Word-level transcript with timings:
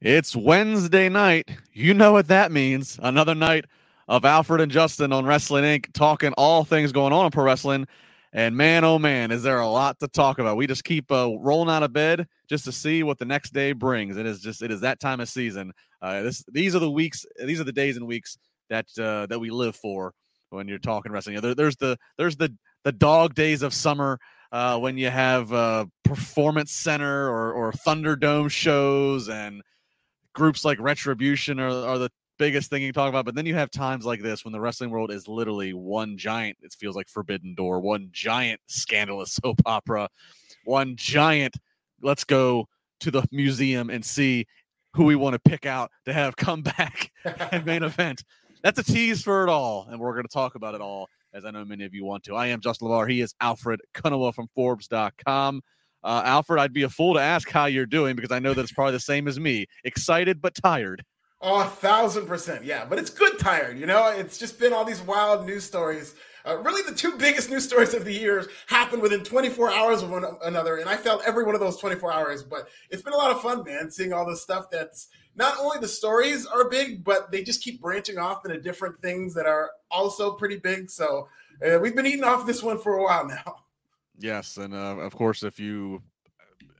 It's 0.00 0.36
Wednesday 0.36 1.08
night. 1.08 1.48
You 1.72 1.94
know 1.94 2.12
what 2.12 2.28
that 2.28 2.52
means. 2.52 3.00
Another 3.02 3.34
night 3.34 3.64
of 4.08 4.26
Alfred 4.26 4.60
and 4.60 4.70
Justin 4.70 5.10
on 5.10 5.24
Wrestling 5.24 5.64
Inc. 5.64 5.90
talking 5.94 6.34
all 6.34 6.64
things 6.64 6.92
going 6.92 7.14
on 7.14 7.24
in 7.24 7.30
pro 7.30 7.44
wrestling. 7.44 7.86
And 8.30 8.54
man, 8.54 8.84
oh 8.84 8.98
man, 8.98 9.30
is 9.30 9.42
there 9.42 9.58
a 9.58 9.66
lot 9.66 9.98
to 10.00 10.08
talk 10.08 10.38
about. 10.38 10.58
We 10.58 10.66
just 10.66 10.84
keep 10.84 11.10
uh, 11.10 11.30
rolling 11.38 11.70
out 11.70 11.82
of 11.82 11.94
bed 11.94 12.26
just 12.46 12.66
to 12.66 12.72
see 12.72 13.04
what 13.04 13.18
the 13.18 13.24
next 13.24 13.54
day 13.54 13.72
brings. 13.72 14.18
It 14.18 14.26
is 14.26 14.40
just 14.40 14.60
it 14.60 14.70
is 14.70 14.82
that 14.82 15.00
time 15.00 15.20
of 15.20 15.30
season. 15.30 15.72
Uh, 16.02 16.20
this 16.20 16.44
these 16.52 16.76
are 16.76 16.80
the 16.80 16.90
weeks, 16.90 17.24
these 17.42 17.58
are 17.58 17.64
the 17.64 17.72
days 17.72 17.96
and 17.96 18.06
weeks 18.06 18.36
that 18.68 18.86
uh, 18.98 19.24
that 19.26 19.38
we 19.38 19.48
live 19.48 19.76
for 19.76 20.12
when 20.50 20.68
you're 20.68 20.78
talking 20.78 21.10
wrestling. 21.10 21.40
There, 21.40 21.54
there's 21.54 21.76
the 21.76 21.96
there's 22.18 22.36
the 22.36 22.54
the 22.84 22.92
dog 22.92 23.34
days 23.34 23.62
of 23.62 23.72
summer 23.72 24.18
uh, 24.52 24.78
when 24.78 24.98
you 24.98 25.08
have 25.08 25.50
uh, 25.54 25.86
performance 26.04 26.72
center 26.72 27.30
or 27.30 27.54
or 27.54 27.72
Thunderdome 27.72 28.50
shows 28.50 29.30
and 29.30 29.62
groups 30.36 30.64
like 30.64 30.78
Retribution 30.78 31.58
are, 31.58 31.70
are 31.70 31.98
the 31.98 32.10
biggest 32.38 32.70
thing 32.70 32.82
you 32.82 32.92
talk 32.92 33.08
about. 33.08 33.24
But 33.24 33.34
then 33.34 33.46
you 33.46 33.54
have 33.54 33.70
times 33.70 34.04
like 34.04 34.22
this 34.22 34.44
when 34.44 34.52
the 34.52 34.60
wrestling 34.60 34.90
world 34.90 35.10
is 35.10 35.26
literally 35.26 35.72
one 35.72 36.16
giant, 36.16 36.58
it 36.62 36.74
feels 36.78 36.94
like 36.94 37.08
Forbidden 37.08 37.54
Door, 37.54 37.80
one 37.80 38.10
giant 38.12 38.60
scandalous 38.68 39.32
soap 39.42 39.60
opera, 39.64 40.08
one 40.64 40.94
giant, 40.94 41.56
let's 42.02 42.22
go 42.22 42.68
to 43.00 43.10
the 43.10 43.26
museum 43.32 43.90
and 43.90 44.04
see 44.04 44.46
who 44.94 45.04
we 45.04 45.16
want 45.16 45.32
to 45.32 45.38
pick 45.38 45.66
out 45.66 45.90
to 46.04 46.12
have 46.12 46.36
come 46.36 46.62
back 46.62 47.10
and 47.50 47.64
main 47.64 47.82
event. 47.82 48.22
That's 48.62 48.78
a 48.78 48.84
tease 48.84 49.22
for 49.22 49.42
it 49.42 49.48
all. 49.48 49.86
And 49.90 49.98
we're 49.98 50.12
going 50.12 50.24
to 50.24 50.32
talk 50.32 50.54
about 50.54 50.74
it 50.74 50.80
all, 50.80 51.08
as 51.32 51.44
I 51.44 51.50
know 51.50 51.64
many 51.64 51.84
of 51.84 51.94
you 51.94 52.04
want 52.04 52.24
to. 52.24 52.36
I 52.36 52.48
am 52.48 52.60
Justin 52.60 52.88
LaBar. 52.88 53.10
He 53.10 53.22
is 53.22 53.34
Alfred 53.40 53.80
Konuwa 53.94 54.34
from 54.34 54.48
Forbes.com. 54.54 55.62
Uh, 56.06 56.22
Alfred, 56.24 56.60
I'd 56.60 56.72
be 56.72 56.84
a 56.84 56.88
fool 56.88 57.14
to 57.14 57.20
ask 57.20 57.50
how 57.50 57.66
you're 57.66 57.84
doing 57.84 58.14
because 58.14 58.30
I 58.30 58.38
know 58.38 58.54
that 58.54 58.60
it's 58.60 58.70
probably 58.70 58.92
the 58.92 59.00
same 59.00 59.26
as 59.26 59.40
me 59.40 59.66
excited 59.82 60.40
but 60.40 60.54
tired. 60.54 61.04
Oh, 61.40 61.60
a 61.60 61.64
thousand 61.64 62.26
percent. 62.26 62.64
Yeah, 62.64 62.84
but 62.84 63.00
it's 63.00 63.10
good 63.10 63.40
tired. 63.40 63.76
You 63.76 63.86
know, 63.86 64.06
it's 64.12 64.38
just 64.38 64.60
been 64.60 64.72
all 64.72 64.84
these 64.84 65.02
wild 65.02 65.44
news 65.44 65.64
stories. 65.64 66.14
Uh, 66.46 66.58
really, 66.58 66.80
the 66.88 66.96
two 66.96 67.18
biggest 67.18 67.50
news 67.50 67.64
stories 67.64 67.92
of 67.92 68.04
the 68.04 68.12
year 68.12 68.46
happened 68.68 69.02
within 69.02 69.24
24 69.24 69.72
hours 69.72 70.02
of 70.02 70.10
one 70.10 70.24
another, 70.44 70.76
and 70.76 70.88
I 70.88 70.96
felt 70.96 71.22
every 71.26 71.42
one 71.42 71.56
of 71.56 71.60
those 71.60 71.76
24 71.78 72.12
hours. 72.12 72.44
But 72.44 72.68
it's 72.88 73.02
been 73.02 73.12
a 73.12 73.16
lot 73.16 73.32
of 73.32 73.42
fun, 73.42 73.64
man, 73.64 73.90
seeing 73.90 74.12
all 74.12 74.24
this 74.24 74.42
stuff. 74.42 74.70
That's 74.70 75.08
not 75.34 75.58
only 75.58 75.78
the 75.80 75.88
stories 75.88 76.46
are 76.46 76.70
big, 76.70 77.02
but 77.02 77.32
they 77.32 77.42
just 77.42 77.62
keep 77.62 77.80
branching 77.80 78.16
off 78.16 78.46
into 78.46 78.60
different 78.60 79.00
things 79.02 79.34
that 79.34 79.46
are 79.46 79.72
also 79.90 80.34
pretty 80.34 80.58
big. 80.58 80.88
So 80.88 81.26
uh, 81.66 81.80
we've 81.80 81.96
been 81.96 82.06
eating 82.06 82.24
off 82.24 82.46
this 82.46 82.62
one 82.62 82.78
for 82.78 82.94
a 82.94 83.02
while 83.02 83.26
now. 83.26 83.56
Yes, 84.18 84.56
and 84.56 84.74
uh, 84.74 84.96
of 84.98 85.14
course, 85.14 85.42
if 85.42 85.58
you 85.60 86.02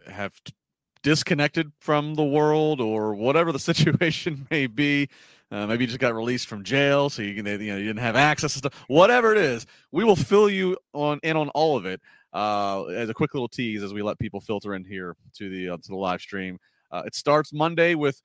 have 0.07 0.33
t- 0.45 0.55
disconnected 1.03 1.71
from 1.81 2.15
the 2.15 2.25
world 2.25 2.81
or 2.81 3.15
whatever 3.15 3.53
the 3.53 3.59
situation 3.71 4.47
may 4.51 4.67
be, 4.67 5.09
uh, 5.51 5.67
maybe 5.67 5.85
you 5.85 5.89
just 5.89 6.01
got 6.01 6.15
released 6.15 6.49
from 6.49 6.65
jail, 6.65 7.09
so 7.11 7.23
you 7.23 7.35
can 7.35 7.47
you 7.47 7.73
know 7.73 7.77
you 7.77 7.87
didn't 7.87 7.99
have 7.99 8.17
access 8.17 8.53
to 8.53 8.59
stuff. 8.59 8.85
Whatever 8.89 9.33
it 9.33 9.39
is, 9.39 9.67
we 9.93 10.03
will 10.05 10.17
fill 10.17 10.49
you 10.49 10.77
on 10.93 11.21
in 11.23 11.37
on 11.37 11.49
all 11.51 11.77
of 11.77 11.87
it. 11.87 12.01
Uh, 12.33 12.85
as 12.87 13.09
a 13.09 13.15
quick 13.15 13.33
little 13.33 13.49
tease, 13.49 13.83
as 13.83 13.95
we 13.95 14.03
let 14.03 14.19
people 14.19 14.41
filter 14.41 14.75
in 14.75 14.85
here 14.85 15.17
to 15.35 15.49
the 15.49 15.71
uh, 15.71 15.77
to 15.77 15.89
the 15.89 15.97
live 15.97 16.21
stream. 16.21 16.59
Uh, 16.91 17.03
it 17.07 17.15
starts 17.15 17.53
Monday 17.53 17.95
with 17.95 18.21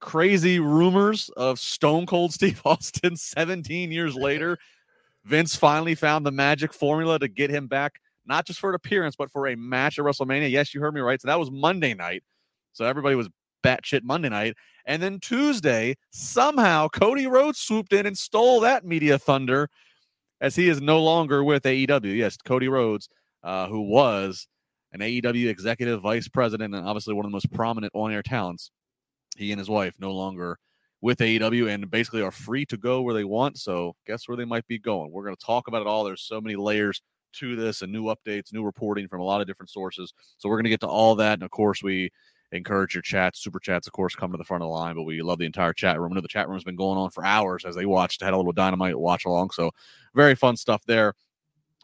crazy 0.00 0.58
rumors 0.58 1.30
of 1.36 1.58
Stone 1.58 2.06
Cold 2.06 2.32
Steve 2.34 2.60
Austin 2.64 3.16
17 3.16 3.90
years 3.90 4.14
later. 4.14 4.58
Vince 5.24 5.54
finally 5.54 5.94
found 5.94 6.26
the 6.26 6.32
magic 6.32 6.72
formula 6.74 7.18
to 7.18 7.28
get 7.28 7.48
him 7.50 7.68
back 7.68 8.00
not 8.26 8.46
just 8.46 8.60
for 8.60 8.70
an 8.70 8.74
appearance, 8.74 9.16
but 9.16 9.30
for 9.30 9.48
a 9.48 9.56
match 9.56 9.98
at 9.98 10.04
WrestleMania. 10.04 10.50
Yes, 10.50 10.74
you 10.74 10.80
heard 10.80 10.94
me 10.94 11.00
right. 11.00 11.20
So 11.20 11.28
that 11.28 11.38
was 11.38 11.50
Monday 11.50 11.94
night. 11.94 12.22
So 12.72 12.84
everybody 12.84 13.14
was 13.14 13.28
batshit 13.62 14.02
Monday 14.02 14.28
night. 14.28 14.54
And 14.86 15.02
then 15.02 15.20
Tuesday, 15.20 15.96
somehow 16.10 16.88
Cody 16.88 17.26
Rhodes 17.26 17.58
swooped 17.58 17.92
in 17.92 18.06
and 18.06 18.16
stole 18.16 18.60
that 18.60 18.84
media 18.84 19.18
thunder 19.18 19.68
as 20.40 20.56
he 20.56 20.68
is 20.68 20.80
no 20.80 21.02
longer 21.02 21.44
with 21.44 21.62
AEW. 21.62 22.16
Yes, 22.16 22.36
Cody 22.36 22.68
Rhodes, 22.68 23.08
uh, 23.44 23.68
who 23.68 23.82
was 23.82 24.46
an 24.92 25.00
AEW 25.00 25.48
executive 25.48 26.00
vice 26.00 26.28
president 26.28 26.74
and 26.74 26.86
obviously 26.86 27.14
one 27.14 27.24
of 27.24 27.30
the 27.30 27.34
most 27.34 27.52
prominent 27.52 27.92
on 27.94 28.12
air 28.12 28.22
talents. 28.22 28.70
He 29.36 29.52
and 29.52 29.58
his 29.58 29.70
wife 29.70 29.94
no 29.98 30.12
longer 30.12 30.58
with 31.00 31.18
AEW 31.18 31.72
and 31.72 31.90
basically 31.90 32.22
are 32.22 32.30
free 32.30 32.66
to 32.66 32.76
go 32.76 33.02
where 33.02 33.14
they 33.14 33.24
want. 33.24 33.58
So, 33.58 33.94
guess 34.06 34.28
where 34.28 34.36
they 34.36 34.44
might 34.44 34.66
be 34.66 34.78
going? 34.78 35.10
We're 35.10 35.24
going 35.24 35.36
to 35.36 35.44
talk 35.44 35.68
about 35.68 35.80
it 35.80 35.86
all. 35.86 36.04
There's 36.04 36.22
so 36.22 36.40
many 36.40 36.54
layers 36.54 37.00
to 37.32 37.56
this 37.56 37.82
and 37.82 37.92
new 37.92 38.04
updates, 38.04 38.52
new 38.52 38.64
reporting 38.64 39.08
from 39.08 39.20
a 39.20 39.24
lot 39.24 39.40
of 39.40 39.46
different 39.46 39.70
sources. 39.70 40.12
So 40.38 40.48
we're 40.48 40.56
going 40.56 40.64
to 40.64 40.70
get 40.70 40.80
to 40.80 40.88
all 40.88 41.14
that. 41.16 41.34
And 41.34 41.42
of 41.42 41.50
course, 41.50 41.82
we 41.82 42.10
encourage 42.52 42.94
your 42.94 43.02
chats, 43.02 43.42
super 43.42 43.58
chats, 43.58 43.86
of 43.86 43.92
course, 43.92 44.14
come 44.14 44.30
to 44.32 44.38
the 44.38 44.44
front 44.44 44.62
of 44.62 44.66
the 44.66 44.72
line. 44.72 44.94
But 44.94 45.04
we 45.04 45.22
love 45.22 45.38
the 45.38 45.46
entire 45.46 45.72
chat 45.72 45.98
room. 46.00 46.12
I 46.12 46.16
know 46.16 46.20
the 46.20 46.28
chat 46.28 46.48
room 46.48 46.56
has 46.56 46.64
been 46.64 46.76
going 46.76 46.98
on 46.98 47.10
for 47.10 47.24
hours 47.24 47.64
as 47.64 47.74
they 47.74 47.86
watched, 47.86 48.22
had 48.22 48.34
a 48.34 48.36
little 48.36 48.52
dynamite 48.52 48.98
watch 48.98 49.24
along. 49.24 49.50
So 49.50 49.70
very 50.14 50.34
fun 50.34 50.56
stuff 50.56 50.82
there. 50.86 51.14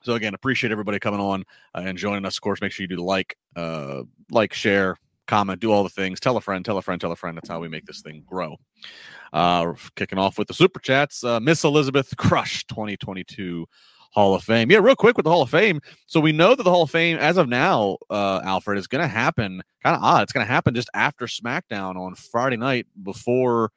So 0.02 0.14
again, 0.14 0.34
appreciate 0.34 0.70
everybody 0.70 0.98
coming 0.98 1.20
on 1.20 1.44
uh, 1.74 1.82
and 1.84 1.98
joining 1.98 2.24
us. 2.24 2.36
Of 2.36 2.42
course, 2.42 2.60
make 2.60 2.72
sure 2.72 2.84
you 2.84 2.88
do 2.88 2.96
the 2.96 3.02
like, 3.02 3.36
uh, 3.56 4.02
like, 4.30 4.52
share, 4.52 4.96
comment, 5.26 5.60
do 5.60 5.72
all 5.72 5.82
the 5.82 5.88
things. 5.88 6.20
Tell 6.20 6.36
a 6.36 6.40
friend, 6.40 6.64
tell 6.64 6.78
a 6.78 6.82
friend, 6.82 7.00
tell 7.00 7.12
a 7.12 7.16
friend. 7.16 7.36
That's 7.36 7.48
how 7.48 7.60
we 7.60 7.68
make 7.68 7.84
this 7.84 8.00
thing 8.00 8.22
grow. 8.26 8.56
Uh, 9.32 9.74
kicking 9.96 10.18
off 10.18 10.38
with 10.38 10.48
the 10.48 10.54
super 10.54 10.80
chats, 10.80 11.22
uh, 11.24 11.40
Miss 11.40 11.64
Elizabeth 11.64 12.16
Crush 12.16 12.64
2022 12.66 13.66
Hall 14.10 14.34
of 14.34 14.42
Fame. 14.42 14.70
Yeah, 14.70 14.78
real 14.78 14.96
quick 14.96 15.16
with 15.16 15.24
the 15.24 15.30
Hall 15.30 15.42
of 15.42 15.50
Fame. 15.50 15.80
So 16.06 16.20
we 16.20 16.32
know 16.32 16.54
that 16.54 16.62
the 16.62 16.70
Hall 16.70 16.82
of 16.82 16.90
Fame, 16.90 17.18
as 17.18 17.36
of 17.36 17.48
now, 17.48 17.98
uh, 18.10 18.40
Alfred, 18.44 18.78
is 18.78 18.86
going 18.86 19.02
to 19.02 19.08
happen 19.08 19.62
kind 19.82 19.96
of 19.96 20.02
odd. 20.02 20.22
It's 20.22 20.32
going 20.32 20.46
to 20.46 20.52
happen 20.52 20.74
just 20.74 20.90
after 20.94 21.26
SmackDown 21.26 21.96
on 21.96 22.14
Friday 22.14 22.56
night 22.56 22.86
before 23.02 23.70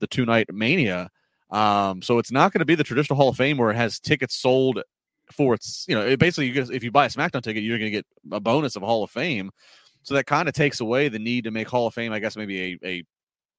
the 0.00 0.06
two 0.06 0.24
night 0.24 0.46
Mania. 0.52 1.08
Um, 1.50 2.00
so 2.00 2.18
it's 2.18 2.32
not 2.32 2.52
going 2.52 2.60
to 2.60 2.64
be 2.64 2.74
the 2.74 2.84
traditional 2.84 3.16
Hall 3.16 3.28
of 3.28 3.36
Fame 3.36 3.58
where 3.58 3.70
it 3.70 3.76
has 3.76 4.00
tickets 4.00 4.36
sold 4.36 4.82
for 5.30 5.54
its, 5.54 5.84
you 5.88 5.94
know, 5.94 6.06
it 6.06 6.18
basically, 6.18 6.48
you 6.48 6.62
if 6.72 6.82
you 6.82 6.90
buy 6.90 7.06
a 7.06 7.10
SmackDown 7.10 7.42
ticket, 7.42 7.62
you're 7.62 7.78
going 7.78 7.92
to 7.92 7.98
get 7.98 8.06
a 8.30 8.40
bonus 8.40 8.76
of 8.76 8.82
Hall 8.82 9.02
of 9.02 9.10
Fame. 9.10 9.50
So 10.02 10.14
that 10.14 10.26
kind 10.26 10.48
of 10.48 10.54
takes 10.54 10.80
away 10.80 11.08
the 11.08 11.18
need 11.18 11.44
to 11.44 11.50
make 11.50 11.68
Hall 11.68 11.86
of 11.86 11.94
Fame, 11.94 12.12
I 12.12 12.18
guess, 12.18 12.36
maybe 12.36 12.78
a, 12.82 12.86
a 12.86 13.02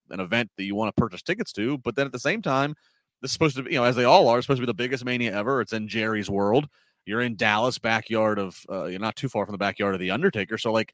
an 0.10 0.20
event 0.20 0.50
that 0.58 0.64
you 0.64 0.76
want 0.76 0.94
to 0.94 1.02
purchase 1.02 1.22
tickets 1.22 1.54
to. 1.54 1.78
But 1.78 1.96
then 1.96 2.06
at 2.06 2.12
the 2.12 2.20
same 2.20 2.42
time, 2.42 2.76
this 3.24 3.30
is 3.30 3.34
supposed 3.34 3.56
to 3.56 3.64
be, 3.64 3.72
you 3.72 3.80
know, 3.80 3.86
as 3.86 3.96
they 3.96 4.04
all 4.04 4.28
are, 4.28 4.42
supposed 4.42 4.60
to 4.60 4.62
be 4.62 4.70
the 4.70 4.74
biggest 4.74 5.06
mania 5.06 5.34
ever. 5.36 5.62
It's 5.62 5.74
in 5.74 5.88
Jerry's 5.88 6.30
world. 6.30 6.68
You're 7.06 7.22
in 7.22 7.36
Dallas, 7.36 7.80
backyard 7.80 8.38
of, 8.38 8.60
uh, 8.70 8.86
you're 8.86 9.00
not 9.00 9.16
too 9.16 9.30
far 9.30 9.46
from 9.46 9.54
the 9.54 9.58
backyard 9.58 9.94
of 9.94 10.02
the 10.02 10.12
Undertaker. 10.12 10.58
So, 10.58 10.72
like, 10.72 10.94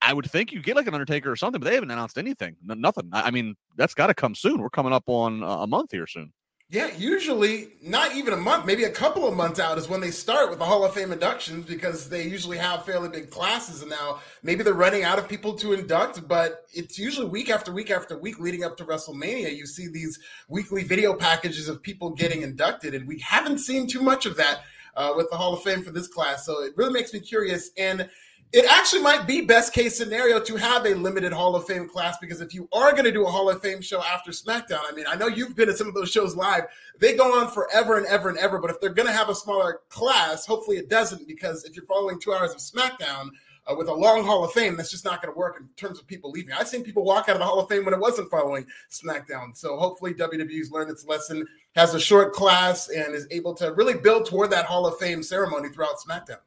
I 0.00 0.14
would 0.14 0.30
think 0.30 0.52
you 0.52 0.62
get 0.62 0.76
like 0.76 0.86
an 0.86 0.94
Undertaker 0.94 1.30
or 1.30 1.36
something, 1.36 1.60
but 1.60 1.68
they 1.68 1.74
haven't 1.74 1.90
announced 1.90 2.16
anything. 2.16 2.56
Nothing. 2.64 3.10
I 3.12 3.30
mean, 3.30 3.56
that's 3.76 3.92
got 3.92 4.06
to 4.06 4.14
come 4.14 4.34
soon. 4.34 4.62
We're 4.62 4.70
coming 4.70 4.92
up 4.92 5.04
on 5.08 5.42
a 5.42 5.66
month 5.66 5.90
here 5.90 6.06
soon. 6.06 6.32
Yeah, 6.70 6.90
usually 6.96 7.68
not 7.82 8.16
even 8.16 8.32
a 8.32 8.38
month, 8.38 8.64
maybe 8.64 8.84
a 8.84 8.90
couple 8.90 9.28
of 9.28 9.36
months 9.36 9.60
out 9.60 9.76
is 9.76 9.86
when 9.86 10.00
they 10.00 10.10
start 10.10 10.48
with 10.48 10.58
the 10.58 10.64
Hall 10.64 10.82
of 10.82 10.94
Fame 10.94 11.12
inductions 11.12 11.66
because 11.66 12.08
they 12.08 12.22
usually 12.26 12.56
have 12.56 12.86
fairly 12.86 13.10
big 13.10 13.30
classes. 13.30 13.82
And 13.82 13.90
now 13.90 14.20
maybe 14.42 14.64
they're 14.64 14.72
running 14.72 15.04
out 15.04 15.18
of 15.18 15.28
people 15.28 15.54
to 15.56 15.74
induct, 15.74 16.26
but 16.26 16.64
it's 16.72 16.98
usually 16.98 17.28
week 17.28 17.50
after 17.50 17.70
week 17.70 17.90
after 17.90 18.18
week 18.18 18.40
leading 18.40 18.64
up 18.64 18.78
to 18.78 18.84
WrestleMania. 18.84 19.54
You 19.54 19.66
see 19.66 19.88
these 19.88 20.18
weekly 20.48 20.84
video 20.84 21.14
packages 21.14 21.68
of 21.68 21.82
people 21.82 22.10
getting 22.10 22.40
inducted, 22.40 22.94
and 22.94 23.06
we 23.06 23.18
haven't 23.18 23.58
seen 23.58 23.86
too 23.86 24.00
much 24.00 24.24
of 24.24 24.36
that 24.38 24.62
uh, 24.96 25.12
with 25.14 25.28
the 25.30 25.36
Hall 25.36 25.52
of 25.52 25.62
Fame 25.62 25.82
for 25.82 25.90
this 25.90 26.08
class. 26.08 26.46
So 26.46 26.62
it 26.62 26.72
really 26.76 26.92
makes 26.92 27.12
me 27.12 27.20
curious. 27.20 27.70
And 27.76 28.08
it 28.52 28.64
actually 28.70 29.02
might 29.02 29.26
be 29.26 29.40
best 29.40 29.72
case 29.72 29.96
scenario 29.96 30.38
to 30.38 30.56
have 30.56 30.86
a 30.86 30.94
limited 30.94 31.32
Hall 31.32 31.56
of 31.56 31.66
Fame 31.66 31.88
class 31.88 32.16
because 32.20 32.40
if 32.40 32.54
you 32.54 32.68
are 32.72 32.92
going 32.92 33.04
to 33.04 33.10
do 33.10 33.26
a 33.26 33.30
Hall 33.30 33.50
of 33.50 33.60
Fame 33.60 33.80
show 33.80 34.00
after 34.02 34.30
SmackDown, 34.30 34.80
I 34.88 34.92
mean, 34.92 35.06
I 35.08 35.16
know 35.16 35.26
you've 35.26 35.56
been 35.56 35.68
at 35.68 35.76
some 35.76 35.88
of 35.88 35.94
those 35.94 36.10
shows 36.10 36.36
live. 36.36 36.64
They 37.00 37.16
go 37.16 37.40
on 37.40 37.50
forever 37.50 37.98
and 37.98 38.06
ever 38.06 38.28
and 38.28 38.38
ever. 38.38 38.60
But 38.60 38.70
if 38.70 38.80
they're 38.80 38.90
going 38.90 39.08
to 39.08 39.12
have 39.12 39.28
a 39.28 39.34
smaller 39.34 39.80
class, 39.88 40.46
hopefully 40.46 40.76
it 40.76 40.88
doesn't 40.88 41.26
because 41.26 41.64
if 41.64 41.74
you're 41.74 41.86
following 41.86 42.20
two 42.20 42.32
hours 42.32 42.52
of 42.52 42.58
SmackDown 42.58 43.30
uh, 43.66 43.74
with 43.76 43.88
a 43.88 43.92
long 43.92 44.24
Hall 44.24 44.44
of 44.44 44.52
Fame, 44.52 44.76
that's 44.76 44.92
just 44.92 45.04
not 45.04 45.20
going 45.20 45.34
to 45.34 45.38
work 45.38 45.56
in 45.58 45.68
terms 45.76 45.98
of 45.98 46.06
people 46.06 46.30
leaving. 46.30 46.52
I've 46.52 46.68
seen 46.68 46.84
people 46.84 47.02
walk 47.02 47.28
out 47.28 47.34
of 47.34 47.40
the 47.40 47.46
Hall 47.46 47.58
of 47.58 47.68
Fame 47.68 47.84
when 47.84 47.94
it 47.94 48.00
wasn't 48.00 48.30
following 48.30 48.66
SmackDown. 48.90 49.56
So 49.56 49.76
hopefully 49.78 50.14
WWE's 50.14 50.70
learned 50.70 50.90
its 50.90 51.04
lesson, 51.04 51.44
has 51.74 51.94
a 51.94 52.00
short 52.00 52.32
class, 52.32 52.88
and 52.88 53.14
is 53.14 53.26
able 53.32 53.54
to 53.54 53.72
really 53.72 53.94
build 53.94 54.26
toward 54.26 54.50
that 54.50 54.66
Hall 54.66 54.86
of 54.86 54.96
Fame 54.98 55.24
ceremony 55.24 55.70
throughout 55.70 55.96
SmackDown. 55.98 56.38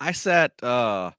I 0.00 0.12
sat. 0.12 0.52
uh 0.62 1.12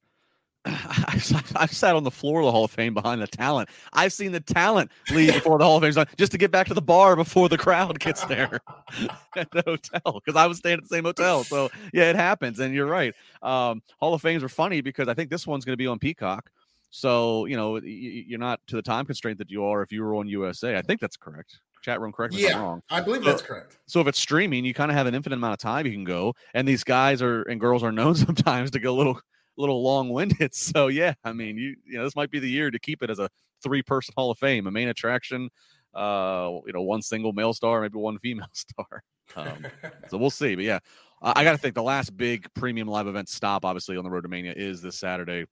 I've, 1.56 1.72
sat 1.72 1.96
on 1.96 2.04
the 2.04 2.12
floor 2.12 2.42
of 2.42 2.46
the 2.46 2.52
Hall 2.52 2.66
of 2.66 2.72
Fame 2.72 2.94
behind 2.94 3.22
the 3.22 3.28
talent. 3.28 3.70
I've 3.94 4.12
seen 4.12 4.34
the 4.34 4.42
talent 4.42 4.92
leave 5.14 5.34
before 5.34 5.58
the 5.58 5.64
Hall 5.64 5.78
of 5.78 5.84
Fame's 5.84 5.96
done 5.96 6.08
just 6.18 6.34
to 6.34 6.38
get 6.38 6.52
back 6.52 6.68
to 6.68 6.74
the 6.74 6.82
bar 6.82 7.16
before 7.16 7.48
the 7.48 7.58
crowd 7.58 8.00
gets 8.00 8.26
there 8.26 8.60
at 9.38 9.50
the 9.52 9.64
hotel 9.66 10.22
because 10.26 10.36
I 10.36 10.46
was 10.46 10.58
staying 10.58 10.78
at 10.80 10.84
the 10.84 10.90
same 10.90 11.06
hotel. 11.06 11.46
So 11.46 11.70
yeah, 11.94 12.10
it 12.10 12.18
happens. 12.18 12.60
And 12.60 12.74
you're 12.74 12.88
right. 12.88 13.14
Um, 13.42 13.82
Hall 14.00 14.14
of 14.14 14.22
Fames 14.22 14.44
are 14.44 14.50
funny 14.50 14.82
because 14.82 15.08
I 15.08 15.14
think 15.14 15.30
this 15.30 15.48
one's 15.48 15.64
going 15.64 15.74
to 15.74 15.78
be 15.78 15.88
on 15.88 16.00
Peacock. 16.00 16.50
So 16.90 17.46
you 17.46 17.56
know 17.56 17.78
you're 17.78 18.40
not 18.40 18.60
to 18.68 18.76
the 18.76 18.82
time 18.82 19.06
constraint 19.06 19.38
that 19.38 19.52
you 19.52 19.64
are 19.64 19.82
if 19.82 19.92
you 19.92 20.04
were 20.04 20.16
on 20.16 20.28
USA. 20.28 20.78
I 20.78 20.82
think 20.82 21.00
that's 21.00 21.18
correct. 21.18 21.60
Chat 21.82 22.02
room, 22.02 22.12
correct 22.12 22.34
me 22.34 22.44
yeah, 22.44 22.50
if 22.50 22.56
I'm 22.56 22.62
wrong. 22.62 22.82
I 22.90 23.02
believe 23.02 23.24
that's 23.24 23.42
correct. 23.42 23.80
So 23.86 24.02
if 24.02 24.08
it's 24.08 24.20
streaming, 24.20 24.66
you 24.66 24.74
kind 24.74 24.92
of 24.92 24.98
have 24.98 25.08
an 25.08 25.16
infinite 25.16 25.36
amount 25.36 25.54
of 25.54 25.60
time 25.60 25.86
you 25.86 25.92
can 25.92 26.04
go, 26.04 26.34
and 26.54 26.68
these 26.68 26.84
guys 26.84 27.22
are 27.22 27.44
and 27.44 27.60
girls 27.60 27.84
are 27.84 27.92
known 27.92 28.16
sometimes 28.16 28.72
to 28.72 28.80
go 28.80 28.94
a 28.94 28.98
little 28.98 29.22
little 29.58 29.84
long 29.84 30.10
winded. 30.10 30.54
So 30.54 30.88
yeah, 30.88 31.14
I 31.24 31.34
mean, 31.34 31.58
you 31.58 31.76
you 31.86 31.98
know, 31.98 32.04
this 32.04 32.16
might 32.16 32.32
be 32.32 32.40
the 32.40 32.50
year 32.50 32.72
to 32.72 32.80
keep 32.80 33.04
it 33.04 33.10
as 33.10 33.20
a 33.20 33.30
three 33.64 33.82
person 33.82 34.14
Hall 34.18 34.32
of 34.32 34.38
Fame, 34.38 34.68
a 34.68 34.72
main 34.72 34.88
attraction, 34.88 35.50
uh, 35.94 36.52
you 36.66 36.74
know, 36.74 36.82
one 36.82 37.02
single 37.02 37.34
male 37.34 37.54
star, 37.54 37.82
maybe 37.82 37.98
one 37.98 38.20
female 38.20 38.48
star. 38.54 39.04
Um, 39.36 39.66
so 40.10 40.18
we'll 40.18 40.30
see. 40.30 40.56
But 40.56 40.64
yeah, 40.64 40.80
I, 41.22 41.42
I 41.42 41.44
got 41.44 41.52
to 41.52 41.58
think 41.58 41.76
the 41.76 41.84
last 41.84 42.16
big 42.16 42.48
premium 42.54 42.88
live 42.88 43.08
event 43.08 43.30
stop, 43.30 43.66
obviously 43.66 43.98
on 43.98 44.04
the 44.04 44.10
road 44.10 44.22
to 44.22 44.30
Mania, 44.30 44.54
is 44.56 44.82
this 44.82 44.98
Saturday 44.98 45.46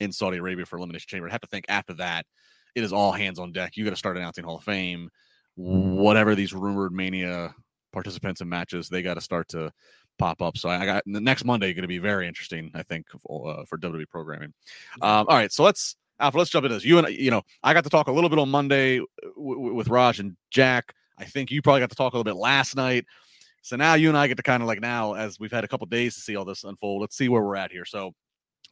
in 0.00 0.12
Saudi 0.12 0.38
Arabia 0.38 0.66
for 0.66 0.76
Elimination 0.76 1.06
Chamber. 1.08 1.28
I 1.28 1.32
have 1.32 1.40
to 1.40 1.48
think 1.48 1.64
after 1.68 1.94
that, 1.94 2.26
it 2.74 2.84
is 2.84 2.92
all 2.92 3.12
hands 3.12 3.38
on 3.38 3.52
deck. 3.52 3.76
You 3.76 3.84
got 3.84 3.90
to 3.90 3.96
start 3.96 4.16
announcing 4.16 4.44
Hall 4.44 4.58
of 4.58 4.64
Fame, 4.64 5.08
whatever 5.58 6.34
these 6.34 6.52
rumored 6.52 6.92
Mania 6.92 7.54
participants 7.92 8.40
and 8.40 8.48
matches, 8.48 8.88
they 8.88 9.02
got 9.02 9.14
to 9.14 9.20
start 9.20 9.48
to 9.48 9.72
pop 10.18 10.40
up. 10.40 10.56
So 10.56 10.68
I 10.68 10.84
got 10.84 11.02
the 11.06 11.20
next 11.20 11.44
Monday 11.44 11.72
going 11.74 11.82
to 11.82 11.88
be 11.88 11.98
very 11.98 12.28
interesting, 12.28 12.70
I 12.74 12.82
think, 12.82 13.06
for, 13.26 13.50
uh, 13.50 13.64
for 13.64 13.76
WWE 13.78 14.08
programming. 14.08 14.52
Um, 15.02 15.26
all 15.28 15.36
right, 15.36 15.52
so 15.52 15.64
let's 15.64 15.96
Alpha, 16.20 16.38
let's 16.38 16.50
jump 16.50 16.64
into 16.64 16.74
this. 16.74 16.84
You 16.84 16.98
and 16.98 17.08
you 17.08 17.30
know, 17.30 17.42
I 17.62 17.74
got 17.74 17.84
to 17.84 17.90
talk 17.90 18.08
a 18.08 18.12
little 18.12 18.30
bit 18.30 18.38
on 18.38 18.48
Monday 18.48 19.00
w- 19.36 19.74
with 19.74 19.88
Raj 19.88 20.20
and 20.20 20.36
Jack. 20.50 20.92
I 21.18 21.24
think 21.24 21.50
you 21.50 21.62
probably 21.62 21.80
got 21.80 21.90
to 21.90 21.96
talk 21.96 22.12
a 22.12 22.16
little 22.16 22.32
bit 22.32 22.38
last 22.38 22.76
night. 22.76 23.04
So 23.62 23.76
now 23.76 23.94
you 23.94 24.08
and 24.08 24.16
I 24.16 24.26
get 24.26 24.36
to 24.36 24.42
kind 24.42 24.62
of 24.62 24.66
like 24.66 24.80
now, 24.80 25.14
as 25.14 25.38
we've 25.38 25.52
had 25.52 25.64
a 25.64 25.68
couple 25.68 25.86
days 25.86 26.14
to 26.14 26.20
see 26.20 26.36
all 26.36 26.44
this 26.44 26.64
unfold. 26.64 27.00
Let's 27.00 27.16
see 27.16 27.28
where 27.28 27.42
we're 27.42 27.56
at 27.56 27.70
here. 27.70 27.84
So 27.84 28.12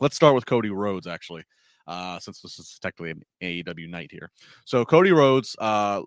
let's 0.01 0.17
start 0.17 0.35
with 0.35 0.47
Cody 0.47 0.71
Rhodes, 0.71 1.07
actually, 1.07 1.45
uh, 1.87 2.19
since 2.19 2.41
this 2.41 2.59
is 2.59 2.79
technically 2.81 3.11
an 3.11 3.23
AEW 3.43 3.89
night 3.89 4.11
here. 4.11 4.31
So 4.65 4.85
Cody 4.85 5.13
Rhodes, 5.13 5.55
uh, 5.59 6.03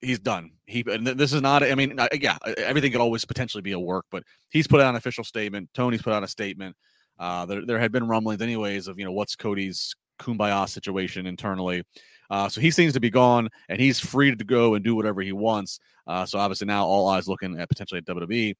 he's 0.00 0.18
done. 0.18 0.50
He 0.66 0.82
this 0.82 1.32
is 1.32 1.42
not. 1.42 1.62
I 1.62 1.74
mean, 1.74 1.98
yeah, 2.14 2.38
everything 2.58 2.92
could 2.92 3.00
always 3.00 3.24
potentially 3.24 3.62
be 3.62 3.72
a 3.72 3.78
work, 3.78 4.06
but 4.10 4.22
he's 4.50 4.66
put 4.66 4.80
out 4.80 4.90
an 4.90 4.96
official 4.96 5.24
statement. 5.24 5.68
Tony's 5.74 6.02
put 6.02 6.12
out 6.12 6.22
a 6.22 6.28
statement. 6.28 6.76
Uh, 7.18 7.44
there, 7.46 7.66
there 7.66 7.78
had 7.78 7.92
been 7.92 8.06
rumblings, 8.06 8.40
anyways, 8.40 8.88
of 8.88 8.98
you 8.98 9.04
know 9.04 9.12
what's 9.12 9.36
Cody's 9.36 9.94
kumbaya 10.18 10.68
situation 10.68 11.26
internally. 11.26 11.82
Uh, 12.30 12.48
so 12.48 12.60
he 12.60 12.70
seems 12.70 12.92
to 12.92 13.00
be 13.00 13.10
gone, 13.10 13.48
and 13.68 13.80
he's 13.80 13.98
free 13.98 14.34
to 14.34 14.44
go 14.44 14.74
and 14.74 14.84
do 14.84 14.94
whatever 14.94 15.20
he 15.20 15.32
wants. 15.32 15.80
Uh, 16.06 16.24
so 16.24 16.38
obviously 16.38 16.66
now 16.66 16.84
all 16.84 17.08
eyes 17.08 17.28
looking 17.28 17.58
at 17.58 17.68
potentially 17.68 17.98
at 17.98 18.04
WWE. 18.04 18.54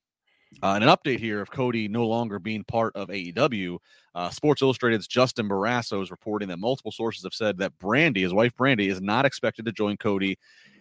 Uh, 0.63 0.73
and 0.75 0.83
an 0.83 0.91
update 0.91 1.21
here 1.21 1.41
of 1.41 1.51
Cody 1.51 1.87
no 1.87 2.07
longer 2.07 2.41
being 2.41 2.65
part 2.65 2.95
of 2.97 3.09
AEW. 3.09 3.79
Uh, 4.15 4.31
Sports 4.31 4.63
Illustrated's 4.63 5.07
Justin 5.07 5.49
Barrasso 5.49 6.03
is 6.03 6.11
reporting 6.11 6.49
that 6.49 6.59
multiple 6.59 6.91
sources 6.91 7.23
have 7.23 7.33
said 7.33 7.57
that 7.59 7.79
Brandi, 7.79 8.23
his 8.23 8.35
wife 8.35 8.53
Brandi, 8.57 8.91
is 8.91 9.01
not 9.01 9.25
expected 9.25 9.65
to 9.67 9.73
join 9.73 9.97
Cody 9.97 10.37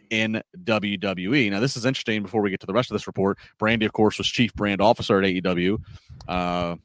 in 0.09 0.41
WWE. 0.63 1.51
Now, 1.51 1.59
this 1.59 1.77
is 1.77 1.85
interesting 1.85 2.23
before 2.23 2.41
we 2.41 2.49
get 2.49 2.59
to 2.61 2.65
the 2.65 2.73
rest 2.73 2.91
of 2.91 2.95
this 2.95 3.07
report. 3.07 3.37
Brandi, 3.59 3.85
of 3.85 3.93
course, 3.93 4.17
was 4.17 4.27
chief 4.27 4.53
brand 4.53 4.81
officer 4.81 5.17
at 5.19 5.23
AEW. 5.23 5.81
Uh, 6.27 6.75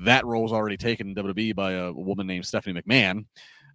that 0.00 0.24
role 0.24 0.44
is 0.44 0.52
already 0.52 0.76
taken 0.76 1.08
in 1.08 1.14
WWE 1.14 1.54
by 1.54 1.72
a 1.72 1.92
woman 1.92 2.26
named 2.26 2.46
Stephanie 2.46 2.80
McMahon. 2.80 3.24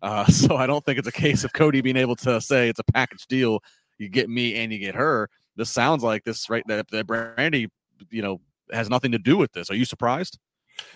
Uh, 0.01 0.25
so 0.27 0.55
I 0.55 0.67
don't 0.67 0.83
think 0.85 0.99
it's 0.99 1.07
a 1.07 1.11
case 1.11 1.43
of 1.43 1.53
Cody 1.53 1.81
being 1.81 1.97
able 1.97 2.15
to 2.17 2.39
say 2.41 2.69
it's 2.69 2.79
a 2.79 2.91
package 2.91 3.25
deal. 3.27 3.61
You 3.97 4.09
get 4.09 4.29
me 4.29 4.55
and 4.55 4.71
you 4.71 4.79
get 4.79 4.95
her. 4.95 5.29
This 5.55 5.69
sounds 5.69 6.03
like 6.03 6.23
this, 6.23 6.49
right? 6.49 6.63
That, 6.67 6.89
that 6.91 7.07
Brandi, 7.07 7.69
you 8.09 8.21
know, 8.21 8.39
has 8.71 8.89
nothing 8.89 9.11
to 9.11 9.19
do 9.19 9.37
with 9.37 9.51
this. 9.51 9.69
Are 9.69 9.75
you 9.75 9.85
surprised? 9.85 10.39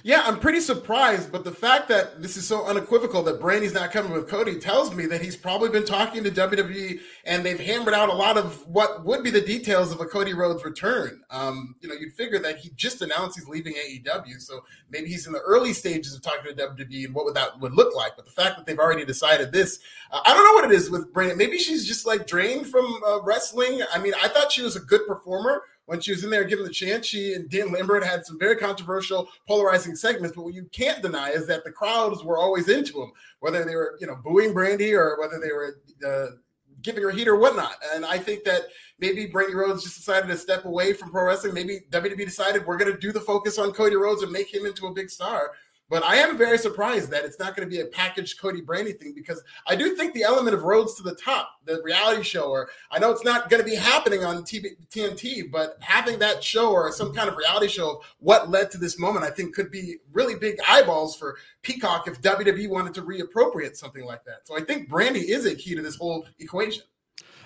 Yeah, 0.06 0.24
I'm 0.26 0.38
pretty 0.38 0.60
surprised, 0.60 1.32
but 1.32 1.46
the 1.46 1.52
fact 1.52 1.88
that 1.88 2.22
this 2.22 2.36
is 2.36 2.46
so 2.46 2.66
unequivocal 2.66 3.24
that 3.24 3.40
Brandi's 3.40 3.74
not 3.74 3.94
coming 3.94 4.12
with 4.12 4.28
Cody 4.28 4.60
tells 4.60 4.94
me 4.94 5.06
that 5.06 5.22
he's 5.22 5.38
probably 5.38 5.70
been 5.70 5.86
talking 5.86 6.26
to 6.26 6.32
WWE 6.32 7.00
and 7.24 7.46
they've 7.46 7.60
hammered 7.60 7.94
out 7.94 8.10
a 8.10 8.14
lot 8.14 8.38
of 8.38 8.68
what 8.68 9.06
would 9.06 9.24
be 9.24 9.30
the 9.30 9.40
details 9.40 9.94
of 9.94 10.02
a 10.02 10.06
Cody 10.06 10.34
Rhodes 10.34 10.66
return. 10.66 11.22
Um, 11.30 11.76
you 11.80 11.88
know, 11.88 11.96
you'd 11.96 12.12
figure 12.14 12.38
that 12.40 12.58
he 12.58 12.72
just 12.76 13.02
announced 13.02 13.40
he's 13.40 13.48
leaving 13.48 13.76
AEW, 13.76 14.42
so 14.42 14.66
maybe 14.90 15.08
he's 15.08 15.26
in 15.26 15.32
the 15.32 15.40
early 15.40 15.72
stages 15.72 16.14
of 16.14 16.22
talking 16.22 16.54
to 16.54 16.68
WWE 16.68 17.06
and 17.06 17.16
what 17.16 17.24
would 17.24 17.36
that 17.36 17.58
would 17.62 17.74
look 17.74 17.96
like. 17.96 18.18
But 18.18 18.26
the 18.26 18.32
fact 18.32 18.58
that 18.58 18.66
they've 18.66 18.80
already 18.80 19.06
decided 19.06 19.54
this, 19.54 19.80
uh, 20.12 20.20
I 20.26 20.34
don't 20.34 20.46
know 20.46 20.54
what 20.54 20.70
it 20.70 20.76
is 20.76 20.90
with 20.90 21.14
Brandi. 21.14 21.38
Maybe 21.38 21.58
she's 21.58 21.88
just 21.88 22.06
like 22.06 22.28
drained 22.28 22.68
from 22.68 23.02
uh, 23.08 23.22
wrestling. 23.22 23.82
I 23.94 24.00
mean, 24.00 24.14
I 24.22 24.28
thought 24.28 24.52
she 24.52 24.64
was 24.64 24.76
a 24.76 24.82
good 24.82 25.08
performer 25.08 25.64
when 25.86 26.00
she 26.00 26.12
was 26.12 26.24
in 26.24 26.30
there 26.30 26.44
given 26.44 26.66
the 26.66 26.72
chance, 26.72 27.06
she 27.06 27.34
and 27.34 27.50
Dan 27.50 27.72
Lambert 27.72 28.04
had 28.04 28.26
some 28.26 28.40
very 28.40 28.56
controversial, 28.56 29.28
polarizing 29.48 29.96
segments. 29.96 30.36
But 30.36 30.46
what 30.46 30.54
you 30.54 30.66
can't 30.72 31.02
deny 31.02 31.32
is 31.32 31.46
that 31.48 31.64
the 31.64 31.72
crowds 31.72 32.24
were 32.24 32.38
always 32.38 32.70
into 32.70 32.94
them, 32.94 33.12
whether 33.40 33.66
they 33.66 33.76
were, 33.76 33.98
you 34.00 34.08
know, 34.08 34.16
booing 34.16 34.54
Brandi 34.54 34.94
or 34.94 35.20
whether 35.20 35.40
they 35.40 35.52
were 35.52 35.82
uh, 36.08 36.36
giving 36.82 37.04
her 37.04 37.12
heat 37.12 37.28
or 37.28 37.36
whatnot. 37.36 37.76
And 37.94 38.06
I 38.06 38.18
think 38.18 38.44
that 38.46 38.64
maybe 39.00 39.28
Brandi 39.28 39.54
Rhodes 39.54 39.84
just 39.84 39.98
decided 39.98 40.28
to 40.28 40.38
step 40.38 40.66
away 40.66 40.94
from 40.94 41.12
pro 41.12 41.26
wrestling. 41.26 41.54
Maybe 41.54 41.82
WWE 41.90 42.18
decided 42.18 42.66
we're 42.66 42.78
going 42.78 42.92
to 42.92 42.98
do 42.98 43.12
the 43.12 43.22
focus 43.22 43.60
on 43.60 43.72
Cody 43.72 43.96
Rhodes 43.96 44.24
and 44.24 44.32
make 44.32 44.54
him 44.54 44.66
into 44.66 44.88
a 44.88 44.94
big 44.94 45.10
star. 45.10 45.52
But 45.90 46.04
I 46.04 46.16
am 46.16 46.38
very 46.38 46.58
surprised 46.58 47.12
that 47.12 47.26
it's 47.26 47.38
not 47.40 47.56
going 47.56 47.70
to 47.70 47.72
be 47.74 47.82
a 47.82 47.86
packaged 47.86 48.40
Cody 48.40 48.62
Brandi 48.62 48.98
thing 48.98 49.14
because 49.14 49.44
I 49.68 49.76
do 49.76 49.96
think 49.96 50.14
the 50.14 50.24
element 50.24 50.56
of 50.56 50.64
Rhodes 50.64 50.96
to 50.96 51.04
the 51.04 51.14
Top, 51.14 51.60
the 51.66 51.82
reality 51.84 52.24
show, 52.24 52.50
or 52.50 52.70
I 52.90 53.00
know 53.00 53.12
it's 53.12 53.24
not 53.24 53.50
going 53.50 53.62
to 53.62 53.70
be 53.70 53.76
happening 53.76 54.24
on 54.24 54.44
TV, 54.44 54.70
TNT, 54.90 55.52
but 55.52 55.78
having 55.82 56.20
that 56.20 56.44
show 56.44 56.72
or 56.72 56.92
some 56.92 57.14
kind 57.14 57.30
of 57.30 57.38
reality 57.38 57.68
show 57.68 57.92
of 57.92 57.98
what 58.20 58.50
led 58.50 58.72
to 58.72 58.78
this 58.78 58.98
moment, 58.98 59.26
I 59.26 59.30
think 59.30 59.54
could 59.54 59.70
be 59.70 59.98
really 60.12 60.36
big 60.36 60.58
eyeballs 60.68 61.16
for 61.16 61.38
Peacock 61.62 62.08
if 62.08 62.22
WWE 62.22 62.70
wanted 62.70 62.94
to 62.96 63.02
reappropriate 63.02 63.76
something 63.76 64.06
like 64.06 64.24
that. 64.24 64.48
So 64.48 64.58
I 64.58 64.62
think 64.62 64.90
Brandi 64.90 65.24
is 65.24 65.46
a 65.46 65.54
key 65.54 65.76
to 65.76 65.82
this 65.82 65.96
whole 65.96 66.26
equation. 66.40 66.84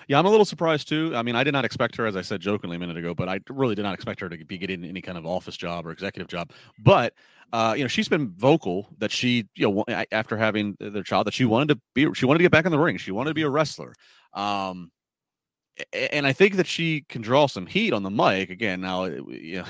Yeah, 0.08 0.18
I'm 0.18 0.24
a 0.24 0.30
little 0.30 0.46
surprised 0.46 0.88
too. 0.88 1.12
I 1.14 1.22
mean, 1.22 1.36
I 1.36 1.44
did 1.44 1.52
not 1.52 1.66
expect 1.66 1.94
her, 1.96 2.06
as 2.06 2.16
I 2.16 2.22
said 2.22 2.40
jokingly 2.40 2.76
a 2.76 2.78
minute 2.78 2.96
ago, 2.96 3.14
but 3.14 3.28
I 3.28 3.40
really 3.50 3.74
did 3.74 3.82
not 3.82 3.92
expect 3.92 4.20
her 4.20 4.28
to 4.30 4.42
be 4.42 4.56
getting 4.56 4.82
any 4.82 5.02
kind 5.02 5.18
of 5.18 5.26
office 5.26 5.54
job 5.54 5.86
or 5.86 5.90
executive 5.90 6.28
job. 6.28 6.50
But 6.78 7.12
uh, 7.52 7.74
you 7.76 7.84
know, 7.84 7.88
she's 7.88 8.08
been 8.08 8.30
vocal 8.30 8.88
that 8.98 9.10
she, 9.10 9.48
you 9.54 9.70
know, 9.70 9.84
after 10.12 10.36
having 10.36 10.76
their 10.80 11.02
child, 11.02 11.26
that 11.26 11.34
she 11.34 11.44
wanted 11.44 11.68
to 11.68 11.80
be, 11.94 12.12
she 12.14 12.26
wanted 12.26 12.38
to 12.38 12.44
get 12.44 12.52
back 12.52 12.66
in 12.66 12.72
the 12.72 12.78
ring. 12.78 12.98
She 12.98 13.10
wanted 13.10 13.30
to 13.30 13.34
be 13.34 13.42
a 13.42 13.48
wrestler. 13.48 13.94
Um, 14.34 14.90
and 15.92 16.26
I 16.26 16.32
think 16.32 16.56
that 16.56 16.66
she 16.66 17.04
can 17.08 17.22
draw 17.22 17.46
some 17.46 17.66
heat 17.66 17.92
on 17.92 18.02
the 18.02 18.10
mic. 18.10 18.50
Again, 18.50 18.80
now, 18.80 19.04
you 19.04 19.62
know, 19.62 19.66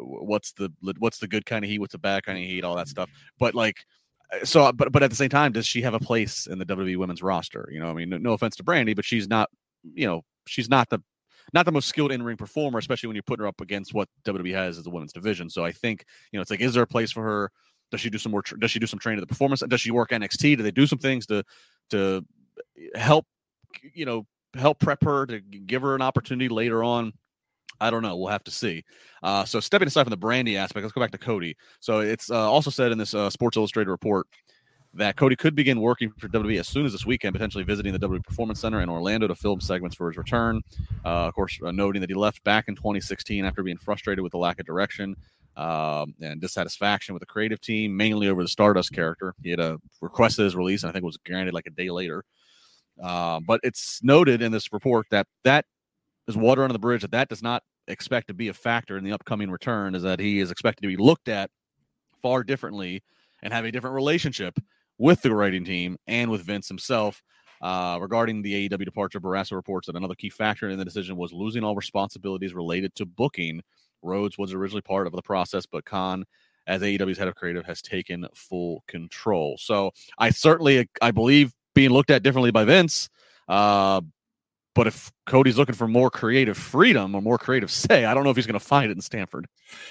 what's 0.00 0.52
the 0.52 0.72
what's 0.98 1.18
the 1.18 1.28
good 1.28 1.44
kind 1.44 1.64
of 1.64 1.70
heat? 1.70 1.78
What's 1.78 1.92
the 1.92 1.98
bad 1.98 2.24
kind 2.24 2.38
of 2.38 2.44
heat? 2.44 2.64
All 2.64 2.76
that 2.76 2.88
stuff. 2.88 3.10
But 3.38 3.54
like, 3.54 3.84
uh, 4.32 4.44
so 4.44 4.72
but 4.72 4.92
but 4.92 5.02
at 5.02 5.10
the 5.10 5.16
same 5.16 5.28
time 5.28 5.52
does 5.52 5.66
she 5.66 5.82
have 5.82 5.94
a 5.94 6.00
place 6.00 6.46
in 6.46 6.58
the 6.58 6.66
WWE 6.66 6.96
women's 6.96 7.22
roster 7.22 7.68
you 7.72 7.80
know 7.80 7.90
I 7.90 7.94
mean 7.94 8.10
no, 8.10 8.18
no 8.18 8.32
offense 8.32 8.56
to 8.56 8.64
Brandi, 8.64 8.94
but 8.94 9.04
she's 9.04 9.28
not 9.28 9.50
you 9.94 10.06
know 10.06 10.22
she's 10.46 10.68
not 10.68 10.88
the 10.88 11.00
not 11.52 11.66
the 11.66 11.72
most 11.72 11.88
skilled 11.88 12.12
in 12.12 12.22
ring 12.22 12.36
performer 12.36 12.78
especially 12.78 13.06
when 13.06 13.16
you're 13.16 13.22
putting 13.22 13.42
her 13.42 13.48
up 13.48 13.60
against 13.60 13.94
what 13.94 14.08
WWE 14.24 14.54
has 14.54 14.78
as 14.78 14.86
a 14.86 14.90
women's 14.90 15.12
division 15.12 15.48
so 15.48 15.64
I 15.64 15.72
think 15.72 16.04
you 16.32 16.38
know 16.38 16.42
it's 16.42 16.50
like 16.50 16.60
is 16.60 16.74
there 16.74 16.82
a 16.82 16.86
place 16.86 17.10
for 17.10 17.22
her 17.22 17.50
does 17.90 18.00
she 18.00 18.10
do 18.10 18.18
some 18.18 18.32
more 18.32 18.42
does 18.58 18.70
she 18.70 18.78
do 18.78 18.86
some 18.86 18.98
training 18.98 19.18
to 19.18 19.22
the 19.22 19.26
performance 19.26 19.62
does 19.68 19.80
she 19.80 19.90
work 19.90 20.10
NXT 20.10 20.56
do 20.56 20.62
they 20.62 20.70
do 20.70 20.86
some 20.86 20.98
things 20.98 21.26
to 21.26 21.44
to 21.90 22.24
help 22.94 23.26
you 23.94 24.04
know 24.04 24.26
help 24.54 24.78
prep 24.80 25.02
her 25.04 25.26
to 25.26 25.40
give 25.40 25.82
her 25.82 25.94
an 25.94 26.02
opportunity 26.02 26.48
later 26.48 26.82
on 26.82 27.12
I 27.80 27.90
don't 27.90 28.02
know. 28.02 28.16
We'll 28.16 28.28
have 28.28 28.44
to 28.44 28.50
see. 28.50 28.84
Uh, 29.22 29.44
so 29.44 29.58
stepping 29.58 29.88
aside 29.88 30.04
from 30.04 30.10
the 30.10 30.18
Brandi 30.18 30.56
aspect, 30.56 30.82
let's 30.82 30.92
go 30.92 31.00
back 31.00 31.12
to 31.12 31.18
Cody. 31.18 31.56
So 31.80 32.00
it's 32.00 32.30
uh, 32.30 32.50
also 32.50 32.70
said 32.70 32.92
in 32.92 32.98
this 32.98 33.14
uh, 33.14 33.30
Sports 33.30 33.56
Illustrated 33.56 33.90
report 33.90 34.26
that 34.94 35.16
Cody 35.16 35.36
could 35.36 35.54
begin 35.54 35.80
working 35.80 36.10
for 36.18 36.28
WWE 36.28 36.58
as 36.58 36.68
soon 36.68 36.84
as 36.84 36.92
this 36.92 37.06
weekend, 37.06 37.32
potentially 37.32 37.62
visiting 37.62 37.92
the 37.92 37.98
WWE 37.98 38.24
Performance 38.24 38.60
Center 38.60 38.80
in 38.80 38.88
Orlando 38.88 39.28
to 39.28 39.34
film 39.34 39.60
segments 39.60 39.96
for 39.96 40.08
his 40.08 40.16
return. 40.16 40.62
Uh, 41.04 41.26
of 41.28 41.34
course, 41.34 41.58
uh, 41.64 41.70
noting 41.70 42.00
that 42.00 42.10
he 42.10 42.16
left 42.16 42.42
back 42.42 42.66
in 42.68 42.74
2016 42.74 43.44
after 43.44 43.62
being 43.62 43.76
frustrated 43.76 44.22
with 44.22 44.32
the 44.32 44.38
lack 44.38 44.58
of 44.58 44.66
direction 44.66 45.14
um, 45.56 46.14
and 46.20 46.40
dissatisfaction 46.40 47.14
with 47.14 47.20
the 47.20 47.26
creative 47.26 47.60
team, 47.60 47.96
mainly 47.96 48.28
over 48.28 48.42
the 48.42 48.48
Stardust 48.48 48.92
character. 48.92 49.34
He 49.42 49.50
had 49.50 49.60
a 49.60 49.78
requested 50.00 50.44
his 50.44 50.56
release, 50.56 50.82
and 50.82 50.90
I 50.90 50.92
think 50.92 51.02
it 51.02 51.06
was 51.06 51.18
granted 51.18 51.54
like 51.54 51.66
a 51.66 51.70
day 51.70 51.90
later. 51.90 52.24
Uh, 53.00 53.40
but 53.40 53.60
it's 53.62 54.02
noted 54.02 54.42
in 54.42 54.50
this 54.50 54.72
report 54.72 55.06
that 55.10 55.26
that 55.44 55.66
is 56.26 56.36
water 56.36 56.62
under 56.62 56.72
the 56.72 56.78
bridge. 56.78 57.02
That 57.02 57.12
that 57.12 57.28
does 57.28 57.42
not 57.42 57.62
expect 57.86 58.28
to 58.28 58.34
be 58.34 58.48
a 58.48 58.54
factor 58.54 58.96
in 58.96 59.04
the 59.04 59.12
upcoming 59.12 59.50
return. 59.50 59.94
Is 59.94 60.02
that 60.02 60.18
he 60.18 60.40
is 60.40 60.50
expected 60.50 60.82
to 60.82 60.88
be 60.88 60.96
looked 60.96 61.28
at 61.28 61.50
far 62.22 62.42
differently 62.42 63.02
and 63.42 63.52
have 63.52 63.64
a 63.64 63.72
different 63.72 63.94
relationship 63.94 64.58
with 65.00 65.22
the 65.22 65.34
writing 65.34 65.64
team 65.64 65.96
and 66.06 66.30
with 66.30 66.42
Vince 66.42 66.68
himself. 66.68 67.22
Uh, 67.62 67.98
regarding 68.00 68.42
the 68.42 68.68
AEW 68.68 68.84
departure, 68.84 69.18
Barrasso 69.18 69.52
reports 69.52 69.86
that 69.86 69.96
another 69.96 70.14
key 70.14 70.30
factor 70.30 70.68
in 70.68 70.78
the 70.78 70.84
decision 70.84 71.16
was 71.16 71.32
losing 71.32 71.64
all 71.64 71.74
responsibilities 71.74 72.54
related 72.54 72.94
to 72.94 73.06
booking. 73.06 73.62
Rhodes 74.02 74.38
was 74.38 74.52
originally 74.52 74.82
part 74.82 75.06
of 75.06 75.14
the 75.14 75.22
process, 75.22 75.64
but 75.66 75.86
Khan, 75.86 76.24
as 76.66 76.82
AEW's 76.82 77.18
head 77.18 77.28
of 77.28 77.34
creative, 77.34 77.64
has 77.64 77.80
taken 77.80 78.26
full 78.34 78.84
control. 78.86 79.56
So 79.58 79.90
I 80.18 80.30
certainly, 80.30 80.88
I 81.00 81.10
believe, 81.10 81.52
being 81.74 81.90
looked 81.90 82.10
at 82.10 82.22
differently 82.22 82.50
by 82.50 82.64
Vince. 82.64 83.08
Uh, 83.48 84.02
but 84.74 84.86
if 84.86 85.10
Cody's 85.26 85.58
looking 85.58 85.74
for 85.74 85.88
more 85.88 86.10
creative 86.10 86.56
freedom 86.56 87.14
or 87.14 87.20
more 87.20 87.38
creative 87.38 87.70
say, 87.70 88.04
I 88.04 88.14
don't 88.14 88.24
know 88.24 88.30
if 88.30 88.36
he's 88.36 88.46
going 88.46 88.58
to 88.58 88.64
find 88.64 88.90
it 88.90 88.94
in 88.94 89.00
Stamford. 89.00 89.46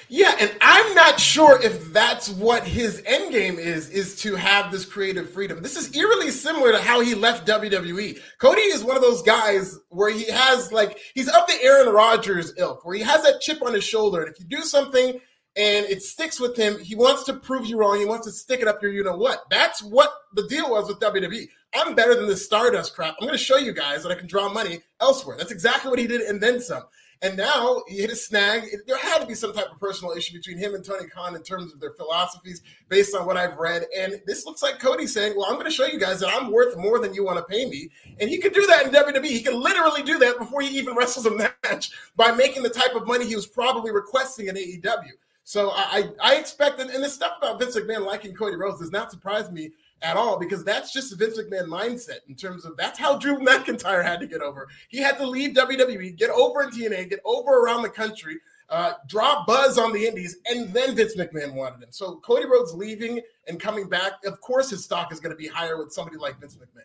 Yeah, 0.07 0.33
and 0.39 0.51
I'm 0.61 0.95
not 0.95 1.19
sure 1.19 1.61
if 1.61 1.91
that's 1.91 2.29
what 2.29 2.65
his 2.65 3.03
end 3.05 3.31
game 3.31 3.59
is, 3.59 3.89
is 3.89 4.15
to 4.21 4.35
have 4.35 4.71
this 4.71 4.85
creative 4.85 5.29
freedom. 5.29 5.61
This 5.61 5.75
is 5.75 5.95
eerily 5.95 6.31
similar 6.31 6.71
to 6.71 6.79
how 6.79 7.01
he 7.01 7.13
left 7.13 7.47
WWE. 7.47 8.19
Cody 8.39 8.61
is 8.61 8.83
one 8.83 8.95
of 8.95 9.01
those 9.01 9.21
guys 9.21 9.77
where 9.89 10.11
he 10.11 10.25
has 10.31 10.71
like 10.71 10.97
he's 11.13 11.29
up 11.29 11.47
the 11.47 11.61
Aaron 11.61 11.93
Rodgers 11.93 12.53
ilk, 12.57 12.85
where 12.85 12.95
he 12.95 13.01
has 13.01 13.23
that 13.23 13.41
chip 13.41 13.61
on 13.61 13.73
his 13.73 13.83
shoulder, 13.83 14.23
and 14.23 14.33
if 14.33 14.39
you 14.39 14.45
do 14.45 14.63
something 14.63 15.19
and 15.55 15.85
it 15.87 16.01
sticks 16.01 16.39
with 16.39 16.55
him. 16.55 16.79
He 16.79 16.95
wants 16.95 17.23
to 17.23 17.33
prove 17.33 17.65
you 17.65 17.77
wrong. 17.77 17.99
He 17.99 18.05
wants 18.05 18.27
to 18.27 18.31
stick 18.31 18.61
it 18.61 18.67
up 18.67 18.81
your 18.81 18.91
you 18.91 19.03
know 19.03 19.17
what. 19.17 19.43
That's 19.49 19.83
what 19.83 20.11
the 20.33 20.47
deal 20.47 20.69
was 20.71 20.87
with 20.87 20.99
WWE. 20.99 21.47
I'm 21.75 21.95
better 21.95 22.15
than 22.15 22.27
this 22.27 22.45
Stardust 22.45 22.95
crap. 22.95 23.15
I'm 23.19 23.27
going 23.27 23.37
to 23.37 23.43
show 23.43 23.57
you 23.57 23.73
guys 23.73 24.03
that 24.03 24.11
I 24.11 24.15
can 24.15 24.27
draw 24.27 24.51
money 24.51 24.81
elsewhere. 25.01 25.37
That's 25.37 25.51
exactly 25.51 25.89
what 25.89 25.99
he 25.99 26.07
did, 26.07 26.21
and 26.21 26.41
then 26.41 26.59
some. 26.59 26.83
And 27.21 27.35
now 27.35 27.83
he 27.87 27.97
hit 27.97 28.11
a 28.11 28.15
snag. 28.15 28.69
There 28.87 28.97
had 28.97 29.19
to 29.19 29.27
be 29.27 29.35
some 29.35 29.51
type 29.53 29.69
of 29.69 29.77
personal 29.77 30.15
issue 30.15 30.37
between 30.37 30.57
him 30.57 30.73
and 30.73 30.85
Tony 30.85 31.07
Khan 31.09 31.35
in 31.35 31.43
terms 31.43 31.73
of 31.73 31.81
their 31.81 31.91
philosophies, 31.91 32.61
based 32.87 33.13
on 33.13 33.25
what 33.25 33.35
I've 33.35 33.57
read. 33.57 33.85
And 33.95 34.21
this 34.25 34.45
looks 34.45 34.63
like 34.63 34.79
Cody 34.79 35.05
saying, 35.05 35.33
"Well, 35.35 35.45
I'm 35.47 35.55
going 35.55 35.65
to 35.65 35.71
show 35.71 35.85
you 35.85 35.99
guys 35.99 36.21
that 36.21 36.33
I'm 36.33 36.49
worth 36.49 36.77
more 36.77 36.97
than 36.97 37.13
you 37.13 37.25
want 37.25 37.37
to 37.37 37.43
pay 37.43 37.69
me." 37.69 37.89
And 38.19 38.29
he 38.29 38.37
could 38.37 38.53
do 38.53 38.65
that 38.67 38.85
in 38.85 38.93
WWE. 38.93 39.25
He 39.25 39.43
can 39.43 39.59
literally 39.59 40.01
do 40.01 40.17
that 40.19 40.39
before 40.39 40.61
he 40.61 40.69
even 40.77 40.95
wrestles 40.95 41.25
a 41.25 41.31
match 41.31 41.91
by 42.15 42.31
making 42.31 42.63
the 42.63 42.69
type 42.69 42.95
of 42.95 43.05
money 43.05 43.25
he 43.25 43.35
was 43.35 43.47
probably 43.47 43.91
requesting 43.91 44.47
in 44.47 44.55
AEW. 44.55 45.11
So 45.43 45.71
I, 45.71 46.11
I 46.21 46.35
expect, 46.35 46.79
and 46.79 46.91
the 46.91 47.09
stuff 47.09 47.33
about 47.39 47.59
Vince 47.59 47.75
McMahon 47.75 48.05
liking 48.05 48.35
Cody 48.35 48.55
Rhodes 48.55 48.79
does 48.79 48.91
not 48.91 49.09
surprise 49.09 49.49
me 49.51 49.71
at 50.01 50.17
all 50.17 50.37
because 50.37 50.63
that's 50.63 50.93
just 50.93 51.17
Vince 51.17 51.37
McMahon 51.37 51.67
mindset 51.67 52.19
in 52.27 52.35
terms 52.35 52.65
of 52.65 52.77
that's 52.77 52.97
how 52.97 53.17
Drew 53.17 53.39
McIntyre 53.39 54.03
had 54.03 54.19
to 54.19 54.27
get 54.27 54.41
over. 54.41 54.67
He 54.87 54.99
had 54.99 55.17
to 55.17 55.27
leave 55.27 55.55
WWE, 55.55 56.15
get 56.17 56.29
over 56.29 56.63
in 56.63 56.69
TNA, 56.69 57.09
get 57.09 57.19
over 57.25 57.59
around 57.59 57.83
the 57.83 57.89
country, 57.89 58.37
uh, 58.69 58.93
draw 59.07 59.43
buzz 59.45 59.77
on 59.77 59.93
the 59.93 60.05
Indies, 60.05 60.37
and 60.45 60.73
then 60.73 60.95
Vince 60.95 61.15
McMahon 61.15 61.53
wanted 61.53 61.83
him. 61.83 61.89
So 61.91 62.17
Cody 62.17 62.45
Rhodes 62.45 62.73
leaving 62.73 63.21
and 63.47 63.59
coming 63.59 63.89
back, 63.89 64.13
of 64.25 64.39
course, 64.41 64.69
his 64.69 64.83
stock 64.83 65.11
is 65.11 65.19
going 65.19 65.31
to 65.31 65.37
be 65.37 65.47
higher 65.47 65.77
with 65.77 65.91
somebody 65.91 66.17
like 66.17 66.39
Vince 66.39 66.57
McMahon. 66.57 66.83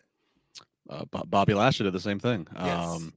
Uh, 0.87 1.23
Bobby 1.25 1.53
Lashley 1.53 1.83
did 1.85 1.93
the 1.93 1.99
same 1.99 2.19
thing. 2.19 2.47
Yes. 2.55 2.87
Um, 2.87 3.13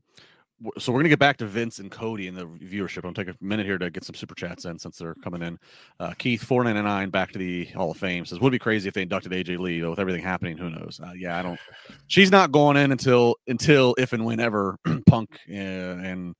so 0.78 0.92
we're 0.92 0.98
gonna 1.00 1.08
get 1.08 1.18
back 1.18 1.36
to 1.38 1.46
Vince 1.46 1.78
and 1.78 1.90
Cody 1.90 2.28
and 2.28 2.36
the 2.36 2.46
viewership. 2.46 3.04
I'm 3.04 3.14
take 3.14 3.28
a 3.28 3.36
minute 3.40 3.66
here 3.66 3.78
to 3.78 3.90
get 3.90 4.04
some 4.04 4.14
super 4.14 4.34
chats 4.34 4.64
in 4.64 4.78
since 4.78 4.98
they're 4.98 5.14
coming 5.16 5.42
in. 5.42 5.58
Uh, 6.00 6.12
Keith 6.18 6.42
four 6.42 6.64
ninety 6.64 6.82
nine 6.82 7.10
back 7.10 7.32
to 7.32 7.38
the 7.38 7.66
Hall 7.66 7.90
of 7.90 7.96
Fame 7.96 8.24
says 8.24 8.40
would 8.40 8.50
be 8.50 8.58
crazy 8.58 8.88
if 8.88 8.94
they 8.94 9.02
inducted 9.02 9.32
AJ 9.32 9.58
Lee 9.58 9.80
but 9.80 9.90
with 9.90 9.98
everything 9.98 10.22
happening. 10.22 10.56
Who 10.56 10.70
knows? 10.70 11.00
Uh, 11.02 11.12
yeah, 11.16 11.38
I 11.38 11.42
don't. 11.42 11.60
She's 12.08 12.30
not 12.30 12.52
going 12.52 12.76
in 12.76 12.92
until 12.92 13.36
until 13.46 13.94
if 13.98 14.12
and 14.12 14.24
whenever 14.24 14.78
Punk 15.06 15.30
uh, 15.48 15.52
and 15.52 16.34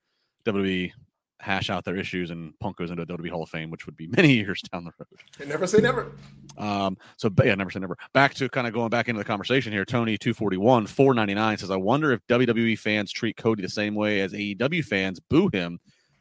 WWE 0.45 0.93
hash 1.41 1.71
out 1.71 1.85
their 1.85 1.97
issues 1.97 2.31
and 2.31 2.59
Punk 2.59 2.77
goes 2.77 2.91
into 2.91 3.03
a 3.03 3.07
WWE 3.07 3.31
Hall 3.31 3.45
of 3.45 3.49
Fame, 3.49 3.71
which 3.71 3.87
would 3.87 3.97
be 3.97 4.07
many 4.17 4.35
years 4.35 4.63
down 4.73 4.85
the 4.85 4.93
road. 4.99 5.49
never 5.49 5.67
say 5.67 5.79
never. 5.79 6.13
Um, 6.59 6.99
so 7.17 7.31
yeah, 7.45 7.55
never 7.55 7.71
say 7.71 7.79
never. 7.79 7.97
Back 8.13 8.35
to 8.35 8.49
kind 8.49 8.67
of 8.67 8.73
going 8.73 8.91
back 8.91 9.09
into 9.09 9.21
the 9.21 9.25
conversation 9.25 9.73
here. 9.73 9.85
Tony 9.85 10.19
two 10.19 10.35
forty 10.35 10.57
one 10.57 10.87
four 10.87 11.15
ninety 11.15 11.35
nine 11.35 11.57
says, 11.57 11.71
I 11.71 11.77
wonder 11.77 12.13
if 12.13 12.27
WWE 12.27 12.79
fans 12.79 13.13
treat 13.13 13.37
Cody 13.37 13.63
the 13.63 13.69
same 13.69 13.95
way 13.95 14.21
as 14.21 14.33
AEW 14.33 14.85
fans 14.85 15.21
boo 15.21 15.49
him. 15.53 15.79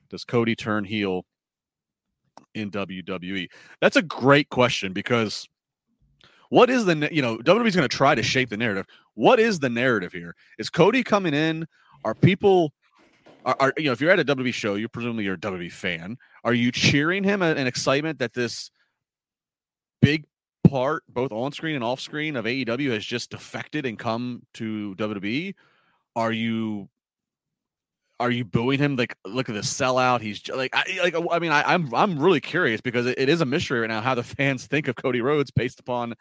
Does 0.10 0.24
Cody 0.24 0.56
turn 0.56 0.86
heel 0.86 1.26
in 2.54 2.70
WWE? 2.72 3.50
That's 3.82 3.96
a 3.96 4.02
great 4.02 4.50
question 4.50 4.94
because 4.94 5.48
what 6.50 6.70
is 6.70 6.86
the 6.86 7.10
you 7.12 7.22
know 7.22 7.38
WWE's 7.38 7.76
going 7.76 7.90
to 7.90 7.96
try 7.96 8.14
to 8.14 8.24
shape 8.24 8.50
the 8.50 8.58
narrative. 8.58 8.86
What 9.16 9.40
is 9.40 9.60
the 9.60 9.70
narrative 9.70 10.14
here? 10.14 10.36
Is 10.60 10.70
Cody 10.70 11.04
coming 11.04 11.34
in? 11.34 11.68
Are 12.06 12.14
people 12.14 12.74
are, 13.44 13.56
are, 13.60 13.74
you 13.78 13.86
know 13.86 13.92
if 13.92 14.02
you're 14.02 14.12
at 14.12 14.20
a 14.20 14.26
WWE 14.26 14.54
show, 14.54 14.76
you're 14.76 14.88
presumably 14.88 15.24
you're 15.24 15.34
a 15.34 15.40
WWE 15.40 15.72
fan. 15.72 16.18
Are 16.44 16.54
you 16.54 16.72
cheering 16.72 17.24
him 17.24 17.42
and 17.42 17.68
excitement 17.68 18.20
that 18.20 18.34
this 18.34 18.72
big 20.02 20.26
part, 20.68 21.04
both 21.10 21.32
on 21.32 21.52
screen 21.52 21.76
and 21.76 21.84
off 21.84 22.00
screen, 22.00 22.36
of 22.36 22.46
AEW 22.46 22.92
has 22.92 23.06
just 23.06 23.32
defected 23.32 23.86
and 23.86 23.98
come 23.98 24.44
to 24.56 24.96
WWE? 24.96 25.56
Are 26.16 26.32
you 26.32 26.90
are 28.20 28.32
you 28.32 28.44
booing 28.44 28.80
him? 28.80 28.96
Like, 28.96 29.16
look 29.26 29.48
at 29.48 29.54
the 29.54 29.62
sellout. 29.62 30.22
He's 30.22 30.48
like, 30.50 30.76
I, 30.76 30.84
like, 31.04 31.16
I 31.32 31.40
mean, 31.40 31.52
I, 31.52 31.74
am 31.74 31.94
I'm, 31.94 31.96
I'm 31.96 32.20
really 32.20 32.42
curious 32.42 32.82
because 32.82 33.06
it, 33.06 33.20
it 33.20 33.30
is 33.30 33.42
a 33.42 33.46
mystery 33.46 33.80
right 33.80 33.88
now 33.88 34.02
how 34.02 34.16
the 34.16 34.24
fans 34.38 34.66
think 34.66 34.88
of 34.88 34.96
Cody 34.96 35.22
Rhodes 35.22 35.52
based 35.52 35.80
upon 35.80 36.16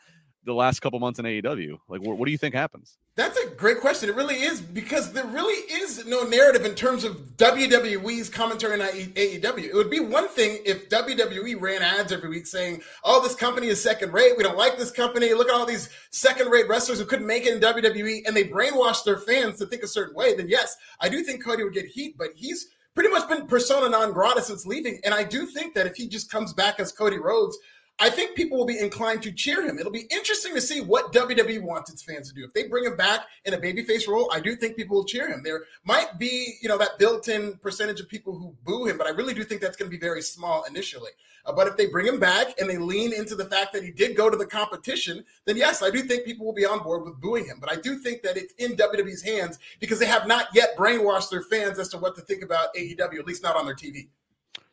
the 0.46 0.54
last 0.54 0.80
couple 0.80 0.98
months 0.98 1.18
in 1.18 1.26
AEW? 1.26 1.78
Like, 1.88 2.00
what, 2.00 2.16
what 2.16 2.24
do 2.24 2.32
you 2.32 2.38
think 2.38 2.54
happens? 2.54 2.96
That's 3.16 3.38
a 3.38 3.50
great 3.50 3.80
question. 3.80 4.08
It 4.08 4.14
really 4.14 4.36
is 4.36 4.60
because 4.60 5.12
there 5.12 5.26
really 5.26 5.54
is 5.72 6.06
no 6.06 6.22
narrative 6.22 6.64
in 6.64 6.74
terms 6.74 7.04
of 7.04 7.16
WWE's 7.36 8.30
commentary 8.30 8.80
on 8.80 8.86
AEW. 8.86 9.64
It 9.64 9.74
would 9.74 9.90
be 9.90 10.00
one 10.00 10.28
thing 10.28 10.58
if 10.64 10.88
WWE 10.88 11.60
ran 11.60 11.82
ads 11.82 12.12
every 12.12 12.30
week 12.30 12.46
saying, 12.46 12.82
"Oh, 13.04 13.22
this 13.22 13.34
company 13.34 13.66
is 13.66 13.82
second 13.82 14.12
rate. 14.12 14.36
We 14.36 14.42
don't 14.42 14.56
like 14.56 14.78
this 14.78 14.90
company. 14.90 15.34
Look 15.34 15.48
at 15.48 15.54
all 15.54 15.66
these 15.66 15.90
second 16.10 16.48
rate 16.48 16.68
wrestlers 16.68 16.98
who 16.98 17.04
couldn't 17.04 17.26
make 17.26 17.46
it 17.46 17.54
in 17.54 17.60
WWE," 17.60 18.26
and 18.26 18.36
they 18.36 18.44
brainwash 18.44 19.04
their 19.04 19.18
fans 19.18 19.58
to 19.58 19.66
think 19.66 19.82
a 19.82 19.88
certain 19.88 20.14
way. 20.14 20.34
Then 20.34 20.48
yes, 20.48 20.76
I 21.00 21.08
do 21.08 21.22
think 21.22 21.44
Cody 21.44 21.64
would 21.64 21.74
get 21.74 21.86
heat, 21.86 22.16
but 22.16 22.30
he's 22.34 22.68
pretty 22.96 23.10
much 23.10 23.28
been 23.28 23.46
persona 23.46 23.88
non 23.88 24.12
grata 24.12 24.42
since 24.42 24.66
leaving. 24.66 24.98
And 25.04 25.14
I 25.14 25.22
do 25.22 25.46
think 25.46 25.74
that 25.74 25.86
if 25.86 25.94
he 25.94 26.08
just 26.08 26.30
comes 26.30 26.52
back 26.52 26.80
as 26.80 26.90
Cody 26.90 27.18
Rhodes, 27.18 27.56
I 27.98 28.10
think 28.10 28.36
people 28.36 28.58
will 28.58 28.66
be 28.66 28.78
inclined 28.78 29.22
to 29.22 29.32
cheer 29.32 29.66
him. 29.66 29.78
It'll 29.78 29.90
be 29.90 30.06
interesting 30.10 30.54
to 30.54 30.60
see 30.60 30.82
what 30.82 31.14
WWE 31.14 31.62
wants 31.62 31.90
its 31.90 32.02
fans 32.02 32.28
to 32.28 32.34
do. 32.34 32.44
If 32.44 32.52
they 32.52 32.68
bring 32.68 32.84
him 32.84 32.94
back 32.94 33.26
in 33.46 33.54
a 33.54 33.58
babyface 33.58 34.06
role, 34.06 34.30
I 34.34 34.40
do 34.40 34.54
think 34.54 34.76
people 34.76 34.96
will 34.96 35.04
cheer 35.04 35.30
him. 35.30 35.42
There 35.42 35.62
might 35.84 36.18
be, 36.18 36.56
you 36.60 36.68
know, 36.68 36.76
that 36.76 36.98
built-in 36.98 37.54
percentage 37.62 37.98
of 37.98 38.08
people 38.08 38.36
who 38.36 38.54
boo 38.64 38.84
him, 38.84 38.98
but 38.98 39.06
I 39.06 39.10
really 39.10 39.32
do 39.32 39.44
think 39.44 39.62
that's 39.62 39.78
going 39.78 39.90
to 39.90 39.96
be 39.96 40.00
very 40.00 40.20
small 40.20 40.64
initially. 40.64 41.10
Uh, 41.46 41.52
but 41.52 41.68
if 41.68 41.76
they 41.78 41.86
bring 41.86 42.06
him 42.06 42.20
back 42.20 42.60
and 42.60 42.68
they 42.68 42.76
lean 42.76 43.14
into 43.14 43.34
the 43.34 43.46
fact 43.46 43.72
that 43.72 43.82
he 43.82 43.92
did 43.92 44.14
go 44.14 44.28
to 44.28 44.36
the 44.36 44.46
competition, 44.46 45.24
then 45.46 45.56
yes, 45.56 45.82
I 45.82 45.88
do 45.88 46.02
think 46.02 46.26
people 46.26 46.44
will 46.44 46.52
be 46.52 46.66
on 46.66 46.82
board 46.82 47.02
with 47.02 47.18
booing 47.18 47.46
him. 47.46 47.56
But 47.60 47.72
I 47.72 47.76
do 47.76 47.96
think 47.96 48.20
that 48.22 48.36
it's 48.36 48.52
in 48.54 48.76
WWE's 48.76 49.22
hands 49.22 49.58
because 49.80 49.98
they 49.98 50.06
have 50.06 50.26
not 50.26 50.48
yet 50.52 50.76
brainwashed 50.76 51.30
their 51.30 51.42
fans 51.42 51.78
as 51.78 51.88
to 51.90 51.98
what 51.98 52.14
to 52.16 52.20
think 52.20 52.42
about 52.42 52.74
AEW, 52.74 53.18
at 53.18 53.26
least 53.26 53.42
not 53.42 53.56
on 53.56 53.64
their 53.64 53.74
TV. 53.74 54.08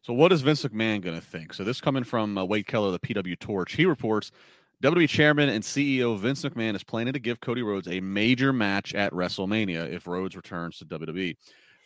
So, 0.03 0.11
what 0.11 0.33
is 0.33 0.41
Vince 0.41 0.63
McMahon 0.63 1.01
going 1.01 1.15
to 1.15 1.25
think? 1.25 1.53
So, 1.53 1.63
this 1.63 1.79
coming 1.79 2.03
from 2.03 2.37
uh, 2.37 2.43
Wade 2.43 2.67
Keller, 2.67 2.91
the 2.91 2.99
PW 2.99 3.39
Torch. 3.39 3.73
He 3.73 3.85
reports 3.85 4.31
WWE 4.83 5.07
Chairman 5.07 5.47
and 5.47 5.63
CEO 5.63 6.19
Vince 6.19 6.43
McMahon 6.43 6.75
is 6.75 6.83
planning 6.83 7.13
to 7.13 7.19
give 7.19 7.39
Cody 7.39 7.61
Rhodes 7.61 7.87
a 7.87 8.01
major 8.01 8.51
match 8.51 8.93
at 8.93 9.13
WrestleMania 9.13 9.89
if 9.89 10.05
Rhodes 10.05 10.35
returns 10.35 10.77
to 10.79 10.85
WWE. 10.85 11.37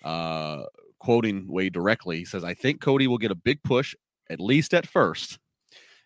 Uh, 0.04 0.64
quoting 0.98 1.46
Wade 1.48 1.74
directly, 1.74 2.18
he 2.18 2.26
says, 2.26 2.44
I 2.44 2.56
think 2.56 2.82
Cody 2.82 3.06
will 3.06 3.20
get 3.20 3.30
a 3.30 3.36
big 3.36 3.62
push, 3.62 3.94
at 4.32 4.40
least 4.40 4.74
at 4.74 4.88
first. 4.88 5.38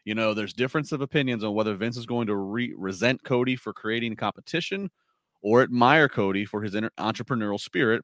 You 0.03 0.13
know, 0.13 0.33
there's 0.33 0.51
difference 0.51 0.91
of 0.91 0.99
opinions 0.99 1.45
on 1.45 1.53
whether 1.53 1.75
Vince 1.75 1.95
is 1.95 2.05
going 2.05 2.27
to 2.27 2.35
re- 2.35 2.73
resent 2.75 3.23
Cody 3.23 3.55
for 3.55 3.71
creating 3.71 4.17
competition 4.17 4.91
or 5.41 5.61
admire 5.61 6.09
Cody 6.09 6.43
for 6.43 6.61
his 6.61 6.75
inter- 6.75 6.91
entrepreneurial 6.97 7.59
spirit 7.59 8.03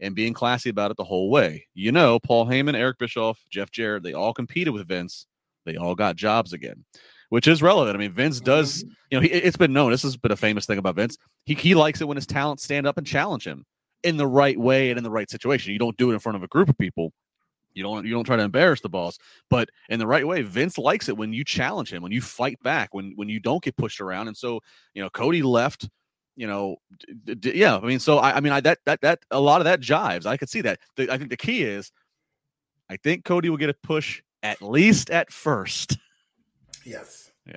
and 0.00 0.14
being 0.14 0.32
classy 0.32 0.70
about 0.70 0.90
it 0.90 0.96
the 0.96 1.04
whole 1.04 1.30
way. 1.30 1.66
You 1.74 1.92
know, 1.92 2.18
Paul 2.20 2.46
Heyman, 2.46 2.74
Eric 2.74 2.98
Bischoff, 2.98 3.38
Jeff 3.50 3.70
Jarrett, 3.70 4.02
they 4.02 4.12
all 4.12 4.32
competed 4.32 4.72
with 4.72 4.88
Vince. 4.88 5.26
They 5.64 5.76
all 5.76 5.94
got 5.94 6.16
jobs 6.16 6.52
again, 6.52 6.84
which 7.28 7.46
is 7.46 7.62
relevant. 7.62 7.96
I 7.96 7.98
mean, 7.98 8.12
Vince 8.12 8.40
does, 8.40 8.82
mm-hmm. 8.82 8.92
you 9.10 9.18
know, 9.18 9.22
he, 9.22 9.28
it's 9.28 9.56
been 9.56 9.72
known. 9.72 9.90
This 9.90 10.02
has 10.02 10.16
been 10.16 10.32
a 10.32 10.36
famous 10.36 10.66
thing 10.66 10.78
about 10.78 10.96
Vince. 10.96 11.18
He, 11.44 11.54
he 11.54 11.74
likes 11.74 12.00
it 12.00 12.08
when 12.08 12.16
his 12.16 12.26
talents 12.26 12.64
stand 12.64 12.86
up 12.86 12.96
and 12.96 13.06
challenge 13.06 13.46
him 13.46 13.64
in 14.02 14.16
the 14.16 14.26
right 14.26 14.58
way 14.58 14.90
and 14.90 14.98
in 14.98 15.04
the 15.04 15.10
right 15.10 15.30
situation. 15.30 15.72
You 15.72 15.78
don't 15.78 15.96
do 15.96 16.10
it 16.10 16.14
in 16.14 16.20
front 16.20 16.36
of 16.36 16.42
a 16.42 16.48
group 16.48 16.68
of 16.68 16.78
people. 16.78 17.12
You 17.74 17.82
don't 17.82 18.04
you 18.04 18.12
don't 18.12 18.24
try 18.24 18.36
to 18.36 18.42
embarrass 18.42 18.80
the 18.80 18.88
boss, 18.88 19.18
but 19.50 19.68
in 19.88 19.98
the 19.98 20.06
right 20.06 20.26
way. 20.26 20.42
Vince 20.42 20.78
likes 20.78 21.08
it 21.08 21.16
when 21.16 21.32
you 21.32 21.44
challenge 21.44 21.92
him, 21.92 22.02
when 22.02 22.12
you 22.12 22.20
fight 22.20 22.60
back, 22.62 22.92
when 22.92 23.12
when 23.14 23.28
you 23.28 23.38
don't 23.38 23.62
get 23.62 23.76
pushed 23.76 24.00
around. 24.00 24.26
And 24.26 24.36
so, 24.36 24.60
you 24.94 25.02
know, 25.02 25.10
Cody 25.10 25.42
left 25.42 25.88
you 26.38 26.46
know, 26.46 26.76
d- 27.24 27.34
d- 27.34 27.52
yeah. 27.56 27.76
I 27.76 27.80
mean, 27.80 27.98
so 27.98 28.18
I, 28.18 28.36
I 28.36 28.40
mean, 28.40 28.52
I 28.52 28.60
that 28.60 28.78
that 28.86 29.00
that 29.00 29.18
a 29.32 29.40
lot 29.40 29.60
of 29.60 29.64
that 29.64 29.80
jives. 29.80 30.24
I 30.24 30.36
could 30.36 30.48
see 30.48 30.60
that. 30.60 30.78
The, 30.96 31.12
I 31.12 31.18
think 31.18 31.30
the 31.30 31.36
key 31.36 31.64
is, 31.64 31.90
I 32.88 32.96
think 32.96 33.24
Cody 33.24 33.50
will 33.50 33.56
get 33.56 33.70
a 33.70 33.74
push 33.74 34.22
at 34.44 34.62
least 34.62 35.10
at 35.10 35.32
first. 35.32 35.98
Yes. 36.86 37.32
Yeah. 37.44 37.56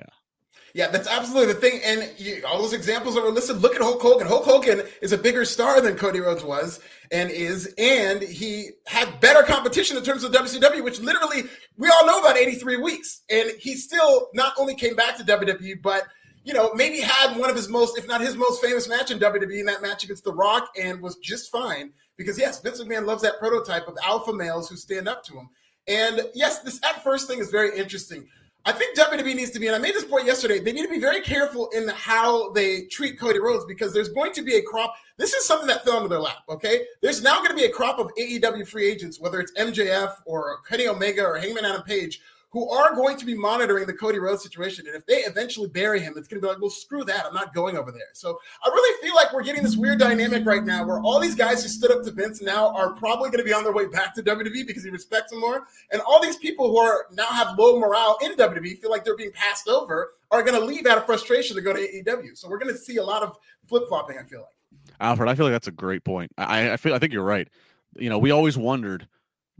Yeah, 0.74 0.88
that's 0.88 1.06
absolutely 1.06 1.52
the 1.52 1.60
thing. 1.60 1.80
And 1.84 2.10
you, 2.18 2.42
all 2.46 2.60
those 2.60 2.72
examples 2.72 3.14
that 3.14 3.22
were 3.22 3.30
listed, 3.30 3.58
look 3.58 3.74
at 3.74 3.82
Hulk 3.82 4.00
Hogan. 4.00 4.26
Hulk 4.26 4.44
Hogan 4.44 4.82
is 5.02 5.12
a 5.12 5.18
bigger 5.18 5.44
star 5.44 5.80
than 5.82 5.96
Cody 5.96 6.18
Rhodes 6.18 6.42
was 6.42 6.80
and 7.12 7.30
is, 7.30 7.72
and 7.76 8.22
he 8.22 8.70
had 8.86 9.20
better 9.20 9.42
competition 9.42 9.98
in 9.98 10.02
terms 10.02 10.24
of 10.24 10.32
WCW, 10.32 10.82
which 10.82 10.98
literally 10.98 11.42
we 11.76 11.88
all 11.88 12.06
know 12.06 12.20
about 12.20 12.38
83 12.38 12.78
weeks. 12.78 13.20
And 13.30 13.50
he 13.60 13.76
still 13.76 14.28
not 14.32 14.54
only 14.58 14.74
came 14.74 14.96
back 14.96 15.18
to 15.18 15.24
WWE, 15.24 15.82
but 15.82 16.04
you 16.44 16.52
know, 16.52 16.72
maybe 16.74 17.00
had 17.00 17.36
one 17.36 17.50
of 17.50 17.56
his 17.56 17.68
most, 17.68 17.98
if 17.98 18.06
not 18.06 18.20
his 18.20 18.36
most 18.36 18.62
famous 18.62 18.88
match 18.88 19.10
in 19.10 19.18
WWE 19.18 19.60
in 19.60 19.66
that 19.66 19.82
match 19.82 20.04
against 20.04 20.24
The 20.24 20.32
Rock 20.32 20.70
and 20.80 21.00
was 21.00 21.16
just 21.16 21.50
fine. 21.50 21.92
Because 22.16 22.38
yes, 22.38 22.60
Vince 22.60 22.82
McMahon 22.82 23.06
loves 23.06 23.22
that 23.22 23.38
prototype 23.38 23.88
of 23.88 23.96
alpha 24.04 24.32
males 24.32 24.68
who 24.68 24.76
stand 24.76 25.08
up 25.08 25.24
to 25.24 25.34
him. 25.34 25.48
And 25.88 26.22
yes, 26.34 26.60
this 26.60 26.80
at 26.84 27.02
first 27.02 27.28
thing 27.28 27.38
is 27.38 27.50
very 27.50 27.76
interesting. 27.76 28.26
I 28.64 28.70
think 28.70 28.96
WWE 28.96 29.34
needs 29.34 29.50
to 29.52 29.58
be, 29.58 29.66
and 29.66 29.74
I 29.74 29.80
made 29.80 29.94
this 29.94 30.04
point 30.04 30.24
yesterday, 30.24 30.60
they 30.60 30.72
need 30.72 30.84
to 30.84 30.88
be 30.88 31.00
very 31.00 31.20
careful 31.20 31.68
in 31.70 31.88
how 31.88 32.52
they 32.52 32.82
treat 32.82 33.18
Cody 33.18 33.40
Rhodes 33.40 33.64
because 33.64 33.92
there's 33.92 34.08
going 34.08 34.32
to 34.34 34.42
be 34.42 34.54
a 34.54 34.62
crop. 34.62 34.94
This 35.16 35.32
is 35.32 35.44
something 35.44 35.66
that 35.66 35.84
fell 35.84 35.96
into 35.96 36.08
their 36.08 36.20
lap, 36.20 36.44
okay? 36.48 36.84
There's 37.00 37.22
now 37.22 37.38
going 37.38 37.50
to 37.50 37.56
be 37.56 37.64
a 37.64 37.72
crop 37.72 37.98
of 37.98 38.12
AEW 38.16 38.68
free 38.68 38.88
agents, 38.88 39.18
whether 39.18 39.40
it's 39.40 39.52
MJF 39.58 40.14
or 40.26 40.58
Kenny 40.68 40.86
Omega 40.86 41.24
or 41.24 41.38
Hangman 41.38 41.64
Adam 41.64 41.82
Page, 41.82 42.20
who 42.52 42.68
are 42.70 42.94
going 42.94 43.16
to 43.16 43.24
be 43.24 43.34
monitoring 43.34 43.86
the 43.86 43.94
Cody 43.94 44.18
Rhodes 44.18 44.42
situation. 44.42 44.86
And 44.86 44.94
if 44.94 45.06
they 45.06 45.20
eventually 45.20 45.68
bury 45.68 46.00
him, 46.00 46.14
it's 46.16 46.28
going 46.28 46.40
to 46.40 46.46
be 46.46 46.48
like, 46.48 46.60
well, 46.60 46.70
screw 46.70 47.02
that. 47.04 47.24
I'm 47.24 47.32
not 47.32 47.54
going 47.54 47.78
over 47.78 47.90
there. 47.90 48.10
So 48.12 48.38
I 48.62 48.68
really 48.68 49.02
feel 49.02 49.14
like 49.14 49.32
we're 49.32 49.42
getting 49.42 49.62
this 49.62 49.76
weird 49.76 49.98
dynamic 49.98 50.44
right 50.44 50.62
now 50.62 50.86
where 50.86 51.00
all 51.00 51.18
these 51.18 51.34
guys 51.34 51.62
who 51.62 51.68
stood 51.70 51.90
up 51.90 52.02
to 52.04 52.10
Vince 52.10 52.42
now 52.42 52.74
are 52.74 52.92
probably 52.92 53.30
going 53.30 53.38
to 53.38 53.44
be 53.44 53.54
on 53.54 53.64
their 53.64 53.72
way 53.72 53.86
back 53.86 54.14
to 54.16 54.22
WWE 54.22 54.66
because 54.66 54.84
he 54.84 54.90
respects 54.90 55.30
them 55.30 55.40
more. 55.40 55.62
And 55.92 56.02
all 56.02 56.20
these 56.20 56.36
people 56.36 56.68
who 56.68 56.76
are 56.76 57.06
now 57.12 57.26
have 57.26 57.58
low 57.58 57.78
morale 57.78 58.18
in 58.22 58.34
WWE 58.36 58.78
feel 58.78 58.90
like 58.90 59.04
they're 59.04 59.16
being 59.16 59.32
passed 59.32 59.68
over 59.68 60.12
are 60.30 60.42
going 60.42 60.58
to 60.58 60.64
leave 60.64 60.86
out 60.86 60.98
of 60.98 61.06
frustration 61.06 61.56
to 61.56 61.62
go 61.62 61.72
to 61.72 61.80
AEW. 61.80 62.36
So 62.36 62.50
we're 62.50 62.58
going 62.58 62.72
to 62.72 62.78
see 62.78 62.98
a 62.98 63.04
lot 63.04 63.22
of 63.22 63.38
flip 63.66 63.84
flopping, 63.88 64.18
I 64.18 64.24
feel 64.24 64.40
like. 64.40 64.48
Alfred, 65.00 65.28
I 65.28 65.34
feel 65.34 65.46
like 65.46 65.54
that's 65.54 65.68
a 65.68 65.72
great 65.72 66.04
point. 66.04 66.32
I, 66.36 66.72
I 66.72 66.76
feel 66.76 66.94
I 66.94 66.98
think 66.98 67.14
you're 67.14 67.24
right. 67.24 67.48
You 67.96 68.10
know, 68.10 68.18
we 68.18 68.30
always 68.30 68.58
wondered 68.58 69.08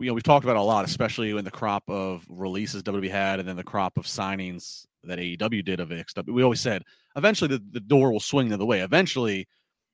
you 0.02 0.08
know, 0.08 0.14
we've 0.14 0.22
talked 0.22 0.44
about 0.44 0.56
a 0.56 0.62
lot, 0.62 0.84
especially 0.84 1.30
in 1.30 1.44
the 1.44 1.50
crop 1.50 1.84
of 1.88 2.24
releases 2.28 2.82
WWE 2.82 3.10
had 3.10 3.38
and 3.38 3.48
then 3.48 3.56
the 3.56 3.64
crop 3.64 3.96
of 3.96 4.04
signings 4.06 4.86
that 5.04 5.18
AEW 5.18 5.64
did 5.64 5.80
of 5.80 5.90
XW. 5.90 6.32
We 6.32 6.42
always 6.42 6.60
said 6.60 6.82
eventually 7.16 7.48
the, 7.48 7.62
the 7.70 7.80
door 7.80 8.12
will 8.12 8.20
swing 8.20 8.48
the 8.48 8.54
other 8.54 8.64
way. 8.64 8.80
Eventually, 8.80 9.46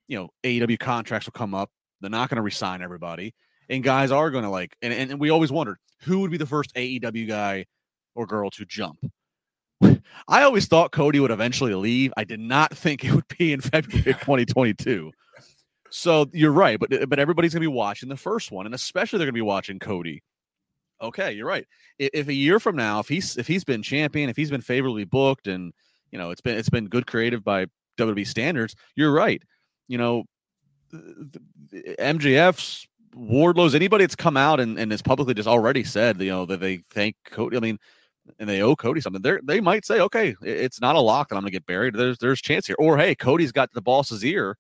you 0.07 0.19
know, 0.19 0.29
AEW 0.45 0.79
contracts 0.79 1.27
will 1.27 1.33
come 1.33 1.55
up. 1.55 1.71
They're 2.01 2.11
not 2.11 2.29
going 2.29 2.37
to 2.37 2.43
resign 2.43 2.83
everybody. 2.83 3.35
And 3.69 3.83
guys 3.83 4.11
are 4.11 4.31
going 4.31 4.45
to 4.45 4.51
like, 4.51 4.77
and, 4.83 4.93
and 4.93 5.21
we 5.21 5.31
always 5.31 5.53
wondered 5.53 5.79
who 6.03 6.21
would 6.21 6.31
be 6.31 6.37
the 6.37 6.47
first 6.47 6.75
AEW 6.75 7.29
guy 7.29 7.67
or 8.15 8.27
girl 8.27 8.51
to 8.51 8.65
jump. 8.65 8.99
I 10.29 10.43
always 10.43 10.67
thought 10.67 10.93
Cody 10.93 11.21
would 11.21 11.31
eventually 11.31 11.75
leave. 11.75 12.13
I 12.17 12.25
did 12.25 12.41
not 12.41 12.77
think 12.77 13.05
it 13.05 13.13
would 13.13 13.29
be 13.39 13.53
in 13.53 13.61
February 13.61 14.11
of 14.11 14.21
2022. 14.21 15.13
So 15.91 16.29
you're 16.33 16.53
right, 16.53 16.79
but 16.79 16.93
uh, 16.93 17.07
but 17.07 17.19
everybody's 17.19 17.53
gonna 17.53 17.63
be 17.63 17.67
watching 17.67 18.09
the 18.09 18.17
first 18.17 18.51
one, 18.51 18.67
and 18.67 18.75
especially 18.75 19.19
they're 19.19 19.27
gonna 19.27 19.33
be 19.33 19.41
watching 19.41 19.79
Cody. 19.79 20.23
Okay, 21.01 21.33
you're 21.33 21.47
right. 21.47 21.67
If, 21.99 22.11
if, 22.13 22.29
a 22.29 22.35
year 22.35 22.59
from 22.59 22.77
now, 22.77 22.99
if 22.99 23.09
he's 23.09 23.37
if 23.37 23.47
he's 23.47 23.65
been 23.65 23.83
champion, 23.83 24.29
if 24.29 24.37
he's 24.37 24.51
been 24.51 24.61
favorably 24.61 25.05
booked, 25.05 25.47
and 25.47 25.73
you 26.11 26.19
know 26.19 26.31
it's 26.31 26.41
been 26.41 26.59
it's 26.59 26.69
been 26.69 26.89
good 26.89 27.07
creative 27.07 27.45
by 27.45 27.67
WWE 27.99 28.27
standards, 28.27 28.75
you're 28.97 29.13
right. 29.13 29.43
You 29.87 29.99
know, 29.99 30.25
MJF's 30.93 32.87
Wardlow's 33.15 33.75
anybody 33.75 34.05
that's 34.05 34.17
come 34.17 34.37
out 34.37 34.61
and, 34.61 34.79
and 34.79 34.91
has 34.91 35.03
publicly 35.03 35.35
just 35.35 35.49
already 35.49 35.85
said 35.85 36.21
you 36.21 36.31
know 36.31 36.45
that 36.47 36.61
they 36.61 36.83
thank 36.91 37.17
Cody. 37.25 37.57
I 37.57 37.61
mean, 37.61 37.79
and 38.39 38.49
they 38.49 38.61
owe 38.61 38.77
Cody 38.77 39.01
something. 39.01 39.23
They 39.23 39.39
they 39.43 39.61
might 39.61 39.87
say, 39.87 40.01
okay, 40.01 40.35
it's 40.43 40.81
not 40.81 40.97
a 40.97 41.01
lock 41.01 41.29
that 41.29 41.37
I'm 41.37 41.43
gonna 41.43 41.51
get 41.51 41.67
buried. 41.67 41.95
There's 41.95 42.19
there's 42.19 42.43
chance 42.43 42.67
here, 42.67 42.77
or 42.79 42.99
hey, 42.99 43.15
Cody's 43.15 43.53
got 43.53 43.73
the 43.73 43.81
boss's 43.81 44.25
ear 44.25 44.57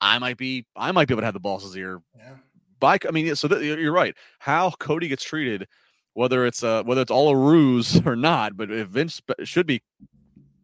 I 0.00 0.18
might 0.18 0.36
be 0.36 0.66
I 0.76 0.92
might 0.92 1.08
be 1.08 1.14
able 1.14 1.22
to 1.22 1.26
have 1.26 1.34
the 1.34 1.40
boss's 1.40 1.76
ear. 1.76 2.00
Yeah. 2.16 2.34
By 2.80 2.98
I 3.06 3.10
mean, 3.10 3.34
so 3.36 3.58
you're 3.58 3.92
right. 3.92 4.14
How 4.38 4.70
Cody 4.72 5.08
gets 5.08 5.24
treated, 5.24 5.66
whether 6.14 6.46
it's 6.46 6.62
uh 6.62 6.82
whether 6.84 7.00
it's 7.00 7.10
all 7.10 7.30
a 7.30 7.36
ruse 7.36 8.00
or 8.06 8.16
not, 8.16 8.56
but 8.56 8.68
Vince 8.68 9.20
should 9.44 9.66
be 9.66 9.82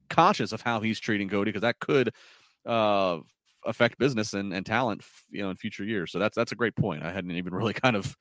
conscious 0.09 0.53
of 0.53 0.61
how 0.61 0.81
he's 0.81 1.01
treating 1.01 1.29
Cody 1.29 1.51
because 1.51 1.63
that 1.63 1.79
could 1.79 2.13
uh 2.67 3.19
affect 3.67 3.99
business 3.99 4.33
and, 4.35 4.53
and 4.53 4.65
talent, 4.65 5.03
you 5.31 5.43
know, 5.43 5.51
in 5.51 5.57
future 5.57 5.85
years. 5.85 6.13
So 6.13 6.19
that's 6.19 6.37
that's 6.37 6.53
a 6.53 6.57
great 6.57 6.77
point. 6.77 7.03
I 7.03 7.13
hadn't 7.13 7.31
even 7.31 7.55
really 7.55 7.73
kind 7.75 7.97
of 7.97 8.17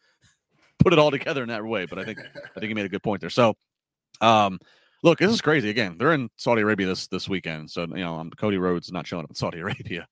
put 0.79 0.93
it 0.93 0.99
all 0.99 1.11
together 1.11 1.43
in 1.43 1.49
that 1.49 1.63
way, 1.63 1.85
but 1.85 1.99
I 1.99 2.03
think 2.03 2.19
I 2.19 2.59
think 2.59 2.69
he 2.69 2.73
made 2.73 2.85
a 2.85 2.89
good 2.89 3.03
point 3.03 3.21
there. 3.21 3.29
So, 3.29 3.55
um, 4.21 4.59
look, 5.03 5.19
this 5.19 5.31
is 5.31 5.41
crazy. 5.41 5.69
Again, 5.69 5.97
they're 5.97 6.13
in 6.13 6.29
Saudi 6.37 6.61
Arabia 6.61 6.87
this 6.87 7.07
this 7.07 7.29
weekend, 7.29 7.69
so 7.69 7.81
you 7.81 8.03
know, 8.03 8.17
um, 8.17 8.31
Cody 8.31 8.57
Rhodes 8.57 8.91
not 8.91 9.05
showing 9.05 9.23
up 9.23 9.29
in 9.29 9.35
Saudi 9.35 9.59
Arabia. 9.61 10.07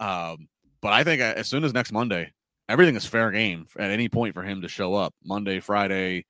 Um, 0.00 0.48
but 0.80 0.92
I 0.92 1.04
think 1.04 1.22
uh, 1.22 1.34
as 1.36 1.48
soon 1.48 1.62
as 1.62 1.72
next 1.72 1.92
Monday, 1.92 2.32
everything 2.68 2.96
is 2.96 3.06
fair 3.06 3.30
game 3.30 3.66
at 3.78 3.90
any 3.90 4.08
point 4.08 4.34
for 4.34 4.42
him 4.42 4.62
to 4.62 4.68
show 4.68 4.94
up. 4.94 5.14
Monday, 5.22 5.60
Friday. 5.60 6.26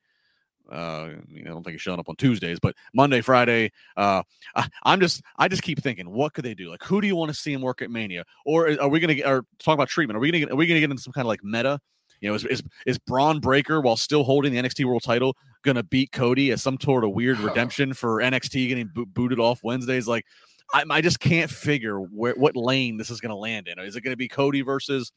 Uh, 0.70 1.14
I 1.37 1.42
don't 1.44 1.64
think 1.64 1.72
he's 1.72 1.80
showing 1.80 1.98
up 1.98 2.09
on 2.09 2.16
Tuesdays, 2.16 2.61
but 2.61 2.76
Monday, 2.94 3.20
Friday. 3.22 3.72
Uh, 3.96 4.22
I, 4.54 4.68
am 4.85 5.00
just, 5.00 5.22
I 5.37 5.48
just 5.48 5.62
keep 5.62 5.83
thinking, 5.83 6.09
what 6.11 6.33
could 6.33 6.44
they 6.44 6.54
do? 6.54 6.70
Like, 6.70 6.85
who 6.85 7.00
do 7.00 7.09
you 7.09 7.16
want 7.16 7.30
to 7.30 7.35
see 7.35 7.52
him 7.52 7.61
work 7.61 7.83
at 7.83 7.90
Mania? 7.90 8.24
Or 8.44 8.70
are 8.80 8.88
we 8.88 9.00
gonna 9.00 9.16
get, 9.16 9.26
or 9.26 9.44
talk 9.59 9.74
about 9.74 9.88
treatment? 9.88 10.16
Are 10.16 10.20
we 10.20 10.30
gonna, 10.30 10.40
get, 10.40 10.52
are 10.52 10.56
we 10.56 10.66
gonna 10.66 10.80
get 10.80 10.90
into 10.90 11.02
some 11.02 11.12
kind 11.12 11.24
of 11.24 11.28
like 11.28 11.42
meta? 11.42 11.80
You 12.20 12.28
know, 12.28 12.35
is, 12.35 12.44
is 12.44 12.62
is 12.87 12.98
Bron 12.98 13.40
Breakker 13.40 13.80
while 13.80 13.96
still 13.96 14.24
holding 14.24 14.52
the 14.52 14.61
NXT 14.61 14.85
World 14.85 15.02
Title 15.02 15.37
gonna 15.64 15.83
beat 15.83 16.12
Cody 16.12 16.52
as 16.52 16.62
some 16.62 16.78
sort 16.80 17.02
of 17.02 17.12
weird 17.12 17.38
redemption 17.40 17.92
for 17.92 18.18
NXT 18.18 18.68
getting 18.68 18.90
bo- 18.94 19.06
booted 19.06 19.40
off 19.40 19.61
Wednesdays? 19.64 20.06
Like, 20.06 20.24
I, 20.72 20.85
I 20.90 21.00
just 21.00 21.20
can't 21.20 21.50
figure 21.50 21.98
where 21.98 22.35
what 22.35 22.56
lane 22.56 22.96
this 22.96 23.11
is 23.11 23.20
going 23.20 23.30
to 23.30 23.37
land 23.37 23.68
in. 23.68 23.78
Is 23.78 23.96
it 23.96 24.02
going 24.02 24.12
to 24.12 24.16
be 24.16 24.28
Cody 24.28 24.62
versus 24.62 25.12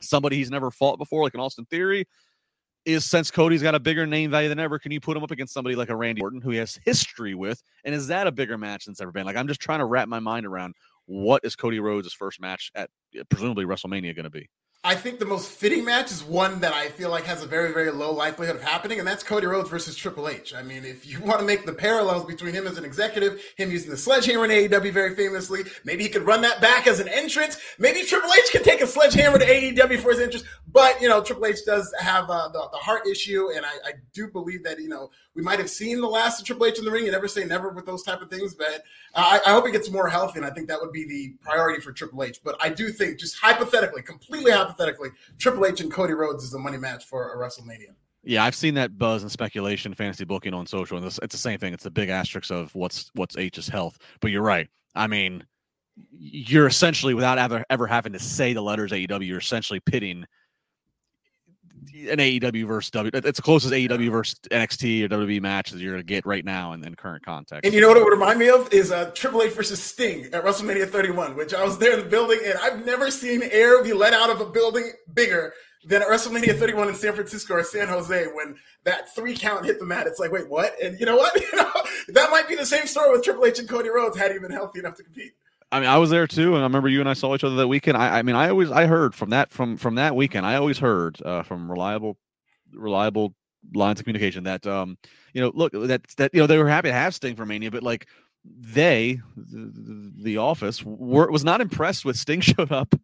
somebody 0.00 0.36
he's 0.36 0.50
never 0.50 0.70
fought 0.70 0.98
before, 0.98 1.22
like 1.22 1.34
an 1.34 1.40
Austin 1.40 1.64
Theory? 1.66 2.06
Is 2.84 3.06
since 3.06 3.30
Cody's 3.30 3.62
got 3.62 3.74
a 3.74 3.80
bigger 3.80 4.06
name 4.06 4.30
value 4.30 4.50
than 4.50 4.58
ever, 4.58 4.78
can 4.78 4.92
you 4.92 5.00
put 5.00 5.16
him 5.16 5.22
up 5.22 5.30
against 5.30 5.54
somebody 5.54 5.74
like 5.74 5.88
a 5.88 5.96
Randy 5.96 6.20
Orton 6.20 6.42
who 6.42 6.50
he 6.50 6.58
has 6.58 6.78
history 6.84 7.34
with? 7.34 7.62
And 7.84 7.94
is 7.94 8.08
that 8.08 8.26
a 8.26 8.32
bigger 8.32 8.58
match 8.58 8.84
than 8.84 8.92
it's 8.92 9.00
ever 9.00 9.10
been? 9.10 9.24
Like 9.24 9.36
I'm 9.36 9.48
just 9.48 9.60
trying 9.60 9.78
to 9.78 9.86
wrap 9.86 10.06
my 10.06 10.20
mind 10.20 10.44
around 10.44 10.74
what 11.06 11.42
is 11.44 11.56
Cody 11.56 11.80
Rhodes' 11.80 12.12
first 12.12 12.40
match 12.40 12.70
at 12.74 12.90
eh, 13.16 13.22
presumably 13.28 13.64
WrestleMania 13.64 14.14
going 14.14 14.24
to 14.24 14.30
be? 14.30 14.48
I 14.86 14.94
think 14.94 15.18
the 15.18 15.24
most 15.24 15.48
fitting 15.48 15.82
match 15.82 16.12
is 16.12 16.22
one 16.22 16.60
that 16.60 16.74
I 16.74 16.90
feel 16.90 17.08
like 17.08 17.24
has 17.24 17.42
a 17.42 17.46
very, 17.46 17.72
very 17.72 17.90
low 17.90 18.12
likelihood 18.12 18.56
of 18.56 18.62
happening, 18.62 18.98
and 18.98 19.08
that's 19.08 19.22
Cody 19.22 19.46
Rhodes 19.46 19.70
versus 19.70 19.96
Triple 19.96 20.28
H. 20.28 20.52
I 20.54 20.62
mean, 20.62 20.84
if 20.84 21.06
you 21.06 21.20
want 21.24 21.40
to 21.40 21.46
make 21.46 21.64
the 21.64 21.72
parallels 21.72 22.26
between 22.26 22.52
him 22.52 22.66
as 22.66 22.76
an 22.76 22.84
executive, 22.84 23.42
him 23.56 23.70
using 23.70 23.90
the 23.90 23.96
sledgehammer 23.96 24.44
in 24.44 24.50
AEW 24.50 24.92
very 24.92 25.14
famously, 25.16 25.62
maybe 25.84 26.02
he 26.02 26.10
could 26.10 26.26
run 26.26 26.42
that 26.42 26.60
back 26.60 26.86
as 26.86 27.00
an 27.00 27.08
entrance. 27.08 27.58
Maybe 27.78 28.02
Triple 28.02 28.28
H 28.36 28.52
could 28.52 28.62
take 28.62 28.82
a 28.82 28.86
sledgehammer 28.86 29.38
to 29.38 29.46
AEW 29.46 30.00
for 30.00 30.10
his 30.10 30.20
entrance. 30.20 30.44
But, 30.70 31.00
you 31.00 31.08
know, 31.08 31.22
Triple 31.22 31.46
H 31.46 31.64
does 31.64 31.90
have 31.98 32.28
uh, 32.28 32.48
the, 32.48 32.68
the 32.72 32.78
heart 32.78 33.06
issue, 33.06 33.52
and 33.56 33.64
I, 33.64 33.70
I 33.86 33.92
do 34.12 34.28
believe 34.28 34.64
that, 34.64 34.78
you 34.78 34.90
know, 34.90 35.08
we 35.34 35.42
might 35.42 35.58
have 35.58 35.70
seen 35.70 36.00
the 36.00 36.08
last 36.08 36.40
of 36.40 36.46
Triple 36.46 36.66
H 36.66 36.78
in 36.78 36.84
the 36.84 36.90
ring. 36.90 37.04
You 37.04 37.12
never 37.12 37.28
say 37.28 37.44
never 37.44 37.70
with 37.70 37.86
those 37.86 38.02
type 38.02 38.22
of 38.22 38.30
things, 38.30 38.54
but 38.54 38.84
I, 39.14 39.40
I, 39.46 39.50
hope 39.50 39.66
he 39.66 39.72
gets 39.72 39.90
more 39.90 40.08
healthy, 40.08 40.38
and 40.38 40.46
I 40.46 40.50
think 40.50 40.68
that 40.68 40.80
would 40.80 40.92
be 40.92 41.04
the 41.06 41.34
priority 41.40 41.80
for 41.80 41.92
Triple 41.92 42.22
H. 42.22 42.40
But 42.44 42.56
I 42.60 42.68
do 42.68 42.90
think, 42.90 43.18
just 43.18 43.36
hypothetically, 43.36 44.02
completely 44.02 44.52
hypothetically, 44.52 45.10
Triple 45.38 45.66
H 45.66 45.80
and 45.80 45.92
Cody 45.92 46.14
Rhodes 46.14 46.44
is 46.44 46.50
the 46.50 46.58
money 46.58 46.78
match 46.78 47.04
for 47.06 47.32
a 47.32 47.36
WrestleMania. 47.36 47.94
Yeah, 48.22 48.44
I've 48.44 48.54
seen 48.54 48.74
that 48.74 48.96
buzz 48.96 49.22
and 49.22 49.30
speculation, 49.30 49.92
fantasy 49.92 50.24
booking 50.24 50.54
on 50.54 50.66
social, 50.66 50.96
and 50.96 51.06
it's, 51.06 51.18
it's 51.22 51.34
the 51.34 51.38
same 51.38 51.58
thing. 51.58 51.74
It's 51.74 51.84
the 51.84 51.90
big 51.90 52.08
asterisk 52.08 52.50
of 52.50 52.74
what's 52.74 53.10
what's 53.14 53.36
H's 53.36 53.68
health. 53.68 53.98
But 54.20 54.30
you're 54.30 54.42
right. 54.42 54.68
I 54.94 55.08
mean, 55.08 55.44
you're 56.10 56.66
essentially 56.66 57.14
without 57.14 57.38
ever 57.38 57.64
ever 57.70 57.86
having 57.86 58.12
to 58.12 58.18
say 58.18 58.52
the 58.52 58.62
letters 58.62 58.92
AEW, 58.92 59.26
you're 59.26 59.38
essentially 59.38 59.80
pitting 59.80 60.24
an 62.10 62.18
AEW 62.18 62.66
versus 62.66 62.90
W. 62.90 63.10
It's 63.12 63.36
the 63.36 63.42
closest 63.42 63.72
AEW 63.72 64.10
versus 64.10 64.38
NXT 64.50 65.04
or 65.04 65.08
WWE 65.08 65.40
match 65.40 65.70
that 65.70 65.80
you're 65.80 65.92
going 65.92 66.02
to 66.02 66.06
get 66.06 66.26
right 66.26 66.44
now 66.44 66.72
in, 66.72 66.84
in 66.84 66.94
current 66.94 67.24
context. 67.24 67.64
And 67.64 67.74
you 67.74 67.80
know 67.80 67.88
what 67.88 67.96
it 67.96 68.04
would 68.04 68.12
remind 68.12 68.38
me 68.38 68.48
of 68.48 68.72
is 68.72 68.90
uh, 68.90 69.10
Triple 69.14 69.42
H 69.42 69.52
versus 69.52 69.82
Sting 69.82 70.24
at 70.26 70.44
WrestleMania 70.44 70.88
31, 70.88 71.36
which 71.36 71.54
I 71.54 71.64
was 71.64 71.78
there 71.78 71.92
in 71.92 72.04
the 72.04 72.10
building, 72.10 72.40
and 72.44 72.58
I've 72.58 72.84
never 72.84 73.10
seen 73.10 73.42
air 73.42 73.82
be 73.82 73.92
let 73.92 74.12
out 74.12 74.30
of 74.30 74.40
a 74.40 74.46
building 74.46 74.92
bigger 75.12 75.52
than 75.86 76.02
at 76.02 76.08
WrestleMania 76.08 76.58
31 76.58 76.88
in 76.88 76.94
San 76.94 77.12
Francisco 77.12 77.54
or 77.54 77.62
San 77.62 77.88
Jose 77.88 78.26
when 78.32 78.56
that 78.84 79.14
three 79.14 79.36
count 79.36 79.66
hit 79.66 79.78
the 79.78 79.86
mat. 79.86 80.06
It's 80.06 80.18
like, 80.18 80.32
wait, 80.32 80.48
what? 80.48 80.74
And 80.82 80.98
you 80.98 81.06
know 81.06 81.16
what? 81.16 81.34
You 81.54 81.58
know, 81.58 81.70
that 82.08 82.30
might 82.30 82.48
be 82.48 82.56
the 82.56 82.66
same 82.66 82.86
story 82.86 83.12
with 83.12 83.22
Triple 83.22 83.44
H 83.44 83.58
and 83.58 83.68
Cody 83.68 83.88
Rhodes 83.88 84.16
had 84.16 84.32
he 84.32 84.38
been 84.38 84.50
healthy 84.50 84.78
enough 84.80 84.94
to 84.96 85.04
compete. 85.04 85.32
I 85.74 85.80
mean, 85.80 85.88
I 85.88 85.98
was 85.98 86.08
there 86.08 86.28
too, 86.28 86.54
and 86.54 86.60
I 86.60 86.66
remember 86.66 86.88
you 86.88 87.00
and 87.00 87.08
I 87.08 87.14
saw 87.14 87.34
each 87.34 87.42
other 87.42 87.56
that 87.56 87.66
weekend. 87.66 87.96
I, 87.96 88.20
I 88.20 88.22
mean, 88.22 88.36
I 88.36 88.48
always 88.48 88.70
I 88.70 88.86
heard 88.86 89.12
from 89.12 89.30
that 89.30 89.50
from 89.50 89.76
from 89.76 89.96
that 89.96 90.14
weekend. 90.14 90.46
I 90.46 90.54
always 90.54 90.78
heard 90.78 91.20
uh, 91.20 91.42
from 91.42 91.68
reliable 91.68 92.16
reliable 92.72 93.34
lines 93.74 93.98
of 93.98 94.04
communication 94.04 94.44
that 94.44 94.66
um 94.68 94.96
you 95.32 95.40
know 95.40 95.50
look 95.52 95.72
that 95.72 96.06
that 96.16 96.32
you 96.32 96.40
know 96.40 96.46
they 96.46 96.58
were 96.58 96.68
happy 96.68 96.90
to 96.90 96.94
have 96.94 97.12
Sting 97.12 97.34
for 97.34 97.44
Mania, 97.44 97.72
but 97.72 97.82
like 97.82 98.06
they 98.44 99.20
the, 99.36 100.12
the 100.16 100.36
office 100.36 100.84
were 100.84 101.28
was 101.28 101.42
not 101.42 101.60
impressed 101.60 102.04
with 102.04 102.16
Sting 102.16 102.40
showed 102.40 102.70
up 102.70 102.94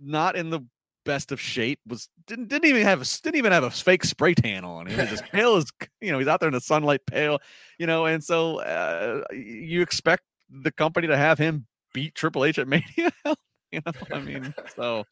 not 0.00 0.34
in 0.34 0.48
the 0.48 0.60
best 1.04 1.30
of 1.30 1.38
shape. 1.38 1.80
Was 1.86 2.08
didn't 2.26 2.48
didn't 2.48 2.70
even 2.70 2.84
have 2.84 3.02
a 3.02 3.04
didn't 3.22 3.36
even 3.36 3.52
have 3.52 3.64
a 3.64 3.70
fake 3.70 4.04
spray 4.04 4.32
tan 4.32 4.64
on. 4.64 4.86
He 4.86 4.96
was 4.96 5.10
just 5.10 5.24
pale 5.30 5.56
as 5.56 5.66
you 6.00 6.10
know. 6.10 6.18
He's 6.18 6.28
out 6.28 6.40
there 6.40 6.48
in 6.48 6.54
the 6.54 6.60
sunlight, 6.62 7.04
pale, 7.04 7.38
you 7.78 7.86
know. 7.86 8.06
And 8.06 8.24
so 8.24 8.60
uh, 8.60 9.24
you 9.30 9.82
expect 9.82 10.22
the 10.48 10.72
company 10.72 11.06
to 11.08 11.18
have 11.18 11.36
him 11.36 11.66
beat 11.92 12.14
Triple 12.14 12.44
H 12.44 12.58
at 12.58 12.68
Mania. 12.68 12.84
you 13.70 13.80
know, 13.84 13.92
I 14.12 14.20
mean, 14.20 14.54
so 14.76 15.04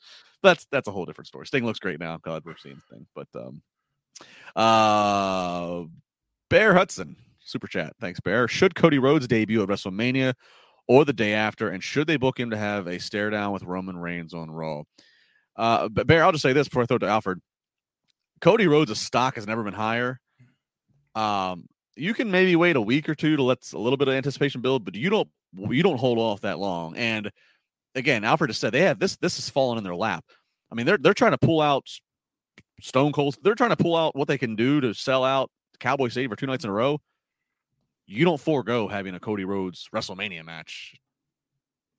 that's 0.42 0.66
that's 0.70 0.88
a 0.88 0.92
whole 0.92 1.06
different 1.06 1.28
story. 1.28 1.46
Sting 1.46 1.64
looks 1.64 1.78
great 1.78 2.00
now. 2.00 2.18
God, 2.22 2.42
we're 2.44 2.56
seeing 2.56 2.80
Sting, 2.86 3.06
but 3.14 3.28
um, 3.34 3.62
uh, 4.56 5.84
Bear 6.48 6.74
Hudson 6.74 7.16
super 7.50 7.66
chat. 7.66 7.94
Thanks, 8.00 8.20
Bear. 8.20 8.48
Should 8.48 8.74
Cody 8.74 8.98
Rhodes 8.98 9.26
debut 9.26 9.62
at 9.62 9.68
WrestleMania 9.68 10.34
or 10.88 11.04
the 11.04 11.12
day 11.12 11.34
after, 11.34 11.68
and 11.68 11.82
should 11.82 12.06
they 12.06 12.16
book 12.16 12.38
him 12.38 12.50
to 12.50 12.56
have 12.56 12.86
a 12.86 12.98
stare 12.98 13.30
down 13.30 13.52
with 13.52 13.62
Roman 13.62 13.96
Reigns 13.96 14.34
on 14.34 14.50
Raw? 14.50 14.82
Uh, 15.56 15.88
but 15.88 16.06
Bear, 16.06 16.24
I'll 16.24 16.32
just 16.32 16.42
say 16.42 16.52
this 16.52 16.68
before 16.68 16.82
I 16.82 16.86
throw 16.86 16.96
it 16.96 17.00
to 17.00 17.08
Alfred. 17.08 17.40
Cody 18.40 18.66
Rhodes' 18.66 18.98
stock 18.98 19.34
has 19.34 19.46
never 19.46 19.62
been 19.62 19.74
higher. 19.74 20.20
Um, 21.14 21.66
you 21.96 22.14
can 22.14 22.30
maybe 22.30 22.56
wait 22.56 22.76
a 22.76 22.80
week 22.80 23.08
or 23.08 23.14
two 23.14 23.36
to 23.36 23.42
let 23.42 23.58
a 23.72 23.78
little 23.78 23.96
bit 23.96 24.08
of 24.08 24.14
anticipation 24.14 24.62
build, 24.62 24.84
but 24.84 24.94
you 24.94 25.10
don't 25.10 25.28
you 25.54 25.82
don't 25.82 25.98
hold 25.98 26.18
off 26.18 26.42
that 26.42 26.58
long. 26.58 26.96
And 26.96 27.30
again, 27.94 28.24
Alfred 28.24 28.50
just 28.50 28.60
said 28.60 28.72
they 28.72 28.82
have 28.82 28.98
this 28.98 29.16
this 29.16 29.36
has 29.36 29.48
fallen 29.48 29.78
in 29.78 29.84
their 29.84 29.96
lap. 29.96 30.24
I 30.70 30.74
mean, 30.74 30.86
they're 30.86 30.98
they're 30.98 31.14
trying 31.14 31.32
to 31.32 31.38
pull 31.38 31.60
out 31.60 31.86
Stone 32.80 33.12
Cold. 33.12 33.36
They're 33.42 33.54
trying 33.54 33.70
to 33.70 33.76
pull 33.76 33.96
out 33.96 34.16
what 34.16 34.28
they 34.28 34.38
can 34.38 34.56
do 34.56 34.80
to 34.80 34.94
sell 34.94 35.24
out 35.24 35.50
Cowboy 35.78 36.08
Stadium 36.08 36.30
for 36.30 36.36
two 36.36 36.46
nights 36.46 36.64
in 36.64 36.70
a 36.70 36.72
row. 36.72 37.00
You 38.06 38.24
don't 38.24 38.40
forego 38.40 38.88
having 38.88 39.14
a 39.14 39.20
Cody 39.20 39.44
Rhodes 39.44 39.88
WrestleMania 39.94 40.44
match 40.44 40.94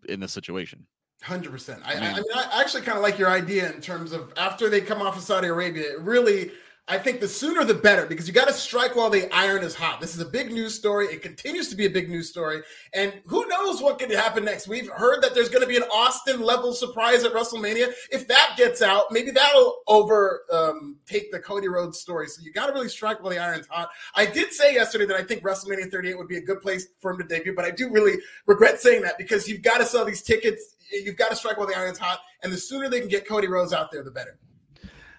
in 0.07 0.19
this 0.19 0.33
situation. 0.33 0.87
Hundred 1.23 1.51
percent. 1.51 1.81
I, 1.85 1.93
I, 1.93 2.15
mean, 2.15 2.23
I 2.35 2.61
actually 2.61 2.81
kind 2.81 2.97
of 2.97 3.03
like 3.03 3.19
your 3.19 3.29
idea 3.29 3.71
in 3.71 3.79
terms 3.79 4.11
of 4.11 4.33
after 4.37 4.69
they 4.69 4.81
come 4.81 5.01
off 5.01 5.15
of 5.15 5.23
Saudi 5.23 5.47
Arabia, 5.47 5.83
it 5.91 6.01
really 6.01 6.51
I 6.87 6.97
think 6.97 7.21
the 7.21 7.27
sooner 7.27 7.63
the 7.63 7.75
better 7.75 8.05
because 8.05 8.27
you 8.27 8.33
got 8.33 8.47
to 8.47 8.53
strike 8.53 8.95
while 8.95 9.09
the 9.09 9.33
iron 9.33 9.63
is 9.63 9.75
hot. 9.75 10.01
This 10.01 10.13
is 10.13 10.19
a 10.19 10.25
big 10.25 10.51
news 10.51 10.73
story. 10.73 11.05
It 11.05 11.21
continues 11.21 11.69
to 11.69 11.75
be 11.75 11.85
a 11.85 11.89
big 11.89 12.09
news 12.09 12.27
story. 12.27 12.63
And 12.93 13.13
who 13.27 13.47
knows 13.47 13.81
what 13.81 13.99
could 13.99 14.11
happen 14.11 14.43
next? 14.43 14.67
We've 14.67 14.89
heard 14.89 15.21
that 15.21 15.33
there's 15.33 15.47
going 15.47 15.61
to 15.61 15.67
be 15.67 15.77
an 15.77 15.83
Austin 15.83 16.41
level 16.41 16.73
surprise 16.73 17.23
at 17.23 17.33
WrestleMania. 17.33 17.93
If 18.11 18.27
that 18.27 18.55
gets 18.57 18.81
out, 18.81 19.05
maybe 19.11 19.31
that'll 19.31 19.77
over 19.87 20.41
um, 20.51 20.97
the 21.07 21.39
Cody 21.39 21.69
Rhodes 21.69 21.99
story. 21.99 22.27
So 22.27 22.41
you 22.41 22.51
got 22.51 22.67
to 22.67 22.73
really 22.73 22.89
strike 22.89 23.21
while 23.21 23.31
the 23.31 23.39
iron's 23.39 23.67
hot. 23.67 23.89
I 24.15 24.25
did 24.25 24.51
say 24.51 24.73
yesterday 24.73 25.05
that 25.05 25.15
I 25.15 25.23
think 25.23 25.43
WrestleMania 25.43 25.89
38 25.89 26.17
would 26.17 26.27
be 26.27 26.37
a 26.37 26.41
good 26.41 26.61
place 26.61 26.87
for 26.99 27.11
him 27.11 27.19
to 27.19 27.23
debut, 27.23 27.53
but 27.55 27.63
I 27.63 27.71
do 27.71 27.89
really 27.89 28.17
regret 28.47 28.81
saying 28.81 29.03
that 29.03 29.17
because 29.17 29.47
you've 29.47 29.61
got 29.61 29.77
to 29.77 29.85
sell 29.85 30.03
these 30.03 30.23
tickets. 30.23 30.75
You've 30.91 31.15
got 31.15 31.29
to 31.29 31.37
strike 31.37 31.57
while 31.57 31.67
the 31.67 31.77
iron's 31.77 31.99
hot. 31.99 32.19
And 32.43 32.51
the 32.51 32.57
sooner 32.57 32.89
they 32.89 32.99
can 32.99 33.07
get 33.07 33.25
Cody 33.25 33.47
Rhodes 33.47 33.71
out 33.71 33.91
there, 33.93 34.03
the 34.03 34.11
better. 34.11 34.39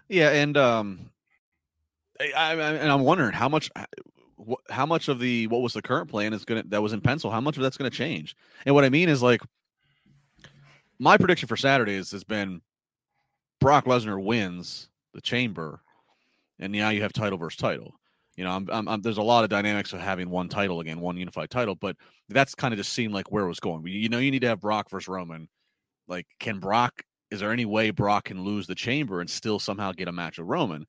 Yeah. 0.08 0.30
And, 0.30 0.58
um, 0.58 1.11
I, 2.20 2.32
I, 2.36 2.52
and 2.54 2.90
I'm 2.90 3.02
wondering 3.02 3.32
how 3.32 3.48
much 3.48 3.70
uh, 3.76 3.84
how 4.70 4.86
much 4.86 5.08
of 5.08 5.18
the 5.18 5.46
what 5.46 5.62
was 5.62 5.72
the 5.72 5.82
current 5.82 6.10
plan 6.10 6.32
is 6.32 6.44
gonna 6.44 6.64
that 6.68 6.82
was 6.82 6.92
in 6.92 7.00
pencil 7.00 7.30
how 7.30 7.40
much 7.40 7.56
of 7.56 7.62
that's 7.62 7.76
gonna 7.76 7.90
change? 7.90 8.36
And 8.66 8.74
what 8.74 8.84
i 8.84 8.88
mean 8.88 9.08
is 9.08 9.22
like 9.22 9.40
my 10.98 11.16
prediction 11.16 11.48
for 11.48 11.56
saturdays 11.56 12.10
has 12.10 12.24
been 12.24 12.60
brock 13.60 13.84
lesnar 13.84 14.22
wins 14.22 14.88
the 15.14 15.20
chamber 15.20 15.80
and 16.58 16.72
now 16.72 16.90
you 16.90 17.02
have 17.02 17.12
title 17.12 17.38
versus 17.38 17.56
title. 17.56 17.94
You 18.36 18.44
know 18.44 18.50
I'm, 18.50 18.68
I'm, 18.72 18.88
I'm, 18.88 19.02
there's 19.02 19.18
a 19.18 19.22
lot 19.22 19.44
of 19.44 19.50
dynamics 19.50 19.92
of 19.92 20.00
having 20.00 20.30
one 20.30 20.48
title 20.48 20.80
again 20.80 21.00
one 21.00 21.16
unified 21.16 21.50
title 21.50 21.74
but 21.74 21.96
that's 22.28 22.54
kind 22.54 22.72
of 22.72 22.78
just 22.78 22.92
seemed 22.92 23.12
like 23.12 23.30
where 23.30 23.44
it 23.44 23.48
was 23.48 23.60
going. 23.60 23.86
You 23.86 24.08
know 24.08 24.18
you 24.18 24.30
need 24.30 24.40
to 24.40 24.48
have 24.48 24.60
brock 24.60 24.88
versus 24.90 25.08
roman. 25.08 25.48
Like 26.08 26.26
can 26.40 26.58
brock 26.58 27.02
is 27.30 27.40
there 27.40 27.52
any 27.52 27.64
way 27.64 27.90
brock 27.90 28.24
can 28.24 28.42
lose 28.42 28.66
the 28.66 28.74
chamber 28.74 29.20
and 29.20 29.28
still 29.28 29.58
somehow 29.58 29.92
get 29.92 30.08
a 30.08 30.12
match 30.12 30.38
with 30.38 30.48
roman 30.48 30.86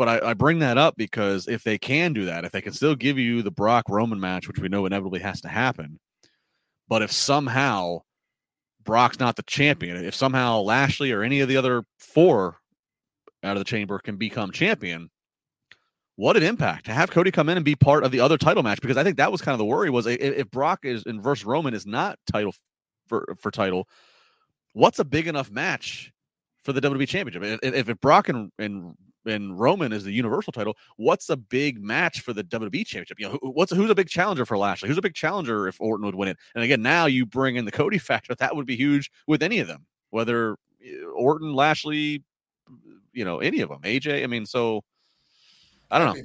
but 0.00 0.08
I, 0.08 0.30
I, 0.30 0.32
bring 0.32 0.60
that 0.60 0.78
up 0.78 0.96
because 0.96 1.46
if 1.46 1.62
they 1.62 1.76
can 1.76 2.14
do 2.14 2.24
that, 2.24 2.46
if 2.46 2.52
they 2.52 2.62
can 2.62 2.72
still 2.72 2.94
give 2.94 3.18
you 3.18 3.42
the 3.42 3.50
Brock 3.50 3.84
Roman 3.90 4.18
match, 4.18 4.48
which 4.48 4.58
we 4.58 4.70
know 4.70 4.86
inevitably 4.86 5.20
has 5.20 5.42
to 5.42 5.48
happen, 5.48 6.00
but 6.88 7.02
if 7.02 7.12
somehow 7.12 8.00
Brock's 8.82 9.20
not 9.20 9.36
the 9.36 9.42
champion, 9.42 10.02
if 10.02 10.14
somehow 10.14 10.60
Lashley 10.60 11.12
or 11.12 11.22
any 11.22 11.40
of 11.40 11.48
the 11.48 11.58
other 11.58 11.84
four 11.98 12.56
out 13.42 13.58
of 13.58 13.60
the 13.60 13.68
chamber 13.68 13.98
can 13.98 14.16
become 14.16 14.52
champion, 14.52 15.10
what 16.16 16.34
an 16.34 16.44
impact 16.44 16.86
to 16.86 16.94
have 16.94 17.10
Cody 17.10 17.30
come 17.30 17.50
in 17.50 17.58
and 17.58 17.64
be 17.64 17.76
part 17.76 18.02
of 18.02 18.10
the 18.10 18.20
other 18.20 18.38
title 18.38 18.62
match 18.62 18.80
because 18.80 18.96
I 18.96 19.04
think 19.04 19.18
that 19.18 19.30
was 19.30 19.42
kind 19.42 19.52
of 19.52 19.58
the 19.58 19.66
worry 19.66 19.90
was 19.90 20.06
if 20.06 20.50
Brock 20.50 20.78
is 20.84 21.02
in 21.02 21.20
versus 21.20 21.44
Roman 21.44 21.74
is 21.74 21.84
not 21.84 22.18
title 22.32 22.54
for 23.06 23.36
for 23.38 23.50
title, 23.50 23.86
what's 24.72 24.98
a 24.98 25.04
big 25.04 25.26
enough 25.26 25.50
match 25.50 26.10
for 26.62 26.72
the 26.72 26.80
WWE 26.80 27.06
Championship? 27.06 27.60
If, 27.62 27.88
if 27.90 28.00
Brock 28.00 28.30
and, 28.30 28.50
and 28.58 28.94
and 29.26 29.58
Roman 29.58 29.92
is 29.92 30.04
the 30.04 30.12
Universal 30.12 30.52
title. 30.52 30.76
What's 30.96 31.28
a 31.28 31.36
big 31.36 31.82
match 31.82 32.20
for 32.20 32.32
the 32.32 32.44
WWE 32.44 32.86
Championship? 32.86 33.20
You 33.20 33.28
know, 33.28 33.38
what's 33.42 33.72
who's 33.72 33.90
a 33.90 33.94
big 33.94 34.08
challenger 34.08 34.46
for 34.46 34.56
Lashley? 34.56 34.88
Who's 34.88 34.98
a 34.98 35.02
big 35.02 35.14
challenger 35.14 35.68
if 35.68 35.80
Orton 35.80 36.06
would 36.06 36.14
win 36.14 36.28
it? 36.28 36.38
And 36.54 36.64
again, 36.64 36.82
now 36.82 37.06
you 37.06 37.26
bring 37.26 37.56
in 37.56 37.64
the 37.64 37.72
Cody 37.72 37.98
factor. 37.98 38.34
That 38.34 38.56
would 38.56 38.66
be 38.66 38.76
huge 38.76 39.10
with 39.26 39.42
any 39.42 39.60
of 39.60 39.68
them, 39.68 39.86
whether 40.10 40.56
eh, 40.84 41.04
Orton, 41.14 41.52
Lashley, 41.52 42.22
you 43.12 43.24
know, 43.24 43.38
any 43.40 43.60
of 43.60 43.68
them. 43.68 43.80
AJ. 43.82 44.22
I 44.22 44.26
mean, 44.26 44.46
so 44.46 44.84
I 45.90 45.98
don't 45.98 46.16
know. 46.16 46.22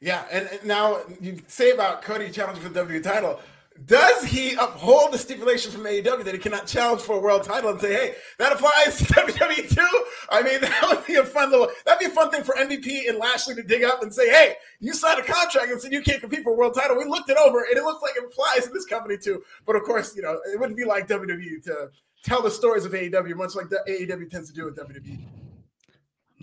Yeah, 0.00 0.24
and 0.30 0.48
now 0.64 1.00
you 1.20 1.40
say 1.48 1.72
about 1.72 2.02
Cody 2.02 2.30
challenging 2.30 2.62
for 2.62 2.68
the 2.68 2.84
WWE 2.84 3.02
title. 3.02 3.40
Does 3.86 4.24
he 4.24 4.54
uphold 4.54 5.12
the 5.12 5.18
stipulation 5.18 5.70
from 5.70 5.82
AEW 5.82 6.24
that 6.24 6.34
he 6.34 6.40
cannot 6.40 6.66
challenge 6.66 7.00
for 7.00 7.16
a 7.16 7.20
world 7.20 7.44
title 7.44 7.70
and 7.70 7.80
say, 7.80 7.92
"Hey, 7.92 8.14
that 8.38 8.52
applies 8.52 8.98
to 8.98 9.04
WWE 9.14 9.74
too"? 9.74 10.04
I 10.30 10.42
mean, 10.42 10.60
that 10.60 10.84
would 10.88 11.06
be 11.06 11.14
a 11.14 11.24
fun 11.24 11.50
little. 11.50 11.68
That'd 11.86 12.00
be 12.00 12.06
a 12.06 12.14
fun 12.14 12.30
thing 12.30 12.42
for 12.42 12.54
MVP 12.54 13.08
and 13.08 13.18
Lashley 13.18 13.54
to 13.54 13.62
dig 13.62 13.84
up 13.84 14.02
and 14.02 14.12
say, 14.12 14.28
"Hey, 14.28 14.56
you 14.80 14.94
signed 14.94 15.20
a 15.20 15.24
contract 15.24 15.70
and 15.70 15.80
said 15.80 15.92
you 15.92 16.02
can't 16.02 16.20
compete 16.20 16.42
for 16.42 16.52
a 16.52 16.56
world 16.56 16.74
title. 16.74 16.96
We 16.96 17.04
looked 17.04 17.30
it 17.30 17.36
over, 17.38 17.62
and 17.62 17.76
it 17.76 17.84
looks 17.84 18.02
like 18.02 18.16
it 18.16 18.24
applies 18.24 18.66
to 18.66 18.70
this 18.72 18.84
company 18.84 19.16
too." 19.16 19.42
But 19.64 19.76
of 19.76 19.84
course, 19.84 20.16
you 20.16 20.22
know, 20.22 20.40
it 20.52 20.58
wouldn't 20.58 20.76
be 20.76 20.84
like 20.84 21.06
WWE 21.06 21.62
to 21.64 21.90
tell 22.24 22.42
the 22.42 22.50
stories 22.50 22.84
of 22.84 22.92
AEW, 22.92 23.36
much 23.36 23.54
like 23.54 23.68
the 23.68 23.82
AEW 23.88 24.28
tends 24.28 24.48
to 24.48 24.54
do 24.54 24.64
with 24.64 24.76
WWE. 24.76 25.20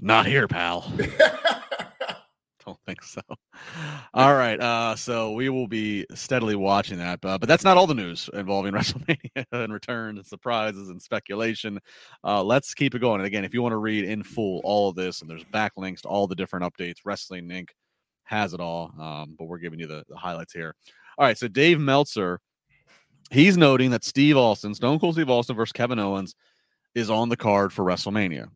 Not 0.01 0.25
here, 0.25 0.47
pal. 0.47 0.91
don't 2.65 2.79
think 2.85 3.03
so. 3.03 3.21
All 4.13 4.35
right. 4.35 4.59
Uh, 4.59 4.95
so 4.95 5.33
we 5.33 5.49
will 5.49 5.67
be 5.67 6.05
steadily 6.13 6.55
watching 6.55 6.97
that. 6.97 7.23
Uh, 7.23 7.37
but 7.37 7.47
that's 7.47 7.63
not 7.63 7.77
all 7.77 7.87
the 7.87 7.93
news 7.93 8.29
involving 8.33 8.73
WrestleMania 8.75 9.45
and 9.51 9.73
returns 9.73 10.17
and 10.17 10.25
surprises 10.25 10.89
and 10.89 11.01
speculation. 11.01 11.79
Uh, 12.23 12.43
let's 12.43 12.73
keep 12.73 12.95
it 12.95 12.99
going. 12.99 13.19
And 13.19 13.27
again, 13.27 13.45
if 13.45 13.53
you 13.53 13.61
want 13.61 13.73
to 13.73 13.77
read 13.77 14.05
in 14.05 14.23
full 14.23 14.61
all 14.63 14.89
of 14.89 14.95
this, 14.95 15.21
and 15.21 15.29
there's 15.29 15.43
backlinks 15.45 16.01
to 16.01 16.07
all 16.07 16.27
the 16.27 16.35
different 16.35 16.65
updates, 16.65 16.97
Wrestling 17.05 17.47
Inc. 17.49 17.69
has 18.23 18.53
it 18.53 18.59
all. 18.59 18.93
Um, 18.99 19.35
but 19.37 19.45
we're 19.45 19.59
giving 19.59 19.79
you 19.79 19.87
the, 19.87 20.03
the 20.09 20.15
highlights 20.15 20.53
here. 20.53 20.75
All 21.17 21.25
right. 21.25 21.37
So 21.37 21.47
Dave 21.47 21.79
Meltzer, 21.79 22.39
he's 23.31 23.57
noting 23.57 23.91
that 23.91 24.03
Steve 24.03 24.37
Austin, 24.37 24.73
Stone 24.73 24.99
Cold 24.99 25.15
Steve 25.15 25.29
Austin 25.29 25.55
versus 25.55 25.73
Kevin 25.73 25.99
Owens, 25.99 26.35
is 26.93 27.09
on 27.09 27.29
the 27.29 27.37
card 27.37 27.73
for 27.73 27.83
WrestleMania. 27.83 28.47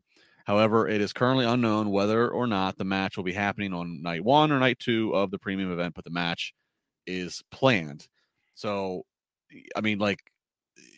However, 0.50 0.88
it 0.88 1.00
is 1.00 1.12
currently 1.12 1.44
unknown 1.44 1.92
whether 1.92 2.28
or 2.28 2.48
not 2.48 2.76
the 2.76 2.84
match 2.84 3.16
will 3.16 3.22
be 3.22 3.32
happening 3.32 3.72
on 3.72 4.02
night 4.02 4.24
one 4.24 4.50
or 4.50 4.58
night 4.58 4.80
two 4.80 5.14
of 5.14 5.30
the 5.30 5.38
premium 5.38 5.70
event, 5.70 5.94
but 5.94 6.02
the 6.02 6.10
match 6.10 6.54
is 7.06 7.40
planned. 7.52 8.08
So, 8.56 9.04
I 9.76 9.80
mean, 9.80 10.00
like, 10.00 10.18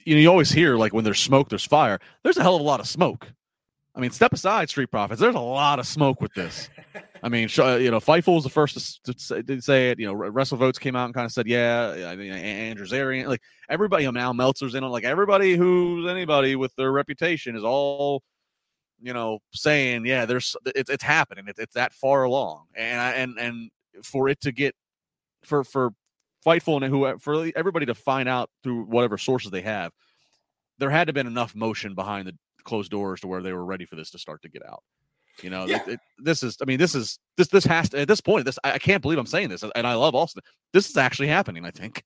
you 0.06 0.14
know, 0.14 0.22
you 0.22 0.28
always 0.28 0.50
hear 0.50 0.76
like 0.76 0.94
when 0.94 1.04
there's 1.04 1.20
smoke, 1.20 1.50
there's 1.50 1.66
fire. 1.66 1.98
There's 2.24 2.38
a 2.38 2.42
hell 2.42 2.54
of 2.54 2.62
a 2.62 2.64
lot 2.64 2.80
of 2.80 2.88
smoke. 2.88 3.30
I 3.94 4.00
mean, 4.00 4.10
step 4.10 4.32
aside, 4.32 4.70
Street 4.70 4.90
Profits. 4.90 5.20
There's 5.20 5.34
a 5.34 5.38
lot 5.38 5.78
of 5.78 5.86
smoke 5.86 6.22
with 6.22 6.32
this. 6.32 6.70
I 7.22 7.28
mean, 7.28 7.50
uh, 7.58 7.76
you 7.76 7.90
know, 7.90 8.00
Fightful 8.00 8.36
was 8.36 8.44
the 8.44 8.48
first 8.48 9.04
to, 9.04 9.14
say, 9.60 9.90
it. 9.90 10.00
You 10.00 10.06
know, 10.06 10.14
WrestleVotes 10.14 10.80
came 10.80 10.96
out 10.96 11.04
and 11.04 11.14
kind 11.14 11.26
of 11.26 11.32
said, 11.32 11.46
yeah, 11.46 12.06
I 12.08 12.16
mean, 12.16 12.32
Andrew 12.32 12.86
Zarian, 12.86 13.26
like 13.26 13.42
everybody, 13.68 14.04
you 14.04 14.12
know, 14.12 14.18
now 14.18 14.32
Meltzer's 14.32 14.74
in 14.74 14.82
on, 14.82 14.90
Like 14.90 15.04
everybody 15.04 15.56
who's 15.56 16.08
anybody 16.08 16.56
with 16.56 16.74
their 16.76 16.90
reputation 16.90 17.54
is 17.54 17.64
all 17.64 18.22
you 19.02 19.12
know, 19.12 19.40
saying, 19.52 20.06
yeah, 20.06 20.24
there's 20.24 20.56
it's 20.66 20.90
it's 20.90 21.02
happening. 21.02 21.44
It's 21.48 21.58
it's 21.58 21.74
that 21.74 21.92
far 21.92 22.24
along, 22.24 22.66
and 22.74 23.00
I, 23.00 23.10
and 23.12 23.38
and 23.38 23.70
for 24.04 24.28
it 24.28 24.40
to 24.42 24.52
get 24.52 24.74
for 25.44 25.64
for 25.64 25.92
Fightful 26.44 26.82
and 26.82 26.84
who 26.86 27.18
for 27.18 27.48
everybody 27.54 27.86
to 27.86 27.94
find 27.94 28.28
out 28.28 28.50
through 28.64 28.84
whatever 28.84 29.16
sources 29.16 29.52
they 29.52 29.60
have, 29.60 29.92
there 30.78 30.90
had 30.90 31.04
to 31.04 31.10
have 31.10 31.14
been 31.14 31.28
enough 31.28 31.54
motion 31.54 31.94
behind 31.94 32.26
the 32.26 32.36
closed 32.64 32.90
doors 32.90 33.20
to 33.20 33.28
where 33.28 33.42
they 33.42 33.52
were 33.52 33.64
ready 33.64 33.84
for 33.84 33.94
this 33.94 34.10
to 34.10 34.18
start 34.18 34.42
to 34.42 34.48
get 34.48 34.66
out. 34.66 34.82
You 35.40 35.50
know, 35.50 35.66
yeah. 35.66 35.82
it, 35.82 35.92
it, 35.94 36.00
this 36.18 36.42
is. 36.42 36.56
I 36.60 36.64
mean, 36.64 36.78
this 36.78 36.94
is 36.96 37.18
this 37.36 37.48
this 37.48 37.64
has 37.64 37.90
to 37.90 38.00
at 38.00 38.08
this 38.08 38.20
point. 38.20 38.44
This 38.44 38.58
I, 38.64 38.72
I 38.72 38.78
can't 38.78 39.00
believe 39.00 39.18
I'm 39.18 39.26
saying 39.26 39.50
this, 39.50 39.62
and 39.62 39.86
I 39.86 39.94
love 39.94 40.14
Austin. 40.14 40.42
This 40.72 40.90
is 40.90 40.96
actually 40.96 41.28
happening. 41.28 41.64
I 41.64 41.70
think. 41.70 42.02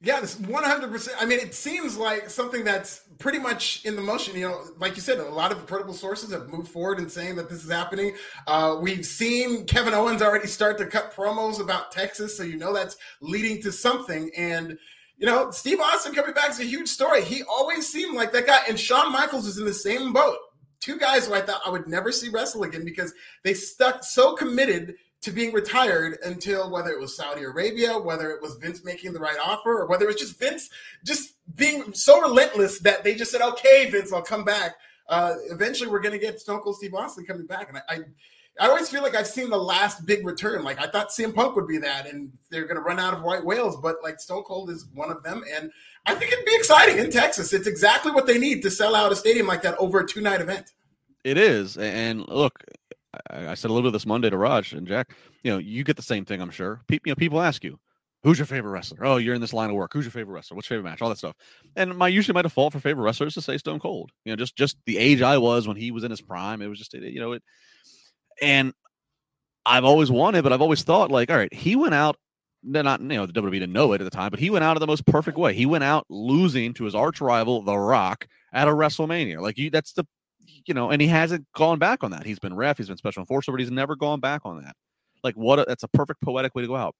Yeah, 0.00 0.20
this 0.20 0.36
100%. 0.36 1.08
I 1.18 1.24
mean, 1.24 1.40
it 1.40 1.54
seems 1.54 1.96
like 1.96 2.30
something 2.30 2.62
that's 2.62 3.00
pretty 3.18 3.40
much 3.40 3.84
in 3.84 3.96
the 3.96 4.02
motion. 4.02 4.36
You 4.36 4.48
know, 4.48 4.64
like 4.78 4.94
you 4.94 5.02
said, 5.02 5.18
a 5.18 5.24
lot 5.24 5.50
of 5.50 5.66
credible 5.66 5.92
sources 5.92 6.30
have 6.30 6.48
moved 6.48 6.68
forward 6.68 7.00
in 7.00 7.08
saying 7.08 7.34
that 7.34 7.50
this 7.50 7.64
is 7.64 7.70
happening. 7.70 8.14
Uh, 8.46 8.78
we've 8.80 9.04
seen 9.04 9.66
Kevin 9.66 9.94
Owens 9.94 10.22
already 10.22 10.46
start 10.46 10.78
to 10.78 10.86
cut 10.86 11.12
promos 11.12 11.60
about 11.60 11.90
Texas, 11.90 12.36
so 12.36 12.44
you 12.44 12.56
know 12.56 12.72
that's 12.72 12.96
leading 13.20 13.60
to 13.62 13.72
something. 13.72 14.30
And, 14.36 14.78
you 15.16 15.26
know, 15.26 15.50
Steve 15.50 15.80
Austin 15.80 16.14
coming 16.14 16.32
back 16.32 16.50
is 16.50 16.60
a 16.60 16.64
huge 16.64 16.88
story. 16.88 17.24
He 17.24 17.42
always 17.42 17.88
seemed 17.88 18.14
like 18.14 18.30
that 18.32 18.46
guy. 18.46 18.60
And 18.68 18.78
Shawn 18.78 19.10
Michaels 19.12 19.46
is 19.46 19.58
in 19.58 19.64
the 19.64 19.74
same 19.74 20.12
boat. 20.12 20.36
two 20.80 20.96
guys 20.96 21.26
who 21.26 21.34
I 21.34 21.40
thought 21.40 21.62
I 21.66 21.70
would 21.70 21.88
never 21.88 22.12
see 22.12 22.28
wrestle 22.28 22.62
again 22.62 22.84
because 22.84 23.12
they 23.42 23.52
stuck 23.52 24.04
so 24.04 24.36
committed 24.36 24.94
to 25.20 25.32
being 25.32 25.52
retired 25.52 26.18
until 26.24 26.70
whether 26.70 26.90
it 26.90 27.00
was 27.00 27.16
Saudi 27.16 27.42
Arabia, 27.42 27.98
whether 27.98 28.30
it 28.30 28.40
was 28.40 28.56
Vince 28.56 28.84
making 28.84 29.12
the 29.12 29.18
right 29.18 29.38
offer, 29.42 29.80
or 29.80 29.86
whether 29.86 30.04
it 30.04 30.08
was 30.08 30.16
just 30.16 30.38
Vince 30.38 30.70
just 31.04 31.34
being 31.56 31.92
so 31.92 32.20
relentless 32.20 32.78
that 32.80 33.02
they 33.02 33.14
just 33.14 33.32
said, 33.32 33.42
"Okay, 33.42 33.90
Vince, 33.90 34.12
I'll 34.12 34.22
come 34.22 34.44
back." 34.44 34.76
Uh, 35.08 35.34
eventually, 35.50 35.90
we're 35.90 36.00
going 36.00 36.12
to 36.12 36.18
get 36.18 36.38
Stone 36.40 36.60
Cold 36.60 36.76
Steve 36.76 36.94
Austin 36.94 37.24
coming 37.24 37.46
back, 37.46 37.68
and 37.68 37.78
I, 37.78 37.82
I, 37.88 38.64
I, 38.64 38.68
always 38.68 38.90
feel 38.90 39.02
like 39.02 39.16
I've 39.16 39.26
seen 39.26 39.48
the 39.48 39.56
last 39.56 40.04
big 40.04 40.24
return. 40.24 40.62
Like 40.62 40.78
I 40.78 40.86
thought 40.86 41.08
CM 41.08 41.34
Punk 41.34 41.56
would 41.56 41.66
be 41.66 41.78
that, 41.78 42.06
and 42.06 42.30
they're 42.50 42.66
going 42.66 42.76
to 42.76 42.82
run 42.82 43.00
out 43.00 43.14
of 43.14 43.22
white 43.22 43.44
whales, 43.44 43.76
but 43.76 43.96
like 44.02 44.20
Stone 44.20 44.44
Cold 44.44 44.70
is 44.70 44.86
one 44.94 45.10
of 45.10 45.22
them, 45.22 45.42
and 45.52 45.72
I 46.06 46.14
think 46.14 46.32
it'd 46.32 46.44
be 46.44 46.54
exciting 46.54 46.98
in 46.98 47.10
Texas. 47.10 47.52
It's 47.52 47.66
exactly 47.66 48.12
what 48.12 48.26
they 48.26 48.38
need 48.38 48.62
to 48.62 48.70
sell 48.70 48.94
out 48.94 49.10
a 49.10 49.16
stadium 49.16 49.46
like 49.46 49.62
that 49.62 49.76
over 49.78 50.00
a 50.00 50.06
two 50.06 50.20
night 50.20 50.42
event. 50.42 50.72
It 51.24 51.38
is, 51.38 51.76
and 51.78 52.28
look, 52.28 52.62
I, 53.30 53.54
said 53.54 53.70
a 53.70 53.74
little 53.74 53.88
bit 53.88 53.92
this 53.92 54.06
Monday 54.06 54.30
to 54.30 54.36
Raj 54.36 54.72
and 54.72 54.86
Jack. 54.86 55.14
You 55.42 55.52
know, 55.52 55.58
you 55.58 55.84
get 55.84 55.96
the 55.96 56.02
same 56.02 56.24
thing, 56.24 56.40
I'm 56.40 56.50
sure. 56.50 56.80
People, 56.88 57.08
you 57.08 57.12
know, 57.12 57.16
people 57.16 57.40
ask 57.40 57.64
you, 57.64 57.78
"Who's 58.22 58.38
your 58.38 58.46
favorite 58.46 58.70
wrestler?" 58.70 59.04
Oh, 59.04 59.16
you're 59.16 59.34
in 59.34 59.40
this 59.40 59.52
line 59.52 59.70
of 59.70 59.76
work. 59.76 59.92
Who's 59.92 60.04
your 60.04 60.12
favorite 60.12 60.34
wrestler? 60.34 60.56
What's 60.56 60.68
your 60.68 60.78
favorite 60.78 60.90
match? 60.90 61.02
All 61.02 61.08
that 61.08 61.18
stuff. 61.18 61.36
And 61.76 61.96
my 61.96 62.08
usually 62.08 62.34
my 62.34 62.42
default 62.42 62.72
for 62.72 62.80
favorite 62.80 63.04
wrestler 63.04 63.26
is 63.26 63.34
to 63.34 63.42
say 63.42 63.58
Stone 63.58 63.80
Cold. 63.80 64.10
You 64.24 64.32
know, 64.32 64.36
just 64.36 64.56
just 64.56 64.76
the 64.86 64.98
age 64.98 65.22
I 65.22 65.38
was 65.38 65.66
when 65.68 65.76
he 65.76 65.90
was 65.90 66.04
in 66.04 66.10
his 66.10 66.20
prime. 66.20 66.62
It 66.62 66.68
was 66.68 66.78
just 66.78 66.94
you 66.94 67.20
know 67.20 67.32
it. 67.32 67.42
And 68.40 68.72
I've 69.66 69.84
always 69.84 70.10
wanted, 70.10 70.42
but 70.42 70.52
I've 70.52 70.62
always 70.62 70.82
thought 70.82 71.10
like, 71.10 71.30
all 71.30 71.36
right, 71.36 71.52
he 71.52 71.76
went 71.76 71.94
out. 71.94 72.16
Not 72.64 73.00
you 73.00 73.06
know 73.06 73.24
the 73.24 73.32
WWE 73.32 73.52
didn't 73.52 73.72
know 73.72 73.92
it 73.92 74.00
at 74.00 74.04
the 74.04 74.10
time, 74.10 74.30
but 74.30 74.40
he 74.40 74.50
went 74.50 74.64
out 74.64 74.76
in 74.76 74.80
the 74.80 74.86
most 74.86 75.06
perfect 75.06 75.38
way. 75.38 75.54
He 75.54 75.64
went 75.64 75.84
out 75.84 76.06
losing 76.08 76.74
to 76.74 76.84
his 76.84 76.94
arch 76.94 77.20
rival, 77.20 77.62
The 77.62 77.76
Rock, 77.76 78.26
at 78.52 78.66
a 78.66 78.72
WrestleMania. 78.72 79.40
Like 79.40 79.58
you, 79.58 79.70
that's 79.70 79.92
the 79.92 80.06
you 80.68 80.74
know, 80.74 80.90
and 80.90 81.00
he 81.00 81.08
hasn't 81.08 81.46
gone 81.54 81.78
back 81.78 82.04
on 82.04 82.10
that. 82.10 82.26
He's 82.26 82.38
been 82.38 82.54
ref, 82.54 82.76
he's 82.76 82.88
been 82.88 82.96
special 82.96 83.20
enforcer, 83.20 83.50
but 83.50 83.60
he's 83.60 83.70
never 83.70 83.96
gone 83.96 84.20
back 84.20 84.42
on 84.44 84.62
that. 84.62 84.76
Like, 85.24 85.34
what? 85.34 85.58
A, 85.58 85.64
that's 85.66 85.82
a 85.82 85.88
perfect 85.88 86.20
poetic 86.22 86.54
way 86.54 86.62
to 86.62 86.68
go 86.68 86.76
out. 86.76 86.94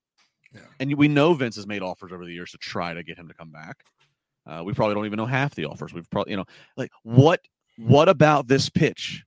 Yeah. 0.53 0.63
And 0.81 0.95
we 0.95 1.09
know 1.09 1.35
Vince 1.35 1.57
has 1.57 1.67
made 1.67 1.83
offers 1.83 2.11
over 2.13 2.25
the 2.25 2.33
years 2.33 2.51
to 2.53 2.59
try 2.59 2.95
to 2.95 3.03
get 3.03 3.19
him 3.19 3.29
to 3.29 3.35
come 3.35 3.51
back. 3.51 3.85
Uh, 4.47 4.63
we 4.65 4.73
probably 4.73 4.95
don't 4.95 5.05
even 5.05 5.19
know 5.19 5.27
half 5.27 5.55
the 5.55 5.67
offers. 5.67 5.93
We've 5.93 6.09
probably, 6.11 6.33
you 6.33 6.39
know, 6.39 6.47
like 6.77 6.91
what? 7.03 7.41
What 7.77 8.09
about 8.09 8.49
this 8.49 8.69
pitch? 8.69 9.25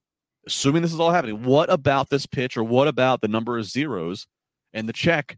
Assuming 0.48 0.82
this 0.82 0.92
is 0.92 1.00
all 1.00 1.12
happening, 1.12 1.44
what 1.44 1.72
about 1.72 2.10
this 2.10 2.26
pitch, 2.26 2.58
or 2.58 2.64
what 2.64 2.88
about 2.88 3.22
the 3.22 3.28
number 3.28 3.58
of 3.60 3.66
zeros 3.66 4.26
and 4.74 4.90
the 4.90 4.94
check 4.94 5.38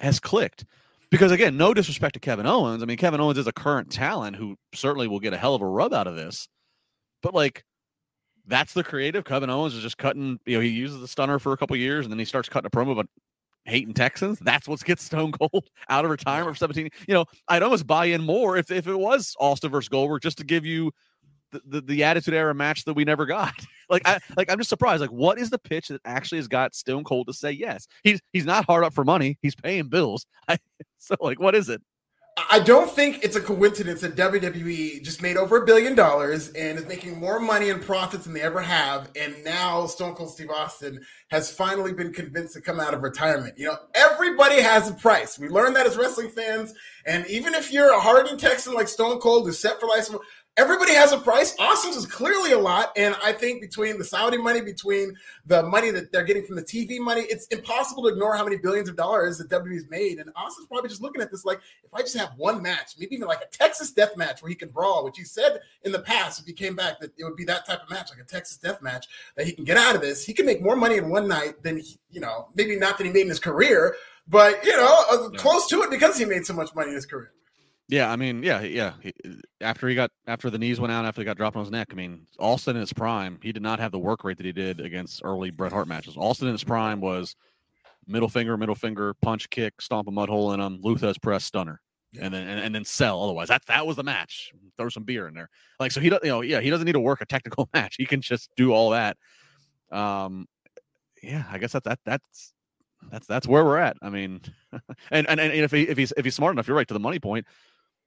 has 0.00 0.18
clicked? 0.18 0.64
Because 1.10 1.30
again, 1.30 1.58
no 1.58 1.74
disrespect 1.74 2.14
to 2.14 2.20
Kevin 2.20 2.46
Owens. 2.46 2.82
I 2.82 2.86
mean, 2.86 2.96
Kevin 2.96 3.20
Owens 3.20 3.38
is 3.38 3.46
a 3.46 3.52
current 3.52 3.92
talent 3.92 4.36
who 4.36 4.56
certainly 4.74 5.06
will 5.06 5.20
get 5.20 5.34
a 5.34 5.36
hell 5.36 5.54
of 5.54 5.62
a 5.62 5.66
rub 5.66 5.92
out 5.92 6.06
of 6.06 6.16
this. 6.16 6.48
But 7.22 7.34
like, 7.34 7.64
that's 8.46 8.72
the 8.72 8.84
creative. 8.84 9.24
Kevin 9.24 9.50
Owens 9.50 9.74
is 9.74 9.82
just 9.82 9.98
cutting, 9.98 10.38
you 10.46 10.56
know, 10.56 10.60
he 10.60 10.68
uses 10.68 11.00
the 11.00 11.08
stunner 11.08 11.38
for 11.38 11.52
a 11.52 11.56
couple 11.56 11.76
years 11.76 12.04
and 12.04 12.12
then 12.12 12.18
he 12.18 12.24
starts 12.24 12.48
cutting 12.48 12.66
a 12.66 12.70
promo 12.70 12.92
about 12.92 13.08
hating 13.64 13.94
Texans. 13.94 14.38
That's 14.38 14.68
what 14.68 14.82
gets 14.84 15.02
Stone 15.04 15.32
Cold 15.32 15.68
out 15.88 16.04
of 16.04 16.10
retirement 16.10 16.56
for 16.56 16.58
17. 16.58 16.88
You 17.06 17.14
know, 17.14 17.24
I'd 17.48 17.62
almost 17.62 17.86
buy 17.86 18.06
in 18.06 18.22
more 18.22 18.56
if, 18.56 18.70
if 18.70 18.86
it 18.86 18.98
was 18.98 19.34
Austin 19.40 19.70
versus 19.70 19.88
Goldberg 19.88 20.22
just 20.22 20.38
to 20.38 20.44
give 20.44 20.64
you 20.64 20.92
the, 21.52 21.60
the, 21.66 21.80
the 21.80 22.04
attitude 22.04 22.34
era 22.34 22.54
match 22.54 22.84
that 22.84 22.94
we 22.94 23.04
never 23.04 23.26
got. 23.26 23.54
like 23.90 24.02
I 24.06 24.18
like 24.36 24.50
I'm 24.50 24.58
just 24.58 24.70
surprised. 24.70 25.00
Like, 25.00 25.12
what 25.12 25.38
is 25.38 25.50
the 25.50 25.58
pitch 25.58 25.88
that 25.88 26.00
actually 26.04 26.38
has 26.38 26.48
got 26.48 26.74
Stone 26.74 27.04
Cold 27.04 27.26
to 27.28 27.32
say 27.32 27.52
yes? 27.52 27.86
He's 28.02 28.20
he's 28.32 28.44
not 28.44 28.64
hard 28.64 28.84
up 28.84 28.94
for 28.94 29.04
money. 29.04 29.38
He's 29.42 29.54
paying 29.54 29.88
bills. 29.88 30.26
I, 30.48 30.58
so 30.98 31.16
like, 31.20 31.40
what 31.40 31.54
is 31.54 31.68
it? 31.68 31.82
I 32.38 32.58
don't 32.58 32.90
think 32.90 33.24
it's 33.24 33.34
a 33.34 33.40
coincidence 33.40 34.02
that 34.02 34.14
WWE 34.14 35.02
just 35.02 35.22
made 35.22 35.38
over 35.38 35.62
a 35.62 35.64
billion 35.64 35.94
dollars 35.94 36.50
and 36.50 36.78
is 36.78 36.84
making 36.86 37.18
more 37.18 37.40
money 37.40 37.70
and 37.70 37.80
profits 37.80 38.24
than 38.24 38.34
they 38.34 38.42
ever 38.42 38.60
have. 38.60 39.10
And 39.18 39.42
now 39.42 39.86
Stone 39.86 40.16
Cold 40.16 40.30
Steve 40.30 40.50
Austin 40.50 41.00
has 41.30 41.50
finally 41.50 41.94
been 41.94 42.12
convinced 42.12 42.52
to 42.52 42.60
come 42.60 42.78
out 42.78 42.92
of 42.92 43.02
retirement. 43.02 43.54
You 43.56 43.68
know, 43.68 43.76
everybody 43.94 44.60
has 44.60 44.90
a 44.90 44.94
price. 44.94 45.38
We 45.38 45.48
learned 45.48 45.76
that 45.76 45.86
as 45.86 45.96
wrestling 45.96 46.28
fans. 46.28 46.74
And 47.06 47.26
even 47.26 47.54
if 47.54 47.72
you're 47.72 47.94
a 47.94 48.00
hardened 48.00 48.38
Texan 48.38 48.74
like 48.74 48.88
Stone 48.88 49.20
Cold 49.20 49.46
who's 49.46 49.58
set 49.58 49.80
for 49.80 49.86
life, 49.86 50.10
everybody 50.56 50.94
has 50.94 51.12
a 51.12 51.18
price. 51.18 51.54
Austin's 51.58 51.96
is 51.96 52.06
clearly 52.06 52.52
a 52.52 52.58
lot. 52.58 52.92
And 52.96 53.14
I 53.22 53.32
think 53.32 53.60
between 53.60 53.98
the 53.98 54.04
Saudi 54.04 54.38
money, 54.38 54.60
between 54.60 55.14
the 55.44 55.62
money 55.62 55.90
that 55.90 56.12
they're 56.12 56.24
getting 56.24 56.44
from 56.44 56.56
the 56.56 56.62
TV 56.62 56.98
money, 56.98 57.22
it's 57.22 57.46
impossible 57.48 58.04
to 58.04 58.08
ignore 58.08 58.36
how 58.36 58.44
many 58.44 58.56
billions 58.56 58.88
of 58.88 58.96
dollars 58.96 59.38
that 59.38 59.50
WWE's 59.50 59.88
made. 59.90 60.18
And 60.18 60.30
Austin's 60.34 60.66
probably 60.66 60.88
just 60.88 61.02
looking 61.02 61.20
at 61.20 61.30
this 61.30 61.44
like, 61.44 61.60
if 61.84 61.92
I 61.92 62.00
just 62.00 62.16
have 62.16 62.32
one 62.36 62.62
match, 62.62 62.94
maybe 62.98 63.14
even 63.16 63.28
like 63.28 63.42
a 63.42 63.56
Texas 63.56 63.90
death 63.90 64.16
match 64.16 64.42
where 64.42 64.48
he 64.48 64.54
can 64.54 64.70
brawl, 64.70 65.04
which 65.04 65.18
he 65.18 65.24
said 65.24 65.60
in 65.82 65.92
the 65.92 66.00
past, 66.00 66.40
if 66.40 66.46
he 66.46 66.52
came 66.52 66.74
back, 66.74 67.00
that 67.00 67.10
it 67.18 67.24
would 67.24 67.36
be 67.36 67.44
that 67.44 67.66
type 67.66 67.82
of 67.82 67.90
match, 67.90 68.08
like 68.10 68.20
a 68.20 68.24
Texas 68.24 68.56
death 68.56 68.80
match, 68.80 69.06
that 69.36 69.46
he 69.46 69.52
can 69.52 69.64
get 69.64 69.76
out 69.76 69.94
of 69.94 70.00
this. 70.00 70.24
He 70.24 70.32
can 70.32 70.46
make 70.46 70.62
more 70.62 70.76
money 70.76 70.96
in 70.96 71.10
one 71.10 71.28
night 71.28 71.62
than, 71.62 71.78
he, 71.78 71.98
you 72.10 72.20
know, 72.20 72.48
maybe 72.54 72.76
not 72.76 72.96
that 72.98 73.04
he 73.04 73.12
made 73.12 73.22
in 73.22 73.28
his 73.28 73.40
career, 73.40 73.94
but, 74.28 74.64
you 74.64 74.76
know, 74.76 75.04
uh, 75.10 75.28
close 75.30 75.68
to 75.68 75.82
it 75.82 75.90
because 75.90 76.18
he 76.18 76.24
made 76.24 76.46
so 76.46 76.54
much 76.54 76.74
money 76.74 76.88
in 76.88 76.94
his 76.94 77.06
career. 77.06 77.32
Yeah, 77.88 78.10
I 78.10 78.16
mean, 78.16 78.42
yeah, 78.42 78.62
yeah. 78.62 78.94
He, 79.00 79.12
after 79.60 79.88
he 79.88 79.94
got 79.94 80.10
after 80.26 80.50
the 80.50 80.58
knees 80.58 80.80
went 80.80 80.92
out, 80.92 81.04
after 81.04 81.20
he 81.20 81.24
got 81.24 81.36
dropped 81.36 81.56
on 81.56 81.62
his 81.62 81.70
neck, 81.70 81.88
I 81.92 81.94
mean, 81.94 82.26
Austin 82.38 82.74
in 82.74 82.80
his 82.80 82.92
prime, 82.92 83.38
he 83.42 83.52
did 83.52 83.62
not 83.62 83.78
have 83.78 83.92
the 83.92 83.98
work 83.98 84.24
rate 84.24 84.38
that 84.38 84.46
he 84.46 84.52
did 84.52 84.80
against 84.80 85.20
early 85.24 85.50
Bret 85.50 85.72
Hart 85.72 85.86
matches. 85.86 86.16
Austin 86.16 86.48
in 86.48 86.54
his 86.54 86.64
prime 86.64 87.00
was 87.00 87.36
middle 88.08 88.28
finger, 88.28 88.56
middle 88.56 88.74
finger, 88.74 89.14
punch, 89.14 89.48
kick, 89.50 89.80
stomp 89.80 90.08
a 90.08 90.10
mud 90.10 90.28
hole 90.28 90.52
in 90.52 90.58
him, 90.58 90.80
Lou 90.82 90.96
Thesz 90.96 91.20
press, 91.22 91.44
stunner, 91.44 91.80
yeah. 92.10 92.24
and 92.24 92.34
then 92.34 92.48
and, 92.48 92.60
and, 92.60 92.74
then 92.74 92.84
sell. 92.84 93.22
Otherwise, 93.22 93.48
that 93.48 93.64
that 93.66 93.86
was 93.86 93.94
the 93.94 94.02
match. 94.02 94.50
Throw 94.76 94.88
some 94.88 95.04
beer 95.04 95.28
in 95.28 95.34
there, 95.34 95.48
like 95.78 95.92
so. 95.92 96.00
He 96.00 96.08
doesn't, 96.08 96.24
you 96.24 96.32
know, 96.32 96.40
yeah, 96.40 96.60
he 96.60 96.70
doesn't 96.70 96.86
need 96.86 96.92
to 96.92 97.00
work 97.00 97.20
a 97.20 97.26
technical 97.26 97.68
match. 97.74 97.94
He 97.96 98.04
can 98.04 98.20
just 98.20 98.50
do 98.56 98.72
all 98.72 98.90
that. 98.90 99.16
Um, 99.92 100.48
yeah, 101.22 101.44
I 101.48 101.58
guess 101.58 101.70
that 101.72 101.84
that 101.84 102.00
that's 102.04 102.52
that's 103.12 103.28
that's 103.28 103.46
where 103.46 103.64
we're 103.64 103.78
at. 103.78 103.96
I 104.02 104.10
mean, 104.10 104.40
and 105.12 105.28
and, 105.28 105.38
and 105.38 105.52
if 105.52 105.70
he 105.70 105.82
if 105.82 105.96
he's 105.96 106.12
if 106.16 106.24
he's 106.24 106.34
smart 106.34 106.52
enough, 106.52 106.66
you're 106.66 106.76
right 106.76 106.88
to 106.88 106.94
the 106.94 106.98
money 106.98 107.20
point 107.20 107.46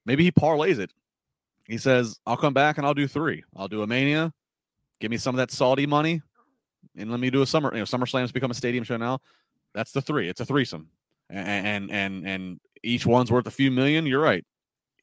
Maybe 0.09 0.23
he 0.23 0.31
parlays 0.31 0.79
it. 0.79 0.91
He 1.67 1.77
says, 1.77 2.19
I'll 2.25 2.35
come 2.35 2.55
back 2.55 2.79
and 2.79 2.87
I'll 2.87 2.95
do 2.95 3.07
three. 3.07 3.43
I'll 3.55 3.67
do 3.67 3.83
a 3.83 3.87
mania. 3.87 4.33
Give 4.99 5.11
me 5.11 5.17
some 5.17 5.35
of 5.35 5.37
that 5.37 5.51
Saudi 5.51 5.85
money. 5.85 6.23
And 6.97 7.11
let 7.11 7.19
me 7.19 7.29
do 7.29 7.43
a 7.43 7.45
summer, 7.45 7.71
you 7.71 7.77
know, 7.77 7.85
SummerSlam's 7.85 8.31
become 8.31 8.49
a 8.49 8.55
stadium 8.55 8.83
show 8.83 8.97
now. 8.97 9.19
That's 9.75 9.91
the 9.91 10.01
three. 10.01 10.27
It's 10.27 10.41
a 10.41 10.45
threesome. 10.45 10.89
And 11.29 11.67
and 11.67 11.91
and, 11.91 12.27
and 12.27 12.59
each 12.81 13.05
one's 13.05 13.31
worth 13.31 13.45
a 13.45 13.51
few 13.51 13.69
million. 13.69 14.07
You're 14.07 14.19
right. 14.19 14.43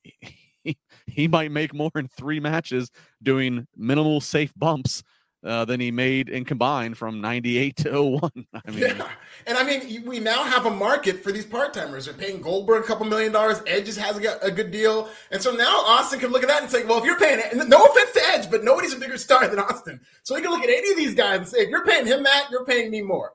He, 0.03 0.77
he 1.07 1.29
might 1.29 1.53
make 1.53 1.73
more 1.73 1.93
in 1.95 2.09
three 2.09 2.41
matches 2.41 2.91
doing 3.23 3.65
minimal 3.77 4.21
safe 4.21 4.53
bumps 4.57 5.05
uh, 5.45 5.65
than 5.65 5.81
he 5.81 5.91
made 5.91 6.29
in 6.29 6.45
combined 6.45 6.99
from 6.99 7.21
98 7.21 7.77
to 7.77 8.03
01. 8.03 8.31
I 8.67 8.71
mean, 8.71 8.81
yeah. 8.81 9.09
And 9.47 9.57
I 9.57 9.63
mean, 9.63 10.05
we 10.05 10.19
now 10.19 10.45
have 10.45 10.67
a 10.67 10.71
market 10.71 11.23
for 11.23 11.33
these 11.33 11.47
part 11.47 11.75
timers. 11.75 12.07
They're 12.07 12.15
paying 12.15 12.41
Goldberg 12.41 12.85
a 12.85 12.87
couple 12.87 13.07
million 13.07 13.33
dollars. 13.33 13.63
Edge 13.67 13.95
has 13.97 14.19
a, 14.19 14.39
a 14.43 14.51
good 14.51 14.71
deal. 14.71 15.09
And 15.31 15.41
so 15.41 15.53
now 15.53 15.83
Austin 15.87 16.21
can 16.21 16.31
look 16.31 16.43
at 16.43 16.49
that 16.49 16.63
and 16.63 16.71
say, 16.71 16.85
well, 16.85 16.99
if 16.99 17.05
you're 17.05 17.19
paying, 17.19 17.41
no 17.69 17.85
offense 17.85 18.13
to 18.13 18.23
Edge, 18.33 18.51
but 18.51 18.65
nobody's 18.65 18.93
a 18.93 18.99
bigger 18.99 19.19
star 19.19 19.47
than 19.49 19.59
Austin. 19.59 20.01
So 20.23 20.35
he 20.35 20.43
can 20.43 20.51
look 20.51 20.63
at 20.63 20.71
any 20.71 20.91
of 20.91 20.97
these 20.97 21.15
guys 21.15 21.39
and 21.39 21.49
say, 21.49 21.59
if 21.59 21.69
you're 21.71 21.85
paying 21.85 22.07
him 22.07 22.23
that, 22.25 22.49
you're 22.51 22.65
paying 22.65 22.91
me 22.91 23.03
more. 23.03 23.33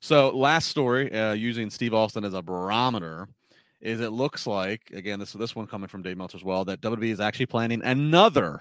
So, 0.00 0.36
last 0.36 0.68
story 0.68 1.12
uh, 1.12 1.32
using 1.32 1.70
Steve 1.70 1.94
Austin 1.94 2.24
as 2.24 2.34
a 2.34 2.42
barometer 2.42 3.28
is 3.80 4.00
it 4.00 4.10
looks 4.10 4.48
like, 4.48 4.90
again, 4.92 5.20
this, 5.20 5.32
this 5.32 5.54
one 5.54 5.68
coming 5.68 5.88
from 5.88 6.02
Dave 6.02 6.16
Meltzer 6.16 6.38
as 6.38 6.44
well, 6.44 6.64
that 6.64 6.80
WWE 6.80 7.12
is 7.12 7.20
actually 7.20 7.46
planning 7.46 7.80
another 7.84 8.60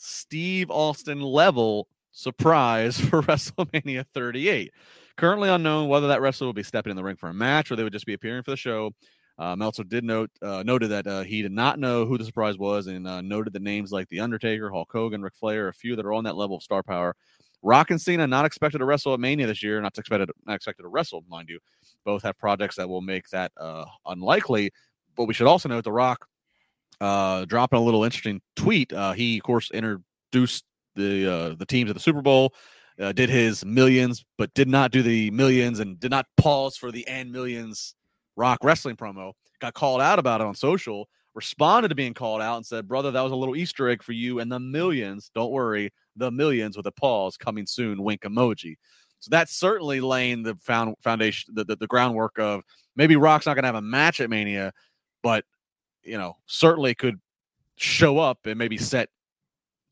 Steve 0.00 0.70
Austin 0.70 1.20
level 1.20 1.86
surprise 2.10 2.98
for 3.08 3.22
WrestleMania 3.22 4.06
38. 4.14 4.72
Currently 5.16 5.50
unknown 5.50 5.88
whether 5.88 6.08
that 6.08 6.22
wrestler 6.22 6.46
will 6.46 6.54
be 6.54 6.62
stepping 6.62 6.90
in 6.90 6.96
the 6.96 7.04
ring 7.04 7.16
for 7.16 7.28
a 7.28 7.34
match 7.34 7.70
or 7.70 7.76
they 7.76 7.84
would 7.84 7.92
just 7.92 8.06
be 8.06 8.14
appearing 8.14 8.42
for 8.42 8.50
the 8.50 8.56
show. 8.56 8.90
Uh, 9.38 9.54
Meltzer 9.56 9.84
did 9.84 10.04
note 10.04 10.30
uh, 10.42 10.62
noted 10.62 10.88
that 10.88 11.06
uh, 11.06 11.22
he 11.22 11.42
did 11.42 11.52
not 11.52 11.78
know 11.78 12.06
who 12.06 12.16
the 12.16 12.24
surprise 12.24 12.58
was 12.58 12.86
and 12.86 13.06
uh, 13.06 13.20
noted 13.20 13.52
the 13.52 13.60
names 13.60 13.92
like 13.92 14.08
The 14.08 14.20
Undertaker, 14.20 14.70
Hulk 14.70 14.90
Hogan, 14.90 15.22
Ric 15.22 15.34
Flair, 15.34 15.68
a 15.68 15.72
few 15.72 15.96
that 15.96 16.04
are 16.04 16.12
on 16.12 16.24
that 16.24 16.36
level 16.36 16.56
of 16.56 16.62
star 16.62 16.82
power. 16.82 17.14
Rock 17.62 17.90
and 17.90 18.00
Cena 18.00 18.26
not 18.26 18.46
expected 18.46 18.78
to 18.78 18.86
wrestle 18.86 19.12
at 19.12 19.20
Mania 19.20 19.46
this 19.46 19.62
year, 19.62 19.80
not 19.80 19.96
expected 19.98 20.30
not 20.46 20.54
expected 20.54 20.82
to 20.82 20.88
wrestle, 20.88 21.24
mind 21.28 21.50
you. 21.50 21.58
Both 22.04 22.22
have 22.22 22.38
projects 22.38 22.76
that 22.76 22.88
will 22.88 23.02
make 23.02 23.28
that 23.30 23.52
uh, 23.58 23.84
unlikely. 24.06 24.72
But 25.14 25.24
we 25.24 25.34
should 25.34 25.46
also 25.46 25.68
note 25.68 25.84
The 25.84 25.92
Rock 25.92 26.26
uh, 27.00 27.44
dropping 27.46 27.78
a 27.78 27.82
little 27.82 28.04
interesting 28.04 28.40
tweet. 28.56 28.92
Uh, 28.92 29.12
he, 29.12 29.38
of 29.38 29.42
course, 29.42 29.70
introduced 29.72 30.64
the 30.94 31.32
uh, 31.32 31.54
the 31.54 31.66
teams 31.66 31.90
at 31.90 31.94
the 31.94 32.00
Super 32.00 32.22
Bowl, 32.22 32.54
uh, 33.00 33.12
did 33.12 33.30
his 33.30 33.64
millions, 33.64 34.24
but 34.38 34.52
did 34.54 34.68
not 34.68 34.90
do 34.90 35.02
the 35.02 35.30
millions 35.30 35.80
and 35.80 35.98
did 35.98 36.10
not 36.10 36.26
pause 36.36 36.76
for 36.76 36.92
the 36.92 37.06
and 37.08 37.30
millions 37.30 37.94
Rock 38.36 38.58
wrestling 38.62 38.96
promo. 38.96 39.32
Got 39.60 39.74
called 39.74 40.00
out 40.00 40.18
about 40.18 40.40
it 40.40 40.46
on 40.46 40.54
social. 40.54 41.08
Responded 41.34 41.88
to 41.88 41.94
being 41.94 42.14
called 42.14 42.42
out 42.42 42.56
and 42.56 42.66
said, 42.66 42.88
"Brother, 42.88 43.10
that 43.10 43.20
was 43.20 43.32
a 43.32 43.36
little 43.36 43.56
Easter 43.56 43.88
egg 43.88 44.02
for 44.02 44.12
you 44.12 44.40
and 44.40 44.50
the 44.50 44.58
millions. 44.58 45.30
Don't 45.34 45.52
worry, 45.52 45.90
the 46.16 46.30
millions 46.30 46.76
with 46.76 46.86
a 46.86 46.92
pause 46.92 47.36
coming 47.36 47.66
soon. 47.66 48.02
Wink 48.02 48.22
emoji." 48.22 48.76
So 49.20 49.28
that's 49.30 49.54
certainly 49.54 50.00
laying 50.00 50.42
the 50.42 50.56
found 50.62 50.96
foundation, 51.02 51.54
the, 51.54 51.64
the, 51.64 51.76
the 51.76 51.86
groundwork 51.86 52.38
of 52.38 52.62
maybe 52.96 53.16
Rock's 53.16 53.46
not 53.46 53.54
going 53.54 53.64
to 53.64 53.68
have 53.68 53.74
a 53.74 53.82
match 53.82 54.20
at 54.20 54.30
Mania, 54.30 54.72
but 55.22 55.44
you 56.02 56.18
know, 56.18 56.36
certainly 56.46 56.94
could 56.94 57.20
show 57.76 58.18
up 58.18 58.46
and 58.46 58.58
maybe 58.58 58.76
set 58.76 59.08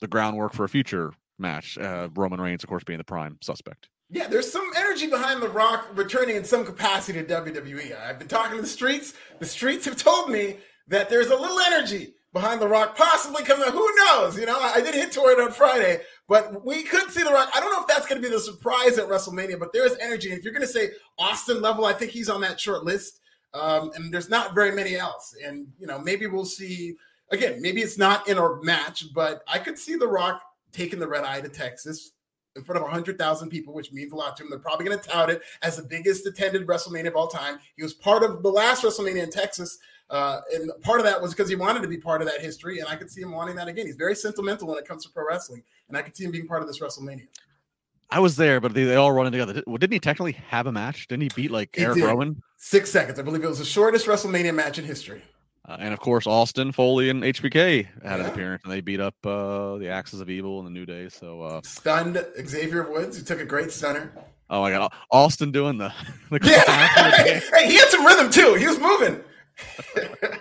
the 0.01 0.07
groundwork 0.07 0.53
for 0.53 0.65
a 0.65 0.69
future 0.69 1.13
match. 1.39 1.79
Uh, 1.79 2.09
Roman 2.15 2.41
Reigns, 2.41 2.63
of 2.63 2.69
course, 2.69 2.85
being 2.85 2.99
the 2.99 3.05
prime 3.05 3.39
suspect. 3.41 3.89
Yeah, 4.11 4.27
there's 4.27 4.51
some 4.51 4.71
energy 4.77 5.07
behind 5.07 5.43
The 5.43 5.51
Rock 5.51 5.89
returning 5.95 6.37
in 6.37 6.45
some 6.45 6.65
capacity 6.65 7.23
to 7.23 7.29
WWE. 7.29 7.99
I've 8.01 8.19
been 8.19 8.29
talking 8.29 8.57
to 8.57 8.63
the 8.63 8.69
streets. 8.69 9.13
The 9.39 9.45
streets 9.45 9.85
have 9.85 9.97
told 9.97 10.31
me 10.31 10.57
that 10.89 11.11
there's 11.11 11.29
a 11.29 11.37
little 11.37 11.59
energy 11.61 12.15
behind 12.33 12.61
The 12.61 12.69
Rock 12.69 12.97
possibly 12.97 13.45
coming 13.45 13.67
out. 13.67 13.75
Who 13.75 13.95
knows? 13.97 14.39
You 14.39 14.47
know, 14.47 14.59
I, 14.59 14.81
did 14.81 14.95
hit 14.95 15.13
toward 15.13 15.39
it 15.39 15.43
on 15.43 15.51
Friday, 15.51 16.01
but 16.27 16.65
we 16.65 16.85
could 16.85 17.11
see 17.11 17.23
The 17.23 17.31
Rock. 17.31 17.51
I 17.55 17.61
don't 17.61 17.71
know 17.71 17.83
if 17.83 17.87
that's 17.87 18.07
going 18.07 18.21
to 18.21 18.27
be 18.27 18.33
the 18.33 18.41
surprise 18.41 18.99
at 18.99 19.09
WrestleMania, 19.09 19.59
but 19.59 19.75
there 19.75 19.85
is 19.85 19.97
energy. 20.01 20.33
If 20.33 20.43
you're 20.43 20.55
going 20.55 20.67
to 20.67 20.73
say 20.73 20.91
Austin 21.19 21.61
level, 21.61 21.85
I 21.85 21.93
think 21.93 22.11
he's 22.13 22.31
on 22.31 22.41
that 22.41 22.59
short 22.59 22.85
list. 22.85 23.21
Um, 23.55 23.91
and 23.95 24.13
there's 24.13 24.29
not 24.29 24.55
very 24.55 24.73
many 24.73 24.97
else. 24.97 25.35
And, 25.45 25.67
you 25.79 25.87
know, 25.87 25.99
maybe 25.99 26.27
we'll 26.27 26.45
see, 26.45 26.97
again, 27.31 27.61
maybe 27.63 27.81
it's 27.81 27.99
not 27.99 28.29
in 28.29 28.39
a 28.39 28.63
match, 28.63 29.13
but 29.15 29.43
I 29.49 29.59
could 29.59 29.79
see 29.79 29.97
The 29.97 30.07
Rock 30.07 30.43
taking 30.73 30.99
the 30.99 31.09
red 31.09 31.25
eye 31.25 31.41
to 31.41 31.49
Texas 31.49 32.13
in 32.57 32.65
front 32.65 32.77
of 32.77 32.83
100,000 32.83 33.49
people, 33.49 33.73
which 33.73 33.93
means 33.93 34.13
a 34.13 34.17
lot 34.17 34.37
to 34.37 34.43
him. 34.43 34.51
They're 34.51 34.59
probably 34.59 34.85
going 34.85 34.99
to 34.99 35.09
tout 35.09 35.31
it 35.31 35.43
as 35.63 35.77
the 35.77 35.83
biggest 35.83 36.27
attended 36.27 36.67
WrestleMania 36.67 37.09
of 37.09 37.17
all 37.17 37.29
time. 37.29 37.59
He 37.77 37.83
was 37.83 37.95
part 37.95 38.23
of 38.23 38.43
the 38.43 38.51
last 38.51 38.83
WrestleMania 38.83 39.23
in 39.23 39.31
Texas. 39.31 39.79
Uh, 40.11 40.41
and 40.55 40.71
part 40.83 40.99
of 40.99 41.05
that 41.05 41.21
was 41.21 41.33
because 41.33 41.49
he 41.49 41.57
wanted 41.57 41.83
to 41.83 41.89
be 41.89 41.99
part 41.99 42.21
of 42.21 42.29
that 42.29 42.41
history. 42.41 42.81
And 42.81 42.89
I 42.89 42.97
could 42.97 43.11
see 43.11 43.23
him 43.23 43.33
wanting 43.33 43.57
that 43.57 43.69
again. 43.69 43.87
He's 43.87 43.97
very 43.97 44.15
sentimental 44.15 44.69
when 44.69 44.79
it 44.79 44.87
comes 44.87 45.05
to 45.05 45.11
pro 45.11 45.27
wrestling. 45.27 45.63
And 45.89 45.97
I 45.97 46.03
could 46.03 46.17
see 46.17 46.25
him 46.25 46.31
being 46.31 46.47
part 46.47 46.63
of 46.63 46.69
this 46.69 46.81
WrestleMania. 46.81 47.29
I 48.11 48.21
was 48.21 48.37
there, 48.37 48.61
but 48.61 48.73
they, 48.75 48.85
they 48.85 48.95
all 48.97 49.13
running 49.13 49.33
together. 49.33 49.53
Did, 49.55 49.65
didn't 49.67 49.93
he 49.93 50.01
technically 50.01 50.33
have 50.33 50.67
a 50.67 50.73
match? 50.73 51.09
Didn't 51.09 51.23
he 51.25 51.29
beat 51.35 51.51
like 51.51 51.77
He 51.77 51.83
Eric 51.83 51.97
did. 51.97 52.05
Rowan? 52.05 52.43
Six 52.57 52.91
seconds. 52.91 53.19
I 53.19 53.23
believe 53.23 53.45
it 53.45 53.49
was 53.49 53.59
the 53.59 53.65
shortest 53.65 54.07
WrestleMania 54.07 54.55
match 54.55 54.79
in 54.79 54.85
history. 54.85 55.23
Uh, 55.69 55.77
and 55.81 55.93
of 55.93 56.01
course, 56.01 56.27
Austin, 56.27 56.73
Foley, 56.73 57.11
and 57.11 57.23
HBK 57.23 57.87
had 58.03 58.21
an 58.21 58.27
appearance, 58.27 58.63
and 58.65 58.73
they 58.73 58.81
beat 58.81 59.01
up 59.01 59.15
uh, 59.27 59.77
the 59.77 59.89
Axis 59.91 60.21
of 60.21 60.31
Evil 60.31 60.59
and 60.59 60.67
the 60.67 60.71
New 60.71 60.87
Day. 60.87 61.11
So, 61.11 61.43
uh, 61.43 61.61
Stunned 61.63 62.25
Xavier 62.47 62.91
Woods, 62.91 63.19
who 63.19 63.23
took 63.25 63.41
a 63.41 63.45
great 63.45 63.71
stunner. 63.71 64.11
oh 64.49 64.63
my 64.63 64.71
God, 64.71 64.91
Austin 65.11 65.53
doing 65.53 65.77
the, 65.77 65.93
the 66.31 66.39
Yeah. 66.43 66.63
clap 66.65 67.13
of 67.13 67.19
the 67.19 67.25
game. 67.31 67.43
hey, 67.55 67.67
he 67.71 67.75
had 67.77 67.89
some 67.89 68.07
rhythm 68.07 68.31
too. 68.31 68.55
He 68.55 68.67
was 68.67 68.79
moving. 68.81 69.21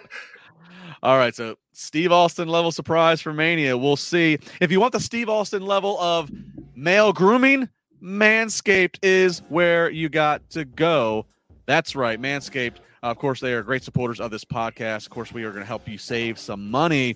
All 1.03 1.17
right, 1.17 1.35
so 1.35 1.57
Steve 1.79 2.11
Austin 2.11 2.47
level 2.47 2.71
surprise 2.71 3.21
for 3.21 3.33
Mania. 3.33 3.77
We'll 3.77 3.97
see. 3.97 4.39
If 4.59 4.71
you 4.71 4.79
want 4.79 4.93
the 4.93 4.99
Steve 4.99 5.29
Austin 5.29 5.63
level 5.63 5.99
of 5.99 6.31
male 6.75 7.13
grooming, 7.13 7.69
Manscaped 8.01 8.97
is 9.03 9.43
where 9.49 9.87
you 9.91 10.09
got 10.09 10.49
to 10.49 10.65
go. 10.65 11.27
That's 11.67 11.95
right, 11.95 12.19
Manscaped. 12.19 12.77
Uh, 13.03 13.11
of 13.11 13.19
course, 13.19 13.39
they 13.39 13.53
are 13.53 13.61
great 13.61 13.83
supporters 13.83 14.19
of 14.19 14.31
this 14.31 14.43
podcast. 14.43 15.05
Of 15.05 15.11
course, 15.11 15.31
we 15.31 15.43
are 15.43 15.51
going 15.51 15.61
to 15.61 15.67
help 15.67 15.87
you 15.87 15.99
save 15.99 16.39
some 16.39 16.71
money. 16.71 17.15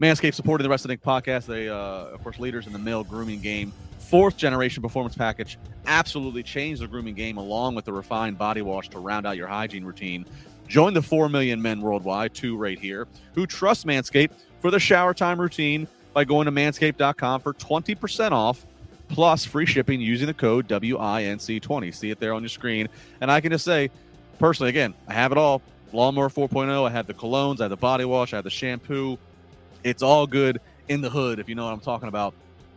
Manscaped 0.00 0.34
supporting 0.34 0.64
the 0.64 0.68
Wrestling 0.68 0.98
Inc 0.98 1.02
podcast. 1.02 1.46
They, 1.46 1.68
uh, 1.68 1.76
of 1.76 2.20
course, 2.24 2.40
leaders 2.40 2.66
in 2.66 2.72
the 2.72 2.80
male 2.80 3.04
grooming 3.04 3.40
game. 3.40 3.72
Fourth 4.00 4.36
generation 4.36 4.82
performance 4.82 5.14
package 5.14 5.56
absolutely 5.86 6.42
changed 6.42 6.82
the 6.82 6.88
grooming 6.88 7.14
game 7.14 7.36
along 7.36 7.76
with 7.76 7.84
the 7.84 7.92
refined 7.92 8.36
body 8.38 8.60
wash 8.60 8.88
to 8.88 8.98
round 8.98 9.24
out 9.24 9.36
your 9.36 9.46
hygiene 9.46 9.84
routine. 9.84 10.26
Join 10.72 10.94
the 10.94 11.02
4 11.02 11.28
million 11.28 11.60
men 11.60 11.82
worldwide, 11.82 12.32
two 12.32 12.56
right 12.56 12.78
here, 12.78 13.06
who 13.34 13.46
trust 13.46 13.86
Manscaped 13.86 14.30
for 14.60 14.70
the 14.70 14.80
shower 14.80 15.12
time 15.12 15.38
routine 15.38 15.86
by 16.14 16.24
going 16.24 16.46
to 16.46 16.50
manscaped.com 16.50 17.42
for 17.42 17.52
20% 17.52 18.32
off 18.32 18.64
plus 19.08 19.44
free 19.44 19.66
shipping 19.66 20.00
using 20.00 20.26
the 20.26 20.32
code 20.32 20.66
WINC20. 20.68 21.94
See 21.94 22.10
it 22.10 22.18
there 22.20 22.32
on 22.32 22.40
your 22.40 22.48
screen. 22.48 22.88
And 23.20 23.30
I 23.30 23.42
can 23.42 23.52
just 23.52 23.66
say, 23.66 23.90
personally, 24.38 24.70
again, 24.70 24.94
I 25.06 25.12
have 25.12 25.30
it 25.30 25.36
all. 25.36 25.60
Lawnmower 25.92 26.30
4.0, 26.30 26.88
I 26.88 26.90
have 26.90 27.06
the 27.06 27.12
colognes, 27.12 27.60
I 27.60 27.64
have 27.64 27.70
the 27.70 27.76
body 27.76 28.06
wash, 28.06 28.32
I 28.32 28.36
have 28.36 28.44
the 28.44 28.50
shampoo. 28.50 29.18
It's 29.84 30.02
all 30.02 30.26
good 30.26 30.58
in 30.88 31.02
the 31.02 31.10
hood, 31.10 31.38
if 31.38 31.50
you 31.50 31.54
know 31.54 31.66
what 31.66 31.74
I'm 31.74 31.80
talking 31.80 32.08
about. 32.08 32.32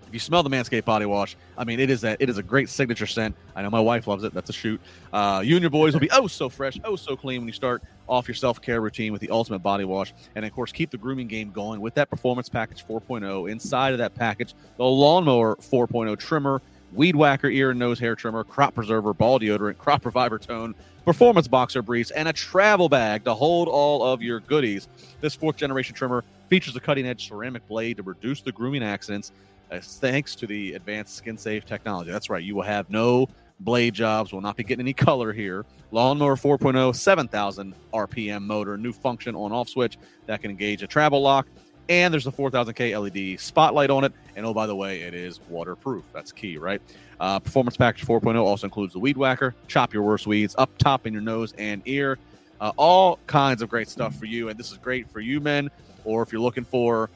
If 0.08 0.13
you 0.13 0.20
smell 0.20 0.44
the 0.44 0.50
Manscaped 0.50 0.86
body 0.86 1.06
wash, 1.06 1.36
I 1.58 1.63
mean, 1.63 1.80
it 1.80 1.89
is 1.89 2.04
a 2.04 2.22
it 2.22 2.30
is 2.30 2.38
a 2.38 2.44
great 2.44 2.70
signature 2.70 3.08
scent. 3.08 3.36
I 3.56 3.62
know 3.62 3.70
my 3.70 3.80
wife 3.80 4.08
loves 4.08 4.24
it. 4.24 4.34
That's 4.34 4.50
a 4.50 4.54
shoot. 4.54 4.80
Uh, 5.12 5.41
you 5.44 5.56
and 5.56 5.63
your 5.63 5.70
boys 5.70 5.94
will 5.94 6.00
be 6.00 6.12
oh 6.12 6.28
so 6.28 6.50
fresh, 6.50 6.80
oh 6.84 6.96
so 6.96 7.15
clean 7.15 7.41
when 7.41 7.48
you 7.48 7.54
start 7.54 7.82
off 8.08 8.28
your 8.28 8.36
self 8.36 8.62
care 8.62 8.82
routine 8.82 9.12
with 9.12 9.22
the 9.22 9.30
ultimate 9.30 9.60
body 9.60 9.84
wash, 9.84 10.13
and 10.36 10.46
of 10.46 10.52
course 10.54 10.72
keep 10.72 10.91
the 10.91 10.98
grooming 10.98 11.28
game 11.28 11.52
going 11.52 11.82
with 11.82 11.96
that 11.96 12.10
performance 12.10 12.50
package 12.50 12.86
4.0. 12.86 13.50
Inside 13.50 13.94
of 13.94 14.00
that 14.00 14.13
package, 14.15 14.54
the 14.78 14.84
lawnmower 14.84 15.56
4.0 15.56 16.18
trimmer, 16.20 16.62
weed 16.94 17.15
whacker 17.15 17.50
ear 17.50 17.72
and 17.72 17.80
nose 17.80 18.00
hair 18.00 18.15
trimmer, 18.15 18.44
crop 18.44 18.76
preserver, 18.76 19.13
ball 19.13 19.39
deodorant, 19.39 19.78
crop 19.78 20.06
reviver 20.06 20.38
tone, 20.38 20.76
performance 21.04 21.48
boxer 21.48 21.82
briefs, 21.82 22.12
and 22.12 22.28
a 22.28 22.34
travel 22.34 22.89
bag 22.89 23.24
to 23.24 23.34
hold 23.34 23.68
all 23.68 24.04
of 24.04 24.22
your 24.22 24.39
goodies. 24.39 24.88
This 25.22 25.36
fourth 25.36 25.58
generation 25.58 25.96
trimmer 25.96 26.24
features 26.48 26.76
a 26.76 26.80
cutting 26.80 27.08
edge 27.08 27.28
ceramic 27.28 27.68
blade 27.68 27.98
to 27.98 28.04
reduce 28.04 28.41
the 28.41 28.52
grooming 28.52 28.84
accidents 28.84 29.32
uh, 29.71 29.80
thanks 29.82 30.36
to 30.36 30.47
the 30.47 30.73
advanced 30.73 31.15
skin 31.15 31.38
safe 31.38 31.65
technology. 31.65 32.12
That's 32.12 32.30
right, 32.30 32.43
you 32.43 32.56
will 32.56 32.63
have 32.63 32.89
no 32.89 33.28
blade 33.60 33.93
jobs, 33.93 34.34
will 34.34 34.41
not 34.41 34.58
be 34.58 34.63
getting 34.63 34.84
any 34.84 34.93
color 35.10 35.34
here. 35.34 35.65
Lawnmower 35.91 36.36
4.0, 36.36 36.95
7,000 36.95 37.73
RPM 37.93 38.43
motor, 38.43 38.78
new 38.78 38.91
function 38.91 39.36
on 39.36 39.51
off 39.51 39.69
switch 39.69 39.97
that 40.25 40.41
can 40.41 40.51
engage 40.51 40.84
a 40.84 40.88
travel 40.88 41.21
lock. 41.21 41.47
And 41.88 42.12
there's 42.12 42.25
a 42.25 42.32
4000K 42.32 42.99
LED 42.99 43.39
spotlight 43.39 43.91
on 43.91 44.04
it. 44.04 44.13
And 44.36 44.45
oh, 44.45 44.54
by 44.54 44.65
the 44.65 44.75
way, 44.75 45.01
it 45.01 45.13
is 45.13 45.39
waterproof. 45.49 46.04
That's 46.13 46.32
key, 46.32 46.58
right? 46.58 46.82
Uh, 47.19 47.39
Performance 47.39 47.78
Package 47.78 48.06
4.0 48.06 48.41
also 48.41 48.65
includes 48.65 48.93
the 48.93 48.99
weed 48.99 49.17
whacker, 49.17 49.54
chop 49.67 49.93
your 49.93 50.01
worst 50.01 50.25
weeds 50.25 50.56
up 50.58 50.75
top 50.80 51.06
in 51.06 51.13
your 51.13 51.21
nose 51.21 51.54
and 51.58 51.84
ear. 51.86 52.17
Uh, 52.60 52.71
all 52.78 53.19
kinds 53.28 53.62
of 53.62 53.69
great 53.69 53.88
stuff 53.88 54.15
for 54.15 54.25
you. 54.25 54.49
And 54.49 54.60
this 54.60 54.71
is 54.71 54.78
great 54.80 55.10
for 55.12 55.19
you 55.19 55.39
men, 55.39 55.69
or 56.06 56.23
if 56.23 56.32
you're 56.32 56.41
looking 56.41 56.63
for 56.63 57.10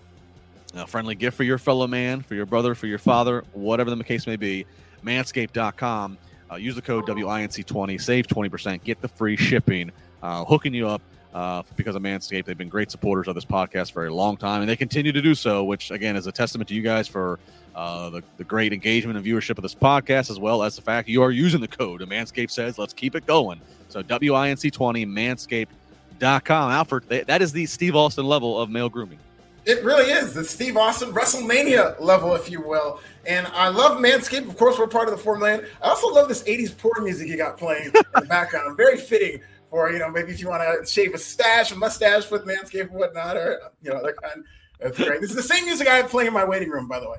a 0.75 0.85
friendly 0.87 1.15
gift 1.15 1.35
for 1.37 1.43
your 1.43 1.57
fellow 1.57 1.87
man, 1.87 2.21
for 2.21 2.35
your 2.35 2.45
brother, 2.45 2.75
for 2.75 2.87
your 2.87 2.99
father, 2.99 3.43
whatever 3.53 3.93
the 3.93 4.03
case 4.03 4.27
may 4.27 4.35
be, 4.35 4.65
manscaped.com. 5.03 6.17
Uh, 6.51 6.55
use 6.55 6.75
the 6.75 6.81
code 6.81 7.05
WINC20, 7.05 8.01
save 8.01 8.27
20%, 8.27 8.83
get 8.83 9.01
the 9.01 9.07
free 9.07 9.35
shipping, 9.35 9.91
uh, 10.23 10.43
hooking 10.45 10.73
you 10.73 10.87
up 10.87 11.01
uh, 11.33 11.61
because 11.75 11.95
of 11.95 12.01
Manscaped. 12.01 12.45
They've 12.45 12.57
been 12.57 12.69
great 12.69 12.89
supporters 12.89 13.27
of 13.27 13.35
this 13.35 13.45
podcast 13.45 13.91
for 13.91 14.07
a 14.07 14.13
long 14.13 14.35
time, 14.35 14.61
and 14.61 14.69
they 14.69 14.75
continue 14.75 15.11
to 15.11 15.21
do 15.21 15.35
so, 15.35 15.63
which, 15.63 15.91
again, 15.91 16.15
is 16.15 16.25
a 16.25 16.31
testament 16.31 16.67
to 16.69 16.73
you 16.73 16.81
guys 16.81 17.07
for 17.07 17.39
uh, 17.75 18.09
the, 18.09 18.23
the 18.37 18.43
great 18.43 18.73
engagement 18.73 19.15
and 19.15 19.25
viewership 19.25 19.57
of 19.57 19.61
this 19.61 19.75
podcast, 19.75 20.31
as 20.31 20.39
well 20.39 20.63
as 20.63 20.75
the 20.75 20.81
fact 20.81 21.07
you 21.07 21.21
are 21.21 21.31
using 21.31 21.61
the 21.61 21.67
code. 21.67 22.01
And 22.01 22.11
Manscaped 22.11 22.49
says, 22.49 22.79
let's 22.79 22.93
keep 22.93 23.13
it 23.15 23.27
going. 23.27 23.61
So, 23.89 24.01
WINC20, 24.01 25.05
manscaped.com. 25.07 26.71
Alfred, 26.71 27.03
that- 27.09 27.27
that 27.27 27.41
is 27.43 27.51
the 27.51 27.65
Steve 27.67 27.95
Austin 27.95 28.25
level 28.25 28.59
of 28.59 28.69
male 28.71 28.89
grooming. 28.89 29.19
It 29.69 29.83
really 29.83 30.09
is 30.09 30.33
the 30.33 30.43
Steve 30.43 30.77
Austin 30.77 31.13
WrestleMania 31.13 31.99
level, 31.99 32.33
if 32.33 32.49
you 32.49 32.59
will. 32.59 33.01
And 33.27 33.45
I 33.53 33.67
love 33.67 33.99
Manscaped. 33.99 34.47
Of 34.47 34.57
course, 34.57 34.79
we're 34.79 34.87
part 34.87 35.07
of 35.07 35.15
the 35.15 35.23
4 35.23 35.37
million. 35.37 35.63
I 35.83 35.89
also 35.89 36.07
love 36.07 36.27
this 36.27 36.41
80s 36.41 36.75
porn 36.75 37.03
music 37.03 37.27
you 37.27 37.37
got 37.37 37.55
playing 37.59 37.85
in 37.85 37.91
the 37.91 38.25
background. 38.27 38.75
Very 38.75 38.97
fitting 38.97 39.41
for, 39.69 39.91
you 39.91 39.99
know, 39.99 40.09
maybe 40.09 40.31
if 40.31 40.39
you 40.39 40.49
want 40.49 40.63
to 40.63 40.91
shave 40.91 41.13
a 41.13 41.19
stash, 41.19 41.71
a 41.71 41.75
mustache 41.75 42.31
with 42.31 42.45
Manscaped 42.45 42.89
and 42.89 42.97
whatnot, 42.97 43.37
or, 43.37 43.59
you 43.83 43.91
know, 43.91 44.03
that 44.03 44.15
kind. 44.19 44.43
That's 44.79 44.97
great. 44.97 45.21
This 45.21 45.29
is 45.29 45.35
the 45.35 45.43
same 45.43 45.65
music 45.65 45.87
I 45.87 45.97
have 45.97 46.09
playing 46.09 46.29
in 46.29 46.33
my 46.33 46.45
waiting 46.45 46.71
room, 46.71 46.87
by 46.87 46.99
the 46.99 47.09
way. 47.11 47.17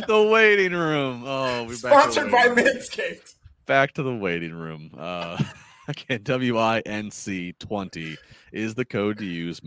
the 0.06 0.22
waiting 0.22 0.74
room. 0.74 1.24
Oh, 1.26 1.64
we're 1.64 1.70
back 1.70 2.04
to 2.04 2.12
Sponsored 2.12 2.30
by 2.30 2.46
Manscaped. 2.50 3.34
back 3.66 3.94
to 3.94 4.04
the 4.04 4.14
waiting 4.14 4.54
room. 4.54 4.92
Uh, 4.96 5.42
again, 5.88 6.20
WINC 6.20 7.58
twenty 7.58 8.16
is 8.52 8.76
the 8.76 8.84
code 8.84 9.18
to 9.18 9.24
use. 9.24 9.60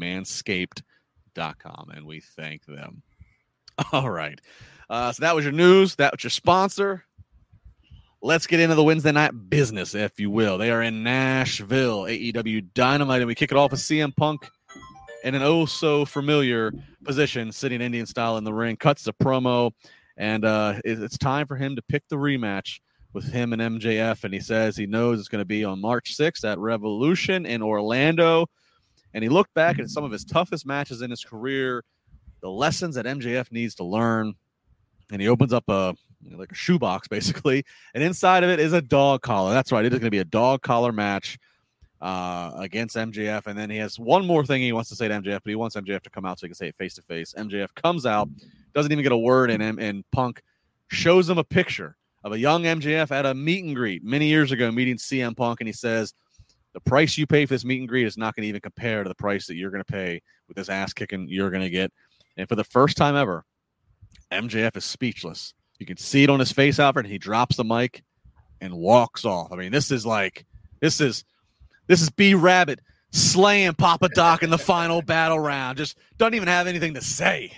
Manscaped.com, 1.35 1.91
and 1.95 2.05
we 2.05 2.19
thank 2.19 2.65
them. 2.65 3.01
All 3.91 4.09
right. 4.09 4.39
Uh, 4.89 5.11
so 5.11 5.21
that 5.21 5.35
was 5.35 5.43
your 5.43 5.53
news. 5.53 5.95
That 5.95 6.13
was 6.13 6.23
your 6.23 6.31
sponsor. 6.31 7.03
Let's 8.21 8.47
get 8.47 8.59
into 8.59 8.75
the 8.75 8.83
Wednesday 8.83 9.11
night 9.11 9.31
business, 9.49 9.93
if 9.93 10.19
you 10.19 10.31
will. 10.31 10.57
They 10.57 10.71
are 10.71 10.81
in 10.81 11.03
Nashville, 11.03 12.03
AEW 12.03 12.73
Dynamite, 12.73 13.21
and 13.21 13.27
we 13.27 13.35
kick 13.35 13.51
it 13.51 13.57
off 13.57 13.71
with 13.71 13.79
CM 13.79 14.15
Punk 14.15 14.49
in 15.23 15.35
an 15.35 15.43
oh 15.43 15.65
so 15.65 16.05
familiar 16.05 16.71
position, 17.03 17.51
sitting 17.51 17.81
Indian 17.81 18.05
style 18.05 18.37
in 18.37 18.43
the 18.43 18.53
ring, 18.53 18.77
cuts 18.77 19.07
a 19.07 19.13
promo, 19.13 19.71
and 20.17 20.45
uh, 20.45 20.79
it's 20.83 21.17
time 21.17 21.45
for 21.45 21.55
him 21.55 21.75
to 21.75 21.81
pick 21.83 22.03
the 22.09 22.15
rematch 22.15 22.79
with 23.13 23.25
him 23.31 23.53
and 23.53 23.61
MJF. 23.61 24.23
And 24.23 24.33
he 24.33 24.39
says 24.39 24.75
he 24.75 24.87
knows 24.87 25.19
it's 25.19 25.29
going 25.29 25.41
to 25.41 25.45
be 25.45 25.63
on 25.63 25.79
March 25.79 26.17
6th 26.17 26.43
at 26.45 26.57
Revolution 26.57 27.45
in 27.45 27.61
Orlando. 27.61 28.47
And 29.15 29.23
he 29.23 29.30
looked 29.30 29.53
back 29.53 29.80
at 29.80 29.89
some 29.89 30.03
of 30.03 30.11
his 30.11 30.26
toughest 30.26 30.66
matches 30.66 31.01
in 31.01 31.09
his 31.09 31.24
career, 31.24 31.86
the 32.41 32.49
lessons 32.49 32.95
that 32.95 33.05
MJF 33.05 33.49
needs 33.49 33.74
to 33.76 33.86
learn. 33.86 34.34
And 35.09 35.22
he 35.22 35.30
opens 35.30 35.53
up 35.53 35.63
a 35.70 35.95
like 36.32 36.51
a 36.51 36.55
shoebox 36.55 37.07
basically, 37.09 37.63
and 37.93 38.03
inside 38.03 38.43
of 38.43 38.49
it 38.49 38.59
is 38.59 38.74
a 38.74 38.82
dog 38.82 39.22
collar. 39.22 39.53
That's 39.53 39.72
right, 39.72 39.86
it 39.86 39.93
is 39.93 39.99
going 39.99 40.07
to 40.07 40.11
be 40.11 40.20
a 40.20 40.26
dog 40.26 40.61
collar 40.63 40.91
match 40.91 41.38
uh, 42.01 42.51
against 42.57 42.97
MJF. 42.97 43.47
And 43.47 43.57
then 43.57 43.70
he 43.70 43.78
has 43.78 43.97
one 43.97 44.28
more 44.28 44.45
thing 44.45 44.61
he 44.61 44.74
wants 44.74 44.89
to 44.89 44.95
say 44.95 45.07
to 45.07 45.13
MJF, 45.13 45.41
but 45.43 45.49
he 45.49 45.55
wants 45.55 45.78
MJF 45.78 46.01
to 46.01 46.09
come 46.09 46.26
out 46.26 46.39
so 46.39 46.47
he 46.47 46.49
can 46.49 46.55
say 46.55 46.68
it 46.68 46.76
face 46.76 46.95
to 46.95 47.01
face. 47.01 47.34
MJF 47.38 47.74
comes 47.76 48.05
out, 48.05 48.28
doesn't 48.74 48.91
even 48.91 49.03
get 49.03 49.13
a 49.13 49.18
word 49.18 49.49
in 49.49 49.61
him, 49.61 49.80
and 49.80 50.03
Punk 50.11 50.41
shows 50.89 51.30
him 51.30 51.38
a 51.38 51.43
picture 51.43 51.95
of 52.26 52.34
a 52.34 52.39
young 52.39 52.63
MJF 52.63 53.11
at 53.11 53.26
a 53.26 53.34
meet 53.34 53.63
and 53.63 53.76
greet 53.76 54.03
many 54.03 54.28
years 54.28 54.51
ago, 54.51 54.72
meeting 54.72 54.97
CM 54.97 55.38
Punk, 55.38 55.61
and 55.61 55.68
he 55.68 55.74
says, 55.74 56.13
"The 56.76 56.82
price 56.82 57.17
you 57.17 57.26
pay 57.26 57.47
for 57.47 57.55
this 57.55 57.65
meet 57.65 57.80
and 57.80 57.89
greet 57.89 58.05
is 58.05 58.17
not 58.17 58.36
going 58.36 58.43
to 58.43 58.49
even 58.49 58.61
compare 58.61 59.01
to 59.01 59.09
the 59.09 59.15
price 59.15 59.47
that 59.47 59.55
you're 59.55 59.71
going 59.71 59.84
to 59.84 59.91
pay 59.91 60.21
with 60.47 60.57
this 60.57 60.69
ass 60.69 60.93
kicking 60.93 61.28
you're 61.28 61.49
going 61.49 61.63
to 61.63 61.69
get." 61.69 61.91
And 62.38 62.47
for 62.47 62.55
the 62.55 62.63
first 62.63 62.97
time 62.97 63.15
ever, 63.15 63.45
MJF 64.32 64.76
is 64.76 64.86
speechless. 64.86 65.53
You 65.80 65.86
can 65.86 65.97
see 65.97 66.23
it 66.23 66.30
on 66.30 66.39
his 66.39 66.51
face, 66.51 66.78
Alfred. 66.78 67.05
And 67.05 67.11
he 67.11 67.17
drops 67.17 67.55
the 67.55 67.63
mic 67.63 68.03
and 68.61 68.73
walks 68.73 69.26
off. 69.26 69.51
I 69.51 69.55
mean, 69.55 69.71
this 69.71 69.89
is 69.89 70.05
like 70.05 70.45
this 70.82 71.01
is 71.01 71.23
this 71.88 72.01
is 72.01 72.09
B 72.09 72.34
Rabbit 72.34 72.82
slaying 73.11 73.73
Papa 73.73 74.09
Doc 74.09 74.43
in 74.43 74.49
the 74.49 74.57
final 74.57 75.01
battle 75.05 75.39
round. 75.39 75.78
Just 75.78 75.97
doesn't 76.17 76.34
even 76.34 76.47
have 76.47 76.67
anything 76.67 76.93
to 76.95 77.01
say. 77.01 77.51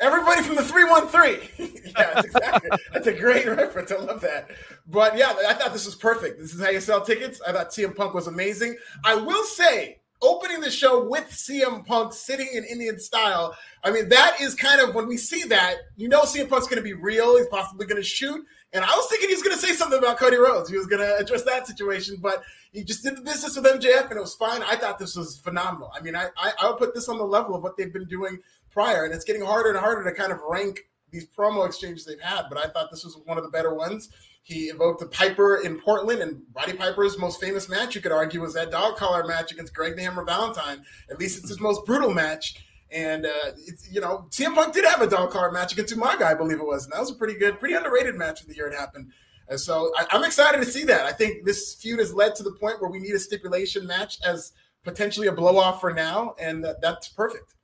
Everybody 0.00 0.42
from 0.42 0.56
the 0.56 0.62
313. 0.62 1.48
yeah, 1.84 2.14
that's 2.14 2.26
exactly. 2.26 2.70
that's 2.92 3.06
a 3.06 3.12
great 3.12 3.46
reference. 3.46 3.92
I 3.92 3.96
love 3.96 4.20
that. 4.22 4.50
But 4.86 5.16
yeah, 5.16 5.34
I 5.46 5.54
thought 5.54 5.72
this 5.72 5.86
was 5.86 5.94
perfect. 5.94 6.40
This 6.40 6.54
is 6.54 6.60
how 6.60 6.70
you 6.70 6.80
sell 6.80 7.02
tickets. 7.02 7.40
I 7.46 7.52
thought 7.52 7.70
CM 7.70 7.94
Punk 7.94 8.14
was 8.14 8.26
amazing. 8.26 8.76
I 9.04 9.14
will 9.14 9.44
say, 9.44 10.00
opening 10.22 10.60
the 10.60 10.70
show 10.70 11.06
with 11.06 11.28
CM 11.30 11.84
Punk 11.86 12.12
sitting 12.12 12.48
in 12.52 12.64
Indian 12.64 12.98
style, 12.98 13.54
I 13.84 13.90
mean, 13.90 14.08
that 14.08 14.40
is 14.40 14.54
kind 14.54 14.80
of 14.80 14.94
when 14.94 15.06
we 15.06 15.16
see 15.16 15.44
that, 15.44 15.76
you 15.96 16.08
know, 16.08 16.22
CM 16.22 16.48
Punk's 16.48 16.66
going 16.66 16.78
to 16.78 16.82
be 16.82 16.94
real. 16.94 17.36
He's 17.36 17.46
possibly 17.48 17.86
going 17.86 18.02
to 18.02 18.08
shoot. 18.08 18.44
And 18.72 18.84
I 18.84 18.88
was 18.88 19.06
thinking 19.08 19.30
he's 19.30 19.42
going 19.42 19.56
to 19.56 19.62
say 19.62 19.72
something 19.72 19.98
about 19.98 20.18
Cody 20.18 20.36
Rhodes. 20.36 20.68
He 20.68 20.76
was 20.76 20.86
going 20.86 21.00
to 21.00 21.16
address 21.16 21.42
that 21.44 21.66
situation, 21.66 22.18
but 22.20 22.42
he 22.72 22.84
just 22.84 23.02
did 23.02 23.16
the 23.16 23.22
business 23.22 23.56
with 23.56 23.64
MJF 23.64 24.10
and 24.10 24.18
it 24.18 24.20
was 24.20 24.34
fine. 24.34 24.62
I 24.62 24.76
thought 24.76 24.98
this 24.98 25.16
was 25.16 25.38
phenomenal. 25.38 25.90
I 25.94 26.02
mean, 26.02 26.14
I, 26.14 26.26
I, 26.36 26.52
I 26.60 26.68
would 26.68 26.78
put 26.78 26.94
this 26.94 27.08
on 27.08 27.16
the 27.16 27.24
level 27.24 27.54
of 27.54 27.62
what 27.62 27.78
they've 27.78 27.92
been 27.92 28.06
doing 28.06 28.38
prior, 28.78 29.04
and 29.04 29.12
it's 29.12 29.24
getting 29.24 29.42
harder 29.42 29.70
and 29.70 29.78
harder 29.78 30.08
to 30.08 30.14
kind 30.14 30.30
of 30.30 30.38
rank 30.48 30.88
these 31.10 31.26
promo 31.26 31.66
exchanges 31.66 32.04
they've 32.04 32.20
had. 32.20 32.44
But 32.48 32.58
I 32.58 32.68
thought 32.68 32.92
this 32.92 33.02
was 33.02 33.20
one 33.24 33.36
of 33.36 33.42
the 33.42 33.50
better 33.50 33.74
ones. 33.74 34.08
He 34.44 34.68
invoked 34.68 35.00
the 35.00 35.06
Piper 35.06 35.62
in 35.64 35.80
Portland, 35.80 36.22
and 36.22 36.42
Roddy 36.54 36.74
Piper's 36.74 37.18
most 37.18 37.40
famous 37.40 37.68
match, 37.68 37.96
you 37.96 38.00
could 38.00 38.12
argue, 38.12 38.40
was 38.40 38.54
that 38.54 38.70
dog 38.70 38.96
collar 38.96 39.26
match 39.26 39.50
against 39.50 39.74
Greg 39.74 39.96
the 39.96 40.02
Hammer 40.02 40.24
Valentine. 40.24 40.84
At 41.10 41.18
least 41.18 41.40
it's 41.40 41.48
his 41.48 41.58
most 41.58 41.84
brutal 41.86 42.14
match. 42.14 42.54
And 42.92 43.26
uh, 43.26 43.50
you 43.90 44.00
know, 44.00 44.28
CM 44.30 44.54
Punk 44.54 44.72
did 44.72 44.84
have 44.84 45.02
a 45.02 45.08
dog 45.08 45.32
collar 45.32 45.50
match 45.50 45.72
against 45.72 45.92
Umaga, 45.92 46.22
I 46.22 46.34
believe 46.34 46.60
it 46.60 46.66
was, 46.66 46.84
and 46.84 46.92
that 46.92 47.00
was 47.00 47.10
a 47.10 47.16
pretty 47.16 47.34
good, 47.34 47.58
pretty 47.58 47.74
underrated 47.74 48.14
match 48.14 48.42
of 48.42 48.46
the 48.46 48.54
year 48.54 48.68
it 48.68 48.74
happened. 48.74 49.10
And 49.48 49.58
so 49.58 49.90
I, 49.98 50.06
am 50.14 50.22
excited 50.22 50.58
to 50.58 50.70
see 50.70 50.84
that. 50.84 51.04
I 51.04 51.12
think 51.12 51.44
this 51.44 51.74
feud 51.74 51.98
has 51.98 52.14
led 52.14 52.36
to 52.36 52.44
the 52.44 52.52
point 52.52 52.80
where 52.80 52.90
we 52.90 53.00
need 53.00 53.14
a 53.14 53.18
stipulation 53.18 53.88
match 53.88 54.18
as 54.24 54.52
potentially 54.84 55.26
a 55.26 55.32
blow 55.32 55.58
off 55.58 55.80
for 55.80 55.92
now, 55.92 56.36
and 56.40 56.62
that, 56.64 56.80
that's 56.80 57.08
perfect. 57.08 57.54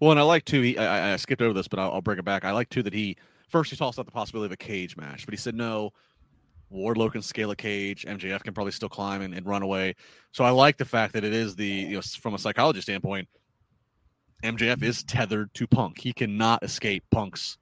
Well, 0.00 0.10
and 0.10 0.20
I 0.20 0.22
like 0.22 0.44
too. 0.44 0.60
He, 0.60 0.78
I, 0.78 1.12
I 1.12 1.16
skipped 1.16 1.42
over 1.42 1.54
this, 1.54 1.68
but 1.68 1.78
I'll, 1.78 1.92
I'll, 1.92 2.00
bring 2.00 2.18
it 2.18 2.24
back. 2.24 2.44
I 2.44 2.52
like 2.52 2.68
too 2.68 2.82
that 2.82 2.94
he 2.94 3.16
first 3.48 3.70
he 3.70 3.76
tossed 3.76 3.98
out 3.98 4.06
the 4.06 4.12
possibility 4.12 4.46
of 4.46 4.52
a 4.52 4.56
cage 4.56 4.96
match, 4.96 5.26
but 5.26 5.32
he 5.32 5.38
said 5.38 5.54
no. 5.54 5.92
Wardlow 6.72 7.10
can 7.10 7.20
scale 7.20 7.50
a 7.50 7.56
cage. 7.56 8.04
MJF 8.04 8.44
can 8.44 8.54
probably 8.54 8.70
still 8.70 8.88
climb 8.88 9.22
and, 9.22 9.34
and 9.34 9.44
run 9.44 9.62
away. 9.62 9.96
So 10.30 10.44
I 10.44 10.50
like 10.50 10.76
the 10.76 10.84
fact 10.84 11.14
that 11.14 11.24
it 11.24 11.32
is 11.32 11.56
the 11.56 11.66
you 11.66 11.94
know 11.96 12.00
from 12.00 12.34
a 12.34 12.38
psychology 12.38 12.80
standpoint, 12.80 13.28
MJF 14.44 14.82
is 14.82 15.02
tethered 15.02 15.52
to 15.54 15.66
Punk. 15.66 15.98
He 15.98 16.12
cannot 16.12 16.62
escape 16.62 17.04
Punk's 17.10 17.58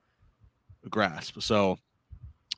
grasp. 0.90 1.40
So 1.40 1.78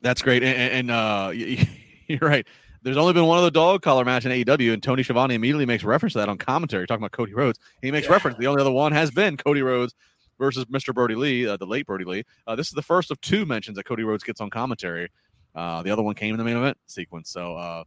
that's 0.01 0.21
great. 0.21 0.43
And, 0.43 0.89
and 0.89 0.91
uh, 0.91 1.31
you're 2.07 2.19
right. 2.21 2.45
There's 2.83 2.97
only 2.97 3.13
been 3.13 3.25
one 3.25 3.37
other 3.37 3.51
dog 3.51 3.81
collar 3.83 4.03
match 4.03 4.25
in 4.25 4.31
AEW, 4.31 4.73
and 4.73 4.81
Tony 4.81 5.03
Schiavone 5.03 5.35
immediately 5.35 5.65
makes 5.65 5.83
reference 5.83 6.13
to 6.13 6.19
that 6.19 6.29
on 6.29 6.37
commentary, 6.37 6.87
talking 6.87 7.03
about 7.03 7.11
Cody 7.11 7.33
Rhodes. 7.33 7.59
He 7.81 7.91
makes 7.91 8.07
yeah. 8.07 8.13
reference. 8.13 8.37
The 8.37 8.47
only 8.47 8.61
other 8.61 8.71
one 8.71 8.91
has 8.91 9.11
been 9.11 9.37
Cody 9.37 9.61
Rhodes 9.61 9.93
versus 10.39 10.65
Mr. 10.65 10.93
Brodie 10.93 11.15
Lee, 11.15 11.47
uh, 11.47 11.57
the 11.57 11.65
late 11.65 11.85
Brodie 11.85 12.05
Lee. 12.05 12.23
Uh, 12.47 12.55
this 12.55 12.67
is 12.67 12.73
the 12.73 12.81
first 12.81 13.11
of 13.11 13.21
two 13.21 13.45
mentions 13.45 13.77
that 13.77 13.83
Cody 13.83 14.03
Rhodes 14.03 14.23
gets 14.23 14.41
on 14.41 14.49
commentary. 14.49 15.09
Uh, 15.53 15.83
the 15.83 15.91
other 15.91 16.01
one 16.01 16.15
came 16.15 16.33
in 16.33 16.39
the 16.39 16.43
main 16.43 16.57
event 16.57 16.77
sequence. 16.87 17.29
So 17.29 17.55
uh, 17.55 17.83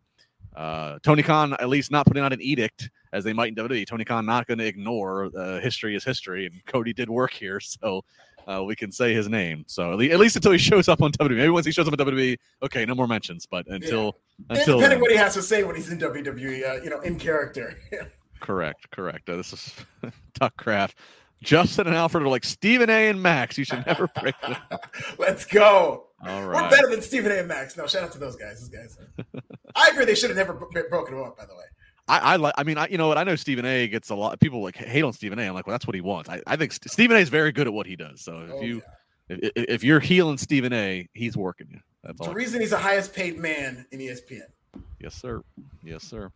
uh, 0.57 0.99
Tony 1.03 1.23
Khan, 1.23 1.55
at 1.55 1.69
least 1.69 1.91
not 1.91 2.07
putting 2.07 2.23
out 2.23 2.33
an 2.33 2.41
edict 2.41 2.89
as 3.13 3.25
they 3.25 3.33
might 3.33 3.49
in 3.49 3.55
WWE. 3.57 3.87
Tony 3.87 4.05
Khan 4.05 4.25
not 4.25 4.47
going 4.47 4.59
to 4.59 4.67
ignore 4.67 5.31
uh, 5.37 5.61
history 5.61 5.97
is 5.97 6.05
history, 6.05 6.47
and 6.47 6.65
Cody 6.67 6.93
did 6.93 7.11
work 7.11 7.33
here. 7.33 7.59
So 7.61 8.03
uh, 8.47 8.63
we 8.65 8.77
can 8.77 8.93
say 8.93 9.15
his 9.15 9.29
name. 9.29 9.65
So 9.67 9.93
at 9.93 10.19
least, 10.19 10.37
until 10.37 10.53
he 10.53 10.59
shows 10.59 10.89
up 10.89 11.03
on 11.03 11.13
WWE. 11.13 11.37
Maybe 11.37 11.51
once 11.51 11.67
he 11.67 11.73
shows 11.73 11.89
up 11.89 11.99
on 11.99 12.07
WWE, 12.07 12.37
okay, 12.63 12.85
no 12.85 12.95
more 12.95 13.09
mentions. 13.09 13.47
But 13.47 13.67
until. 13.67 14.17
Until 14.51 14.79
depending 14.79 15.01
what 15.01 15.11
he 15.11 15.17
has 15.17 15.35
to 15.35 15.43
say 15.43 15.65
when 15.65 15.77
he's 15.77 15.91
in 15.91 15.99
WWE, 15.99 16.69
uh, 16.69 16.83
you 16.83 16.91
know, 16.91 17.01
in 17.01 17.19
character. 17.19 17.79
correct, 18.41 18.91
correct. 18.91 19.29
Uh, 19.29 19.37
this 19.37 19.53
is 19.53 19.75
Tuck 20.35 20.57
Craft. 20.57 20.99
Justin 21.43 21.87
and 21.87 21.95
Alfred 21.95 22.23
are 22.23 22.29
like 22.29 22.45
Stephen 22.45 22.89
A. 22.89 23.09
and 23.09 23.23
Max. 23.23 23.59
You 23.59 23.65
should 23.65 23.85
never 23.87 24.09
break 24.21 24.41
them. 24.41 24.57
Up. 24.71 24.95
Let's 25.19 25.45
go. 25.45 26.07
All 26.27 26.47
right. 26.47 26.63
We're 26.63 26.71
better 26.71 26.91
than 26.91 27.03
Stephen 27.03 27.31
A. 27.33 27.37
and 27.37 27.49
Max. 27.49 27.77
No, 27.77 27.87
shout 27.87 28.03
out 28.03 28.13
to 28.13 28.19
those 28.19 28.37
guys. 28.37 28.61
Those 28.61 28.71
guys. 28.71 28.99
I 29.77 29.91
agree. 29.93 30.07
They 30.07 30.15
should 30.15 30.31
have 30.31 30.39
never 30.39 30.55
broken 30.55 31.17
them 31.17 31.25
up. 31.25 31.37
By 31.37 31.45
the 31.45 31.55
way. 31.55 31.65
I, 32.07 32.19
I 32.19 32.37
like. 32.37 32.55
I 32.59 32.65
mean, 32.65 32.79
I, 32.79 32.89
you 32.89 32.99
know 32.99 33.09
what? 33.09 33.19
I 33.19 33.25
know 33.25 33.37
Stephen 33.37 33.65
A. 33.65 33.89
gets 33.89 34.11
a 34.11 34.15
lot. 34.15 34.39
People 34.41 34.63
like 34.63 34.77
hate 34.77 35.03
on 35.03 35.13
Stephen 35.13 35.39
A. 35.39 35.47
I'm 35.47 35.55
like, 35.55 35.67
well, 35.67 35.73
that's 35.73 35.87
what 35.87 35.95
he 35.95 36.01
wants. 36.01 36.29
I, 36.29 36.41
I 36.47 36.57
think 36.57 36.73
Stephen 36.73 37.17
A. 37.17 37.21
is 37.21 37.29
very 37.29 37.53
good 37.53 37.67
at 37.67 37.73
what 37.73 37.87
he 37.87 37.97
does. 37.97 38.23
So 38.23 38.41
if 38.41 38.51
oh, 38.53 38.61
you, 38.61 38.83
yeah. 39.29 39.37
if, 39.55 39.65
if, 39.69 39.85
you're 39.85 40.01
healing 40.01 40.37
Stephen 40.37 40.73
A., 40.73 41.09
he's 41.15 41.37
working 41.37 41.69
you. 41.71 41.81
That's 42.05 42.29
the 42.29 42.35
reason 42.35 42.61
he's 42.61 42.71
the 42.71 42.79
highest 42.79 43.15
paid 43.15 43.39
man 43.39 43.87
in 43.91 43.99
ESPN. 43.99 44.43
Yes, 45.01 45.15
sir. 45.15 45.43
Yes, 45.83 46.03
sir. 46.05 46.31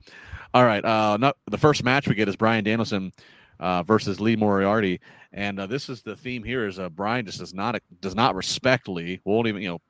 All 0.54 0.64
right. 0.64 0.84
Uh, 0.84 1.16
not 1.18 1.36
the 1.50 1.58
first 1.58 1.84
match 1.84 2.08
we 2.08 2.14
get 2.14 2.28
is 2.28 2.36
Bryan 2.36 2.64
Danielson 2.64 3.12
uh, 3.60 3.82
versus 3.82 4.20
Lee 4.20 4.36
Moriarty, 4.36 5.00
and 5.32 5.60
uh, 5.60 5.66
this 5.66 5.88
is 5.88 6.02
the 6.02 6.16
theme 6.16 6.42
here. 6.42 6.66
Is 6.66 6.78
uh, 6.78 6.88
Bryan 6.88 7.26
just 7.26 7.38
does 7.38 7.54
not 7.54 7.80
does 8.00 8.14
not 8.14 8.34
respect 8.34 8.88
Lee. 8.88 9.20
Won't 9.24 9.48
even 9.48 9.62
you 9.62 9.68
know, 9.68 9.80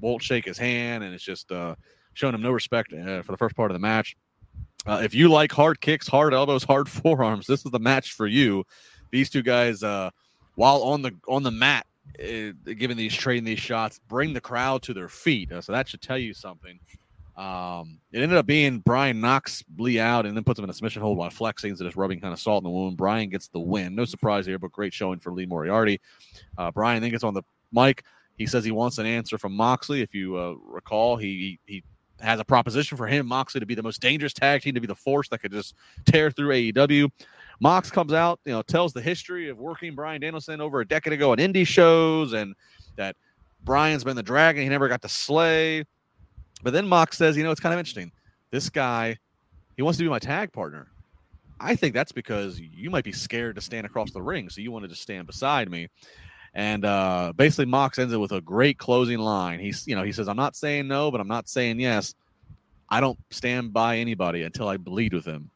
won't 0.00 0.22
shake 0.22 0.44
his 0.44 0.58
hand, 0.58 1.04
and 1.04 1.14
it's 1.14 1.24
just 1.24 1.52
uh, 1.52 1.74
showing 2.14 2.34
him 2.34 2.42
no 2.42 2.50
respect 2.50 2.92
uh, 2.92 3.22
for 3.22 3.32
the 3.32 3.38
first 3.38 3.56
part 3.56 3.70
of 3.70 3.74
the 3.74 3.80
match. 3.80 4.16
Uh, 4.86 5.00
if 5.02 5.14
you 5.14 5.28
like 5.28 5.52
hard 5.52 5.80
kicks, 5.80 6.08
hard 6.08 6.32
elbows, 6.32 6.64
hard 6.64 6.88
forearms, 6.88 7.46
this 7.46 7.64
is 7.64 7.70
the 7.70 7.78
match 7.78 8.12
for 8.12 8.26
you. 8.26 8.64
These 9.10 9.30
two 9.30 9.42
guys, 9.42 9.82
uh, 9.82 10.10
while 10.54 10.82
on 10.82 11.02
the 11.02 11.12
on 11.28 11.42
the 11.42 11.50
mat, 11.50 11.86
giving 12.16 12.96
these 12.96 13.14
trading 13.14 13.44
these 13.44 13.58
shots, 13.58 14.00
bring 14.08 14.32
the 14.32 14.40
crowd 14.40 14.82
to 14.82 14.94
their 14.94 15.08
feet. 15.08 15.52
Uh, 15.52 15.60
so 15.60 15.72
that 15.72 15.88
should 15.88 16.02
tell 16.02 16.18
you 16.18 16.34
something. 16.34 16.78
Um, 17.36 18.00
it 18.10 18.20
ended 18.20 18.36
up 18.36 18.46
being 18.46 18.80
Bryan 18.80 19.20
knocks 19.20 19.62
Lee 19.78 20.00
out 20.00 20.26
and 20.26 20.36
then 20.36 20.42
puts 20.42 20.58
him 20.58 20.64
in 20.64 20.70
a 20.70 20.72
submission 20.72 21.02
hold 21.02 21.18
while 21.18 21.30
flexing, 21.30 21.76
so 21.76 21.84
just 21.84 21.96
rubbing 21.96 22.20
kind 22.20 22.32
of 22.32 22.40
salt 22.40 22.62
in 22.62 22.64
the 22.64 22.70
wound. 22.70 22.96
Bryan 22.96 23.28
gets 23.28 23.46
the 23.46 23.60
win. 23.60 23.94
No 23.94 24.04
surprise 24.04 24.44
here, 24.44 24.58
but 24.58 24.72
great 24.72 24.92
showing 24.92 25.20
for 25.20 25.32
Lee 25.32 25.46
Moriarty. 25.46 26.00
Uh, 26.56 26.72
Bryan 26.72 27.00
then 27.00 27.12
gets 27.12 27.22
on 27.22 27.34
the 27.34 27.42
mic. 27.72 28.04
He 28.38 28.46
says 28.46 28.64
he 28.64 28.72
wants 28.72 28.98
an 28.98 29.06
answer 29.06 29.38
from 29.38 29.52
Moxley. 29.52 30.00
If 30.00 30.14
you 30.14 30.36
uh, 30.36 30.54
recall, 30.64 31.16
he 31.16 31.60
he 31.66 31.84
has 32.20 32.40
a 32.40 32.44
proposition 32.44 32.96
for 32.96 33.06
him, 33.06 33.26
Moxley, 33.26 33.60
to 33.60 33.66
be 33.66 33.76
the 33.76 33.82
most 33.82 34.00
dangerous 34.00 34.32
tag 34.32 34.62
team, 34.62 34.74
to 34.74 34.80
be 34.80 34.86
the 34.86 34.94
force 34.94 35.28
that 35.28 35.38
could 35.38 35.52
just 35.52 35.74
tear 36.06 36.32
through 36.32 36.48
AEW. 36.48 37.08
Mox 37.60 37.90
comes 37.90 38.12
out, 38.12 38.38
you 38.44 38.52
know, 38.52 38.62
tells 38.62 38.92
the 38.92 39.02
history 39.02 39.48
of 39.48 39.58
working 39.58 39.94
Bryan 39.94 40.20
Danielson 40.20 40.60
over 40.60 40.80
a 40.80 40.86
decade 40.86 41.12
ago 41.12 41.32
on 41.32 41.38
indie 41.38 41.66
shows 41.66 42.32
and 42.32 42.54
that 42.96 43.16
Bryan's 43.64 44.04
been 44.04 44.16
the 44.16 44.22
dragon. 44.22 44.62
He 44.62 44.68
never 44.68 44.88
got 44.88 45.02
to 45.02 45.08
slay. 45.08 45.84
But 46.62 46.72
then 46.72 46.86
Mox 46.86 47.16
says, 47.16 47.36
you 47.36 47.42
know, 47.42 47.50
it's 47.50 47.60
kind 47.60 47.72
of 47.72 47.78
interesting. 47.78 48.12
This 48.50 48.70
guy, 48.70 49.16
he 49.76 49.82
wants 49.82 49.98
to 49.98 50.04
be 50.04 50.10
my 50.10 50.18
tag 50.18 50.52
partner. 50.52 50.88
I 51.60 51.74
think 51.74 51.94
that's 51.94 52.12
because 52.12 52.60
you 52.60 52.90
might 52.90 53.04
be 53.04 53.12
scared 53.12 53.56
to 53.56 53.60
stand 53.60 53.84
across 53.84 54.12
the 54.12 54.22
ring, 54.22 54.48
so 54.48 54.60
you 54.60 54.70
wanted 54.70 54.90
to 54.90 54.96
stand 54.96 55.26
beside 55.26 55.70
me. 55.70 55.88
And 56.54 56.84
uh, 56.84 57.32
basically, 57.36 57.66
Mox 57.66 57.98
ends 57.98 58.12
it 58.12 58.16
with 58.16 58.32
a 58.32 58.40
great 58.40 58.78
closing 58.78 59.18
line. 59.18 59.58
He's, 59.58 59.86
you 59.86 59.96
know, 59.96 60.02
he 60.02 60.12
says, 60.12 60.28
"I'm 60.28 60.36
not 60.36 60.56
saying 60.56 60.88
no, 60.88 61.10
but 61.10 61.20
I'm 61.20 61.28
not 61.28 61.48
saying 61.48 61.80
yes. 61.80 62.14
I 62.88 63.00
don't 63.00 63.18
stand 63.30 63.72
by 63.72 63.98
anybody 63.98 64.44
until 64.44 64.68
I 64.68 64.76
bleed 64.76 65.12
with 65.12 65.24
him." 65.24 65.50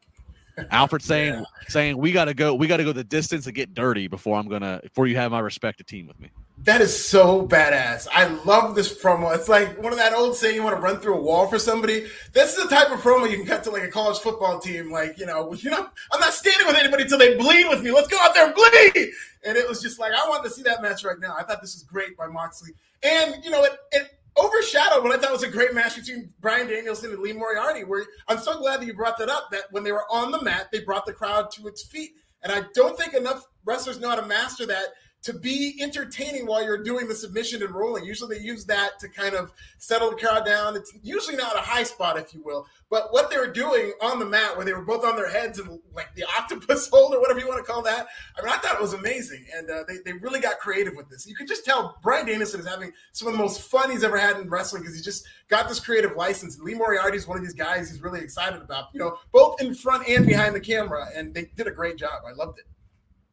Alfred 0.70 1.02
saying, 1.02 1.34
yeah. 1.34 1.44
saying, 1.68 1.98
"We 1.98 2.12
got 2.12 2.26
to 2.26 2.34
go. 2.34 2.54
We 2.54 2.66
got 2.66 2.78
to 2.78 2.84
go 2.84 2.92
the 2.92 3.04
distance 3.04 3.46
and 3.46 3.54
get 3.54 3.74
dirty 3.74 4.08
before 4.08 4.38
I'm 4.38 4.48
gonna 4.48 4.80
before 4.82 5.06
you 5.06 5.16
have 5.16 5.30
my 5.32 5.40
respected 5.40 5.86
team 5.86 6.06
with 6.06 6.20
me." 6.20 6.30
That 6.64 6.80
is 6.80 7.04
so 7.04 7.44
badass. 7.46 8.06
I 8.12 8.26
love 8.44 8.76
this 8.76 9.02
promo. 9.02 9.34
It's 9.34 9.48
like 9.48 9.82
one 9.82 9.92
of 9.92 9.98
that 9.98 10.12
old 10.12 10.36
saying 10.36 10.54
you 10.54 10.62
want 10.62 10.76
to 10.76 10.80
run 10.80 10.98
through 10.98 11.16
a 11.16 11.20
wall 11.20 11.48
for 11.48 11.58
somebody. 11.58 12.06
This 12.32 12.56
is 12.56 12.62
the 12.62 12.68
type 12.68 12.92
of 12.92 13.00
promo 13.00 13.28
you 13.28 13.36
can 13.36 13.46
cut 13.46 13.64
to 13.64 13.70
like 13.70 13.82
a 13.82 13.90
college 13.90 14.18
football 14.18 14.60
team. 14.60 14.92
Like, 14.92 15.18
you 15.18 15.26
know, 15.26 15.52
you 15.58 15.70
know, 15.70 15.88
I'm 16.12 16.20
not 16.20 16.32
standing 16.32 16.66
with 16.68 16.76
anybody 16.76 17.02
until 17.02 17.18
they 17.18 17.36
bleed 17.36 17.68
with 17.68 17.82
me. 17.82 17.90
Let's 17.90 18.06
go 18.06 18.16
out 18.20 18.34
there 18.34 18.46
and 18.46 18.54
bleed. 18.54 19.10
And 19.44 19.56
it 19.56 19.68
was 19.68 19.82
just 19.82 19.98
like, 19.98 20.12
I 20.12 20.28
wanted 20.28 20.48
to 20.48 20.54
see 20.54 20.62
that 20.62 20.82
match 20.82 21.04
right 21.04 21.18
now. 21.18 21.34
I 21.36 21.42
thought 21.42 21.60
this 21.60 21.74
was 21.74 21.82
great 21.82 22.16
by 22.16 22.28
Moxley. 22.28 22.70
And, 23.02 23.44
you 23.44 23.50
know, 23.50 23.64
it, 23.64 23.72
it 23.90 24.10
overshadowed 24.36 25.02
what 25.02 25.12
I 25.12 25.20
thought 25.20 25.32
was 25.32 25.42
a 25.42 25.48
great 25.48 25.74
match 25.74 25.96
between 25.96 26.32
Bryan 26.40 26.68
Danielson 26.68 27.10
and 27.10 27.20
Lee 27.20 27.32
Moriarty, 27.32 27.84
where 27.84 28.04
I'm 28.28 28.38
so 28.38 28.58
glad 28.58 28.80
that 28.80 28.86
you 28.86 28.94
brought 28.94 29.18
that 29.18 29.28
up, 29.28 29.50
that 29.50 29.64
when 29.70 29.84
they 29.84 29.92
were 29.92 30.04
on 30.10 30.30
the 30.30 30.42
mat, 30.42 30.68
they 30.72 30.80
brought 30.80 31.06
the 31.06 31.12
crowd 31.12 31.50
to 31.52 31.66
its 31.66 31.82
feet. 31.82 32.12
And 32.42 32.52
I 32.52 32.62
don't 32.74 32.98
think 32.98 33.14
enough 33.14 33.46
wrestlers 33.64 34.00
know 34.00 34.08
how 34.08 34.16
to 34.16 34.26
master 34.26 34.66
that 34.66 34.86
to 35.22 35.32
be 35.32 35.78
entertaining 35.80 36.46
while 36.46 36.64
you're 36.64 36.82
doing 36.82 37.06
the 37.06 37.14
submission 37.14 37.62
and 37.62 37.72
rolling. 37.72 38.04
Usually 38.04 38.36
they 38.36 38.44
use 38.44 38.64
that 38.64 38.98
to 38.98 39.08
kind 39.08 39.36
of 39.36 39.52
settle 39.78 40.10
the 40.10 40.16
crowd 40.16 40.44
down. 40.44 40.74
It's 40.74 40.92
usually 41.00 41.36
not 41.36 41.56
a 41.56 41.60
high 41.60 41.84
spot, 41.84 42.18
if 42.18 42.34
you 42.34 42.42
will. 42.42 42.66
But 42.90 43.12
what 43.12 43.30
they 43.30 43.36
were 43.36 43.50
doing 43.50 43.92
on 44.02 44.18
the 44.18 44.26
mat, 44.26 44.56
where 44.56 44.66
they 44.66 44.72
were 44.72 44.84
both 44.84 45.04
on 45.04 45.14
their 45.14 45.30
heads 45.30 45.60
and 45.60 45.78
like 45.94 46.12
the 46.16 46.24
octopus 46.36 46.88
hold 46.92 47.14
or 47.14 47.20
whatever 47.20 47.38
you 47.38 47.46
want 47.46 47.64
to 47.64 47.72
call 47.72 47.82
that, 47.82 48.08
I 48.36 48.42
mean, 48.42 48.52
I 48.52 48.58
thought 48.58 48.74
it 48.74 48.80
was 48.80 48.94
amazing. 48.94 49.46
And 49.54 49.70
uh, 49.70 49.84
they, 49.86 49.98
they 50.04 50.12
really 50.14 50.40
got 50.40 50.58
creative 50.58 50.94
with 50.96 51.08
this. 51.08 51.24
You 51.24 51.36
could 51.36 51.48
just 51.48 51.64
tell 51.64 51.98
Bryan 52.02 52.26
Danielson 52.26 52.58
is 52.58 52.66
having 52.66 52.92
some 53.12 53.28
of 53.28 53.34
the 53.34 53.38
most 53.38 53.62
fun 53.62 53.92
he's 53.92 54.02
ever 54.02 54.18
had 54.18 54.38
in 54.38 54.50
wrestling 54.50 54.82
because 54.82 54.96
he 54.96 55.02
just 55.02 55.24
got 55.48 55.68
this 55.68 55.78
creative 55.78 56.16
license. 56.16 56.58
Lee 56.58 56.74
Moriarty 56.74 57.16
is 57.16 57.28
one 57.28 57.38
of 57.38 57.44
these 57.44 57.54
guys 57.54 57.88
he's 57.88 58.02
really 58.02 58.20
excited 58.20 58.60
about, 58.60 58.86
you 58.92 58.98
know, 58.98 59.18
both 59.30 59.62
in 59.62 59.72
front 59.72 60.08
and 60.08 60.26
behind 60.26 60.54
the 60.54 60.60
camera. 60.60 61.06
And 61.14 61.32
they 61.32 61.48
did 61.54 61.68
a 61.68 61.70
great 61.72 61.96
job. 61.96 62.22
I 62.28 62.32
loved 62.32 62.58
it. 62.58 62.64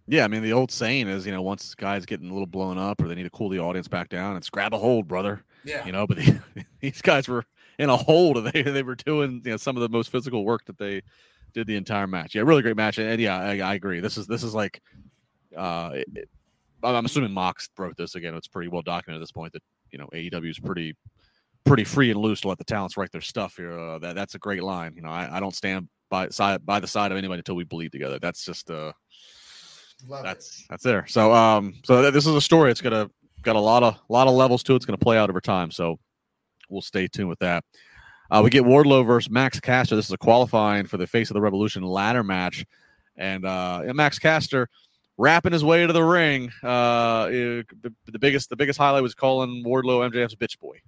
Yeah, 0.10 0.26
I 0.26 0.28
mean 0.28 0.42
the 0.42 0.54
old 0.54 0.72
saying 0.72 1.08
is, 1.08 1.26
you 1.26 1.32
know, 1.32 1.44
once 1.44 1.76
guys 1.76 2.06
getting 2.06 2.30
a 2.30 2.34
little 2.34 2.48
blown 2.48 2.80
up 2.80 3.00
or 3.00 3.08
they 3.08 3.14
need 3.14 3.24
to 3.24 3.30
cool 3.30 3.50
the 3.50 3.60
audience 3.60 3.88
back 3.88 4.10
down, 4.10 4.36
it's 4.38 4.50
grab 4.50 4.74
a 4.74 4.78
hold, 4.78 5.08
brother. 5.08 5.44
Yeah. 5.64 5.86
You 5.86 5.92
know, 5.92 6.08
but 6.08 6.18
the, 6.18 6.40
these 6.82 7.02
guys 7.02 7.28
were 7.28 7.46
in 7.78 7.90
a 7.90 7.96
hold 7.96 8.44
they 8.52 8.64
they 8.64 8.84
were 8.84 8.96
doing 8.96 9.42
you 9.46 9.52
know 9.52 9.58
some 9.58 9.78
of 9.78 9.82
the 9.82 9.90
most 9.90 10.10
physical 10.12 10.44
work 10.44 10.66
that 10.66 10.80
they 10.80 11.04
did 11.54 11.68
the 11.68 11.76
entire 11.76 12.08
match. 12.08 12.34
Yeah, 12.34 12.42
really 12.42 12.64
great 12.64 12.76
match. 12.76 12.98
And 12.98 13.22
yeah, 13.22 13.38
I, 13.38 13.60
I 13.60 13.76
agree. 13.76 14.00
This 14.00 14.18
is 14.18 14.26
this 14.26 14.44
is 14.44 14.56
like 14.56 14.82
uh 15.56 15.92
it, 15.94 16.08
it, 16.16 16.30
I'm 16.82 17.06
assuming 17.06 17.32
Mox 17.32 17.70
wrote 17.78 17.96
this 17.96 18.16
again. 18.16 18.34
It's 18.34 18.48
pretty 18.48 18.70
well 18.70 18.82
documented 18.82 19.22
at 19.22 19.24
this 19.24 19.32
point 19.32 19.54
that 19.54 19.64
you 19.92 20.00
know 20.00 20.08
AEW 20.12 20.50
is 20.50 20.60
pretty 20.60 20.96
pretty 21.66 21.84
free 21.84 22.10
and 22.10 22.20
loose 22.20 22.42
to 22.42 22.48
let 22.48 22.58
the 22.58 22.64
talents 22.64 22.98
write 22.98 23.12
their 23.12 23.22
stuff 23.22 23.58
here. 23.58 23.78
Uh, 23.78 24.00
that 24.00 24.16
that's 24.16 24.34
a 24.34 24.40
great 24.40 24.64
line. 24.64 24.94
You 24.96 25.04
know, 25.04 25.10
I, 25.10 25.38
I 25.38 25.40
don't 25.40 25.56
stand 25.56 25.88
by 26.10 26.30
side 26.30 26.66
by 26.66 26.80
the 26.80 26.88
side 26.88 27.12
of 27.12 27.18
anybody 27.18 27.40
until 27.40 27.56
we 27.56 27.64
bleed 27.64 27.92
together. 27.92 28.18
That's 28.20 28.44
just 28.44 28.72
uh 28.72 28.92
Love 30.08 30.24
that's 30.24 30.66
that's 30.70 30.84
there. 30.84 31.06
So 31.08 31.34
um 31.34 31.76
so 31.84 32.02
th- 32.02 32.14
this 32.14 32.26
is 32.26 32.36
a 32.36 32.42
story. 32.42 32.72
It's 32.72 32.82
gonna 32.82 33.10
got 33.42 33.56
a 33.56 33.60
lot 33.60 33.84
of 33.84 33.96
a 33.96 34.14
lot 34.14 34.28
of 34.28 34.34
levels 34.34 34.64
to 34.64 34.74
it. 34.74 34.78
It's 34.78 34.86
gonna 34.86 34.98
play 34.98 35.18
out 35.18 35.30
over 35.30 35.42
time. 35.42 35.72
So 35.72 36.00
we'll 36.70 36.82
stay 36.82 37.08
tuned 37.08 37.30
with 37.30 37.40
that. 37.40 37.64
Uh, 38.32 38.42
we 38.44 38.52
get 38.52 38.64
Wardlow 38.64 39.06
versus 39.06 39.30
Max 39.30 39.60
Caster. 39.60 39.96
This 39.96 40.06
is 40.06 40.12
a 40.12 40.18
qualifying 40.18 40.86
for 40.86 40.98
the 40.98 41.08
Face 41.08 41.32
of 41.32 41.34
the 41.34 41.42
Revolution 41.42 41.82
ladder 41.82 42.24
match, 42.24 42.64
and 43.18 43.44
uh, 43.44 43.82
Max 43.96 44.20
Caster 44.20 44.70
rapping 45.18 45.52
his 45.52 45.64
way 45.64 45.86
to 45.86 45.92
the 45.92 46.04
ring. 46.04 46.52
Uh, 46.64 47.24
eh, 47.24 47.64
the, 47.82 47.94
the 48.06 48.20
biggest 48.20 48.50
the 48.50 48.56
biggest 48.56 48.78
highlight 48.78 49.02
was 49.02 49.16
calling 49.16 49.64
Wardlow 49.66 50.10
MJF's 50.12 50.36
bitch 50.36 50.60
boy. 50.60 50.80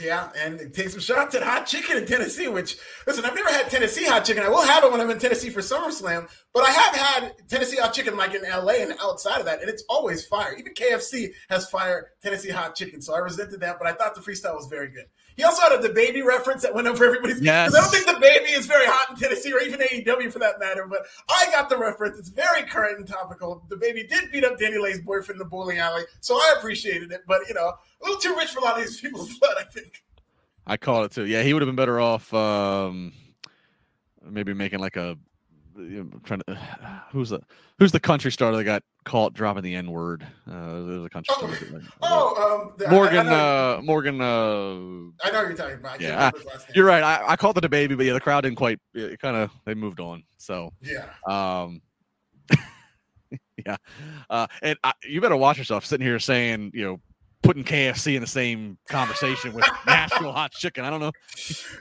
Yeah, 0.00 0.30
and 0.36 0.72
take 0.72 0.90
some 0.90 1.00
shots 1.00 1.34
at 1.34 1.42
hot 1.42 1.66
chicken 1.66 1.96
in 1.96 2.06
Tennessee. 2.06 2.48
Which 2.48 2.76
listen, 3.06 3.24
I've 3.24 3.34
never 3.34 3.50
had 3.50 3.68
Tennessee 3.70 4.04
hot 4.04 4.24
chicken. 4.24 4.42
I 4.42 4.48
will 4.48 4.62
have 4.62 4.84
it 4.84 4.92
when 4.92 5.00
I'm 5.00 5.10
in 5.10 5.18
Tennessee 5.18 5.50
for 5.50 5.60
SummerSlam, 5.60 6.28
but 6.54 6.64
I 6.64 6.70
have 6.70 6.94
had 6.94 7.48
Tennessee 7.48 7.78
hot 7.78 7.94
chicken 7.94 8.16
like 8.16 8.34
in 8.34 8.42
LA 8.42 8.74
and 8.74 8.94
outside 9.00 9.40
of 9.40 9.46
that, 9.46 9.60
and 9.60 9.68
it's 9.68 9.84
always 9.88 10.26
fire. 10.26 10.54
Even 10.56 10.74
KFC 10.74 11.32
has 11.50 11.68
fire 11.68 12.10
Tennessee 12.22 12.50
hot 12.50 12.74
chicken, 12.74 13.02
so 13.02 13.14
I 13.14 13.18
resented 13.18 13.60
that, 13.60 13.78
but 13.78 13.88
I 13.88 13.92
thought 13.92 14.14
the 14.14 14.20
freestyle 14.20 14.54
was 14.54 14.66
very 14.66 14.88
good. 14.88 15.06
He 15.38 15.44
also 15.44 15.62
had 15.62 15.72
a 15.72 15.88
DaBaby 15.88 16.24
reference 16.24 16.62
that 16.62 16.74
went 16.74 16.88
over 16.88 17.04
everybody's. 17.04 17.40
Yes. 17.40 17.72
I 17.72 17.80
don't 17.80 17.90
think 17.92 18.08
DaBaby 18.08 18.58
is 18.58 18.66
very 18.66 18.86
hot 18.86 19.10
in 19.10 19.16
Tennessee 19.16 19.52
or 19.52 19.60
even 19.60 19.78
AEW 19.78 20.32
for 20.32 20.40
that 20.40 20.58
matter. 20.58 20.84
But 20.90 21.06
I 21.28 21.46
got 21.52 21.68
the 21.68 21.78
reference. 21.78 22.18
It's 22.18 22.28
very 22.28 22.64
current 22.64 22.98
and 22.98 23.06
topical. 23.06 23.62
DaBaby 23.68 24.08
did 24.08 24.32
beat 24.32 24.42
up 24.42 24.58
DaniLeigh's 24.58 25.00
boyfriend 25.02 25.36
in 25.36 25.38
the 25.38 25.44
bowling 25.44 25.78
alley, 25.78 26.02
so 26.18 26.34
I 26.34 26.56
appreciated 26.58 27.12
it. 27.12 27.20
But 27.28 27.46
you 27.46 27.54
know, 27.54 27.68
a 27.68 28.04
little 28.04 28.18
too 28.18 28.34
rich 28.36 28.48
for 28.48 28.58
a 28.58 28.64
lot 28.64 28.78
of 28.78 28.84
these 28.84 29.00
people's 29.00 29.38
blood, 29.38 29.54
I 29.60 29.62
think. 29.62 30.02
I 30.66 30.76
called 30.76 31.04
it 31.04 31.12
too. 31.12 31.24
Yeah, 31.24 31.44
he 31.44 31.54
would 31.54 31.62
have 31.62 31.68
been 31.68 31.76
better 31.76 32.00
off 32.00 32.34
um, 32.34 33.12
maybe 34.28 34.54
making 34.54 34.80
like 34.80 34.96
a 34.96 35.16
you 35.78 36.04
know, 36.04 36.20
trying 36.24 36.40
to 36.48 36.54
who's 37.12 37.30
the 37.30 37.40
who's 37.78 37.92
the 37.92 38.00
country 38.00 38.30
star 38.32 38.54
that 38.56 38.64
got 38.64 38.82
caught 39.04 39.32
dropping 39.34 39.62
the 39.62 39.74
N 39.74 39.90
word. 39.90 40.26
Uh, 40.50 40.82
there's 40.84 41.04
a 41.04 41.08
country 41.08 41.34
Oh, 41.38 41.52
star. 41.54 41.68
that- 41.70 41.82
Oh, 42.02 42.72
um, 42.84 42.90
Morgan. 42.90 43.18
I, 43.18 43.20
I 43.20 43.24
know, 43.24 43.78
uh, 43.78 43.80
Morgan. 43.82 44.20
Uh, 44.20 45.26
I 45.26 45.30
know 45.32 45.42
you're 45.42 45.54
talking 45.54 45.76
about. 45.76 46.00
Yeah, 46.00 46.30
his 46.34 46.44
last 46.44 46.68
name. 46.68 46.72
you're 46.74 46.84
right. 46.86 47.02
I, 47.02 47.24
I 47.32 47.36
called 47.36 47.56
it 47.58 47.64
a 47.64 47.68
baby, 47.68 47.94
but 47.94 48.04
yeah, 48.06 48.12
the 48.12 48.20
crowd 48.20 48.42
didn't 48.42 48.56
quite. 48.58 48.78
It 48.94 49.18
kind 49.20 49.36
of 49.36 49.50
they 49.64 49.74
moved 49.74 50.00
on. 50.00 50.22
So 50.36 50.70
Yeah. 50.82 51.06
um, 51.26 51.80
yeah, 53.66 53.76
uh, 54.30 54.46
and 54.62 54.78
I, 54.84 54.92
you 55.04 55.20
better 55.20 55.36
watch 55.36 55.58
yourself 55.58 55.84
sitting 55.84 56.06
here 56.06 56.18
saying 56.18 56.70
you 56.74 56.84
know 56.84 57.00
putting 57.42 57.64
KFC 57.64 58.14
in 58.14 58.20
the 58.20 58.26
same 58.26 58.78
conversation 58.88 59.52
with 59.54 59.64
Nashville 59.86 60.32
hot 60.32 60.52
chicken. 60.52 60.84
I 60.84 60.90
don't 60.90 61.00
know. 61.00 61.12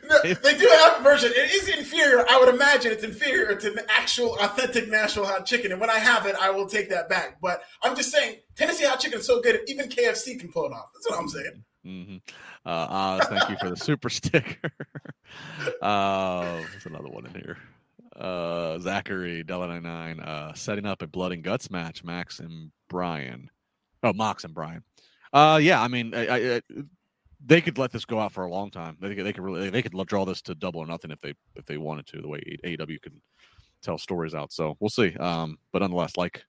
No, 0.10 0.22
they 0.24 0.58
do 0.58 0.68
have 0.72 0.99
a 0.99 1.03
version. 1.03 1.32
It 1.36 1.51
is 1.53 1.68
inferior. 1.68 2.26
I 2.30 2.39
would 2.39 2.53
imagine 2.53 2.91
it's 2.91 3.03
inferior 3.03 3.55
to 3.55 3.70
the 3.72 3.86
actual 3.91 4.38
authentic 4.39 4.89
Nashville 4.89 5.26
hot 5.26 5.45
chicken. 5.45 5.72
And 5.72 5.82
when 5.82 5.89
I 5.89 5.99
have 5.99 6.26
it, 6.26 6.36
I 6.39 6.51
will 6.51 6.68
take 6.68 6.89
that 6.89 7.10
back. 7.10 7.39
But 7.41 7.62
I'm 7.82 7.95
just 7.95 8.12
saying, 8.12 8.38
Tennessee 8.55 8.86
hot 8.86 8.99
chicken 8.99 9.20
is 9.20 9.26
so 9.26 9.41
good, 9.41 9.60
even 9.68 9.89
KFC 9.89 10.39
can 10.39 10.51
pull 10.51 10.66
it 10.66 10.72
off. 10.74 10.89
That's 10.93 11.10
what 11.10 11.20
I'm 11.20 11.30
saying. 11.30 11.64
hmm 11.84 12.18
Uh, 12.66 12.88
Oz, 13.20 13.28
thank 13.28 13.49
you 13.49 13.58
for 13.60 13.70
the 13.70 13.78
super 13.78 14.10
sticker. 14.12 14.72
uh, 15.82 16.62
there's 16.72 16.86
another 16.86 17.10
one 17.10 17.26
in 17.26 17.34
here. 17.34 17.58
Uh, 18.16 18.80
Zachary 18.80 19.43
Della99 19.43 20.26
uh, 20.26 20.53
setting 20.53 20.86
up 20.86 21.01
a 21.01 21.08
blood 21.08 21.32
and 21.34 21.43
guts 21.43 21.70
match. 21.70 22.03
Max 22.03 22.39
and 22.39 22.72
Brian. 22.89 23.49
Oh, 24.03 24.14
Mox 24.14 24.43
and 24.43 24.53
Brian. 24.53 24.84
Uh, 25.34 25.59
yeah, 25.61 25.82
I 25.82 25.88
mean, 25.88 26.13
I, 26.15 26.55
I, 26.55 26.61
they 27.45 27.61
could 27.61 27.78
let 27.78 27.91
this 27.91 28.05
go 28.05 28.19
out 28.19 28.32
for 28.32 28.45
a 28.45 28.49
long 28.49 28.71
time. 28.71 28.97
They 28.99 29.15
could, 29.15 29.25
they 29.25 29.34
could 29.34 29.43
really 29.43 29.69
they 29.69 29.82
could 29.82 29.93
draw 30.07 30.25
this 30.25 30.41
to 30.43 30.55
double 30.55 30.82
or 30.82 30.88
nothing 30.88 31.11
if 31.11 31.21
they 31.21 31.34
if 31.55 31.65
they 31.65 31.78
wanted 31.78 32.07
to. 32.07 32.21
The 32.21 32.28
way 32.28 32.41
AEW 32.63 33.01
can 33.01 33.21
tell 33.82 33.97
stories 33.97 34.34
out, 34.34 34.51
so 34.51 34.75
we'll 34.80 34.89
see. 34.89 35.15
Um, 35.17 35.57
but 35.71 35.80
nonetheless, 35.80 36.17
like 36.17 36.43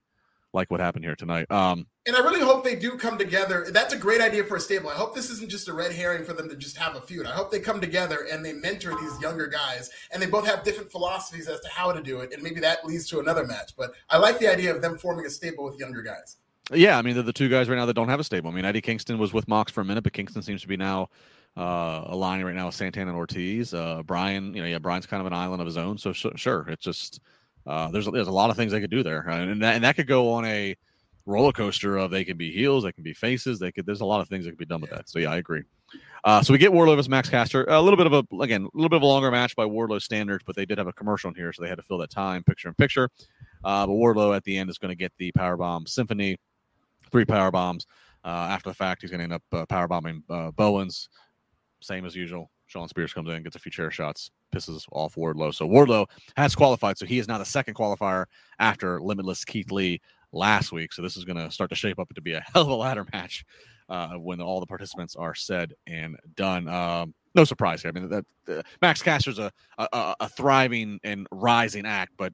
like 0.54 0.70
what 0.70 0.80
happened 0.80 1.04
here 1.04 1.14
tonight. 1.14 1.50
Um, 1.50 1.86
And 2.06 2.16
I 2.16 2.20
really 2.20 2.40
hope 2.40 2.64
they 2.64 2.74
do 2.74 2.96
come 2.96 3.18
together. 3.18 3.66
That's 3.70 3.92
a 3.92 3.98
great 3.98 4.22
idea 4.22 4.44
for 4.44 4.56
a 4.56 4.60
stable. 4.60 4.88
I 4.88 4.94
hope 4.94 5.14
this 5.14 5.28
isn't 5.28 5.50
just 5.50 5.68
a 5.68 5.74
red 5.74 5.92
herring 5.92 6.24
for 6.24 6.32
them 6.32 6.48
to 6.48 6.56
just 6.56 6.76
have 6.78 6.96
a 6.96 7.02
feud. 7.02 7.26
I 7.26 7.32
hope 7.32 7.50
they 7.50 7.60
come 7.60 7.80
together 7.82 8.26
and 8.32 8.42
they 8.42 8.54
mentor 8.54 8.98
these 8.98 9.20
younger 9.20 9.46
guys, 9.46 9.90
and 10.10 10.22
they 10.22 10.26
both 10.26 10.46
have 10.46 10.64
different 10.64 10.90
philosophies 10.90 11.48
as 11.48 11.60
to 11.60 11.68
how 11.68 11.92
to 11.92 12.02
do 12.02 12.20
it, 12.20 12.32
and 12.32 12.42
maybe 12.42 12.60
that 12.60 12.84
leads 12.84 13.06
to 13.08 13.20
another 13.20 13.46
match. 13.46 13.72
But 13.76 13.92
I 14.08 14.16
like 14.16 14.38
the 14.38 14.50
idea 14.50 14.74
of 14.74 14.80
them 14.80 14.96
forming 14.96 15.26
a 15.26 15.30
stable 15.30 15.64
with 15.64 15.78
younger 15.78 16.02
guys. 16.02 16.38
Yeah, 16.72 16.98
I 16.98 17.02
mean, 17.02 17.14
they're 17.14 17.22
the 17.22 17.32
two 17.32 17.48
guys 17.48 17.68
right 17.68 17.76
now 17.76 17.86
that 17.86 17.94
don't 17.94 18.08
have 18.08 18.20
a 18.20 18.24
stable. 18.24 18.50
I 18.50 18.54
mean, 18.54 18.64
Eddie 18.64 18.80
Kingston 18.80 19.18
was 19.18 19.32
with 19.32 19.48
Mox 19.48 19.72
for 19.72 19.80
a 19.80 19.84
minute, 19.84 20.02
but 20.02 20.12
Kingston 20.12 20.42
seems 20.42 20.60
to 20.62 20.68
be 20.68 20.76
now 20.76 21.08
uh, 21.56 22.04
aligning 22.06 22.44
right 22.44 22.54
now 22.54 22.66
with 22.66 22.74
Santana 22.74 23.10
and 23.10 23.16
Ortiz. 23.16 23.72
Uh, 23.72 24.02
Bryan, 24.02 24.54
you 24.54 24.60
know, 24.60 24.68
yeah, 24.68 24.78
Bryan's 24.78 25.06
kind 25.06 25.20
of 25.20 25.26
an 25.26 25.32
island 25.32 25.60
of 25.60 25.66
his 25.66 25.78
own. 25.78 25.96
So, 25.96 26.12
su- 26.12 26.32
sure, 26.36 26.66
it's 26.68 26.84
just 26.84 27.20
uh, 27.66 27.90
there's 27.90 28.06
there's 28.06 28.28
a 28.28 28.32
lot 28.32 28.50
of 28.50 28.56
things 28.56 28.72
they 28.72 28.80
could 28.80 28.90
do 28.90 29.02
there, 29.02 29.20
and 29.20 29.62
that, 29.62 29.76
and 29.76 29.84
that 29.84 29.96
could 29.96 30.06
go 30.06 30.30
on 30.32 30.44
a 30.44 30.76
roller 31.24 31.52
coaster 31.52 31.96
of 31.98 32.10
they 32.10 32.24
can 32.24 32.36
be 32.36 32.50
heels, 32.50 32.84
they 32.84 32.92
can 32.92 33.04
be 33.04 33.12
faces, 33.12 33.58
they 33.58 33.70
could. 33.72 33.86
There's 33.86 34.00
a 34.00 34.06
lot 34.06 34.20
of 34.20 34.28
things 34.28 34.44
that 34.44 34.52
could 34.52 34.58
be 34.58 34.64
done 34.64 34.80
with 34.80 34.90
that. 34.90 35.08
So 35.08 35.18
yeah, 35.18 35.30
I 35.30 35.36
agree. 35.36 35.62
Uh, 36.24 36.42
so 36.42 36.52
we 36.52 36.58
get 36.58 36.72
Wardlow 36.72 36.96
versus 36.96 37.08
Max 37.08 37.28
Caster. 37.28 37.64
A 37.64 37.80
little 37.80 37.96
bit 37.96 38.06
of 38.06 38.12
a 38.12 38.42
again, 38.42 38.64
a 38.64 38.76
little 38.76 38.88
bit 38.88 38.96
of 38.96 39.02
a 39.02 39.06
longer 39.06 39.30
match 39.30 39.56
by 39.56 39.64
Wardlow 39.64 40.02
standards, 40.02 40.44
but 40.46 40.56
they 40.56 40.66
did 40.66 40.78
have 40.78 40.86
a 40.86 40.92
commercial 40.92 41.28
in 41.28 41.34
here, 41.34 41.52
so 41.52 41.62
they 41.62 41.68
had 41.68 41.76
to 41.76 41.82
fill 41.82 41.98
that 41.98 42.10
time, 42.10 42.42
picture 42.42 42.68
in 42.68 42.74
picture. 42.74 43.10
Uh, 43.64 43.86
but 43.86 43.92
Wardlow 43.92 44.36
at 44.36 44.44
the 44.44 44.56
end 44.56 44.70
is 44.70 44.78
going 44.78 44.90
to 44.90 44.96
get 44.96 45.12
the 45.18 45.32
Powerbomb 45.32 45.88
Symphony 45.88 46.38
three 47.10 47.24
power 47.24 47.50
bombs. 47.50 47.86
Uh, 48.24 48.48
after 48.50 48.70
the 48.70 48.74
fact, 48.74 49.02
he's 49.02 49.10
going 49.10 49.18
to 49.18 49.24
end 49.24 49.32
up 49.32 49.42
uh, 49.52 49.66
power 49.66 49.88
bombing 49.88 50.22
uh, 50.28 50.50
Bowens, 50.50 51.08
same 51.80 52.04
as 52.04 52.14
usual. 52.14 52.50
Shawn 52.66 52.88
Spears 52.88 53.14
comes 53.14 53.30
in, 53.30 53.42
gets 53.42 53.56
a 53.56 53.58
few 53.58 53.72
chair 53.72 53.90
shots, 53.90 54.30
pisses 54.54 54.84
off 54.92 55.14
Wardlow. 55.14 55.54
So 55.54 55.66
Wardlow 55.66 56.06
has 56.36 56.54
qualified, 56.54 56.98
so 56.98 57.06
he 57.06 57.18
is 57.18 57.26
now 57.26 57.38
the 57.38 57.44
second 57.44 57.74
qualifier 57.74 58.26
after 58.58 59.00
Limitless 59.00 59.44
Keith 59.44 59.70
Lee 59.70 60.00
last 60.32 60.70
week. 60.70 60.92
So 60.92 61.00
this 61.00 61.16
is 61.16 61.24
going 61.24 61.38
to 61.38 61.50
start 61.50 61.70
to 61.70 61.76
shape 61.76 61.98
up 61.98 62.12
to 62.14 62.20
be 62.20 62.34
a 62.34 62.40
hell 62.52 62.62
of 62.62 62.68
a 62.68 62.74
ladder 62.74 63.06
match 63.12 63.44
uh, 63.88 64.10
when 64.14 64.40
all 64.40 64.60
the 64.60 64.66
participants 64.66 65.16
are 65.16 65.34
said 65.34 65.72
and 65.86 66.16
done. 66.36 66.68
Um, 66.68 67.14
no 67.34 67.44
surprise 67.44 67.82
here. 67.82 67.92
I 67.94 67.98
mean, 67.98 68.08
that 68.08 68.24
uh, 68.48 68.62
Max 68.82 69.02
Caster's 69.02 69.38
a, 69.38 69.52
a 69.78 70.14
a 70.20 70.28
thriving 70.28 70.98
and 71.04 71.26
rising 71.30 71.86
act, 71.86 72.12
but 72.16 72.32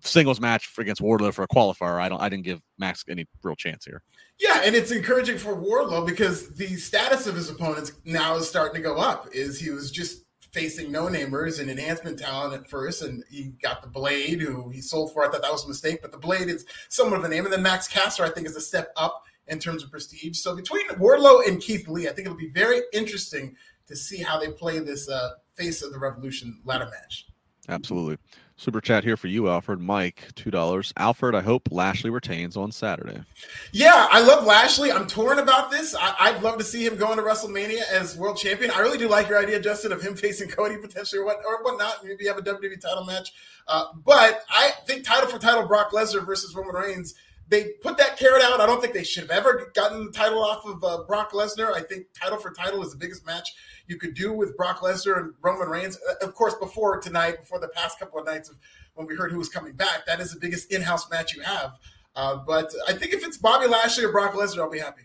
singles 0.00 0.40
match 0.40 0.66
for, 0.66 0.82
against 0.82 1.00
Wardlow 1.00 1.32
for 1.32 1.42
a 1.42 1.48
qualifier, 1.48 2.00
I 2.00 2.08
don't, 2.08 2.20
I 2.20 2.28
didn't 2.28 2.44
give 2.44 2.60
Max 2.78 3.04
any 3.08 3.26
real 3.42 3.56
chance 3.56 3.84
here. 3.84 4.02
Yeah, 4.38 4.62
and 4.64 4.74
it's 4.76 4.90
encouraging 4.90 5.38
for 5.38 5.56
Wardlow 5.56 6.06
because 6.06 6.54
the 6.54 6.76
status 6.76 7.26
of 7.26 7.34
his 7.34 7.50
opponents 7.50 7.92
now 8.04 8.36
is 8.36 8.48
starting 8.48 8.74
to 8.74 8.80
go 8.80 8.98
up. 8.98 9.28
Is 9.32 9.58
he 9.58 9.70
was 9.70 9.90
just 9.90 10.24
facing 10.52 10.90
no 10.90 11.06
namers 11.06 11.60
and 11.60 11.70
enhancement 11.70 12.18
talent 12.18 12.54
at 12.54 12.68
first, 12.68 13.02
and 13.02 13.22
he 13.30 13.52
got 13.62 13.82
the 13.82 13.88
Blade, 13.88 14.40
who 14.40 14.70
he 14.70 14.80
sold 14.80 15.12
for. 15.12 15.24
I 15.24 15.30
thought 15.30 15.42
that 15.42 15.52
was 15.52 15.64
a 15.64 15.68
mistake, 15.68 16.00
but 16.02 16.12
the 16.12 16.18
Blade 16.18 16.48
is 16.48 16.64
somewhat 16.88 17.18
of 17.18 17.24
a 17.24 17.28
name. 17.28 17.44
And 17.44 17.52
then 17.52 17.62
Max 17.62 17.88
Caster, 17.88 18.24
I 18.24 18.30
think, 18.30 18.46
is 18.46 18.56
a 18.56 18.60
step 18.60 18.92
up 18.96 19.24
in 19.48 19.58
terms 19.58 19.82
of 19.82 19.90
prestige. 19.90 20.38
So 20.38 20.54
between 20.54 20.88
Wardlow 20.90 21.46
and 21.46 21.60
Keith 21.60 21.88
Lee, 21.88 22.08
I 22.08 22.12
think 22.12 22.26
it'll 22.26 22.38
be 22.38 22.50
very 22.50 22.82
interesting 22.92 23.56
to 23.86 23.96
see 23.96 24.22
how 24.22 24.38
they 24.38 24.48
play 24.48 24.78
this 24.78 25.08
uh, 25.08 25.30
face 25.54 25.82
of 25.82 25.92
the 25.92 25.98
Revolution 25.98 26.60
ladder 26.64 26.90
match. 26.90 27.26
Absolutely. 27.68 28.18
Super 28.60 28.80
chat 28.80 29.04
here 29.04 29.16
for 29.16 29.28
you, 29.28 29.48
Alfred. 29.48 29.78
Mike, 29.78 30.34
two 30.34 30.50
dollars. 30.50 30.92
Alfred, 30.96 31.36
I 31.36 31.42
hope 31.42 31.68
Lashley 31.70 32.10
retains 32.10 32.56
on 32.56 32.72
Saturday. 32.72 33.22
Yeah, 33.70 34.08
I 34.10 34.20
love 34.20 34.44
Lashley. 34.44 34.90
I'm 34.90 35.06
torn 35.06 35.38
about 35.38 35.70
this. 35.70 35.94
I, 35.96 36.32
would 36.32 36.42
love 36.42 36.58
to 36.58 36.64
see 36.64 36.84
him 36.84 36.96
go 36.96 37.12
into 37.12 37.22
WrestleMania 37.22 37.82
as 37.92 38.16
world 38.16 38.36
champion. 38.36 38.72
I 38.72 38.80
really 38.80 38.98
do 38.98 39.08
like 39.08 39.28
your 39.28 39.38
idea, 39.38 39.60
Justin, 39.60 39.92
of 39.92 40.02
him 40.02 40.16
facing 40.16 40.48
Cody 40.48 40.76
potentially 40.76 41.20
or 41.20 41.24
what 41.24 41.36
or 41.46 41.62
whatnot. 41.62 42.04
Maybe 42.04 42.26
have 42.26 42.36
a 42.36 42.42
WWE 42.42 42.80
title 42.80 43.04
match. 43.04 43.32
Uh, 43.68 43.84
but 44.04 44.42
I 44.50 44.72
think 44.86 45.04
title 45.04 45.30
for 45.30 45.38
title, 45.38 45.64
Brock 45.68 45.92
Lesnar 45.92 46.26
versus 46.26 46.52
Roman 46.52 46.74
Reigns. 46.74 47.14
They 47.50 47.74
put 47.80 47.96
that 47.98 48.18
carrot 48.18 48.42
out. 48.42 48.60
I 48.60 48.66
don't 48.66 48.80
think 48.80 48.92
they 48.92 49.04
should 49.04 49.22
have 49.22 49.30
ever 49.30 49.70
gotten 49.76 50.06
the 50.06 50.12
title 50.12 50.42
off 50.42 50.66
of 50.66 50.82
uh, 50.82 51.04
Brock 51.04 51.30
Lesnar. 51.30 51.74
I 51.74 51.80
think 51.80 52.06
title 52.12 52.38
for 52.38 52.50
title 52.50 52.82
is 52.82 52.90
the 52.90 52.98
biggest 52.98 53.24
match 53.24 53.54
you 53.88 53.98
could 53.98 54.14
do 54.14 54.32
with 54.32 54.56
Brock 54.56 54.80
Lesnar 54.80 55.18
and 55.18 55.32
Roman 55.42 55.68
Reigns. 55.68 55.98
Uh, 56.08 56.26
Of 56.26 56.34
course, 56.34 56.54
before 56.54 57.00
tonight, 57.00 57.40
before 57.40 57.58
the 57.58 57.68
past 57.68 57.98
couple 57.98 58.20
of 58.20 58.26
nights 58.26 58.50
of 58.50 58.56
when 58.94 59.06
we 59.06 59.16
heard 59.16 59.32
who 59.32 59.38
was 59.38 59.48
coming 59.48 59.72
back, 59.72 60.06
that 60.06 60.20
is 60.20 60.32
the 60.32 60.38
biggest 60.38 60.70
in-house 60.72 61.10
match 61.10 61.34
you 61.34 61.42
have. 61.42 61.72
Uh, 62.14 62.36
but 62.36 62.72
I 62.86 62.92
think 62.92 63.12
if 63.12 63.24
it's 63.24 63.38
Bobby 63.38 63.66
Lashley 63.66 64.04
or 64.04 64.12
Brock 64.12 64.34
Lesnar, 64.34 64.60
I'll 64.60 64.70
be 64.70 64.78
happy. 64.78 65.02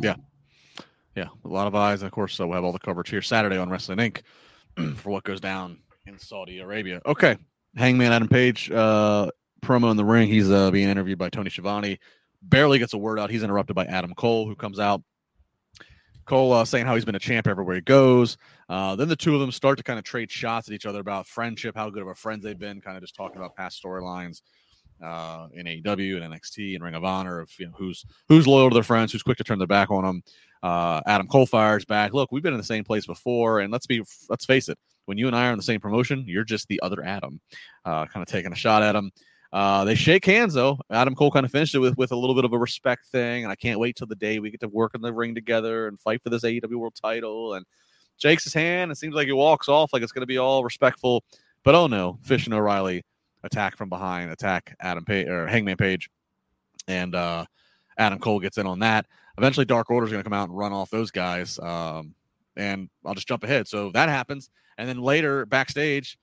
Yeah. 0.00 0.16
Yeah. 1.16 1.28
A 1.44 1.48
lot 1.48 1.66
of 1.66 1.74
eyes. 1.74 2.02
Of 2.02 2.12
course, 2.12 2.34
so 2.34 2.46
we'll 2.46 2.54
have 2.56 2.64
all 2.64 2.72
the 2.72 2.78
coverage 2.78 3.10
here 3.10 3.22
Saturday 3.22 3.56
on 3.56 3.68
Wrestling 3.70 3.98
Inc. 3.98 4.22
for 4.96 5.10
what 5.10 5.24
goes 5.24 5.40
down 5.40 5.78
in 6.06 6.18
Saudi 6.18 6.60
Arabia. 6.60 7.00
Okay. 7.06 7.36
Hangman 7.76 8.12
Adam 8.12 8.28
Page 8.28 8.70
uh, 8.70 9.30
promo 9.62 9.90
in 9.90 9.96
the 9.96 10.04
ring. 10.04 10.28
He's 10.28 10.50
uh, 10.50 10.70
being 10.70 10.88
interviewed 10.88 11.18
by 11.18 11.30
Tony 11.30 11.50
Schiavone. 11.50 11.98
Barely 12.42 12.78
gets 12.78 12.92
a 12.92 12.98
word 12.98 13.18
out. 13.18 13.30
He's 13.30 13.42
interrupted 13.42 13.74
by 13.74 13.84
Adam 13.86 14.14
Cole, 14.14 14.46
who 14.46 14.56
comes 14.56 14.78
out. 14.78 15.02
Cole 16.24 16.52
uh, 16.52 16.64
saying 16.64 16.86
how 16.86 16.94
he's 16.94 17.04
been 17.04 17.14
a 17.14 17.20
champ 17.20 17.46
everywhere 17.46 17.76
he 17.76 17.80
goes. 17.80 18.36
Uh, 18.68 18.96
then 18.96 19.08
the 19.08 19.16
two 19.16 19.34
of 19.34 19.40
them 19.40 19.52
start 19.52 19.78
to 19.78 19.84
kind 19.84 19.98
of 19.98 20.04
trade 20.04 20.30
shots 20.30 20.68
at 20.68 20.74
each 20.74 20.86
other 20.86 21.00
about 21.00 21.26
friendship, 21.26 21.74
how 21.76 21.90
good 21.90 22.02
of 22.02 22.08
a 22.08 22.14
friends 22.14 22.44
they've 22.44 22.58
been, 22.58 22.80
kind 22.80 22.96
of 22.96 23.02
just 23.02 23.14
talking 23.14 23.36
about 23.36 23.54
past 23.56 23.82
storylines 23.82 24.42
uh, 25.02 25.48
in 25.52 25.66
AEW 25.66 26.22
and 26.22 26.32
NXT 26.32 26.74
and 26.74 26.84
Ring 26.84 26.94
of 26.94 27.04
Honor 27.04 27.40
of 27.40 27.50
you 27.58 27.66
know 27.66 27.72
who's 27.76 28.04
who's 28.28 28.46
loyal 28.46 28.70
to 28.70 28.74
their 28.74 28.82
friends, 28.82 29.12
who's 29.12 29.22
quick 29.22 29.38
to 29.38 29.44
turn 29.44 29.58
their 29.58 29.66
back 29.66 29.90
on 29.90 30.04
them. 30.04 30.22
Uh, 30.62 31.00
Adam 31.06 31.26
Cole 31.26 31.46
fires 31.46 31.84
back. 31.84 32.14
Look, 32.14 32.30
we've 32.30 32.42
been 32.42 32.54
in 32.54 32.60
the 32.60 32.64
same 32.64 32.84
place 32.84 33.06
before, 33.06 33.60
and 33.60 33.72
let's 33.72 33.86
be 33.86 34.02
let's 34.28 34.44
face 34.44 34.68
it. 34.68 34.78
When 35.06 35.18
you 35.18 35.26
and 35.26 35.34
I 35.34 35.48
are 35.48 35.50
in 35.50 35.56
the 35.56 35.64
same 35.64 35.80
promotion, 35.80 36.24
you're 36.28 36.44
just 36.44 36.68
the 36.68 36.80
other 36.82 37.02
Adam. 37.04 37.40
Uh, 37.84 38.06
kind 38.06 38.22
of 38.22 38.26
taking 38.26 38.52
a 38.52 38.56
shot 38.56 38.82
at 38.82 38.94
him. 38.94 39.10
Uh, 39.52 39.84
they 39.84 39.94
shake 39.94 40.24
hands 40.24 40.54
though. 40.54 40.78
Adam 40.90 41.14
Cole 41.14 41.30
kind 41.30 41.44
of 41.44 41.52
finished 41.52 41.74
it 41.74 41.78
with 41.78 41.96
with 41.98 42.12
a 42.12 42.16
little 42.16 42.34
bit 42.34 42.44
of 42.44 42.52
a 42.52 42.58
respect 42.58 43.06
thing, 43.06 43.44
and 43.44 43.52
I 43.52 43.56
can't 43.56 43.78
wait 43.78 43.96
till 43.96 44.06
the 44.06 44.14
day 44.14 44.38
we 44.38 44.50
get 44.50 44.60
to 44.60 44.68
work 44.68 44.94
in 44.94 45.02
the 45.02 45.12
ring 45.12 45.34
together 45.34 45.88
and 45.88 46.00
fight 46.00 46.22
for 46.22 46.30
this 46.30 46.42
AEW 46.42 46.76
World 46.76 46.94
Title. 46.94 47.54
And 47.54 47.66
shakes 48.22 48.44
his 48.44 48.54
hand. 48.54 48.90
It 48.92 48.96
seems 48.96 49.14
like 49.14 49.26
he 49.26 49.32
walks 49.32 49.68
off 49.68 49.92
like 49.92 50.02
it's 50.02 50.12
going 50.12 50.22
to 50.22 50.26
be 50.26 50.38
all 50.38 50.62
respectful, 50.62 51.24
but 51.64 51.74
oh 51.74 51.86
no, 51.86 52.18
Fish 52.22 52.46
and 52.46 52.54
O'Reilly 52.54 53.04
attack 53.42 53.76
from 53.76 53.88
behind, 53.88 54.30
attack 54.30 54.76
Adam 54.80 55.04
Page 55.04 55.26
or 55.28 55.46
Hangman 55.46 55.76
Page, 55.76 56.08
and 56.86 57.14
uh, 57.14 57.44
Adam 57.98 58.18
Cole 58.18 58.40
gets 58.40 58.58
in 58.58 58.66
on 58.66 58.78
that. 58.80 59.06
Eventually, 59.38 59.66
Dark 59.66 59.90
Order 59.90 60.06
is 60.06 60.12
going 60.12 60.22
to 60.22 60.28
come 60.28 60.38
out 60.38 60.48
and 60.48 60.56
run 60.56 60.72
off 60.72 60.90
those 60.90 61.10
guys. 61.10 61.58
Um, 61.58 62.14
and 62.56 62.88
I'll 63.04 63.14
just 63.14 63.26
jump 63.28 63.44
ahead. 63.44 63.66
So 63.66 63.90
that 63.92 64.08
happens, 64.08 64.50
and 64.78 64.88
then 64.88 64.98
later 64.98 65.46
backstage, 65.46 66.18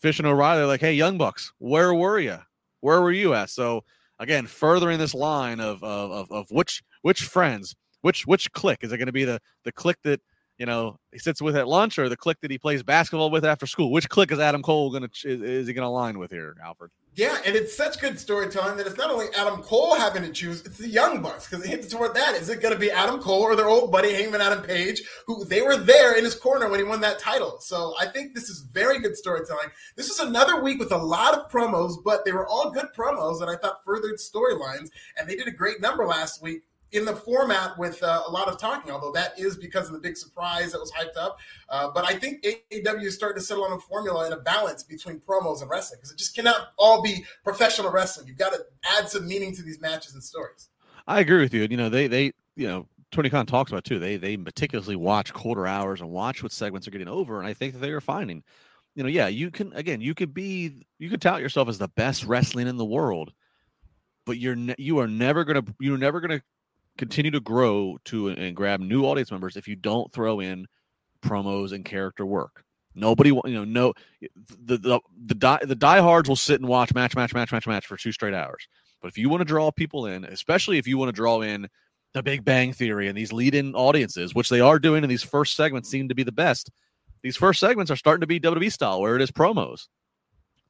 Fish 0.00 0.18
and 0.18 0.26
O'Reilly 0.26 0.64
like, 0.64 0.80
"Hey, 0.80 0.94
Young 0.94 1.18
Bucks, 1.18 1.52
where 1.58 1.94
were 1.94 2.18
you? 2.18 2.38
Where 2.80 3.00
were 3.00 3.12
you 3.12 3.34
at?" 3.34 3.50
So 3.50 3.84
again, 4.18 4.46
furthering 4.46 4.98
this 4.98 5.14
line 5.14 5.60
of 5.60 5.82
of 5.82 6.10
of, 6.10 6.30
of 6.30 6.46
which 6.50 6.82
which 7.02 7.22
friends, 7.22 7.74
which 8.02 8.26
which 8.26 8.52
click 8.52 8.80
is 8.82 8.92
it 8.92 8.98
going 8.98 9.06
to 9.06 9.12
be 9.12 9.24
the 9.24 9.40
the 9.64 9.72
click 9.72 9.98
that 10.02 10.20
you 10.58 10.66
know 10.66 10.98
he 11.12 11.18
sits 11.18 11.40
with 11.42 11.56
at 11.56 11.68
lunch 11.68 11.98
or 11.98 12.08
the 12.08 12.16
clique 12.16 12.40
that 12.42 12.50
he 12.50 12.58
plays 12.58 12.82
basketball 12.82 13.30
with 13.30 13.44
after 13.44 13.66
school? 13.66 13.92
Which 13.92 14.08
clique 14.08 14.32
is 14.32 14.38
Adam 14.38 14.62
Cole 14.62 14.90
going 14.90 15.08
to 15.08 15.28
is, 15.28 15.40
is 15.42 15.66
he 15.66 15.72
going 15.72 15.84
to 15.84 15.88
align 15.88 16.18
with 16.18 16.30
here, 16.30 16.56
Alfred? 16.64 16.90
Yeah, 17.16 17.38
and 17.46 17.56
it's 17.56 17.74
such 17.74 17.98
good 17.98 18.20
storytelling 18.20 18.76
that 18.76 18.86
it's 18.86 18.98
not 18.98 19.10
only 19.10 19.28
Adam 19.38 19.62
Cole 19.62 19.94
having 19.94 20.22
to 20.22 20.30
choose, 20.30 20.60
it's 20.66 20.76
the 20.76 20.86
Young 20.86 21.22
Bucks 21.22 21.48
because 21.48 21.64
it 21.64 21.70
hits 21.70 21.88
toward 21.88 22.14
that. 22.14 22.34
Is 22.34 22.50
it 22.50 22.60
going 22.60 22.74
to 22.74 22.78
be 22.78 22.90
Adam 22.90 23.20
Cole 23.20 23.40
or 23.40 23.56
their 23.56 23.68
old 23.68 23.90
buddy 23.90 24.12
Hangman 24.12 24.42
Adam 24.42 24.62
Page, 24.62 25.02
who 25.26 25.42
they 25.46 25.62
were 25.62 25.78
there 25.78 26.18
in 26.18 26.24
his 26.24 26.34
corner 26.34 26.68
when 26.68 26.78
he 26.78 26.84
won 26.84 27.00
that 27.00 27.18
title? 27.18 27.56
So 27.60 27.94
I 27.98 28.04
think 28.04 28.34
this 28.34 28.50
is 28.50 28.60
very 28.70 29.00
good 29.00 29.16
storytelling. 29.16 29.68
This 29.96 30.10
is 30.10 30.18
another 30.18 30.60
week 30.60 30.78
with 30.78 30.92
a 30.92 30.98
lot 30.98 31.32
of 31.32 31.50
promos, 31.50 31.94
but 32.04 32.26
they 32.26 32.32
were 32.32 32.46
all 32.46 32.70
good 32.70 32.88
promos 32.94 33.40
that 33.40 33.48
I 33.48 33.56
thought 33.56 33.82
furthered 33.82 34.18
storylines, 34.18 34.90
and 35.18 35.26
they 35.26 35.36
did 35.36 35.48
a 35.48 35.52
great 35.52 35.80
number 35.80 36.06
last 36.06 36.42
week 36.42 36.64
in 36.92 37.04
the 37.04 37.14
format 37.14 37.76
with 37.78 38.02
uh, 38.02 38.22
a 38.26 38.30
lot 38.30 38.48
of 38.48 38.58
talking, 38.58 38.90
although 38.90 39.12
that 39.12 39.38
is 39.38 39.56
because 39.56 39.86
of 39.86 39.92
the 39.92 39.98
big 39.98 40.16
surprise 40.16 40.72
that 40.72 40.78
was 40.78 40.92
hyped 40.92 41.16
up. 41.16 41.38
Uh, 41.68 41.90
but 41.92 42.04
I 42.04 42.14
think 42.14 42.44
AEW 42.44 43.04
is 43.04 43.14
starting 43.14 43.40
to 43.40 43.44
settle 43.44 43.64
on 43.64 43.72
a 43.72 43.78
formula 43.78 44.24
and 44.24 44.34
a 44.34 44.38
balance 44.38 44.82
between 44.82 45.20
promos 45.20 45.62
and 45.62 45.70
wrestling 45.70 45.98
because 45.98 46.12
it 46.12 46.18
just 46.18 46.34
cannot 46.34 46.68
all 46.78 47.02
be 47.02 47.24
professional 47.44 47.90
wrestling. 47.90 48.28
You've 48.28 48.38
got 48.38 48.52
to 48.52 48.60
add 48.96 49.08
some 49.08 49.26
meaning 49.26 49.54
to 49.56 49.62
these 49.62 49.80
matches 49.80 50.14
and 50.14 50.22
stories. 50.22 50.68
I 51.06 51.20
agree 51.20 51.40
with 51.40 51.54
you. 51.54 51.66
You 51.68 51.76
know, 51.76 51.88
they 51.88 52.06
they 52.06 52.32
you 52.56 52.66
know 52.66 52.86
Tony 53.12 53.30
Khan 53.30 53.46
talks 53.46 53.70
about 53.70 53.84
too. 53.84 53.98
They 53.98 54.16
they 54.16 54.36
meticulously 54.36 54.96
watch 54.96 55.32
quarter 55.32 55.66
hours 55.66 56.00
and 56.00 56.10
watch 56.10 56.42
what 56.42 56.52
segments 56.52 56.86
are 56.86 56.90
getting 56.90 57.08
over, 57.08 57.38
and 57.38 57.46
I 57.46 57.54
think 57.54 57.74
that 57.74 57.80
they 57.80 57.90
are 57.90 58.00
finding. 58.00 58.42
You 58.94 59.02
know, 59.02 59.08
yeah, 59.08 59.28
you 59.28 59.50
can 59.50 59.72
again, 59.74 60.00
you 60.00 60.14
could 60.14 60.32
be, 60.32 60.86
you 60.98 61.10
could 61.10 61.20
tout 61.20 61.40
yourself 61.40 61.68
as 61.68 61.78
the 61.78 61.88
best 61.88 62.24
wrestling 62.24 62.66
in 62.66 62.76
the 62.76 62.84
world, 62.84 63.32
but 64.24 64.38
you're 64.38 64.56
ne- 64.56 64.74
you 64.78 64.98
are 64.98 65.06
never 65.06 65.44
gonna 65.44 65.64
you're 65.78 65.98
never 65.98 66.20
gonna 66.20 66.40
continue 66.96 67.30
to 67.30 67.40
grow 67.40 67.98
to 68.06 68.28
and 68.28 68.56
grab 68.56 68.80
new 68.80 69.04
audience 69.04 69.30
members 69.30 69.56
if 69.56 69.68
you 69.68 69.76
don't 69.76 70.12
throw 70.12 70.40
in 70.40 70.66
promos 71.22 71.72
and 71.72 71.84
character 71.84 72.24
work. 72.24 72.64
Nobody, 72.94 73.28
you 73.28 73.42
know, 73.44 73.64
no, 73.64 73.92
the 74.64 74.78
the 74.78 75.00
the 75.26 75.34
die, 75.34 75.60
the 75.62 75.74
diehards 75.74 76.28
will 76.28 76.36
sit 76.36 76.60
and 76.60 76.68
watch 76.68 76.94
match, 76.94 77.14
match, 77.14 77.34
match, 77.34 77.52
match, 77.52 77.66
match 77.66 77.86
for 77.86 77.96
two 77.96 78.12
straight 78.12 78.32
hours. 78.32 78.66
But 79.02 79.08
if 79.08 79.18
you 79.18 79.28
want 79.28 79.42
to 79.42 79.44
draw 79.44 79.70
people 79.70 80.06
in, 80.06 80.24
especially 80.24 80.78
if 80.78 80.86
you 80.86 80.96
want 80.96 81.10
to 81.10 81.12
draw 81.12 81.42
in 81.42 81.68
the 82.14 82.22
Big 82.22 82.44
Bang 82.44 82.72
Theory 82.72 83.08
and 83.08 83.16
these 83.16 83.32
lead-in 83.32 83.74
audiences, 83.74 84.34
which 84.34 84.48
they 84.48 84.60
are 84.60 84.78
doing, 84.78 85.04
and 85.04 85.10
these 85.10 85.22
first 85.22 85.54
segments 85.54 85.90
seem 85.90 86.08
to 86.08 86.14
be 86.14 86.22
the 86.22 86.32
best. 86.32 86.70
These 87.22 87.36
first 87.36 87.60
segments 87.60 87.90
are 87.90 87.96
starting 87.96 88.22
to 88.22 88.26
be 88.26 88.40
WWE 88.40 88.72
style, 88.72 89.02
where 89.02 89.16
it 89.16 89.22
is 89.22 89.30
promos. 89.30 89.88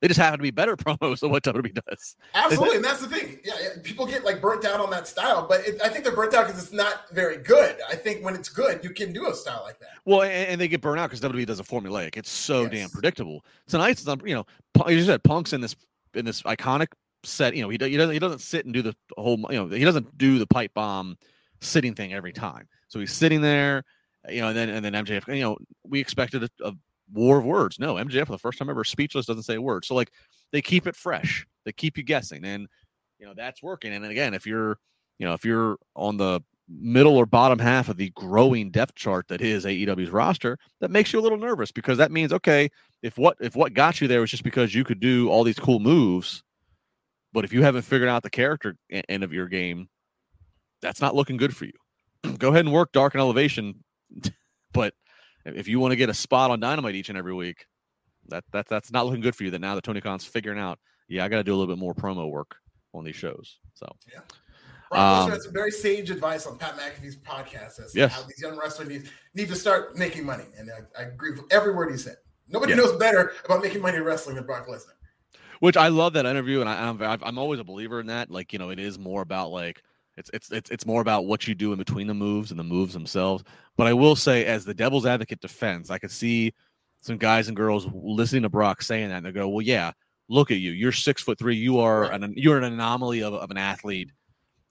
They 0.07 0.09
just 0.09 0.21
happen 0.21 0.39
to 0.39 0.43
be 0.45 0.53
better 0.53 0.77
promos 0.77 1.19
than 1.19 1.31
what 1.31 1.43
WWE 1.43 1.83
does. 1.85 2.15
Absolutely, 2.33 2.77
and 2.77 2.85
that's 2.85 3.01
the 3.01 3.09
thing. 3.09 3.41
Yeah, 3.43 3.55
yeah, 3.61 3.69
people 3.83 4.07
get 4.07 4.25
like 4.25 4.41
burnt 4.41 4.65
out 4.65 4.79
on 4.79 4.89
that 4.91 5.09
style, 5.09 5.45
but 5.49 5.67
it, 5.67 5.83
I 5.83 5.89
think 5.89 6.05
they're 6.05 6.15
burnt 6.15 6.33
out 6.33 6.47
because 6.47 6.63
it's 6.63 6.73
not 6.73 7.11
very 7.11 7.39
good. 7.39 7.75
I 7.91 7.97
think 7.97 8.25
when 8.25 8.37
it's 8.37 8.49
good, 8.49 8.85
you 8.85 8.91
can 8.91 9.13
do 9.13 9.27
a 9.29 9.35
style 9.35 9.63
like 9.65 9.81
that. 9.81 9.89
Well, 10.05 10.23
and, 10.23 10.31
and 10.33 10.61
they 10.61 10.69
get 10.69 10.81
burnt 10.81 11.01
out 11.01 11.11
because 11.11 11.21
WWE 11.29 11.45
does 11.45 11.59
a 11.59 11.65
formulaic. 11.65 12.17
It's 12.17 12.31
so 12.31 12.63
yes. 12.63 12.71
damn 12.71 12.91
predictable. 12.91 13.45
Tonight's, 13.67 14.07
you 14.25 14.37
know, 14.37 14.47
you 14.87 15.03
said 15.03 15.25
Punk's 15.25 15.53
in 15.53 15.61
this 15.61 15.75
in 16.15 16.25
this 16.25 16.43
iconic 16.43 16.93
set. 17.25 17.57
You 17.57 17.63
know, 17.63 17.69
he, 17.69 17.79
he 17.81 17.97
doesn't 17.97 18.13
he 18.13 18.21
doesn't 18.21 18.43
sit 18.43 18.65
and 18.65 18.73
do 18.73 18.83
the 18.83 18.95
whole. 19.19 19.45
You 19.51 19.57
know, 19.57 19.67
he 19.67 19.85
doesn't 19.85 20.17
do 20.17 20.39
the 20.39 20.47
pipe 20.47 20.73
bomb 20.73 21.19
sitting 21.61 21.97
thing 21.97 22.15
every 22.15 22.33
time. 22.33 22.69
So 22.87 23.01
he's 23.01 23.13
sitting 23.13 23.41
there 23.41 23.83
you 24.29 24.41
know, 24.41 24.49
and 24.49 24.57
then 24.57 24.69
and 24.69 24.85
then 24.85 24.93
MJF, 24.93 25.35
you 25.35 25.43
know, 25.43 25.57
we 25.85 26.01
expected 26.01 26.45
a, 26.45 26.49
a, 26.65 26.73
war 27.13 27.39
of 27.39 27.45
words. 27.45 27.79
No, 27.79 27.95
MJF 27.95 28.27
for 28.27 28.33
the 28.33 28.39
first 28.39 28.59
time 28.59 28.71
ever 28.71 28.85
speechless 28.85 29.27
doesn't 29.27 29.45
say 29.45 29.57
a 29.57 29.61
word. 29.61 29.85
So 29.85 29.95
like 29.95 30.13
they 30.53 30.63
keep 30.63 30.87
it 30.87 30.97
fresh. 30.97 31.47
They 31.65 31.73
keep 31.73 31.97
you 31.97 32.03
guessing. 32.03 32.45
And 32.45 32.69
you 33.19 33.27
know, 33.27 33.35
that's 33.35 33.63
working. 33.63 33.93
And 33.93 34.05
again, 34.05 34.35
if 34.35 34.47
you're, 34.47 34.79
you 35.19 35.27
know, 35.27 35.33
if 35.33 35.45
you're 35.45 35.79
on 35.95 36.17
the 36.17 36.41
middle 36.69 37.17
or 37.17 37.27
bottom 37.27 37.59
half 37.59 37.89
of 37.89 37.97
the 37.97 38.11
growing 38.11 38.71
depth 38.71 38.95
chart 38.95 39.29
that 39.29 39.41
is 39.41 39.65
AEW's 39.65 40.11
roster, 40.11 40.59
that 40.81 40.91
makes 40.91 41.13
you 41.13 41.21
a 41.21 41.23
little 41.23 41.39
nervous 41.39 41.73
because 41.73 41.99
that 41.99 42.13
means 42.13 42.33
okay, 42.33 42.69
if 43.03 43.19
what 43.19 43.37
if 43.41 43.57
what 43.57 43.75
got 43.75 44.01
you 44.01 44.09
there 44.09 44.21
was 44.21 44.31
just 44.31 44.43
because 44.43 44.75
you 44.75 44.85
could 44.85 45.01
do 45.01 45.29
all 45.29 45.45
these 45.45 45.59
cool 45.59 45.81
moves, 45.81 46.43
but 47.33 47.45
if 47.45 47.53
you 47.53 47.63
haven't 47.63 47.83
figured 47.83 48.09
out 48.09 48.23
the 48.23 48.31
character 48.31 48.77
end 48.91 49.23
of 49.23 49.33
your 49.33 49.47
game, 49.47 49.89
that's 50.83 51.01
not 51.01 51.15
looking 51.15 51.37
good 51.37 51.55
for 51.57 51.67
you. 51.67 51.73
Go 52.39 52.49
ahead 52.49 52.65
and 52.65 52.75
work 52.75 52.93
dark 52.93 53.15
and 53.15 53.21
elevation, 53.21 53.83
but 54.73 54.95
if 55.55 55.69
you 55.69 55.79
want 55.79 55.93
to 55.93 55.97
get 55.97 56.09
a 56.09 56.15
spot 56.15 56.51
on 56.51 56.61
Dynamite 56.61 56.95
each 56.95 57.09
and 57.09 57.19
every 57.19 57.35
week, 57.35 57.67
that 58.29 58.45
that 58.53 58.67
that's 58.69 58.91
not 58.91 59.07
looking 59.07 59.21
good 59.21 59.37
for 59.37 59.45
you. 59.45 59.51
That 59.51 59.61
now 59.61 59.75
that 59.75 59.85
Tony 59.85 60.01
Khan's 60.01 60.25
figuring 60.25 60.59
out, 60.59 60.79
yeah, 61.09 61.25
I 61.25 61.29
got 61.29 61.37
to 61.37 61.45
do 61.45 61.55
a 61.55 61.57
little 61.57 61.73
bit 61.73 61.81
more 61.81 61.95
promo 61.95 62.31
work 62.31 62.57
on 62.95 63.05
these 63.05 63.17
shows. 63.17 63.59
So 63.75 63.87
yeah. 64.13 64.21
Rob 64.93 65.25
um, 65.25 65.31
had 65.31 65.43
some 65.43 65.53
very 65.53 65.71
sage 65.71 66.11
advice 66.11 66.47
on 66.47 66.59
Pat 66.59 66.77
McAfee's 66.77 67.17
podcast 67.17 67.85
as 67.85 67.95
yes. 67.95 68.13
how 68.13 68.23
these 68.23 68.41
young 68.41 68.57
wrestlers 68.57 68.89
need, 68.89 69.11
need 69.35 69.49
to 69.49 69.57
start 69.57 69.97
making 69.97 70.25
money. 70.25 70.45
And 70.57 70.71
I, 70.71 71.01
I 71.01 71.07
agree 71.07 71.33
with 71.33 71.43
every 71.51 71.75
word 71.75 71.91
he 71.91 71.99
said. 71.99 72.17
Nobody 72.49 72.73
yeah. 72.73 72.79
knows 72.79 72.97
better 72.97 73.33
about 73.45 73.63
making 73.63 73.83
money 73.83 73.97
in 73.97 74.05
wrestling 74.05 74.37
than 74.37 74.47
Brock 74.47 74.69
Lesnar. 74.69 74.93
Which 75.59 75.77
I 75.77 75.89
love 75.89 76.13
that 76.13 76.27
interview, 76.27 76.61
and 76.61 76.69
I, 76.69 76.89
I'm 76.89 77.01
I'm 77.01 77.39
always 77.39 77.59
a 77.61 77.65
believer 77.65 77.99
in 77.99 78.09
that. 78.09 78.31
Like 78.31 78.53
you 78.53 78.59
know, 78.59 78.69
it 78.71 78.79
is 78.79 78.99
more 78.99 79.23
about 79.23 79.51
like 79.51 79.83
it's 80.17 80.31
it's 80.33 80.51
it's 80.51 80.71
it's 80.71 80.87
more 80.87 81.01
about 81.01 81.27
what 81.27 81.47
you 81.47 81.55
do 81.55 81.73
in 81.73 81.79
between 81.79 82.07
the 82.07 82.15
moves 82.15 82.51
and 82.51 82.59
the 82.59 82.65
moves 82.65 82.93
themselves. 82.93 83.45
But 83.77 83.87
I 83.87 83.93
will 83.93 84.17
say, 84.17 84.47
as 84.47 84.65
the 84.65 84.75
devil's 84.75 85.07
advocate 85.07 85.41
defense, 85.41 85.91
I 85.91 85.99
could 85.99 86.11
see 86.11 86.55
some 87.03 87.19
guys 87.19 87.49
and 87.49 87.57
girls 87.57 87.87
listening 87.93 88.43
to 88.43 88.49
Brock 88.49 88.83
saying 88.83 89.09
that, 89.11 89.19
and 89.19 89.27
they 89.27 89.33
go, 89.33 89.49
"Well, 89.49 89.63
yeah, 89.63 89.93
look 90.29 90.51
at 90.51 90.59
you. 90.59 90.73
You're 90.73 90.93
six 90.93 91.23
foot 91.23 91.39
three. 91.39 91.57
You 91.57 91.81
are 91.81 92.11
an 92.11 92.35
you're 92.37 92.59
an 92.59 92.65
anomaly 92.65 93.23
of, 93.23 93.35
of 93.35 93.51
an 93.51 93.59
athlete. 93.59 94.11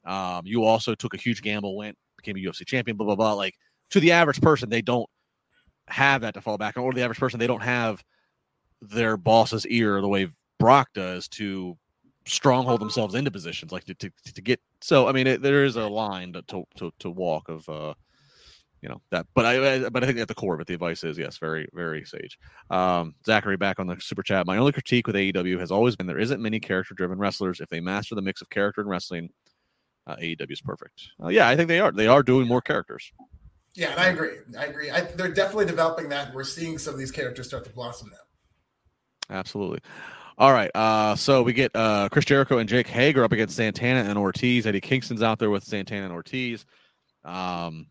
Um, 0.06 0.42
you 0.46 0.64
also 0.64 0.96
took 0.96 1.14
a 1.14 1.18
huge 1.18 1.42
gamble, 1.42 1.76
went 1.76 1.98
became 2.18 2.36
a 2.36 2.40
UFC 2.40 2.66
champion. 2.66 2.98
Blah 2.98 3.06
blah 3.06 3.16
blah. 3.16 3.34
Like 3.34 3.56
to 3.92 4.00
the 4.00 4.12
average 4.12 4.42
person, 4.42 4.70
they 4.70 4.82
don't 4.82 5.10
have 5.88 6.22
that 6.22 6.34
to 6.34 6.42
fall 6.42 6.58
back 6.58 6.78
on, 6.78 6.84
or 6.84 6.94
the 6.94 7.04
average 7.04 7.20
person, 7.20 7.40
they 7.40 7.48
don't 7.48 7.62
have 7.62 8.04
their 8.82 9.18
boss's 9.18 9.66
ear 9.68 10.02
the 10.02 10.08
way 10.08 10.28
Brock 10.60 10.90
does 10.94 11.28
to 11.30 11.78
stronghold 12.26 12.82
themselves 12.82 13.14
into 13.14 13.30
positions 13.30 13.72
like 13.72 13.84
to, 13.84 13.94
to, 13.94 14.10
to 14.34 14.42
get 14.42 14.60
so 14.82 15.08
i 15.08 15.12
mean 15.12 15.28
it, 15.28 15.42
there 15.42 15.64
is 15.64 15.76
a 15.76 15.88
line 15.88 16.34
to, 16.34 16.64
to 16.76 16.92
to 16.98 17.10
walk 17.12 17.48
of 17.50 17.68
uh 17.70 17.94
you 18.82 18.90
know 18.90 19.02
that 19.10 19.26
but 19.34 19.46
i 19.46 19.90
but 19.90 20.04
i 20.04 20.08
think 20.08 20.20
at 20.20 20.28
the 20.28 20.36
core 20.36 20.54
of 20.54 20.60
it 20.60 20.68
the 20.68 20.74
advice 20.74 21.04
is 21.04 21.18
yes 21.18 21.38
very 21.38 21.68
very 21.74 22.04
sage. 22.06 22.38
Um 22.70 23.16
zachary 23.26 23.58
back 23.58 23.80
on 23.80 23.88
the 23.88 23.98
super 24.00 24.22
chat. 24.22 24.46
My 24.46 24.58
only 24.58 24.72
critique 24.72 25.08
with 25.08 25.16
aew 25.16 25.60
has 25.60 25.72
always 25.72 25.96
been 25.96 26.06
there 26.06 26.20
isn't 26.20 26.42
many 26.42 26.60
character 26.60 26.94
driven 26.94 27.18
wrestlers. 27.18 27.62
If 27.62 27.70
they 27.70 27.80
master 27.80 28.14
the 28.14 28.22
mix 28.22 28.42
of 28.42 28.50
character 28.52 28.82
and 28.82 28.90
wrestling 28.90 29.30
uh, 30.06 30.18
aew 30.18 30.52
is 30.52 30.62
perfect. 30.62 31.10
Uh, 31.24 31.30
yeah 31.30 31.48
i 31.48 31.56
think 31.56 31.68
they 31.68 31.80
are. 31.80 31.92
They 31.92 32.08
are 32.08 32.22
doing 32.22 32.48
more 32.48 32.62
characters. 32.62 33.12
Yeah 33.74 33.92
and 33.92 34.00
i 34.00 34.08
agree. 34.10 34.38
I 34.58 34.66
agree. 34.66 34.92
I, 34.92 35.02
they're 35.02 35.34
definitely 35.34 35.66
developing 35.66 36.10
that. 36.10 36.34
We're 36.34 36.44
seeing 36.44 36.78
some 36.78 36.94
of 36.94 37.00
these 37.00 37.12
characters 37.12 37.48
start 37.48 37.64
to 37.64 37.72
blossom 37.72 38.12
now. 38.12 39.36
Absolutely 39.36 39.80
all 40.38 40.52
right. 40.54 40.72
Uh, 40.76 41.16
so 41.16 41.44
we 41.44 41.54
get 41.54 41.72
uh, 41.76 42.10
Chris 42.10 42.26
Jericho 42.26 42.58
and 42.58 42.68
Jake 42.70 42.88
Hager 42.88 43.24
up 43.24 43.32
against 43.32 43.56
Santana 43.56 44.08
and 44.10 44.18
Ortiz. 44.18 44.68
Eddie 44.68 44.82
Kingston's 44.82 45.24
out 45.24 45.40
there 45.40 45.50
with 45.50 45.64
Santana 45.64 46.04
and 46.06 46.14
Ortiz. 46.14 46.66
Um, 47.24 47.88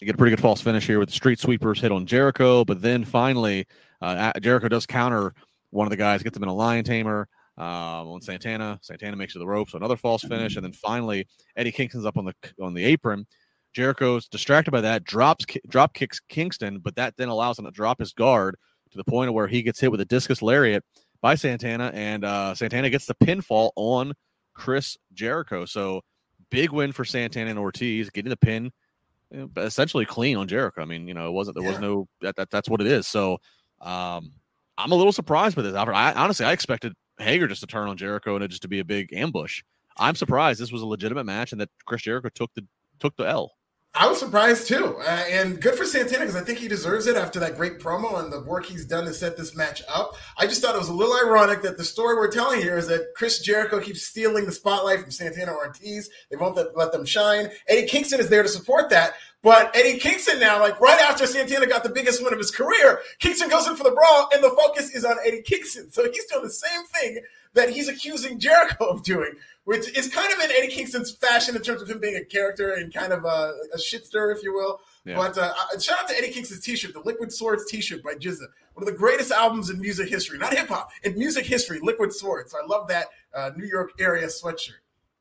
you 0.00 0.06
get 0.06 0.14
a 0.14 0.18
pretty 0.18 0.34
good 0.34 0.42
false 0.42 0.60
finish 0.60 0.86
here 0.86 0.98
with 0.98 1.08
the 1.08 1.14
street 1.14 1.38
sweepers 1.38 1.80
hit 1.80 1.92
on 1.92 2.06
Jericho, 2.06 2.64
but 2.64 2.82
then 2.82 3.04
finally 3.04 3.66
uh, 4.02 4.32
Jericho 4.40 4.68
does 4.68 4.86
counter 4.86 5.34
one 5.70 5.86
of 5.86 5.90
the 5.90 5.96
guys, 5.96 6.22
gets 6.22 6.34
them 6.34 6.42
in 6.42 6.48
a 6.48 6.54
lion 6.54 6.84
tamer. 6.84 7.28
um, 7.58 8.08
on 8.08 8.20
Santana. 8.20 8.78
Santana 8.82 9.16
makes 9.16 9.32
it 9.32 9.34
to 9.34 9.38
the 9.38 9.46
ropes, 9.46 9.72
so 9.72 9.78
another 9.78 9.96
false 9.96 10.22
finish, 10.22 10.56
and 10.56 10.64
then 10.64 10.72
finally 10.72 11.26
Eddie 11.56 11.72
Kingston's 11.72 12.04
up 12.04 12.18
on 12.18 12.24
the 12.24 12.34
on 12.60 12.74
the 12.74 12.84
apron. 12.84 13.26
Jericho's 13.72 14.28
distracted 14.28 14.70
by 14.70 14.80
that, 14.82 15.04
drops 15.04 15.44
drop 15.68 15.94
kicks 15.94 16.20
Kingston, 16.28 16.78
but 16.78 16.96
that 16.96 17.14
then 17.16 17.28
allows 17.28 17.58
him 17.58 17.64
to 17.64 17.70
drop 17.70 17.98
his 17.98 18.12
guard 18.12 18.56
to 18.90 18.96
the 18.96 19.04
point 19.04 19.28
of 19.28 19.34
where 19.34 19.48
he 19.48 19.62
gets 19.62 19.80
hit 19.80 19.90
with 19.90 20.00
a 20.00 20.04
discus 20.06 20.42
lariat 20.42 20.82
by 21.20 21.34
Santana, 21.34 21.90
and 21.94 22.24
uh, 22.24 22.54
Santana 22.54 22.90
gets 22.90 23.06
the 23.06 23.14
pinfall 23.14 23.70
on 23.76 24.12
Chris 24.54 24.96
Jericho. 25.12 25.64
So 25.64 26.02
big 26.50 26.70
win 26.70 26.92
for 26.92 27.04
Santana 27.04 27.50
and 27.50 27.58
Ortiz, 27.58 28.10
getting 28.10 28.30
the 28.30 28.36
pin 28.36 28.70
you 29.30 29.38
know, 29.40 29.62
essentially 29.62 30.04
clean 30.04 30.36
on 30.36 30.48
Jericho. 30.48 30.82
I 30.82 30.84
mean, 30.84 31.08
you 31.08 31.14
know, 31.14 31.28
it 31.28 31.32
wasn't 31.32 31.56
there 31.56 31.64
yeah. 31.64 31.70
was 31.70 31.80
no 31.80 32.08
that, 32.22 32.36
that 32.36 32.50
that's 32.50 32.68
what 32.68 32.80
it 32.80 32.86
is. 32.86 33.06
So 33.06 33.38
um, 33.80 34.32
I'm 34.78 34.92
a 34.92 34.94
little 34.94 35.12
surprised 35.12 35.56
by 35.56 35.62
this, 35.62 35.74
Alfred. 35.74 35.96
I 35.96 36.12
honestly 36.12 36.46
I 36.46 36.52
expected 36.52 36.94
Hager 37.18 37.48
just 37.48 37.60
to 37.62 37.66
turn 37.66 37.88
on 37.88 37.96
Jericho 37.96 38.34
and 38.34 38.44
it 38.44 38.48
just 38.48 38.62
to 38.62 38.68
be 38.68 38.80
a 38.80 38.84
big 38.84 39.12
ambush. 39.12 39.62
I'm 39.98 40.14
surprised 40.14 40.60
this 40.60 40.72
was 40.72 40.82
a 40.82 40.86
legitimate 40.86 41.24
match 41.24 41.52
and 41.52 41.60
that 41.60 41.70
Chris 41.86 42.02
Jericho 42.02 42.28
took 42.34 42.52
the 42.54 42.66
took 43.00 43.16
the 43.16 43.24
L. 43.24 43.52
I 43.98 44.06
was 44.08 44.18
surprised 44.18 44.68
too, 44.68 44.98
uh, 44.98 45.24
and 45.30 45.58
good 45.58 45.74
for 45.74 45.86
Santana 45.86 46.20
because 46.20 46.36
I 46.36 46.44
think 46.44 46.58
he 46.58 46.68
deserves 46.68 47.06
it 47.06 47.16
after 47.16 47.40
that 47.40 47.56
great 47.56 47.78
promo 47.78 48.22
and 48.22 48.30
the 48.30 48.42
work 48.42 48.66
he's 48.66 48.84
done 48.84 49.06
to 49.06 49.14
set 49.14 49.38
this 49.38 49.56
match 49.56 49.82
up. 49.88 50.16
I 50.36 50.46
just 50.46 50.60
thought 50.60 50.74
it 50.74 50.78
was 50.78 50.90
a 50.90 50.94
little 50.94 51.16
ironic 51.26 51.62
that 51.62 51.78
the 51.78 51.84
story 51.84 52.14
we're 52.14 52.30
telling 52.30 52.60
here 52.60 52.76
is 52.76 52.88
that 52.88 53.14
Chris 53.16 53.40
Jericho 53.40 53.80
keeps 53.80 54.02
stealing 54.02 54.44
the 54.44 54.52
spotlight 54.52 55.00
from 55.00 55.10
Santana 55.10 55.52
Ortiz. 55.52 56.10
They 56.30 56.36
won't 56.36 56.56
let, 56.56 56.76
let 56.76 56.92
them 56.92 57.06
shine. 57.06 57.48
Eddie 57.68 57.86
Kingston 57.86 58.20
is 58.20 58.28
there 58.28 58.42
to 58.42 58.50
support 58.50 58.90
that, 58.90 59.14
but 59.42 59.74
Eddie 59.74 59.98
Kingston 59.98 60.40
now, 60.40 60.60
like 60.60 60.78
right 60.78 61.00
after 61.00 61.26
Santana 61.26 61.66
got 61.66 61.82
the 61.82 61.88
biggest 61.88 62.22
win 62.22 62.34
of 62.34 62.38
his 62.38 62.50
career, 62.50 63.00
Kingston 63.18 63.48
goes 63.48 63.66
in 63.66 63.76
for 63.76 63.84
the 63.84 63.92
brawl, 63.92 64.28
and 64.34 64.44
the 64.44 64.50
focus 64.50 64.90
is 64.90 65.06
on 65.06 65.16
Eddie 65.24 65.40
Kingston. 65.40 65.90
So 65.90 66.04
he's 66.10 66.26
doing 66.26 66.44
the 66.44 66.50
same 66.50 66.84
thing 66.84 67.20
that 67.54 67.70
he's 67.70 67.88
accusing 67.88 68.38
Jericho 68.38 68.84
of 68.84 69.02
doing, 69.02 69.32
which 69.66 69.98
is 69.98 70.08
kind 70.08 70.32
of 70.32 70.38
in 70.38 70.50
Eddie 70.52 70.68
Kingston's 70.68 71.10
fashion 71.10 71.56
in 71.56 71.60
terms 71.60 71.82
of 71.82 71.90
him 71.90 71.98
being 71.98 72.14
a 72.14 72.24
character 72.24 72.74
and 72.74 72.94
kind 72.94 73.12
of 73.12 73.24
a, 73.24 73.52
a 73.74 73.76
shitster, 73.76 74.32
if 74.34 74.40
you 74.44 74.54
will. 74.54 74.80
Yeah. 75.04 75.16
But 75.16 75.36
uh, 75.36 75.52
shout 75.80 75.98
out 75.98 76.08
to 76.08 76.16
Eddie 76.16 76.30
Kingston's 76.30 76.60
T-shirt, 76.60 76.92
the 76.92 77.00
Liquid 77.00 77.32
Swords 77.32 77.64
T-shirt 77.68 78.00
by 78.04 78.14
GZA, 78.14 78.46
one 78.74 78.86
of 78.86 78.86
the 78.86 78.92
greatest 78.92 79.32
albums 79.32 79.68
in 79.68 79.80
music 79.80 80.08
history, 80.08 80.38
not 80.38 80.54
hip 80.54 80.68
hop, 80.68 80.90
in 81.02 81.18
music 81.18 81.44
history. 81.44 81.80
Liquid 81.82 82.12
Swords. 82.12 82.54
I 82.54 82.64
love 82.64 82.86
that 82.86 83.06
uh, 83.34 83.50
New 83.56 83.66
York 83.66 83.90
area 83.98 84.28
sweatshirt. 84.28 84.78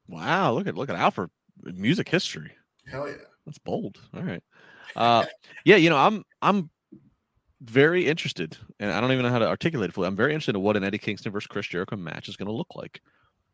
Wow, 0.08 0.54
look 0.54 0.68
at 0.68 0.76
look 0.76 0.92
at 0.92 0.96
Alfred 0.96 1.32
music 1.64 2.08
history. 2.08 2.52
Hell 2.88 3.08
yeah, 3.08 3.16
that's 3.48 3.58
bold. 3.58 4.00
All 4.14 4.22
right, 4.22 4.44
uh, 4.96 5.26
yeah, 5.64 5.78
you 5.78 5.90
know 5.90 5.98
I'm 5.98 6.24
I'm 6.44 6.70
very 7.62 8.06
interested, 8.06 8.58
and 8.80 8.92
I 8.92 9.02
don't 9.02 9.12
even 9.12 9.24
know 9.24 9.32
how 9.32 9.40
to 9.40 9.48
articulate 9.48 9.90
it 9.90 9.94
fully. 9.94 10.06
I'm 10.06 10.16
very 10.16 10.34
interested 10.34 10.56
in 10.56 10.62
what 10.62 10.78
an 10.78 10.84
Eddie 10.84 11.00
Kingston 11.00 11.32
versus 11.32 11.48
Chris 11.48 11.66
Jericho 11.66 11.96
match 11.96 12.30
is 12.30 12.36
going 12.36 12.46
to 12.46 12.54
look 12.54 12.76
like. 12.76 13.02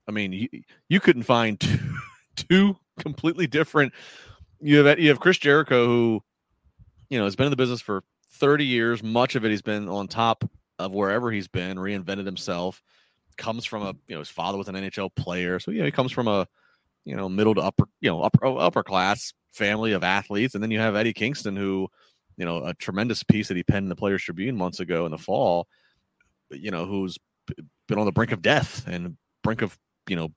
I 0.07 0.11
mean, 0.11 0.31
you, 0.33 0.47
you 0.89 0.99
couldn't 0.99 1.23
find 1.23 1.59
two, 1.59 1.79
two 2.35 2.77
completely 2.99 3.47
different. 3.47 3.93
You 4.59 4.83
have 4.83 4.99
you 4.99 5.09
have 5.09 5.19
Chris 5.19 5.37
Jericho 5.37 5.85
who, 5.87 6.23
you 7.09 7.17
know, 7.17 7.25
has 7.25 7.35
been 7.35 7.47
in 7.47 7.51
the 7.51 7.57
business 7.57 7.81
for 7.81 8.03
30 8.33 8.65
years. 8.65 9.03
Much 9.03 9.35
of 9.35 9.45
it 9.45 9.51
he's 9.51 9.61
been 9.61 9.89
on 9.89 10.07
top 10.07 10.49
of 10.79 10.91
wherever 10.93 11.31
he's 11.31 11.47
been, 11.47 11.77
reinvented 11.77 12.25
himself. 12.25 12.81
Comes 13.37 13.65
from 13.65 13.83
a 13.83 13.93
you 14.07 14.15
know 14.15 14.19
his 14.19 14.29
father 14.29 14.57
was 14.57 14.67
an 14.67 14.75
NHL 14.75 15.15
player, 15.15 15.59
so 15.59 15.71
yeah, 15.71 15.85
he 15.85 15.91
comes 15.91 16.11
from 16.11 16.27
a 16.27 16.47
you 17.05 17.15
know 17.15 17.29
middle 17.29 17.55
to 17.55 17.61
upper 17.61 17.85
you 18.01 18.09
know 18.09 18.21
upper 18.21 18.45
oh, 18.45 18.57
upper 18.57 18.83
class 18.83 19.33
family 19.53 19.93
of 19.93 20.03
athletes, 20.03 20.53
and 20.53 20.63
then 20.63 20.69
you 20.69 20.79
have 20.79 20.95
Eddie 20.95 21.13
Kingston 21.13 21.55
who 21.55 21.89
you 22.41 22.45
know, 22.45 22.65
a 22.65 22.73
tremendous 22.73 23.21
piece 23.23 23.47
that 23.47 23.57
he 23.57 23.63
penned 23.63 23.85
in 23.85 23.89
the 23.89 23.95
Players 23.95 24.23
Tribune 24.23 24.55
months 24.55 24.79
ago 24.79 25.05
in 25.05 25.11
the 25.11 25.17
fall, 25.19 25.67
you 26.49 26.71
know, 26.71 26.85
who's 26.85 27.17
been 27.87 27.99
on 27.99 28.05
the 28.05 28.11
brink 28.11 28.31
of 28.31 28.41
death 28.41 28.83
and 28.87 29.15
brink 29.43 29.61
of, 29.61 29.77
you 30.07 30.15
know, 30.15 30.29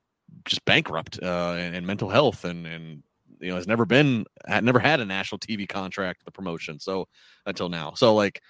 just 0.44 0.64
bankrupt 0.64 1.18
uh, 1.22 1.54
and, 1.58 1.76
and 1.76 1.86
mental 1.86 2.08
health 2.08 2.44
and, 2.44 2.66
and, 2.66 3.02
you 3.40 3.50
know, 3.50 3.56
has 3.56 3.66
never 3.66 3.84
been, 3.84 4.24
had 4.46 4.64
never 4.64 4.78
had 4.78 5.00
a 5.00 5.04
national 5.04 5.38
TV 5.38 5.68
contract, 5.68 6.24
the 6.24 6.30
promotion. 6.30 6.80
So 6.80 7.08
until 7.46 7.68
now, 7.68 7.92
so 7.94 8.14
like, 8.14 8.40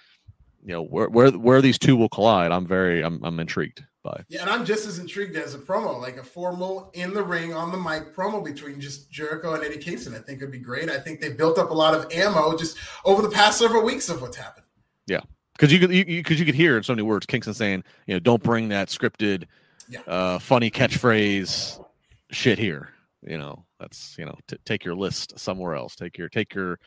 you 0.63 0.73
know, 0.73 0.83
where, 0.83 1.09
where, 1.09 1.31
where 1.31 1.61
these 1.61 1.77
two 1.77 1.95
will 1.95 2.09
collide, 2.09 2.51
I'm 2.51 2.65
very, 2.65 3.03
I'm, 3.03 3.23
I'm 3.23 3.39
intrigued 3.39 3.83
by. 4.05 4.23
Yeah, 4.29 4.41
and 4.41 4.49
I'm 4.49 4.63
just 4.63 4.87
as 4.87 4.99
intrigued 4.99 5.35
as 5.35 5.53
a 5.53 5.57
promo, 5.57 5.99
like 5.99 6.17
a 6.17 6.23
formal 6.23 6.91
in 6.93 7.13
the 7.13 7.23
ring 7.23 7.53
on 7.53 7.71
the 7.71 7.77
mic 7.77 8.15
promo 8.15 8.43
between 8.43 8.79
just 8.79 9.11
Jericho 9.11 9.53
and 9.53 9.63
Eddie 9.63 9.79
Kingston. 9.79 10.15
I 10.15 10.19
think 10.19 10.39
would 10.39 10.51
be 10.51 10.59
great. 10.59 10.89
I 10.89 10.99
think 10.99 11.19
they 11.19 11.33
built 11.33 11.57
up 11.57 11.71
a 11.71 11.73
lot 11.73 11.93
of 11.93 12.09
ammo 12.13 12.55
just 12.55 12.77
over 13.03 13.21
the 13.21 13.29
past 13.29 13.59
several 13.59 13.83
weeks 13.83 14.07
of 14.07 14.21
what's 14.21 14.37
happened. 14.37 14.65
Yeah, 15.07 15.21
because 15.53 15.73
you 15.73 15.79
could 15.79 15.89
because 15.89 16.39
you, 16.39 16.45
you, 16.45 16.45
could 16.45 16.55
hear 16.55 16.77
in 16.77 16.83
so 16.83 16.93
many 16.93 17.03
words 17.03 17.25
Kingston 17.25 17.53
saying, 17.53 17.83
you 18.07 18.13
know, 18.13 18.19
don't 18.19 18.41
bring 18.41 18.69
that 18.69 18.87
scripted, 18.87 19.45
yeah. 19.89 20.01
uh, 20.01 20.39
funny 20.39 20.71
catchphrase 20.71 21.83
shit 22.31 22.59
here. 22.59 22.89
You 23.21 23.37
know, 23.37 23.65
that's 23.79 24.15
you 24.17 24.25
know, 24.25 24.37
t- 24.47 24.57
take 24.65 24.85
your 24.85 24.95
list 24.95 25.39
somewhere 25.39 25.75
else. 25.75 25.95
Take 25.95 26.17
your 26.17 26.29
take 26.29 26.53
your 26.53 26.79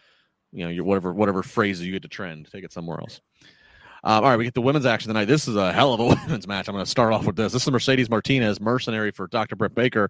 you 0.53 0.64
know 0.64 0.70
your 0.70 0.84
whatever 0.84 1.12
whatever 1.12 1.42
phrases 1.42 1.84
you 1.84 1.92
get 1.92 2.03
to 2.03 2.09
trend. 2.09 2.49
Take 2.51 2.64
it 2.64 2.72
somewhere 2.72 3.01
else. 3.01 3.20
Um, 4.05 4.22
all 4.22 4.30
right, 4.30 4.36
we 4.36 4.44
get 4.44 4.55
the 4.55 4.62
women's 4.62 4.86
action 4.86 5.09
tonight. 5.09 5.24
This 5.24 5.49
is 5.49 5.57
a 5.57 5.72
hell 5.72 5.92
of 5.92 6.01
a 6.01 6.05
women's 6.26 6.46
match. 6.46 6.68
I'm 6.68 6.74
going 6.74 6.84
to 6.84 6.90
start 6.90 7.12
off 7.12 7.26
with 7.26 7.36
this. 7.36 7.53
This 7.53 7.62
is 7.62 7.70
Mercedes 7.70 8.09
Martinez, 8.09 8.61
mercenary 8.61 9.11
for 9.11 9.26
Dr. 9.26 9.57
Britt 9.57 9.74
Baker, 9.74 10.09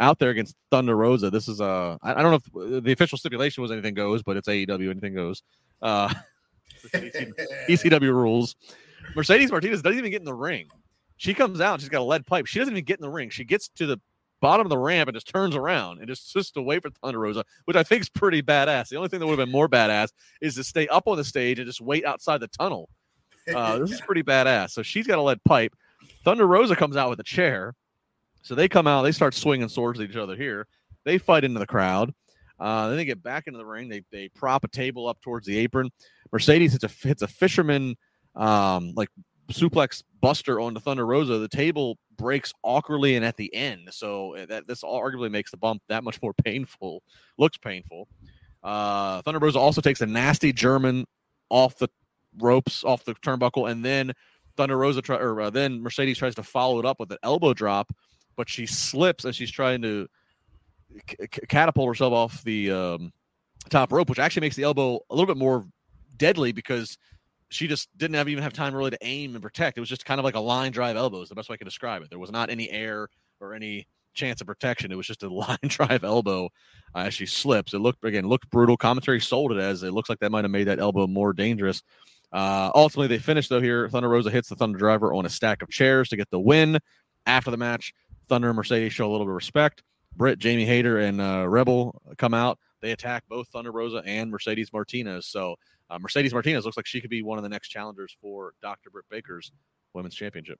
out 0.00 0.18
there 0.18 0.30
against 0.30 0.56
Thunder 0.72 0.96
Rosa. 0.96 1.30
This 1.30 1.46
is 1.46 1.60
a 1.60 1.98
I, 2.02 2.14
I 2.14 2.22
don't 2.22 2.32
know 2.32 2.70
if 2.74 2.82
the 2.82 2.92
official 2.92 3.18
stipulation 3.18 3.62
was 3.62 3.70
anything 3.70 3.94
goes, 3.94 4.22
but 4.22 4.36
it's 4.36 4.48
AEW, 4.48 4.90
anything 4.90 5.14
goes. 5.14 5.42
Uh, 5.80 6.12
ECW 6.94 8.12
rules. 8.12 8.56
Mercedes 9.14 9.50
Martinez 9.50 9.82
doesn't 9.82 9.98
even 9.98 10.10
get 10.10 10.20
in 10.20 10.26
the 10.26 10.34
ring. 10.34 10.68
She 11.18 11.34
comes 11.34 11.60
out, 11.60 11.80
she's 11.80 11.88
got 11.88 12.00
a 12.00 12.04
lead 12.04 12.26
pipe. 12.26 12.46
She 12.46 12.58
doesn't 12.58 12.72
even 12.72 12.84
get 12.84 12.98
in 12.98 13.02
the 13.02 13.10
ring. 13.10 13.28
She 13.30 13.44
gets 13.44 13.68
to 13.68 13.86
the 13.86 14.00
bottom 14.40 14.64
of 14.64 14.70
the 14.70 14.78
ramp 14.78 15.08
and 15.08 15.16
just 15.16 15.28
turns 15.28 15.54
around 15.56 15.98
and 15.98 16.08
just 16.08 16.32
just 16.32 16.54
to 16.54 16.62
wait 16.62 16.82
for 16.82 16.90
Thunder 16.90 17.18
Rosa, 17.18 17.44
which 17.66 17.76
I 17.76 17.82
think 17.82 18.02
is 18.02 18.08
pretty 18.08 18.42
badass. 18.42 18.88
The 18.88 18.96
only 18.96 19.08
thing 19.08 19.20
that 19.20 19.26
would 19.26 19.38
have 19.38 19.46
been 19.46 19.52
more 19.52 19.68
badass 19.68 20.10
is 20.40 20.54
to 20.54 20.64
stay 20.64 20.88
up 20.88 21.06
on 21.06 21.16
the 21.16 21.24
stage 21.24 21.58
and 21.58 21.66
just 21.66 21.80
wait 21.80 22.04
outside 22.04 22.40
the 22.40 22.48
tunnel 22.48 22.88
uh, 23.54 23.78
this 23.78 23.92
is 23.92 24.00
pretty 24.06 24.22
badass. 24.22 24.70
So 24.70 24.82
she's 24.82 25.06
got 25.06 25.18
a 25.18 25.22
lead 25.22 25.42
pipe. 25.44 25.74
Thunder 26.24 26.46
Rosa 26.46 26.76
comes 26.76 26.96
out 26.96 27.10
with 27.10 27.20
a 27.20 27.24
chair. 27.24 27.74
So 28.42 28.54
they 28.54 28.68
come 28.68 28.86
out, 28.86 29.02
they 29.02 29.12
start 29.12 29.34
swinging 29.34 29.68
swords 29.68 30.00
at 30.00 30.08
each 30.08 30.16
other 30.16 30.36
here. 30.36 30.66
They 31.04 31.18
fight 31.18 31.44
into 31.44 31.58
the 31.58 31.66
crowd. 31.66 32.14
Uh, 32.58 32.88
then 32.88 32.96
they 32.96 33.04
get 33.04 33.22
back 33.22 33.46
into 33.46 33.58
the 33.58 33.66
ring. 33.66 33.88
They, 33.88 34.02
they 34.10 34.28
prop 34.28 34.64
a 34.64 34.68
table 34.68 35.06
up 35.06 35.20
towards 35.20 35.46
the 35.46 35.58
apron. 35.58 35.90
Mercedes 36.32 36.72
hits 36.72 36.84
a, 36.84 37.08
hits 37.08 37.22
a 37.22 37.28
fisherman 37.28 37.96
um, 38.34 38.92
like 38.96 39.08
suplex 39.52 40.02
buster 40.20 40.60
onto 40.60 40.80
Thunder 40.80 41.06
Rosa. 41.06 41.38
The 41.38 41.48
table 41.48 41.98
breaks 42.16 42.52
awkwardly 42.62 43.16
and 43.16 43.24
at 43.24 43.36
the 43.36 43.52
end. 43.54 43.88
So 43.92 44.36
uh, 44.36 44.46
that 44.46 44.66
this 44.66 44.82
arguably 44.82 45.30
makes 45.30 45.50
the 45.50 45.56
bump 45.56 45.82
that 45.88 46.04
much 46.04 46.20
more 46.20 46.34
painful. 46.44 47.02
Looks 47.38 47.58
painful. 47.58 48.08
Uh, 48.62 49.22
Thunder 49.22 49.38
Rosa 49.38 49.58
also 49.58 49.80
takes 49.80 50.00
a 50.00 50.06
nasty 50.06 50.52
German 50.52 51.06
off 51.48 51.76
the 51.78 51.88
ropes 52.38 52.84
off 52.84 53.04
the 53.04 53.14
turnbuckle, 53.16 53.70
and 53.70 53.84
then 53.84 54.12
Thunder 54.56 54.76
Rosa 54.76 55.00
try, 55.00 55.16
or 55.16 55.40
uh, 55.40 55.50
then 55.50 55.80
Mercedes 55.80 56.18
tries 56.18 56.34
to 56.34 56.42
follow 56.42 56.78
it 56.78 56.84
up 56.84 56.98
with 57.00 57.10
an 57.12 57.18
elbow 57.22 57.54
drop, 57.54 57.92
but 58.36 58.48
she 58.48 58.66
slips 58.66 59.24
as 59.24 59.36
she's 59.36 59.50
trying 59.50 59.80
to 59.82 60.08
c- 61.08 61.28
catapult 61.48 61.88
herself 61.88 62.12
off 62.12 62.42
the 62.42 62.70
um, 62.70 63.12
top 63.70 63.92
rope, 63.92 64.08
which 64.08 64.18
actually 64.18 64.40
makes 64.40 64.56
the 64.56 64.64
elbow 64.64 64.98
a 65.10 65.14
little 65.14 65.32
bit 65.32 65.38
more 65.38 65.64
deadly 66.16 66.52
because 66.52 66.98
she 67.50 67.66
just 67.66 67.88
didn't 67.96 68.14
have 68.14 68.28
even 68.28 68.42
have 68.42 68.52
time 68.52 68.74
really 68.74 68.90
to 68.90 68.98
aim 69.00 69.34
and 69.34 69.42
protect. 69.42 69.78
It 69.78 69.80
was 69.80 69.88
just 69.88 70.04
kind 70.04 70.18
of 70.18 70.24
like 70.24 70.34
a 70.34 70.40
line 70.40 70.72
drive 70.72 70.96
elbow 70.96 71.24
the 71.24 71.34
best 71.34 71.48
way 71.48 71.54
I 71.54 71.56
can 71.56 71.66
describe 71.66 72.02
it. 72.02 72.10
There 72.10 72.18
was 72.18 72.30
not 72.30 72.50
any 72.50 72.70
air 72.70 73.08
or 73.40 73.54
any 73.54 73.86
chance 74.14 74.40
of 74.40 74.46
protection. 74.46 74.92
It 74.92 74.96
was 74.96 75.06
just 75.06 75.22
a 75.22 75.28
line 75.32 75.58
drive 75.66 76.04
elbow 76.04 76.50
uh, 76.94 76.98
as 76.98 77.14
she 77.14 77.26
slips. 77.26 77.74
It 77.74 77.78
looked 77.78 78.04
again 78.04 78.26
looked 78.26 78.50
brutal. 78.50 78.76
Commentary 78.76 79.20
sold 79.20 79.52
it 79.52 79.58
as 79.58 79.82
it 79.82 79.92
looks 79.92 80.08
like 80.08 80.18
that 80.20 80.30
might 80.30 80.44
have 80.44 80.50
made 80.50 80.68
that 80.68 80.78
elbow 80.78 81.06
more 81.06 81.32
dangerous. 81.32 81.82
Uh, 82.30 82.70
ultimately, 82.74 83.08
they 83.08 83.18
finish 83.18 83.48
though 83.48 83.60
here. 83.60 83.88
Thunder 83.88 84.08
Rosa 84.08 84.30
hits 84.30 84.48
the 84.48 84.56
Thunder 84.56 84.78
Driver 84.78 85.14
on 85.14 85.24
a 85.24 85.30
stack 85.30 85.62
of 85.62 85.70
chairs 85.70 86.08
to 86.10 86.16
get 86.16 86.30
the 86.30 86.40
win. 86.40 86.78
After 87.26 87.50
the 87.50 87.56
match, 87.56 87.92
Thunder 88.28 88.48
and 88.48 88.56
Mercedes 88.56 88.92
show 88.92 89.08
a 89.08 89.10
little 89.10 89.26
bit 89.26 89.30
of 89.30 89.36
respect. 89.36 89.82
Britt, 90.16 90.38
Jamie 90.38 90.64
Hayter, 90.64 90.98
and 90.98 91.20
uh, 91.20 91.46
Rebel 91.48 92.00
come 92.16 92.34
out. 92.34 92.58
They 92.80 92.92
attack 92.92 93.24
both 93.28 93.48
Thunder 93.48 93.70
Rosa 93.70 94.02
and 94.04 94.30
Mercedes 94.30 94.72
Martinez. 94.72 95.26
So 95.26 95.56
uh, 95.90 95.98
Mercedes 95.98 96.32
Martinez 96.32 96.64
looks 96.64 96.76
like 96.76 96.86
she 96.86 97.00
could 97.00 97.10
be 97.10 97.22
one 97.22 97.38
of 97.38 97.42
the 97.42 97.48
next 97.48 97.68
challengers 97.68 98.16
for 98.20 98.54
Dr. 98.62 98.90
Britt 98.90 99.06
Baker's 99.10 99.52
women's 99.94 100.14
championship. 100.14 100.58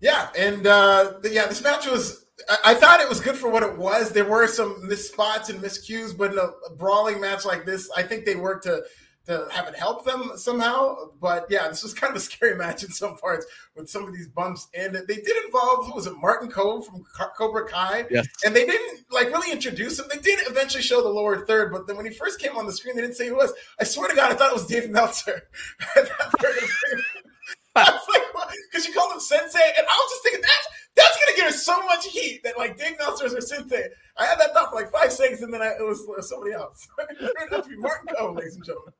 Yeah, 0.00 0.28
and 0.36 0.66
uh, 0.66 1.14
yeah, 1.24 1.46
this 1.46 1.62
match 1.62 1.86
was. 1.86 2.26
I, 2.64 2.74
thought 2.74 3.00
it 3.00 3.08
was 3.08 3.20
good 3.20 3.36
for 3.36 3.48
what 3.48 3.62
it 3.62 3.78
was. 3.78 4.10
There 4.10 4.24
were 4.24 4.48
some 4.48 4.86
missed 4.88 5.12
spots 5.12 5.50
and 5.50 5.62
miscues, 5.62 6.16
but 6.18 6.32
in 6.32 6.38
a, 6.38 6.50
a 6.68 6.74
brawling 6.76 7.20
match 7.20 7.44
like 7.44 7.64
this, 7.64 7.88
I 7.96 8.02
think 8.02 8.24
they 8.24 8.34
worked 8.34 8.64
to 8.64 8.82
to 9.26 9.46
have 9.50 9.68
it 9.68 9.74
help 9.74 10.04
them 10.04 10.32
somehow. 10.36 11.10
But 11.20 11.46
yeah, 11.48 11.68
this 11.68 11.82
was 11.82 11.94
kind 11.94 12.10
of 12.10 12.16
a 12.16 12.20
scary 12.20 12.54
match 12.58 12.82
in 12.82 12.90
some 12.90 13.16
parts 13.16 13.46
with 13.76 13.88
some 13.88 14.04
of 14.04 14.12
these 14.12 14.28
bumps. 14.28 14.68
And 14.74 14.94
they 14.94 15.16
did 15.16 15.44
involve, 15.44 15.86
who 15.86 15.94
was 15.94 16.06
it, 16.06 16.14
Martin 16.20 16.50
Kove 16.50 16.86
from 16.86 17.04
Cobra 17.36 17.68
Kai? 17.68 18.06
Yes. 18.10 18.26
And 18.44 18.54
they 18.54 18.66
didn't 18.66 19.04
like 19.10 19.28
really 19.28 19.52
introduce 19.52 19.98
him. 19.98 20.06
They 20.12 20.20
did 20.20 20.40
eventually 20.48 20.82
show 20.82 21.02
the 21.02 21.08
lower 21.08 21.46
third, 21.46 21.72
but 21.72 21.86
then 21.86 21.96
when 21.96 22.06
he 22.06 22.12
first 22.12 22.40
came 22.40 22.56
on 22.56 22.66
the 22.66 22.72
screen, 22.72 22.96
they 22.96 23.02
didn't 23.02 23.16
say 23.16 23.28
who 23.28 23.34
it 23.34 23.38
was. 23.38 23.52
I 23.80 23.84
swear 23.84 24.08
to 24.08 24.16
God, 24.16 24.32
I 24.32 24.34
thought 24.34 24.50
it 24.50 24.54
was 24.54 24.66
Dave 24.66 24.90
Meltzer. 24.90 25.48
I 27.76 27.90
was 27.90 28.06
like, 28.08 28.22
because 28.70 28.86
you 28.86 28.94
called 28.94 29.12
him 29.12 29.20
Sensei, 29.20 29.58
and 29.76 29.86
I 29.86 29.94
was 29.96 30.10
just 30.12 30.22
thinking 30.22 30.42
that 30.42 30.60
That's 30.94 31.18
gonna 31.24 31.36
get 31.36 31.46
her 31.46 31.58
so 31.58 31.84
much 31.86 32.06
heat 32.06 32.42
that 32.44 32.56
like 32.56 32.78
Dave 32.78 32.98
Meltzer 32.98 33.26
or 33.26 33.40
Sensei. 33.40 33.88
I 34.16 34.26
had 34.26 34.38
that 34.38 34.54
thought 34.54 34.70
for 34.70 34.76
like 34.76 34.92
five 34.92 35.12
seconds, 35.12 35.42
and 35.42 35.52
then 35.52 35.60
I, 35.60 35.72
it 35.78 35.82
was 35.82 36.06
uh, 36.08 36.22
somebody 36.22 36.52
else. 36.52 36.86
it 37.10 37.18
turned 37.18 37.52
out 37.52 37.64
to 37.64 37.70
be 37.70 37.76
Martin 37.76 38.14
Kove, 38.14 38.36
ladies 38.36 38.54
and 38.54 38.64
gentlemen. 38.64 38.92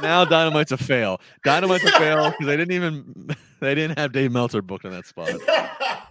Now 0.00 0.24
Dynamite's 0.24 0.72
a 0.72 0.76
fail. 0.78 1.20
Dynamite's 1.44 1.84
a 1.84 1.92
fail 1.92 2.30
because 2.30 2.46
they 2.46 2.56
didn't 2.56 2.72
even 2.72 3.28
they 3.60 3.74
didn't 3.74 3.98
have 3.98 4.12
Dave 4.12 4.32
Meltzer 4.32 4.62
booked 4.62 4.84
in 4.84 4.90
that 4.92 5.06
spot. 5.06 5.30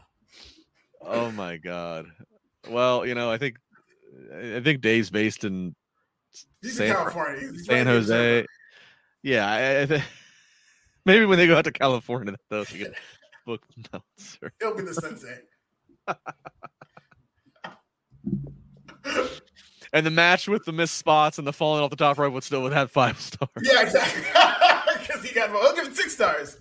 Oh 1.12 1.32
my 1.32 1.58
god. 1.58 2.06
Well, 2.70 3.04
you 3.04 3.16
know, 3.16 3.32
I 3.32 3.38
think 3.40 3.56
I 4.32 4.60
think 4.60 4.82
Dave's 4.82 5.10
based 5.10 5.44
in 5.44 5.74
He's 6.62 6.78
San, 6.78 6.88
in 6.88 6.94
California. 6.94 7.40
San 7.40 7.48
right 7.50 7.66
here 7.68 7.78
in 7.80 7.88
Jose. 7.88 8.46
Yeah, 9.24 9.50
I, 9.50 9.82
I 9.82 9.86
th- 9.88 10.04
maybe 11.06 11.26
when 11.26 11.40
they 11.40 11.48
go 11.48 11.58
out 11.58 11.64
to 11.64 11.72
California, 11.72 12.36
they'll 12.52 12.64
get 12.66 12.94
book 13.46 13.64
Meltzer. 13.92 14.54
He'll 14.60 14.76
be 14.76 14.84
the 14.84 14.94
sensei. 14.94 15.40
And 19.92 20.06
the 20.06 20.12
match 20.12 20.48
with 20.48 20.66
the 20.66 20.72
missed 20.72 20.96
spots 20.96 21.38
and 21.38 21.48
the 21.48 21.54
falling 21.54 21.82
off 21.84 21.90
the 21.90 21.96
top 21.96 22.18
rope 22.18 22.34
would 22.34 22.44
still 22.44 22.62
would 22.62 22.74
have 22.74 22.92
five 22.92 23.20
stars. 23.22 23.50
Yeah, 23.62 23.82
exactly. 23.82 24.24
Because 25.00 25.24
he 25.24 25.34
got. 25.34 25.50
I'll 25.50 25.76
give 25.76 25.88
it 25.88 25.96
six 25.96 26.14
stars. 26.14 26.58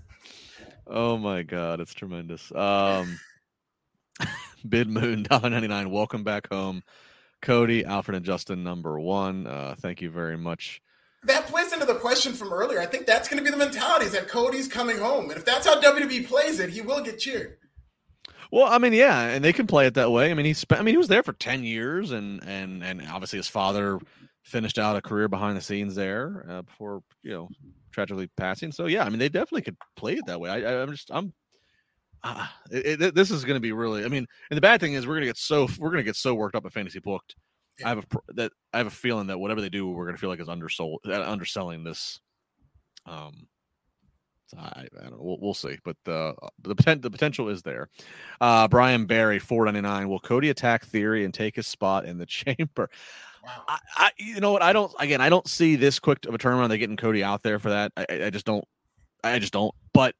Oh 0.86 1.18
my 1.18 1.42
god, 1.42 1.80
it's 1.80 1.92
tremendous. 1.92 2.50
Um 2.54 3.18
Bid 4.68 4.88
Moon, 4.88 5.22
dollar 5.24 5.50
ninety 5.50 5.68
nine. 5.68 5.90
Welcome 5.90 6.24
back 6.24 6.48
home. 6.50 6.82
Cody, 7.42 7.84
Alfred, 7.84 8.16
and 8.16 8.24
Justin, 8.24 8.64
number 8.64 8.98
one. 8.98 9.46
Uh, 9.46 9.74
thank 9.78 10.00
you 10.02 10.10
very 10.10 10.36
much. 10.36 10.80
That 11.24 11.46
plays 11.46 11.72
into 11.72 11.84
the 11.86 11.94
question 11.94 12.32
from 12.32 12.52
earlier. 12.52 12.80
I 12.80 12.86
think 12.86 13.06
that's 13.06 13.28
going 13.28 13.42
to 13.42 13.44
be 13.44 13.50
the 13.50 13.56
mentality 13.62 14.06
is 14.06 14.12
that 14.12 14.28
Cody's 14.28 14.68
coming 14.68 14.98
home, 14.98 15.30
and 15.30 15.38
if 15.38 15.44
that's 15.44 15.66
how 15.66 15.80
WWE 15.80 16.26
plays 16.26 16.60
it, 16.60 16.70
he 16.70 16.80
will 16.80 17.02
get 17.02 17.18
cheered. 17.18 17.58
Well, 18.50 18.66
I 18.66 18.78
mean, 18.78 18.92
yeah, 18.92 19.28
and 19.28 19.44
they 19.44 19.52
can 19.52 19.66
play 19.66 19.86
it 19.86 19.94
that 19.94 20.10
way. 20.10 20.30
I 20.30 20.34
mean, 20.34 20.46
he 20.46 20.54
spent. 20.54 20.80
I 20.80 20.84
mean, 20.84 20.94
he 20.94 20.98
was 20.98 21.08
there 21.08 21.22
for 21.22 21.34
ten 21.34 21.64
years, 21.64 22.12
and 22.12 22.42
and 22.46 22.82
and 22.82 23.06
obviously 23.08 23.38
his 23.38 23.48
father 23.48 23.98
finished 24.42 24.78
out 24.78 24.96
a 24.96 25.02
career 25.02 25.28
behind 25.28 25.56
the 25.56 25.60
scenes 25.60 25.94
there 25.94 26.46
uh, 26.48 26.62
before 26.62 27.02
you 27.22 27.32
know 27.32 27.48
tragically 27.92 28.28
passing. 28.36 28.72
So 28.72 28.86
yeah, 28.86 29.04
I 29.04 29.08
mean, 29.10 29.18
they 29.18 29.28
definitely 29.28 29.62
could 29.62 29.76
play 29.96 30.14
it 30.14 30.26
that 30.26 30.40
way. 30.40 30.50
I, 30.50 30.82
I'm 30.82 30.90
just 30.90 31.10
I'm. 31.12 31.32
Uh, 32.24 32.46
it, 32.70 33.00
it, 33.00 33.14
this 33.14 33.30
is 33.30 33.44
going 33.44 33.56
to 33.56 33.60
be 33.60 33.72
really. 33.72 34.04
I 34.04 34.08
mean, 34.08 34.26
and 34.50 34.56
the 34.56 34.62
bad 34.62 34.80
thing 34.80 34.94
is 34.94 35.06
we're 35.06 35.14
going 35.14 35.22
to 35.22 35.28
get 35.28 35.36
so 35.36 35.68
we're 35.78 35.90
going 35.90 35.98
to 35.98 36.08
get 36.08 36.16
so 36.16 36.34
worked 36.34 36.56
up 36.56 36.66
at 36.66 36.72
fantasy 36.72 37.00
booked. 37.00 37.34
I 37.84 37.90
have 37.90 37.98
a 37.98 38.04
that 38.34 38.52
I 38.72 38.78
have 38.78 38.88
a 38.88 38.90
feeling 38.90 39.28
that 39.28 39.38
whatever 39.38 39.60
they 39.60 39.68
do, 39.68 39.88
we're 39.88 40.04
going 40.04 40.16
to 40.16 40.20
feel 40.20 40.30
like 40.30 40.40
is 40.40 40.48
undersold, 40.48 40.98
uh, 41.06 41.30
underselling 41.30 41.84
this. 41.84 42.18
Um, 43.06 43.46
I, 44.56 44.86
I 44.98 45.02
don't 45.02 45.12
know. 45.12 45.18
We'll, 45.20 45.38
we'll 45.40 45.54
see, 45.54 45.78
but 45.84 45.96
the 46.04 46.34
the, 46.62 46.74
poten- 46.74 47.02
the 47.02 47.10
potential 47.10 47.48
is 47.48 47.62
there. 47.62 47.88
Uh, 48.40 48.68
Brian 48.68 49.06
Barry, 49.06 49.38
four 49.38 49.64
ninety 49.64 49.80
nine. 49.80 50.08
Will 50.08 50.20
Cody 50.20 50.50
attack 50.50 50.84
Theory 50.84 51.24
and 51.24 51.34
take 51.34 51.56
his 51.56 51.66
spot 51.66 52.04
in 52.04 52.18
the 52.18 52.26
chamber? 52.26 52.88
Wow. 53.44 53.64
I, 53.68 53.78
I, 53.96 54.10
you 54.18 54.40
know 54.40 54.52
what? 54.52 54.62
I 54.62 54.72
don't. 54.72 54.92
Again, 54.98 55.20
I 55.20 55.28
don't 55.28 55.46
see 55.48 55.76
this 55.76 55.98
quick 55.98 56.24
of 56.26 56.34
a 56.34 56.38
turnaround. 56.38 56.68
They 56.68 56.78
getting 56.78 56.96
Cody 56.96 57.22
out 57.22 57.42
there 57.42 57.58
for 57.58 57.70
that. 57.70 57.92
I, 57.96 58.06
I 58.26 58.30
just 58.30 58.46
don't. 58.46 58.64
I 59.22 59.38
just 59.38 59.52
don't. 59.52 59.74
But 59.92 60.14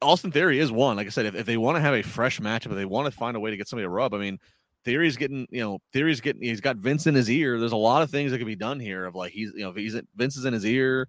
Austin 0.00 0.32
Theory 0.32 0.58
is 0.58 0.70
one. 0.70 0.96
Like 0.96 1.06
I 1.06 1.10
said, 1.10 1.26
if, 1.26 1.34
if 1.34 1.46
they 1.46 1.56
want 1.56 1.76
to 1.76 1.80
have 1.80 1.94
a 1.94 2.02
fresh 2.02 2.40
matchup, 2.40 2.66
if 2.66 2.72
they 2.72 2.84
want 2.84 3.12
to 3.12 3.16
find 3.16 3.36
a 3.36 3.40
way 3.40 3.50
to 3.50 3.56
get 3.56 3.68
somebody 3.68 3.84
to 3.84 3.90
rub, 3.90 4.14
I 4.14 4.18
mean, 4.18 4.38
Theory's 4.84 5.16
getting, 5.16 5.46
you 5.50 5.60
know, 5.60 5.78
Theory's 5.92 6.20
getting. 6.20 6.42
He's 6.42 6.60
got 6.60 6.76
Vince 6.76 7.06
in 7.06 7.14
his 7.14 7.30
ear. 7.30 7.58
There's 7.58 7.72
a 7.72 7.76
lot 7.76 8.02
of 8.02 8.10
things 8.10 8.30
that 8.30 8.38
could 8.38 8.46
be 8.46 8.56
done 8.56 8.78
here. 8.80 9.04
Of 9.06 9.14
like 9.14 9.32
he's, 9.32 9.52
you 9.54 9.62
know, 9.62 9.70
if 9.70 9.76
he's 9.76 10.00
Vince 10.16 10.36
is 10.36 10.44
in 10.44 10.52
his 10.52 10.64
ear. 10.64 11.08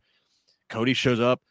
Cody 0.69 0.93
shows 0.93 1.19
up. 1.19 1.41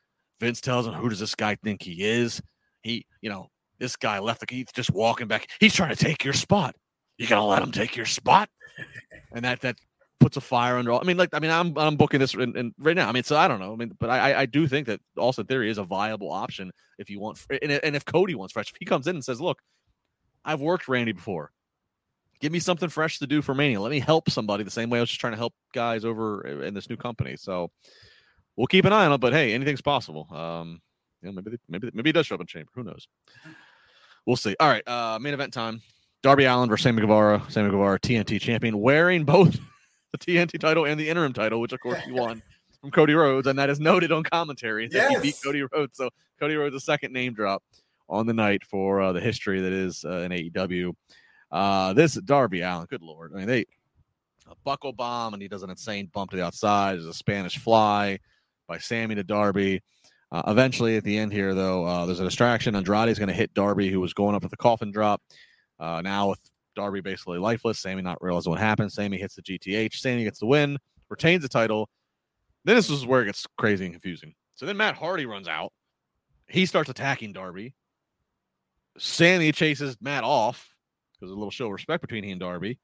Vince 0.42 0.60
tells 0.60 0.88
him, 0.88 0.94
"Who 0.94 1.08
does 1.08 1.20
this 1.20 1.36
guy 1.36 1.54
think 1.54 1.82
he 1.82 2.02
is?" 2.02 2.42
He, 2.82 3.06
you 3.20 3.30
know, 3.30 3.48
this 3.78 3.94
guy 3.94 4.18
left 4.18 4.40
the. 4.40 4.46
He's 4.52 4.72
just 4.72 4.90
walking 4.90 5.28
back. 5.28 5.48
He's 5.60 5.72
trying 5.72 5.94
to 5.94 6.04
take 6.04 6.24
your 6.24 6.34
spot. 6.34 6.74
You 7.16 7.28
gonna 7.28 7.46
let 7.46 7.62
him 7.62 7.70
take 7.70 7.96
your 7.96 8.06
spot? 8.06 8.50
And 9.34 9.46
that 9.46 9.62
that 9.62 9.76
puts 10.20 10.36
a 10.36 10.42
fire 10.42 10.76
under 10.76 10.92
all. 10.92 11.00
I 11.00 11.04
mean, 11.04 11.16
like, 11.16 11.30
I 11.32 11.38
mean, 11.38 11.50
I'm 11.50 11.78
I'm 11.78 11.96
booking 11.96 12.20
this 12.20 12.34
in, 12.34 12.54
in 12.54 12.74
right 12.78 12.94
now. 12.94 13.08
I 13.08 13.12
mean, 13.12 13.22
so 13.22 13.34
I 13.36 13.48
don't 13.48 13.60
know. 13.60 13.72
I 13.72 13.76
mean, 13.76 13.92
but 13.98 14.10
I 14.10 14.40
I 14.40 14.46
do 14.46 14.66
think 14.66 14.86
that 14.88 15.00
Austin 15.16 15.46
Theory 15.46 15.70
is 15.70 15.78
a 15.78 15.84
viable 15.84 16.30
option 16.30 16.70
if 16.98 17.08
you 17.08 17.18
want, 17.18 17.38
and 17.62 17.72
and 17.72 17.96
if 17.96 18.04
Cody 18.04 18.34
wants 18.34 18.52
fresh, 18.52 18.70
if 18.70 18.76
he 18.78 18.84
comes 18.84 19.06
in 19.06 19.16
and 19.16 19.24
says, 19.24 19.40
"Look, 19.40 19.62
I've 20.44 20.60
worked 20.60 20.86
Randy 20.86 21.12
before. 21.12 21.50
Give 22.40 22.52
me 22.52 22.58
something 22.58 22.90
fresh 22.90 23.20
to 23.20 23.26
do 23.26 23.40
for 23.40 23.54
Mania. 23.54 23.80
Let 23.80 23.90
me 23.90 24.00
help 24.00 24.28
somebody 24.28 24.64
the 24.64 24.70
same 24.70 24.90
way 24.90 24.98
I 24.98 25.00
was 25.00 25.08
just 25.08 25.20
trying 25.20 25.32
to 25.32 25.38
help 25.38 25.54
guys 25.72 26.04
over 26.04 26.62
in 26.62 26.74
this 26.74 26.90
new 26.90 26.96
company." 26.96 27.36
So 27.36 27.70
we'll 28.56 28.66
keep 28.66 28.84
an 28.84 28.92
eye 28.92 29.06
on 29.06 29.12
it. 29.12 29.18
But 29.18 29.32
hey, 29.32 29.54
anything's 29.54 29.82
possible. 29.82 30.28
Um, 30.30 30.80
you 31.22 31.28
know, 31.28 31.32
maybe 31.34 31.50
they, 31.52 31.56
maybe 31.68 31.90
maybe 31.92 32.08
he 32.08 32.12
does 32.12 32.26
show 32.26 32.34
up 32.34 32.40
in 32.40 32.46
chamber. 32.46 32.70
Who 32.74 32.84
knows? 32.84 33.06
We'll 34.26 34.36
see. 34.36 34.54
All 34.60 34.68
right, 34.68 34.86
uh, 34.86 35.18
main 35.20 35.34
event 35.34 35.52
time. 35.52 35.82
Darby 36.22 36.44
Allin 36.44 36.68
versus 36.68 36.84
Sammy 36.84 37.00
Guevara. 37.00 37.42
Sammy 37.48 37.70
Guevara, 37.70 37.98
TNT 37.98 38.40
champion, 38.40 38.78
wearing 38.78 39.24
both 39.24 39.58
the 40.12 40.18
TNT 40.18 40.58
title 40.58 40.84
and 40.84 40.98
the 40.98 41.08
interim 41.08 41.32
title, 41.32 41.60
which 41.60 41.72
of 41.72 41.80
course 41.80 42.00
he 42.02 42.12
won 42.12 42.42
from 42.80 42.90
Cody 42.90 43.14
Rhodes, 43.14 43.46
and 43.46 43.58
that 43.58 43.70
is 43.70 43.80
noted 43.80 44.12
on 44.12 44.22
commentary 44.22 44.88
that 44.88 45.10
he 45.10 45.18
beat 45.20 45.36
Cody 45.44 45.62
Rhodes. 45.72 45.96
So 45.96 46.10
Cody 46.38 46.54
Rhodes, 46.54 46.76
a 46.76 46.80
second 46.80 47.12
name 47.12 47.34
drop 47.34 47.62
on 48.08 48.26
the 48.26 48.34
night 48.34 48.64
for 48.64 49.00
uh, 49.00 49.12
the 49.12 49.20
history 49.20 49.60
that 49.60 49.72
is 49.72 50.04
uh, 50.04 50.18
in 50.18 50.32
AEW. 50.32 50.92
Uh, 51.50 51.92
this 51.92 52.14
Darby 52.14 52.62
Allin, 52.62 52.86
good 52.88 53.02
lord, 53.02 53.32
I 53.34 53.38
mean 53.38 53.46
they 53.46 53.66
a 54.48 54.54
buckle 54.64 54.92
bomb, 54.92 55.34
and 55.34 55.42
he 55.42 55.48
does 55.48 55.62
an 55.62 55.70
insane 55.70 56.10
bump 56.12 56.30
to 56.30 56.36
the 56.36 56.44
outside. 56.44 56.94
There's 56.94 57.06
a 57.06 57.14
Spanish 57.14 57.58
fly 57.58 58.18
by 58.72 58.78
Sammy 58.78 59.14
to 59.14 59.22
Darby. 59.22 59.82
Uh, 60.30 60.42
eventually, 60.46 60.96
at 60.96 61.04
the 61.04 61.18
end 61.18 61.30
here, 61.30 61.54
though, 61.54 61.84
uh, 61.84 62.06
there's 62.06 62.20
a 62.20 62.24
distraction. 62.24 62.74
Andrade's 62.74 63.18
going 63.18 63.28
to 63.28 63.34
hit 63.34 63.52
Darby, 63.52 63.90
who 63.90 64.00
was 64.00 64.14
going 64.14 64.34
up 64.34 64.40
with 64.40 64.50
the 64.50 64.56
coffin 64.56 64.90
drop. 64.90 65.20
Uh, 65.78 66.00
now 66.00 66.30
with 66.30 66.40
Darby 66.74 67.02
basically 67.02 67.38
lifeless, 67.38 67.80
Sammy 67.80 68.00
not 68.00 68.22
realizing 68.22 68.50
what 68.50 68.60
happened. 68.60 68.90
Sammy 68.90 69.18
hits 69.18 69.34
the 69.34 69.42
GTH. 69.42 69.92
Sammy 69.92 70.24
gets 70.24 70.38
the 70.38 70.46
win, 70.46 70.78
retains 71.10 71.42
the 71.42 71.50
title. 71.50 71.90
Then 72.64 72.76
this 72.76 72.88
is 72.88 73.04
where 73.04 73.20
it 73.20 73.26
gets 73.26 73.46
crazy 73.58 73.84
and 73.84 73.92
confusing. 73.92 74.32
So 74.54 74.64
then 74.64 74.78
Matt 74.78 74.94
Hardy 74.94 75.26
runs 75.26 75.48
out. 75.48 75.70
He 76.48 76.64
starts 76.64 76.88
attacking 76.88 77.34
Darby. 77.34 77.74
Sammy 78.96 79.52
chases 79.52 79.98
Matt 80.00 80.24
off 80.24 80.74
because 81.12 81.30
a 81.30 81.34
little 81.34 81.50
show 81.50 81.66
of 81.66 81.72
respect 81.72 82.00
between 82.00 82.24
he 82.24 82.30
and 82.30 82.40
Darby. 82.40 82.78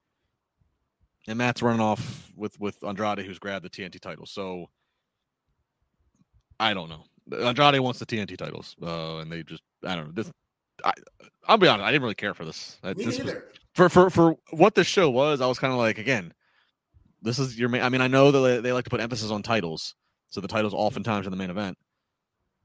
And 1.27 1.39
Matt's 1.39 1.63
running 1.63 1.81
off 1.81 2.31
with 2.35 2.59
with 2.59 2.83
Andrade, 2.83 3.25
who's 3.25 3.39
grabbed 3.39 3.65
the 3.65 3.69
TNT 3.71 3.99
title. 3.99 4.27
So 4.27 4.67
I 6.59 6.73
don't 6.73 6.89
know. 6.89 7.03
Andrade 7.45 7.79
wants 7.79 7.99
the 7.99 8.05
TNT 8.05 8.37
titles, 8.37 8.75
uh, 8.81 9.17
and 9.17 9.31
they 9.31 9.43
just 9.43 9.61
I 9.85 9.95
don't 9.95 10.07
know. 10.07 10.11
This 10.11 10.31
I, 10.83 10.93
I'll 11.47 11.57
be 11.57 11.67
honest, 11.67 11.85
I 11.85 11.91
didn't 11.91 12.03
really 12.03 12.15
care 12.15 12.33
for 12.33 12.45
this. 12.45 12.77
Me 12.83 12.93
this 12.93 13.05
was- 13.05 13.17
neither. 13.19 13.45
for 13.75 13.89
for 13.89 14.09
for 14.09 14.35
what 14.51 14.75
this 14.75 14.87
show 14.87 15.09
was, 15.09 15.41
I 15.41 15.47
was 15.47 15.59
kind 15.59 15.71
of 15.73 15.79
like, 15.79 15.97
again, 15.97 16.33
this 17.21 17.39
is 17.39 17.57
your 17.59 17.69
main. 17.69 17.81
I 17.81 17.89
mean, 17.89 18.01
I 18.01 18.07
know 18.07 18.31
that 18.31 18.63
they, 18.63 18.71
like 18.71 18.85
to 18.85 18.89
put 18.89 19.01
emphasis 19.01 19.31
on 19.31 19.43
titles, 19.43 19.95
so 20.29 20.41
the 20.41 20.47
titles 20.47 20.73
oftentimes 20.73 21.25
in 21.27 21.31
the 21.31 21.37
main 21.37 21.49
event. 21.49 21.77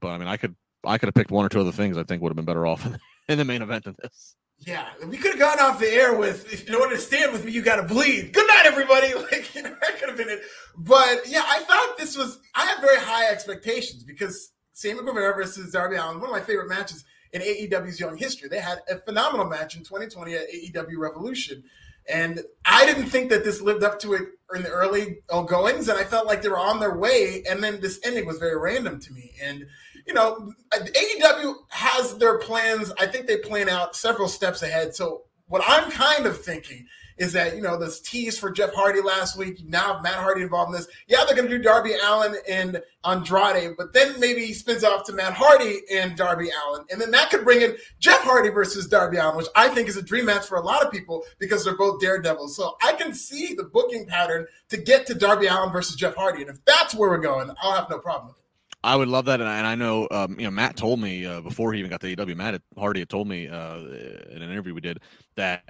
But 0.01 0.09
I 0.09 0.17
mean, 0.17 0.27
I 0.27 0.37
could 0.37 0.55
I 0.83 0.97
could 0.97 1.07
have 1.07 1.15
picked 1.15 1.31
one 1.31 1.45
or 1.45 1.49
two 1.49 1.61
other 1.61 1.71
things 1.71 1.97
I 1.97 2.03
think 2.03 2.21
would 2.21 2.29
have 2.29 2.35
been 2.35 2.45
better 2.45 2.65
off 2.65 2.85
in, 2.85 2.97
in 3.29 3.37
the 3.37 3.45
main 3.45 3.61
event 3.61 3.85
than 3.85 3.95
this. 4.01 4.35
Yeah, 4.65 4.87
we 5.07 5.17
could 5.17 5.31
have 5.31 5.39
gone 5.39 5.59
off 5.59 5.79
the 5.79 5.87
air 5.87 6.15
with 6.15 6.51
if, 6.51 6.67
in 6.67 6.73
order 6.73 6.95
to 6.95 7.01
stand 7.01 7.31
with 7.31 7.45
me, 7.45 7.51
you 7.51 7.61
got 7.61 7.75
to 7.75 7.83
bleed. 7.83 8.33
Good 8.33 8.47
night, 8.47 8.65
everybody. 8.65 9.13
Like 9.31 9.53
you 9.53 9.61
know, 9.61 9.75
that 9.81 9.99
could 9.99 10.09
have 10.09 10.17
been 10.17 10.29
it. 10.29 10.41
But 10.75 11.27
yeah, 11.27 11.43
I 11.45 11.59
thought 11.61 11.97
this 11.97 12.17
was. 12.17 12.39
I 12.55 12.65
had 12.65 12.81
very 12.81 12.99
high 12.99 13.27
expectations 13.29 14.03
because 14.03 14.51
Sammy 14.71 14.99
Guevara 15.03 15.35
versus 15.35 15.71
Darby 15.71 15.97
Allin, 15.97 16.19
one 16.19 16.29
of 16.29 16.35
my 16.35 16.41
favorite 16.41 16.67
matches 16.67 17.05
in 17.31 17.41
AEW's 17.41 17.99
young 17.99 18.17
history. 18.17 18.49
They 18.49 18.59
had 18.59 18.79
a 18.89 18.97
phenomenal 18.97 19.47
match 19.47 19.75
in 19.75 19.83
2020 19.83 20.33
at 20.33 20.47
AEW 20.49 20.97
Revolution, 20.97 21.63
and 22.07 22.41
I 22.65 22.85
didn't 22.85 23.07
think 23.07 23.29
that 23.31 23.43
this 23.43 23.61
lived 23.61 23.83
up 23.83 23.99
to 23.99 24.13
it 24.13 24.23
in 24.53 24.63
the 24.63 24.69
early 24.69 25.17
goings, 25.29 25.89
and 25.89 25.97
I 25.97 26.03
felt 26.03 26.27
like 26.27 26.41
they 26.41 26.49
were 26.49 26.59
on 26.59 26.79
their 26.79 26.97
way. 26.97 27.43
And 27.49 27.63
then 27.63 27.81
this 27.81 27.99
ending 28.03 28.25
was 28.25 28.37
very 28.37 28.57
random 28.57 28.99
to 29.01 29.13
me, 29.13 29.33
and 29.43 29.65
you 30.05 30.13
know, 30.13 30.53
AEW 30.71 31.55
has 31.69 32.17
their 32.17 32.37
plans. 32.37 32.91
I 32.99 33.07
think 33.07 33.25
they 33.25 33.37
plan 33.37 33.69
out 33.69 33.95
several 33.95 34.27
steps 34.27 34.61
ahead. 34.61 34.95
So 34.95 35.23
what 35.47 35.63
I'm 35.67 35.89
kind 35.91 36.25
of 36.25 36.41
thinking 36.41 36.85
is 37.17 37.33
that 37.33 37.55
you 37.55 37.61
know 37.61 37.77
this 37.77 37.99
tease 37.99 38.37
for 38.37 38.51
Jeff 38.51 38.73
Hardy 38.73 39.01
last 39.01 39.37
week. 39.37 39.63
Now 39.65 39.99
Matt 40.01 40.15
Hardy 40.15 40.41
involved 40.41 40.73
in 40.73 40.79
this. 40.79 40.87
Yeah, 41.07 41.23
they're 41.25 41.35
going 41.35 41.49
to 41.49 41.57
do 41.57 41.63
Darby 41.63 41.93
Allin 42.03 42.35
and 42.47 42.81
Andrade, 43.03 43.75
but 43.77 43.93
then 43.93 44.19
maybe 44.19 44.45
he 44.45 44.53
spins 44.53 44.83
off 44.83 45.05
to 45.05 45.13
Matt 45.13 45.33
Hardy 45.33 45.81
and 45.91 46.17
Darby 46.17 46.49
Allin, 46.49 46.85
and 46.91 46.99
then 46.99 47.11
that 47.11 47.29
could 47.29 47.43
bring 47.43 47.61
in 47.61 47.75
Jeff 47.99 48.21
Hardy 48.21 48.49
versus 48.49 48.87
Darby 48.87 49.17
Allin, 49.17 49.37
which 49.37 49.47
I 49.55 49.69
think 49.69 49.87
is 49.87 49.97
a 49.97 50.01
dream 50.01 50.25
match 50.25 50.45
for 50.45 50.57
a 50.57 50.61
lot 50.61 50.85
of 50.85 50.91
people 50.91 51.23
because 51.39 51.63
they're 51.63 51.77
both 51.77 52.01
daredevils. 52.01 52.55
So 52.55 52.75
I 52.81 52.93
can 52.93 53.13
see 53.13 53.53
the 53.53 53.63
booking 53.63 54.05
pattern 54.05 54.47
to 54.69 54.77
get 54.77 55.05
to 55.07 55.13
Darby 55.13 55.47
Allin 55.47 55.71
versus 55.71 55.95
Jeff 55.95 56.15
Hardy, 56.15 56.41
and 56.41 56.49
if 56.49 56.63
that's 56.65 56.93
where 56.93 57.09
we're 57.09 57.17
going, 57.17 57.49
I'll 57.61 57.73
have 57.73 57.89
no 57.89 57.99
problem 57.99 58.27
with 58.27 58.37
it. 58.37 58.41
I 58.83 58.95
would 58.95 59.07
love 59.07 59.25
that, 59.25 59.41
and 59.41 59.49
I, 59.49 59.57
and 59.57 59.65
I 59.65 59.73
know 59.73 60.07
um, 60.11 60.35
you 60.37 60.45
know 60.45 60.51
Matt 60.51 60.77
told 60.77 60.99
me 60.99 61.25
uh, 61.25 61.41
before 61.41 61.73
he 61.73 61.79
even 61.79 61.89
got 61.89 62.01
to 62.01 62.15
AEW. 62.15 62.35
Matt 62.35 62.61
Hardy 62.77 62.99
had 62.99 63.09
told 63.09 63.27
me 63.27 63.47
uh, 63.47 63.77
in 63.77 64.41
an 64.43 64.51
interview 64.51 64.75
we 64.75 64.81
did 64.81 64.99
that 65.35 65.63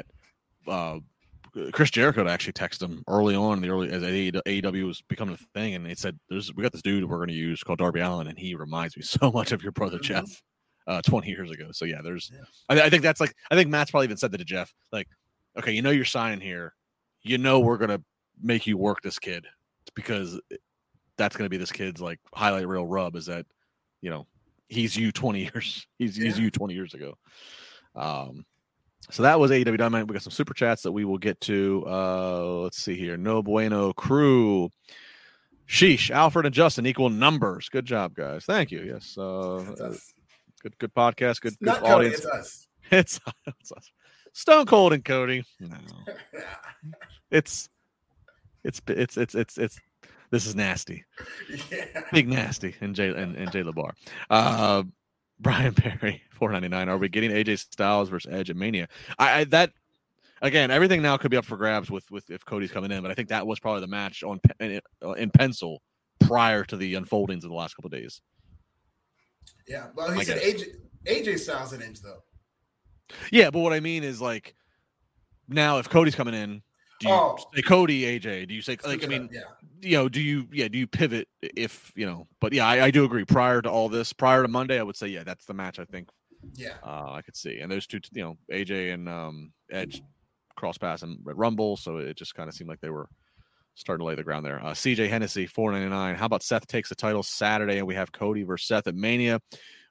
uh, 0.67 0.99
Chris 1.72 1.89
Jericho 1.89 2.22
had 2.22 2.32
actually 2.32 2.53
texted 2.53 2.84
him 2.84 3.03
early 3.08 3.36
on 3.36 3.58
in 3.58 3.62
the 3.62 3.70
early 3.70 3.89
as 3.89 4.03
AEW 4.03 4.86
was 4.88 5.01
becoming 5.08 5.36
a 5.36 5.60
thing, 5.60 5.76
and 5.76 5.88
he 5.88 5.95
said, 5.95 6.20
"There's 6.30 6.53
we 6.53 6.64
got 6.64 6.72
this 6.72 6.82
dude 6.82 7.08
we're 7.10 7.18
going 7.18 7.30
to 7.30 7.34
use 7.34 7.64
called 7.64 7.80
Darby 7.80 8.01
Allin, 8.01 8.28
and 8.28 8.38
he 8.38 8.56
reminds 8.56 8.97
me 8.97 9.03
so 9.03 9.32
much 9.32 9.51
of 9.51 9.64
your 9.64 9.72
brother 9.72 9.97
Mhm. 9.99 10.03
Jeff." 10.03 10.41
uh, 10.88 11.01
20 11.01 11.28
years 11.30 11.51
ago. 11.51 11.70
So 11.72 11.86
yeah, 11.86 12.01
there's, 12.03 12.32
yeah. 12.34 12.43
I, 12.70 12.86
I, 12.86 12.89
think 12.89 13.03
that's 13.03 13.20
like, 13.20 13.34
I 13.49 13.56
think 13.56 13.70
Matt's 13.70 13.91
probably 13.91 14.06
even 14.06 14.18
said 14.18 14.32
that 14.32 14.38
to 14.38 14.45
Jeff, 14.45 14.74
like, 14.91 15.08
okay, 15.58 15.72
you 15.72 15.82
know, 15.82 15.89
you're 15.89 16.06
signing 16.06 16.39
here, 16.39 16.74
you 17.24 17.38
know, 17.38 17.60
we're 17.60 17.78
gonna 17.78 18.01
make 18.41 18.68
you 18.68 18.78
work 18.78 19.01
this 19.01 19.18
kid 19.18 19.45
because 19.95 20.39
that's 21.18 21.36
gonna 21.36 21.49
be 21.49 21.58
this 21.58 21.72
kid's 21.72 22.01
like 22.01 22.20
highlight 22.34 22.68
reel 22.68 22.86
rub 22.86 23.16
is 23.16 23.26
that, 23.26 23.45
you 24.01 24.10
know, 24.10 24.28
he's 24.68 24.95
you 24.95 25.12
20 25.12 25.39
years, 25.53 25.88
he's 25.97 26.18
yeah. 26.18 26.26
he's 26.26 26.38
you 26.38 26.51
20 26.51 26.74
years 26.74 26.93
ago. 26.93 27.16
Um, 27.95 28.45
so 29.12 29.24
that 29.24 29.39
was 29.39 29.51
AEW 29.51 29.78
Dynamite. 29.78 30.08
We 30.08 30.14
got 30.14 30.24
some 30.24 30.32
super 30.32 30.53
chats 30.53 30.84
that 30.84 30.91
we 30.91 31.06
will 31.06 31.18
get 31.18 31.39
to. 31.41 31.84
Uh, 31.88 32.45
let's 32.62 32.78
see 32.78 32.95
here. 32.95 33.18
No 33.18 33.43
Bueno 33.43 33.93
crew. 33.93 34.70
Sheesh, 35.68 36.12
Alfred 36.12 36.45
and 36.45 36.53
Justin 36.53 36.86
equal 36.86 37.10
numbers. 37.10 37.70
Good 37.70 37.86
job, 37.86 38.14
guys. 38.14 38.45
Thank 38.45 38.72
you. 38.72 38.82
Yes. 38.84 39.18
Uh, 39.18 39.95
good, 40.62 40.78
good 40.78 40.93
podcast. 40.93 41.41
Good, 41.41 41.58
good 41.60 41.70
audience. 41.70 41.88
Cody, 41.88 42.08
it's 42.10 42.26
us. 42.26 42.68
It's, 42.91 43.20
it's 43.47 43.72
us. 43.72 43.91
Stone 44.34 44.68
Cold 44.68 44.93
and 44.93 45.03
Cody. 45.03 45.43
No. 45.60 45.76
it's, 47.32 47.68
it's, 48.64 48.80
it's, 48.88 49.18
it's, 49.18 49.34
it's, 49.34 49.58
it's, 49.58 49.80
this 50.30 50.45
is 50.45 50.56
nasty. 50.56 51.03
Yeah. 51.72 52.01
Big 52.12 52.28
nasty 52.28 52.76
and 52.82 52.93
Jay 52.93 53.10
and, 53.10 53.36
and 53.36 53.51
Jay 53.51 53.64
Labar. 53.64 53.93
Uh, 54.30 54.84
Brian 55.39 55.73
Perry, 55.75 56.21
four 56.31 56.51
ninety 56.51 56.67
nine. 56.67 56.89
Are 56.89 56.97
we 56.97 57.09
getting 57.09 57.31
AJ 57.31 57.59
Styles 57.59 58.09
versus 58.09 58.31
Edge 58.33 58.49
at 58.49 58.55
Mania? 58.55 58.88
I, 59.19 59.39
I, 59.39 59.43
that 59.45 59.71
again, 60.41 60.71
everything 60.71 61.01
now 61.01 61.17
could 61.17 61.31
be 61.31 61.38
up 61.38 61.45
for 61.45 61.57
grabs 61.57 61.89
with 61.91 62.09
with 62.11 62.29
if 62.29 62.45
Cody's 62.45 62.71
coming 62.71 62.91
in, 62.91 63.01
but 63.01 63.11
I 63.11 63.13
think 63.13 63.29
that 63.29 63.45
was 63.45 63.59
probably 63.59 63.81
the 63.81 63.88
match 63.88 64.23
on 64.23 64.39
in, 64.59 64.81
uh, 65.03 65.11
in 65.11 65.29
pencil 65.29 65.81
prior 66.19 66.63
to 66.65 66.77
the 66.77 66.95
unfoldings 66.95 67.43
of 67.43 67.49
the 67.49 67.55
last 67.55 67.75
couple 67.75 67.89
days. 67.89 68.21
Yeah, 69.67 69.88
well, 69.95 70.11
he 70.11 70.21
I 70.21 70.23
said 70.23 70.41
AJ, 70.41 70.65
AJ 71.05 71.39
Styles 71.39 71.73
at 71.73 71.81
Edge 71.81 72.01
though. 72.01 72.23
Yeah, 73.31 73.49
but 73.51 73.59
what 73.59 73.73
I 73.73 73.79
mean 73.79 74.03
is 74.03 74.21
like 74.21 74.55
now 75.47 75.77
if 75.79 75.89
Cody's 75.89 76.15
coming 76.15 76.33
in, 76.33 76.61
do 76.99 77.07
you 77.07 77.13
oh. 77.13 77.37
say 77.53 77.61
Cody 77.61 78.19
AJ? 78.19 78.47
Do 78.47 78.53
you 78.53 78.61
say 78.61 78.77
like 78.85 79.03
I 79.03 79.07
mean, 79.07 79.29
yeah. 79.31 79.41
you 79.81 79.97
know, 79.97 80.09
do 80.09 80.21
you 80.21 80.47
yeah, 80.51 80.67
do 80.67 80.77
you 80.77 80.87
pivot 80.87 81.27
if 81.41 81.91
you 81.95 82.05
know? 82.05 82.27
But 82.39 82.53
yeah, 82.53 82.67
I, 82.67 82.85
I, 82.85 82.91
do 82.91 83.03
agree. 83.03 83.25
Prior 83.25 83.61
to 83.61 83.69
all 83.69 83.89
this, 83.89 84.13
prior 84.13 84.41
to 84.41 84.47
Monday, 84.47 84.79
I 84.79 84.83
would 84.83 84.95
say 84.95 85.07
yeah, 85.07 85.23
that's 85.23 85.45
the 85.45 85.53
match 85.53 85.79
I 85.79 85.85
think. 85.85 86.09
Yeah, 86.53 86.75
uh, 86.83 87.11
I 87.11 87.21
could 87.21 87.35
see, 87.35 87.59
and 87.59 87.71
those 87.71 87.87
two, 87.87 87.99
you 88.11 88.23
know, 88.23 88.37
AJ 88.51 88.93
and 88.93 89.09
um, 89.09 89.51
Edge 89.71 90.01
cross 90.55 90.77
pass 90.77 91.01
and 91.01 91.19
Red 91.23 91.37
Rumble, 91.37 91.75
so 91.75 91.97
it 91.97 92.17
just 92.17 92.35
kind 92.35 92.47
of 92.47 92.55
seemed 92.55 92.69
like 92.69 92.79
they 92.81 92.89
were 92.89 93.09
starting 93.73 94.03
to 94.03 94.07
lay 94.07 94.15
the 94.15 94.23
ground 94.23 94.45
there. 94.45 94.63
Uh, 94.63 94.71
CJ 94.71 95.09
Hennessy, 95.09 95.47
four 95.47 95.71
ninety 95.71 95.89
nine. 95.89 96.15
How 96.15 96.27
about 96.27 96.43
Seth 96.43 96.67
takes 96.67 96.89
the 96.89 96.95
title 96.95 97.23
Saturday, 97.23 97.77
and 97.77 97.87
we 97.87 97.95
have 97.95 98.11
Cody 98.11 98.43
versus 98.43 98.67
Seth 98.67 98.87
at 98.87 98.95
Mania 98.95 99.41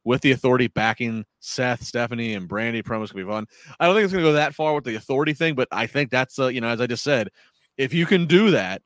with 0.05 0.21
the 0.21 0.33
authority 0.33 0.67
backing 0.69 1.25
Seth, 1.41 1.83
Stephanie, 1.83 2.35
and 2.35 2.49
Brandi 2.49 2.83
Promos 2.83 3.11
can 3.11 3.25
be 3.25 3.31
fun. 3.31 3.47
I 3.81 3.87
don't 3.87 3.95
think 3.95 4.05
it's 4.05 4.13
going 4.13 4.25
to 4.25 4.31
go 4.31 4.35
that 4.35 4.55
far 4.55 4.75
with 4.75 4.85
the 4.85 4.97
authority 4.97 5.33
thing, 5.33 5.55
but 5.55 5.69
I 5.73 5.87
think 5.87 6.11
that's, 6.11 6.39
uh, 6.39 6.49
you 6.49 6.61
know, 6.61 6.69
as 6.69 6.81
I 6.81 6.87
just 6.87 7.03
said, 7.03 7.31
if 7.77 7.95
you 7.95 8.07
can 8.07 8.27
do 8.27 8.51
that, 8.51 8.83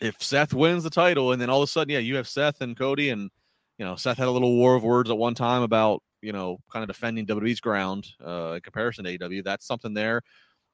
if 0.00 0.20
Seth 0.20 0.52
wins 0.52 0.82
the 0.82 0.90
title 0.90 1.32
and 1.32 1.40
then 1.40 1.48
all 1.48 1.62
of 1.62 1.68
a 1.68 1.70
sudden, 1.70 1.92
yeah, 1.92 2.00
you 2.00 2.16
have 2.16 2.26
Seth 2.26 2.60
and 2.60 2.76
Cody, 2.76 3.10
and, 3.10 3.30
you 3.78 3.84
know, 3.84 3.94
Seth 3.94 4.18
had 4.18 4.28
a 4.28 4.30
little 4.30 4.56
war 4.56 4.74
of 4.74 4.82
words 4.82 5.10
at 5.10 5.18
one 5.18 5.34
time 5.34 5.62
about, 5.62 6.02
you 6.22 6.32
know, 6.32 6.58
kind 6.72 6.82
of 6.82 6.88
defending 6.88 7.26
WWE's 7.26 7.60
ground 7.60 8.08
uh, 8.24 8.54
in 8.54 8.60
comparison 8.60 9.04
to 9.04 9.18
AEW. 9.18 9.44
That's 9.44 9.66
something 9.66 9.94
there. 9.94 10.22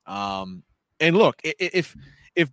Um, 0.07 0.63
and 1.01 1.17
look, 1.17 1.37
if 1.45 1.97
if 2.35 2.51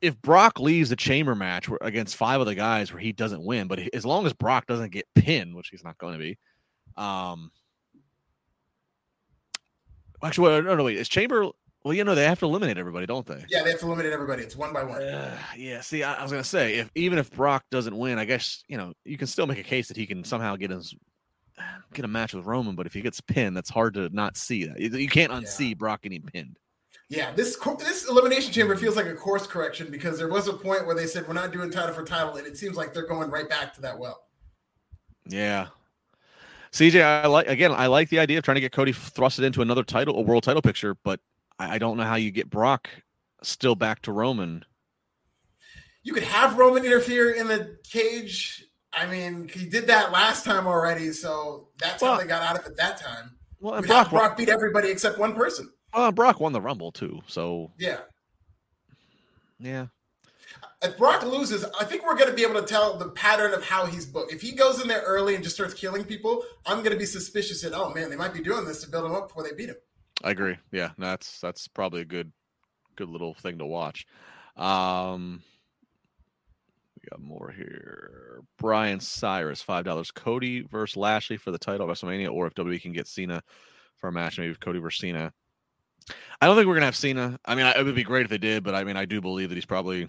if 0.00 0.20
Brock 0.20 0.60
leaves 0.60 0.90
the 0.90 0.96
chamber 0.96 1.34
match 1.34 1.68
against 1.80 2.16
five 2.16 2.40
of 2.40 2.46
the 2.46 2.54
guys 2.54 2.92
where 2.92 3.00
he 3.00 3.12
doesn't 3.12 3.44
win, 3.44 3.68
but 3.68 3.80
as 3.94 4.04
long 4.04 4.26
as 4.26 4.32
Brock 4.32 4.66
doesn't 4.66 4.92
get 4.92 5.06
pinned, 5.14 5.54
which 5.54 5.68
he's 5.68 5.84
not 5.84 5.98
going 5.98 6.14
to 6.14 6.18
be, 6.18 6.38
um, 6.96 7.50
actually, 10.22 10.62
no, 10.62 10.74
no, 10.74 10.84
wait, 10.84 10.96
is 10.96 11.08
Chamber? 11.08 11.48
Well, 11.84 11.94
you 11.94 12.02
know 12.02 12.16
they 12.16 12.24
have 12.24 12.40
to 12.40 12.46
eliminate 12.46 12.78
everybody, 12.78 13.06
don't 13.06 13.24
they? 13.24 13.44
Yeah, 13.48 13.62
they 13.62 13.70
have 13.70 13.80
to 13.80 13.86
eliminate 13.86 14.12
everybody. 14.12 14.42
It's 14.42 14.56
one 14.56 14.72
by 14.72 14.82
one. 14.82 15.00
Uh, 15.00 15.38
yeah. 15.56 15.80
See, 15.82 16.02
I, 16.02 16.14
I 16.14 16.22
was 16.22 16.32
going 16.32 16.42
to 16.42 16.48
say, 16.48 16.74
if 16.74 16.90
even 16.96 17.16
if 17.16 17.30
Brock 17.30 17.64
doesn't 17.70 17.96
win, 17.96 18.18
I 18.18 18.24
guess 18.24 18.64
you 18.66 18.76
know 18.76 18.92
you 19.04 19.16
can 19.16 19.28
still 19.28 19.46
make 19.46 19.58
a 19.58 19.62
case 19.62 19.86
that 19.86 19.96
he 19.96 20.04
can 20.04 20.24
somehow 20.24 20.56
get 20.56 20.70
his 20.72 20.96
get 21.94 22.04
a 22.04 22.08
match 22.08 22.34
with 22.34 22.44
Roman. 22.44 22.74
But 22.74 22.86
if 22.86 22.94
he 22.94 23.02
gets 23.02 23.20
pinned, 23.20 23.56
that's 23.56 23.70
hard 23.70 23.94
to 23.94 24.08
not 24.08 24.36
see 24.36 24.64
that. 24.64 24.80
You 24.80 25.08
can't 25.08 25.32
unsee 25.32 25.68
yeah. 25.68 25.74
Brock 25.74 26.02
getting 26.02 26.22
pinned. 26.22 26.56
Yeah, 27.08 27.32
this 27.32 27.56
this 27.78 28.08
elimination 28.08 28.52
chamber 28.52 28.76
feels 28.76 28.96
like 28.96 29.06
a 29.06 29.14
course 29.14 29.46
correction 29.46 29.90
because 29.90 30.18
there 30.18 30.28
was 30.28 30.48
a 30.48 30.52
point 30.52 30.86
where 30.86 30.94
they 30.96 31.06
said 31.06 31.26
we're 31.28 31.34
not 31.34 31.52
doing 31.52 31.70
title 31.70 31.94
for 31.94 32.04
title, 32.04 32.36
and 32.36 32.46
it 32.46 32.56
seems 32.56 32.76
like 32.76 32.92
they're 32.92 33.06
going 33.06 33.30
right 33.30 33.48
back 33.48 33.72
to 33.74 33.80
that 33.82 33.96
well. 33.96 34.24
Yeah, 35.28 35.68
CJ, 36.72 37.02
I 37.02 37.26
like 37.26 37.46
again. 37.46 37.72
I 37.72 37.86
like 37.86 38.08
the 38.10 38.18
idea 38.18 38.38
of 38.38 38.44
trying 38.44 38.56
to 38.56 38.60
get 38.60 38.72
Cody 38.72 38.92
thrusted 38.92 39.44
into 39.44 39.62
another 39.62 39.82
title, 39.82 40.18
a 40.18 40.20
world 40.20 40.42
title 40.42 40.60
picture, 40.60 40.94
but 41.04 41.20
I, 41.58 41.76
I 41.76 41.78
don't 41.78 41.96
know 41.96 42.04
how 42.04 42.16
you 42.16 42.30
get 42.30 42.50
Brock 42.50 42.90
still 43.42 43.74
back 43.74 44.02
to 44.02 44.12
Roman. 44.12 44.64
You 46.02 46.12
could 46.12 46.24
have 46.24 46.58
Roman 46.58 46.84
interfere 46.84 47.32
in 47.32 47.48
the 47.48 47.78
cage. 47.88 48.64
I 48.92 49.06
mean, 49.06 49.48
he 49.48 49.66
did 49.66 49.86
that 49.86 50.12
last 50.12 50.44
time 50.44 50.66
already, 50.66 51.12
so 51.12 51.68
that's 51.78 52.02
well, 52.02 52.14
how 52.14 52.20
they 52.20 52.26
got 52.26 52.42
out 52.42 52.58
of 52.58 52.66
it 52.66 52.76
that 52.76 52.98
time. 52.98 53.36
Well, 53.58 53.74
and 53.74 53.86
Brock, 53.86 54.10
Brock 54.10 54.36
beat 54.36 54.48
everybody 54.48 54.90
except 54.90 55.18
one 55.18 55.34
person. 55.34 55.70
Uh, 55.96 56.12
Brock 56.12 56.40
won 56.40 56.52
the 56.52 56.60
Rumble 56.60 56.92
too, 56.92 57.22
so 57.26 57.72
yeah, 57.78 58.00
yeah. 59.58 59.86
If 60.82 60.98
Brock 60.98 61.24
loses, 61.24 61.64
I 61.80 61.84
think 61.84 62.04
we're 62.04 62.16
going 62.16 62.28
to 62.28 62.36
be 62.36 62.42
able 62.42 62.60
to 62.60 62.66
tell 62.66 62.98
the 62.98 63.08
pattern 63.08 63.54
of 63.54 63.64
how 63.64 63.86
he's 63.86 64.04
booked. 64.04 64.30
If 64.30 64.42
he 64.42 64.52
goes 64.52 64.80
in 64.80 64.88
there 64.88 65.00
early 65.00 65.34
and 65.34 65.42
just 65.42 65.56
starts 65.56 65.72
killing 65.72 66.04
people, 66.04 66.44
I'm 66.66 66.80
going 66.80 66.92
to 66.92 66.98
be 66.98 67.06
suspicious 67.06 67.62
that 67.62 67.72
oh 67.72 67.94
man, 67.94 68.10
they 68.10 68.16
might 68.16 68.34
be 68.34 68.42
doing 68.42 68.66
this 68.66 68.82
to 68.82 68.90
build 68.90 69.06
him 69.06 69.14
up 69.14 69.28
before 69.28 69.42
they 69.42 69.54
beat 69.54 69.70
him. 69.70 69.76
I 70.22 70.32
agree. 70.32 70.58
Yeah, 70.70 70.90
that's 70.98 71.40
that's 71.40 71.66
probably 71.66 72.02
a 72.02 72.04
good 72.04 72.30
good 72.96 73.08
little 73.08 73.32
thing 73.32 73.56
to 73.58 73.66
watch. 73.66 74.06
Um, 74.54 75.42
we 76.94 77.08
got 77.10 77.20
more 77.20 77.54
here. 77.56 78.42
Brian 78.58 79.00
Cyrus, 79.00 79.62
five 79.62 79.86
dollars. 79.86 80.10
Cody 80.10 80.60
versus 80.60 80.98
Lashley 80.98 81.38
for 81.38 81.52
the 81.52 81.58
title 81.58 81.88
of 81.88 81.96
WrestleMania, 81.96 82.30
or 82.30 82.46
if 82.46 82.54
WWE 82.54 82.82
can 82.82 82.92
get 82.92 83.08
Cena 83.08 83.42
for 83.96 84.08
a 84.08 84.12
match, 84.12 84.38
maybe 84.38 84.54
Cody 84.56 84.78
versus 84.78 85.00
Cena. 85.00 85.32
I 86.40 86.46
don't 86.46 86.56
think 86.56 86.66
we're 86.66 86.74
gonna 86.74 86.86
have 86.86 86.96
Cena. 86.96 87.38
I 87.44 87.54
mean, 87.54 87.66
it 87.66 87.84
would 87.84 87.94
be 87.94 88.04
great 88.04 88.24
if 88.24 88.30
they 88.30 88.38
did, 88.38 88.62
but 88.62 88.74
I 88.74 88.84
mean, 88.84 88.96
I 88.96 89.04
do 89.04 89.20
believe 89.20 89.48
that 89.48 89.54
he's 89.54 89.66
probably, 89.66 90.08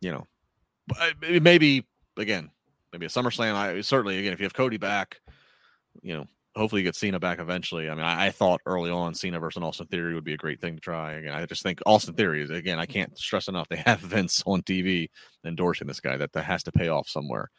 you 0.00 0.12
know, 0.12 0.26
maybe 1.20 1.86
again, 2.16 2.50
maybe 2.92 3.06
a 3.06 3.08
SummerSlam. 3.08 3.54
I 3.54 3.80
certainly 3.80 4.18
again, 4.18 4.32
if 4.32 4.40
you 4.40 4.44
have 4.44 4.54
Cody 4.54 4.78
back, 4.78 5.20
you 6.02 6.16
know, 6.16 6.26
hopefully 6.56 6.82
you 6.82 6.88
get 6.88 6.96
Cena 6.96 7.18
back 7.18 7.38
eventually. 7.38 7.88
I 7.88 7.94
mean, 7.94 8.04
I, 8.04 8.26
I, 8.26 8.30
thought 8.30 8.60
early 8.66 8.90
on 8.90 9.14
Cena 9.14 9.38
versus 9.38 9.62
Austin 9.62 9.86
Theory 9.86 10.14
would 10.14 10.24
be 10.24 10.34
a 10.34 10.38
great 10.38 10.60
thing 10.60 10.74
to 10.74 10.80
try. 10.80 11.12
Again, 11.12 11.32
I 11.32 11.46
just 11.46 11.62
think 11.62 11.80
Austin 11.86 12.14
Theory 12.14 12.42
is 12.42 12.50
again. 12.50 12.78
I 12.78 12.86
can't 12.86 13.16
stress 13.18 13.48
enough. 13.48 13.68
They 13.68 13.82
have 13.86 14.00
Vince 14.00 14.42
on 14.46 14.62
TV 14.62 15.08
endorsing 15.44 15.86
this 15.86 16.00
guy. 16.00 16.16
That 16.16 16.32
that 16.32 16.44
has 16.44 16.62
to 16.64 16.72
pay 16.72 16.88
off 16.88 17.08
somewhere. 17.08 17.50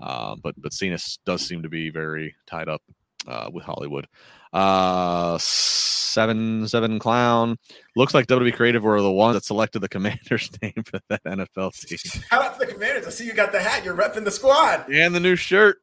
Uh, 0.00 0.36
but 0.42 0.54
but 0.58 0.72
Cena 0.72 0.98
does 1.24 1.42
seem 1.42 1.62
to 1.62 1.68
be 1.68 1.90
very 1.90 2.34
tied 2.46 2.68
up 2.68 2.82
uh, 3.26 3.50
with 3.52 3.64
Hollywood. 3.64 4.06
Uh, 4.52 5.36
seven 5.38 6.68
seven 6.68 6.98
clown 6.98 7.58
looks 7.96 8.14
like 8.14 8.26
WWE 8.28 8.54
Creative 8.54 8.82
were 8.82 9.02
the 9.02 9.10
ones 9.10 9.34
that 9.34 9.44
selected 9.44 9.80
the 9.80 9.88
commander's 9.88 10.50
name 10.62 10.82
for 10.84 11.00
that 11.08 11.22
NFL 11.24 11.74
season. 11.74 12.22
Shout 12.30 12.42
out 12.42 12.58
to 12.60 12.66
the 12.66 12.72
commanders! 12.72 13.06
I 13.06 13.10
see 13.10 13.26
you 13.26 13.34
got 13.34 13.52
the 13.52 13.60
hat. 13.60 13.84
You're 13.84 13.96
repping 13.96 14.24
the 14.24 14.30
squad 14.30 14.88
and 14.90 15.14
the 15.14 15.20
new 15.20 15.36
shirt. 15.36 15.78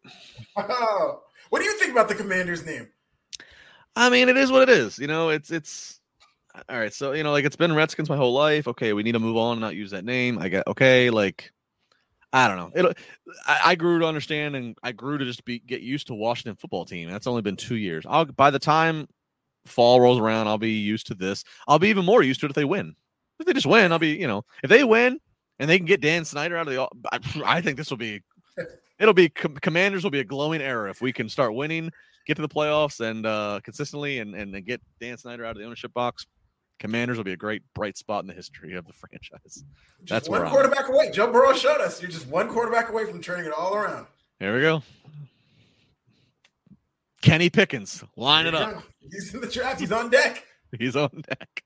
Oh, 0.55 1.21
what 1.49 1.59
do 1.59 1.65
you 1.65 1.77
think 1.77 1.91
about 1.91 2.07
the 2.07 2.15
commander's 2.15 2.65
name? 2.65 2.87
I 3.95 4.09
mean, 4.09 4.29
it 4.29 4.37
is 4.37 4.51
what 4.51 4.63
it 4.63 4.69
is. 4.69 4.97
You 4.97 5.07
know, 5.07 5.29
it's 5.29 5.51
it's 5.51 5.99
all 6.69 6.79
right. 6.79 6.93
So 6.93 7.11
you 7.11 7.23
know, 7.23 7.31
like 7.31 7.45
it's 7.45 7.55
been 7.55 7.73
Redskins 7.75 8.09
my 8.09 8.17
whole 8.17 8.33
life. 8.33 8.67
Okay, 8.67 8.93
we 8.93 9.03
need 9.03 9.13
to 9.13 9.19
move 9.19 9.37
on 9.37 9.53
and 9.53 9.61
not 9.61 9.75
use 9.75 9.91
that 9.91 10.05
name. 10.05 10.39
I 10.39 10.49
get 10.49 10.67
okay, 10.67 11.09
like 11.09 11.51
I 12.33 12.47
don't 12.47 12.57
know. 12.57 12.89
It, 12.89 12.97
I, 13.45 13.59
I, 13.65 13.75
grew 13.75 13.99
to 13.99 14.05
understand, 14.05 14.55
and 14.55 14.77
I 14.83 14.93
grew 14.93 15.17
to 15.17 15.25
just 15.25 15.43
be 15.43 15.59
get 15.59 15.81
used 15.81 16.07
to 16.07 16.13
Washington 16.13 16.55
football 16.55 16.85
team. 16.85 17.09
That's 17.09 17.27
only 17.27 17.41
been 17.41 17.57
two 17.57 17.75
years. 17.75 18.05
I'll 18.07 18.25
by 18.25 18.51
the 18.51 18.59
time 18.59 19.07
fall 19.65 19.99
rolls 19.99 20.19
around, 20.19 20.47
I'll 20.47 20.57
be 20.57 20.71
used 20.71 21.07
to 21.07 21.13
this. 21.13 21.43
I'll 21.67 21.79
be 21.79 21.89
even 21.89 22.05
more 22.05 22.23
used 22.23 22.39
to 22.41 22.45
it 22.45 22.49
if 22.49 22.55
they 22.55 22.65
win. 22.65 22.95
If 23.39 23.47
they 23.47 23.53
just 23.53 23.65
win, 23.65 23.91
I'll 23.91 23.99
be 23.99 24.15
you 24.15 24.27
know 24.27 24.45
if 24.63 24.69
they 24.69 24.83
win 24.83 25.19
and 25.59 25.69
they 25.69 25.77
can 25.77 25.85
get 25.85 26.01
Dan 26.01 26.23
Snyder 26.25 26.57
out 26.57 26.67
of 26.67 26.73
the. 26.73 26.87
I, 27.11 27.57
I 27.57 27.61
think 27.61 27.77
this 27.77 27.89
will 27.89 27.97
be. 27.97 28.21
It'll 28.99 29.13
be 29.15 29.29
Commanders 29.29 30.03
will 30.03 30.11
be 30.11 30.19
a 30.19 30.23
glowing 30.23 30.61
era 30.61 30.89
if 30.89 31.01
we 31.01 31.11
can 31.11 31.27
start 31.27 31.55
winning, 31.55 31.91
get 32.27 32.35
to 32.35 32.41
the 32.43 32.47
playoffs, 32.47 32.99
and 32.99 33.25
uh 33.25 33.59
consistently, 33.63 34.19
and 34.19 34.35
and 34.35 34.65
get 34.65 34.79
Dan 34.99 35.17
Snyder 35.17 35.43
out 35.43 35.51
of 35.51 35.57
the 35.57 35.65
ownership 35.65 35.93
box. 35.93 36.27
Commanders 36.81 37.15
will 37.15 37.23
be 37.23 37.31
a 37.31 37.37
great 37.37 37.61
bright 37.75 37.95
spot 37.95 38.23
in 38.23 38.27
the 38.27 38.33
history 38.33 38.73
of 38.73 38.87
the 38.87 38.93
franchise. 39.09 39.39
Just 39.45 39.65
That's 40.07 40.27
one 40.27 40.47
quarterback 40.49 40.89
I'm. 40.89 40.95
away. 40.95 41.11
Joe 41.11 41.31
Burrow 41.31 41.53
showed 41.53 41.79
us 41.79 42.01
you're 42.01 42.09
just 42.09 42.27
one 42.27 42.49
quarterback 42.49 42.89
away 42.89 43.05
from 43.05 43.21
turning 43.21 43.45
it 43.45 43.53
all 43.53 43.75
around. 43.75 44.07
Here 44.39 44.55
we 44.55 44.61
go. 44.61 44.81
Kenny 47.21 47.51
Pickett, 47.51 48.01
line 48.17 48.47
it 48.47 48.55
up. 48.55 48.81
He's 49.11 49.31
in 49.31 49.41
the 49.41 49.47
draft. 49.47 49.79
He's 49.79 49.91
on 49.91 50.09
deck. 50.09 50.43
He's 50.79 50.95
on 50.95 51.23
deck. 51.29 51.63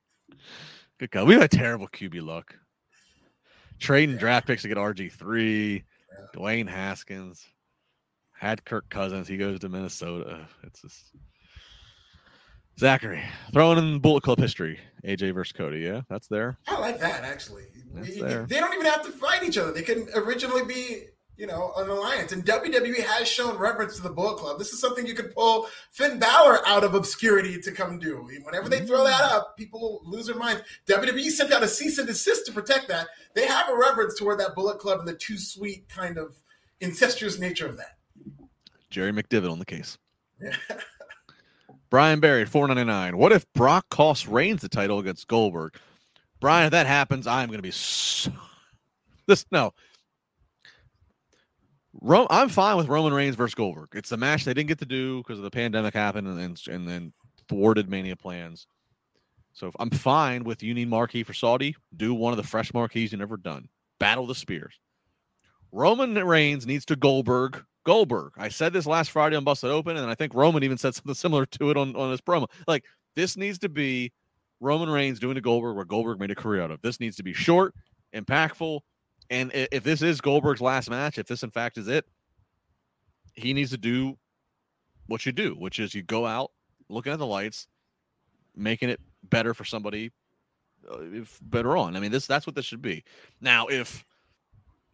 Good 1.00 1.12
God. 1.12 1.28
We 1.28 1.36
have 1.36 1.44
a 1.44 1.48
terrible 1.48 1.88
QB 1.88 2.22
luck. 2.22 2.54
Trading 3.80 4.16
yeah. 4.16 4.20
draft 4.20 4.48
picks 4.48 4.64
to 4.64 4.68
get 4.68 4.76
RG3, 4.76 5.76
yeah. 5.78 6.26
Dwayne 6.36 6.68
Haskins. 6.68 7.46
Had 8.34 8.66
Kirk 8.66 8.90
Cousins. 8.90 9.30
He 9.30 9.38
goes 9.38 9.60
to 9.60 9.70
Minnesota. 9.70 10.46
It's 10.64 10.82
just 10.82 11.12
Zachary 12.80 13.24
throwing 13.54 13.78
in 13.78 14.00
Bullet 14.00 14.24
Club 14.24 14.40
history. 14.40 14.80
AJ 15.06 15.34
versus 15.34 15.54
Cody. 15.54 15.80
Yeah, 15.80 16.02
that's 16.10 16.28
there. 16.28 16.58
I 16.68 16.80
like 16.80 17.00
that 17.00 17.24
actually. 17.24 17.64
That's 17.94 18.20
there. 18.20 18.46
They 18.48 18.60
don't 18.60 18.74
even 18.74 18.86
have 18.86 19.04
to 19.04 19.12
fight 19.12 19.44
each 19.44 19.58
other. 19.58 19.72
They 19.72 19.84
can 19.84 20.08
originally 20.16 20.66
be, 20.66 21.04
you 21.38 21.46
know, 21.48 21.74
an 21.78 21.90
alliance. 21.90 22.32
And 22.32 22.44
WWE 22.44 23.04
has 23.04 23.28
shown 23.28 23.58
reverence 23.58 23.96
to 23.98 24.02
the 24.02 24.10
Bullet 24.10 24.38
Club. 24.38 24.58
This 24.58 24.74
is 24.74 24.80
something 24.80 25.06
you 25.06 25.14
could 25.14 25.34
pull 25.34 25.68
Finn 25.92 26.18
Balor 26.18 26.68
out 26.68 26.84
of 26.84 26.96
obscurity 26.96 27.62
to 27.62 27.72
come 27.72 28.00
do. 28.00 28.28
Whenever 28.44 28.68
they 28.68 28.86
throw 28.86 29.04
that 29.04 29.22
mm. 29.22 29.36
up, 29.36 29.56
people 29.58 30.02
lose 30.04 30.26
their 30.26 30.36
minds. 30.36 30.64
WWE 30.88 31.30
sent 31.30 31.54
out 31.54 31.64
a 31.64 31.68
cease 31.68 31.98
and 32.00 32.08
desist 32.08 32.48
to 32.48 32.52
protect 32.52 32.88
that. 32.88 33.08
They 33.36 33.46
have 33.46 33.70
a 33.70 33.78
reverence 33.78 34.18
toward 34.18 34.40
that 34.40 34.56
Bullet 34.56 34.80
Club 34.80 35.00
and 35.00 35.08
the 35.08 35.14
too 35.14 35.38
sweet 35.38 35.88
kind 35.88 36.18
of 36.18 36.36
incestuous 36.82 37.38
nature 37.38 37.68
of 37.68 37.78
that. 37.78 37.98
Jerry 38.90 39.12
McDevitt 39.12 39.52
on 39.52 39.60
the 39.60 39.66
case. 39.66 39.98
Brian 41.90 42.20
Barry, 42.20 42.46
four 42.46 42.68
ninety 42.68 42.84
nine. 42.84 43.18
What 43.18 43.32
if 43.32 43.46
Brock 43.54 43.90
costs 43.90 44.28
Reigns 44.28 44.62
the 44.62 44.70
title 44.70 45.00
against 45.00 45.28
Goldberg? 45.28 45.76
Brian, 46.40 46.66
if 46.66 46.72
that 46.72 46.88
happens, 46.88 47.28
I'm 47.28 47.48
going 47.48 47.60
to 47.60 47.64
be 47.64 47.72
so. 47.72 48.32
This 49.28 49.44
no. 49.52 49.74
Ro- 52.00 52.28
I'm 52.30 52.50
fine 52.50 52.78
with 52.78 52.88
Roman 52.88 53.12
Reigns 53.12 53.36
versus 53.36 53.56
Goldberg. 53.56 53.90
It's 53.94 54.10
the 54.10 54.18
match 54.18 54.46
they 54.46 54.54
didn't 54.54 54.68
get 54.68 54.78
to 54.80 54.86
do 54.86 55.18
because 55.24 55.40
of 55.40 55.44
the 55.44 55.50
pandemic 55.50 55.96
happened 55.96 56.28
and 56.28 56.40
and, 56.40 56.62
and 56.68 56.88
then 56.88 57.12
thwarted 57.48 57.90
Mania 57.90 58.16
plans. 58.16 58.68
So 59.54 59.72
I'm 59.80 59.90
fine 59.90 60.44
with 60.44 60.62
you 60.62 60.74
need 60.74 60.90
marquee 60.90 61.24
for 61.24 61.34
Saudi. 61.34 61.76
Do 61.96 62.14
one 62.14 62.34
of 62.34 62.38
the 62.38 62.44
fresh 62.44 62.74
marquees 62.74 63.14
you 63.14 63.18
never 63.18 63.38
done. 63.38 63.70
Battle 64.00 64.28
the 64.28 64.36
Spears. 64.36 64.78
Roman 65.72 66.14
Reigns 66.14 66.68
needs 66.68 66.86
to 66.86 66.96
Goldberg. 66.96 67.64
Goldberg. 67.86 68.34
I 68.38 68.50
said 68.50 68.74
this 68.74 68.86
last 68.86 69.12
Friday 69.12 69.36
on 69.36 69.44
Busted 69.44 69.70
Open, 69.70 69.96
and 69.96 70.10
I 70.10 70.16
think 70.16 70.34
Roman 70.34 70.64
even 70.64 70.78
said 70.78 70.96
something 70.96 71.14
similar 71.14 71.46
to 71.46 71.70
it 71.70 71.78
on, 71.78 71.96
on 71.96 72.12
his 72.12 72.22
promo. 72.22 72.48
Like, 72.68 72.84
this 73.16 73.38
needs 73.38 73.60
to 73.60 73.70
be 73.70 74.12
Roman 74.60 74.90
Reigns 74.90 75.20
doing 75.20 75.36
to 75.36 75.42
Goldberg 75.42 75.78
what 75.78 75.88
Goldberg 75.88 76.20
made 76.20 76.32
a 76.32 76.36
career 76.36 76.62
out 76.62 76.72
of. 76.72 76.82
This 76.82 77.00
needs 77.00 77.16
to 77.18 77.24
be 77.24 77.34
short, 77.34 77.74
impactful. 78.14 78.82
And 79.30 79.52
if 79.54 79.84
this 79.84 80.02
is 80.02 80.22
Goldberg's 80.22 80.62
last 80.62 80.90
match, 80.90 81.18
if 81.18 81.28
this 81.28 81.44
in 81.44 81.50
fact 81.50 81.78
is 81.78 81.88
it, 81.88 82.06
he 83.34 83.54
needs 83.54 83.72
to 83.72 83.78
do 83.78 84.18
what 85.08 85.26
you 85.26 85.32
do, 85.32 85.54
which 85.54 85.80
is 85.80 85.94
you 85.94 86.04
go 86.04 86.26
out 86.26 86.52
looking 86.90 87.12
at 87.12 87.20
the 87.20 87.26
lights, 87.26 87.68
making 88.56 88.90
it 88.90 89.00
better 89.24 89.54
for 89.54 89.66
somebody 89.66 90.12
uh, 90.92 91.00
if 91.12 91.40
better 91.42 91.76
on. 91.76 91.96
I 91.96 92.00
mean, 92.00 92.12
this 92.12 92.28
that's 92.28 92.46
what 92.46 92.56
this 92.56 92.66
should 92.66 92.82
be. 92.82 93.04
Now, 93.42 93.68
if 93.68 94.06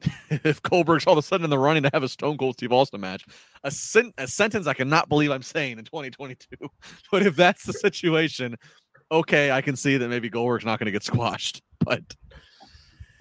if 0.30 0.62
Goldberg's 0.62 1.06
all 1.06 1.14
of 1.14 1.20
a 1.20 1.22
sudden 1.22 1.44
in 1.44 1.50
the 1.50 1.60
running 1.60 1.84
to 1.84 1.90
have 1.94 2.04
a 2.04 2.10
Stone 2.10 2.38
Cold 2.38 2.56
Steve 2.56 2.72
Austin 2.72 3.02
match, 3.02 3.26
a, 3.64 3.72
sen- 3.72 4.14
a 4.18 4.28
sentence 4.28 4.68
I 4.68 4.74
cannot 4.74 5.10
believe 5.10 5.32
I'm 5.32 5.44
saying 5.44 5.80
in 5.80 5.86
2022. 5.86 6.48
But 7.12 7.26
if 7.26 7.36
that's 7.36 7.64
the 7.64 7.74
situation, 7.74 8.58
okay, 9.12 9.52
I 9.52 9.62
can 9.62 9.76
see 9.76 9.98
that 9.98 10.08
maybe 10.08 10.30
Goldberg's 10.30 10.66
not 10.66 10.80
going 10.80 10.86
to 10.86 10.92
get 10.92 11.04
squashed. 11.04 11.62
But 11.84 12.04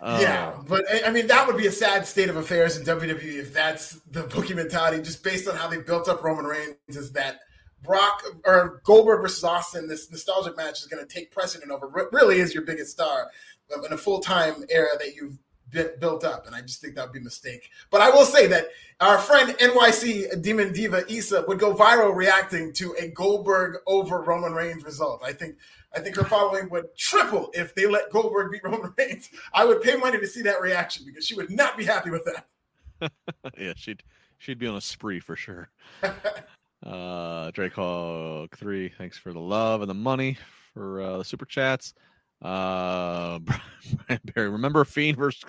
uh, 0.03 0.19
yeah, 0.21 0.55
but 0.69 0.85
I- 1.07 1.11
mean 1.11 1.27
that 1.29 1.47
would 1.47 1.57
be 1.57 1.67
a 1.67 1.73
sad 1.73 2.07
state 2.07 2.29
of 2.29 2.37
affairs 2.37 2.77
in 2.77 2.85
WWE 2.85 3.41
if 3.41 3.55
that's 3.55 4.01
the 4.11 4.25
bookie 4.25 4.53
mentality. 4.53 5.03
Just 5.03 5.25
based 5.25 5.49
on 5.49 5.57
how 5.57 5.67
they 5.67 5.79
built 5.79 6.07
up 6.07 6.23
Roman 6.23 6.45
Reigns, 6.45 6.77
is 6.89 7.11
that 7.13 7.41
Brock 7.83 8.23
or 8.45 8.83
Goldberg 8.85 9.23
versus 9.23 9.45
Austin, 9.45 9.89
this 9.89 10.11
nostalgic 10.11 10.57
match 10.57 10.81
is 10.81 10.87
going 10.87 11.07
to 11.07 11.13
take 11.13 11.31
precedent 11.31 11.71
over 11.71 11.91
really 12.13 12.39
is 12.39 12.53
your 12.53 12.65
biggest 12.65 12.93
star 12.93 13.31
um, 13.75 13.85
in 13.85 13.93
a 13.93 13.97
full 13.97 14.21
time 14.21 14.65
era 14.69 14.91
that 14.99 15.15
you've 15.15 15.39
built 15.71 16.25
up, 16.25 16.47
and 16.47 16.55
I 16.55 16.61
just 16.61 16.81
think 16.81 16.95
that 16.95 17.07
would 17.07 17.13
be 17.13 17.21
a 17.21 17.23
mistake. 17.23 17.71
But 17.91 18.01
I 18.01 18.11
will 18.11 18.25
say 18.25 18.47
that 18.49 18.69
our 19.01 19.19
friend 19.19 19.51
NYC 19.59 20.43
Demon 20.43 20.73
Diva 20.73 21.11
Issa 21.11 21.45
would 21.49 21.59
go 21.59 21.75
viral 21.75 22.15
reacting 22.15 22.73
to 22.75 22.95
a 22.99 23.09
Goldberg 23.09 23.79
over 23.87 24.23
Roman 24.23 24.53
Reigns 24.53 24.85
result. 24.85 25.23
I 25.25 25.33
think. 25.33 25.57
I 25.93 25.99
think 25.99 26.15
her 26.15 26.25
following 26.25 26.71
would 26.71 26.97
triple 26.97 27.51
if 27.53 27.75
they 27.75 27.85
let 27.85 28.11
Goldberg 28.11 28.53
beat 28.53 28.63
Roman 28.63 28.95
Reigns. 28.99 29.29
I 29.53 29.65
would 29.65 29.83
pay 29.83 29.97
money 29.97 30.21
to 30.21 30.27
see 30.29 30.41
that 30.43 30.61
reaction 30.61 31.05
because 31.05 31.27
she 31.27 31.35
would 31.35 31.51
not 31.51 31.77
be 31.77 31.85
happy 31.85 32.11
with 32.11 32.25
that. 32.27 33.13
yeah, 33.59 33.73
she'd 33.75 34.05
she'd 34.39 34.59
be 34.59 34.69
on 34.69 34.77
a 34.77 34.81
spree 34.81 35.19
for 35.19 35.35
sure. 35.35 35.71
uh 36.87 37.51
Drake 37.51 37.73
Hawk 37.75 38.57
three, 38.57 38.89
thanks 38.89 39.19
for 39.19 39.33
the 39.33 39.41
love 39.41 39.81
and 39.81 39.91
the 39.91 39.95
money 39.95 40.39
for 40.75 41.03
uh 41.03 41.19
the 41.19 41.25
super 41.25 41.45
chats. 41.45 41.95
Uh 42.43 43.39
Brian 44.07 44.21
Barry, 44.35 44.49
remember 44.49 44.85
Fiend 44.85 45.19
versus 45.19 45.43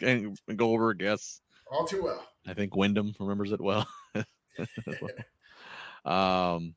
Goldberg? 0.56 1.02
Yes. 1.02 1.42
All 1.72 1.86
too 1.86 2.04
well. 2.04 2.28
I 2.48 2.54
think 2.54 2.76
Windham 2.76 3.16
remembers 3.20 3.52
it 3.52 3.62
well. 3.62 3.88
um 6.06 6.76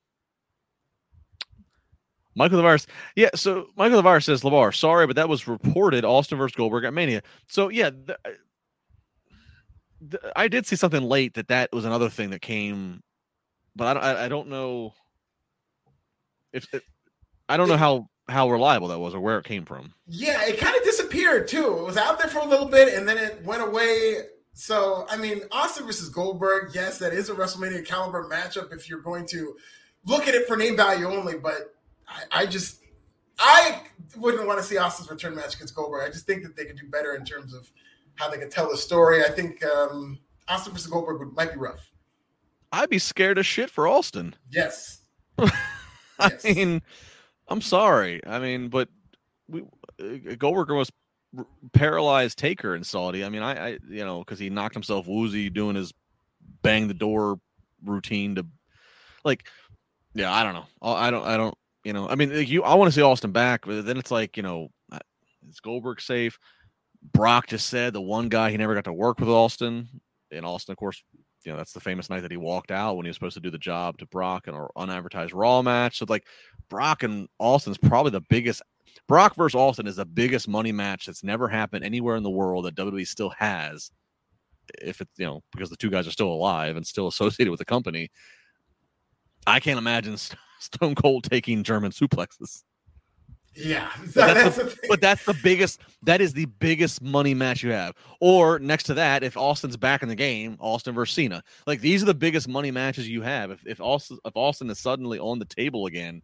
Michael 2.37 2.61
LeVar, 2.61 2.87
yeah. 3.15 3.31
So 3.35 3.69
Michael 3.77 4.03
LeVar 4.03 4.23
says, 4.23 4.43
"LeVar, 4.43 4.75
sorry, 4.75 5.07
but 5.07 5.17
that 5.17 5.29
was 5.29 5.47
reported 5.47 6.05
Austin 6.05 6.39
versus 6.39 6.57
Goldberg 6.57 6.85
at 6.85 6.93
Mania." 6.93 7.23
So 7.49 7.69
yeah, 7.69 7.91
the, 7.91 8.19
the, 10.01 10.33
I 10.35 10.49
did 10.49 10.67
see 10.67 10.77
something 10.77 11.03
late 11.03 11.35
that 11.35 11.49
that 11.49 11.73
was 11.73 11.85
another 11.85 12.09
thing 12.09 12.31
that 12.31 12.43
came, 12.43 13.03
but 13.77 13.87
I 13.87 13.95
don't, 13.95 14.05
I, 14.05 14.25
I 14.25 14.29
don't 14.29 14.49
know 14.49 14.95
if 16.53 16.73
it, 16.75 16.83
I 17.49 17.57
don't 17.57 17.69
know 17.69 17.77
how 17.77 18.09
how 18.29 18.51
reliable 18.51 18.89
that 18.89 18.99
was 18.99 19.14
or 19.14 19.20
where 19.20 19.39
it 19.39 19.45
came 19.45 19.64
from. 19.64 19.93
Yeah, 20.07 20.43
it 20.45 20.59
kind 20.59 20.77
of 20.77 20.83
disappeared 20.83 21.49
too. 21.49 21.79
It 21.79 21.85
was 21.85 21.97
out 21.97 22.18
there 22.18 22.29
for 22.29 22.39
a 22.39 22.47
little 22.47 22.66
bit 22.66 22.95
and 22.95 23.07
then 23.09 23.18
it 23.18 23.45
went 23.45 23.62
away. 23.62 24.22
So, 24.55 25.07
I 25.11 25.16
mean, 25.16 25.43
Austin 25.51 25.87
versus 25.87 26.09
Goldberg, 26.09 26.75
yes, 26.75 26.99
that 26.99 27.12
is 27.12 27.29
a 27.29 27.35
WrestleMania 27.35 27.85
caliber 27.85 28.29
matchup 28.29 28.72
if 28.72 28.89
you're 28.89 29.01
going 29.01 29.27
to 29.27 29.57
look 30.07 30.29
at 30.29 30.35
it 30.35 30.47
for 30.47 30.57
name 30.57 30.77
value 30.77 31.07
only. 31.07 31.37
But 31.37 31.75
I, 32.09 32.43
I 32.43 32.47
just, 32.47 32.81
I 33.39 33.83
wouldn't 34.16 34.47
want 34.47 34.59
to 34.59 34.64
see 34.64 34.79
Austin's 34.79 35.11
return 35.11 35.35
match 35.35 35.57
against 35.57 35.75
Goldberg. 35.75 36.09
I 36.09 36.12
just 36.12 36.27
think 36.27 36.45
that 36.45 36.57
they 36.57 36.64
could 36.64 36.79
do 36.79 36.89
better 36.89 37.14
in 37.14 37.25
terms 37.25 37.53
of 37.53 37.70
how 38.14 38.31
they 38.31 38.39
could 38.39 38.51
tell 38.51 38.70
the 38.70 38.77
story. 38.77 39.25
I 39.25 39.31
think 39.31 39.64
um, 39.66 40.18
Austin 40.49 40.72
versus 40.72 40.87
Goldberg 40.87 41.18
would, 41.18 41.35
might 41.35 41.53
be 41.53 41.59
rough. 41.59 41.91
I'd 42.72 42.91
be 42.91 42.99
scared 42.99 43.39
as 43.39 43.47
shit 43.47 43.70
for 43.70 43.87
Austin. 43.87 44.35
Yes. 44.51 45.01
I 46.18 46.31
mean, 46.45 46.83
I'm 47.49 47.61
sorry. 47.61 48.20
I 48.26 48.38
mean, 48.38 48.68
but 48.68 48.88
we 49.49 49.62
uh, 50.01 50.34
Goldberg 50.38 50.70
was 50.70 50.90
paralyzed 51.72 52.38
Taker 52.38 52.74
in 52.74 52.84
Saudi. 52.84 53.24
I 53.24 53.28
mean, 53.28 53.42
I, 53.42 53.68
I 53.68 53.78
you 53.88 54.05
know, 54.05 54.20
because 54.20 54.38
he 54.38 54.51
knocked 54.51 54.74
himself 54.74 55.07
woozy 55.07 55.51
doing 55.51 55.76
his 55.76 55.92
bang 56.62 56.88
the 56.88 56.95
door 56.95 57.38
routine 57.84 58.36
to, 58.36 58.47
like, 59.24 59.47
yeah, 60.14 60.32
I 60.32 60.42
don't 60.42 60.55
know. 60.55 60.66
I 60.82 61.11
don't, 61.11 61.26
I 61.26 61.36
don't, 61.36 61.55
you 61.84 61.92
know, 61.92 62.09
I 62.09 62.14
mean, 62.14 62.34
like, 62.34 62.49
you, 62.49 62.62
I 62.62 62.74
want 62.74 62.88
to 62.88 62.95
see 62.95 63.03
Austin 63.03 63.32
back, 63.32 63.66
but 63.66 63.84
then 63.84 63.99
it's 63.99 64.11
like, 64.11 64.36
you 64.36 64.42
know, 64.42 64.68
is 65.49 65.61
Goldberg 65.61 66.01
safe? 66.01 66.38
Brock 67.12 67.49
just 67.49 67.68
said 67.68 67.92
the 67.92 68.01
one 68.01 68.28
guy 68.28 68.51
he 68.51 68.57
never 68.57 68.74
got 68.74 68.84
to 68.84 68.92
work 68.92 69.20
with 69.20 69.28
Austin, 69.28 69.88
and 70.30 70.47
Austin, 70.47 70.72
of 70.72 70.78
course, 70.78 71.03
you 71.45 71.53
know, 71.53 71.59
that's 71.59 71.72
the 71.72 71.80
famous 71.80 72.09
night 72.09 72.20
that 72.20 72.30
he 72.30 72.36
walked 72.36 72.70
out 72.70 72.96
when 72.96 73.04
he 73.04 73.08
was 73.08 73.16
supposed 73.16 73.34
to 73.34 73.41
do 73.41 73.50
the 73.50 73.58
job 73.58 73.99
to 73.99 74.07
Brock 74.07 74.49
in 74.49 74.54
an 74.54 74.66
unadvertised 74.76 75.33
Raw 75.33 75.62
match. 75.62 75.99
So, 75.99 76.07
like, 76.08 76.26
Brock 76.68 77.03
and 77.03 77.29
Austin's 77.38 77.79
probably 77.79 78.11
the 78.11 78.22
biggest. 78.22 78.62
Brock 79.08 79.37
versus 79.37 79.57
Austin 79.57 79.87
is 79.87 79.96
the 79.96 80.07
biggest 80.07 80.49
money 80.49 80.72
match 80.72 81.07
that's 81.07 81.25
never 81.25 81.49
happened 81.49 81.84
anywhere 81.84 82.16
in 82.16 82.22
the 82.22 82.30
world 82.30 82.64
that 82.64 82.76
WWE 82.76 83.07
still 83.07 83.30
has. 83.30 83.91
If 84.80 85.00
it's 85.00 85.11
you 85.18 85.26
know 85.26 85.42
because 85.53 85.68
the 85.68 85.76
two 85.76 85.91
guys 85.91 86.07
are 86.07 86.12
still 86.12 86.33
alive 86.33 86.76
and 86.76 86.87
still 86.87 87.07
associated 87.08 87.50
with 87.50 87.58
the 87.58 87.64
company, 87.64 88.11
I 89.46 89.61
can't 89.61 89.79
imagine 89.79 90.16
Stone 90.61 90.95
Cold 90.95 91.25
taking 91.25 91.62
German 91.62 91.92
suplexes. 91.92 92.62
Yeah. 93.57 93.91
But 94.14 94.35
that's 94.35 94.57
that's, 94.57 94.75
the 94.75 94.87
but 94.89 95.01
that's 95.01 95.25
the 95.25 95.35
biggest. 95.43 95.81
That 96.03 96.21
is 96.21 96.33
the 96.33 96.47
biggest 96.47 97.03
money 97.03 97.35
match 97.35 97.63
you 97.63 97.71
have. 97.72 97.95
Or 98.21 98.59
next 98.59 98.85
to 98.85 98.95
that, 98.95 99.25
if 99.25 99.37
Austin's 99.37 99.76
back 99.76 100.03
in 100.03 100.09
the 100.09 100.14
game, 100.14 100.57
Austin 100.61 100.95
versus 100.95 101.14
Cena. 101.14 101.43
Like 101.67 101.81
these 101.81 102.03
are 102.03 102.07
the 102.07 102.14
biggest 102.14 102.49
money 102.49 102.71
matches 102.71 103.09
you 103.09 103.22
have. 103.22 103.51
If 103.51 103.67
if 103.67 103.81
Austin 103.81 104.18
if 104.25 104.37
Austin 104.37 104.71
is 104.71 104.79
suddenly 104.79 105.18
on 105.18 105.39
the 105.39 105.45
table 105.45 105.87
again, 105.87 106.22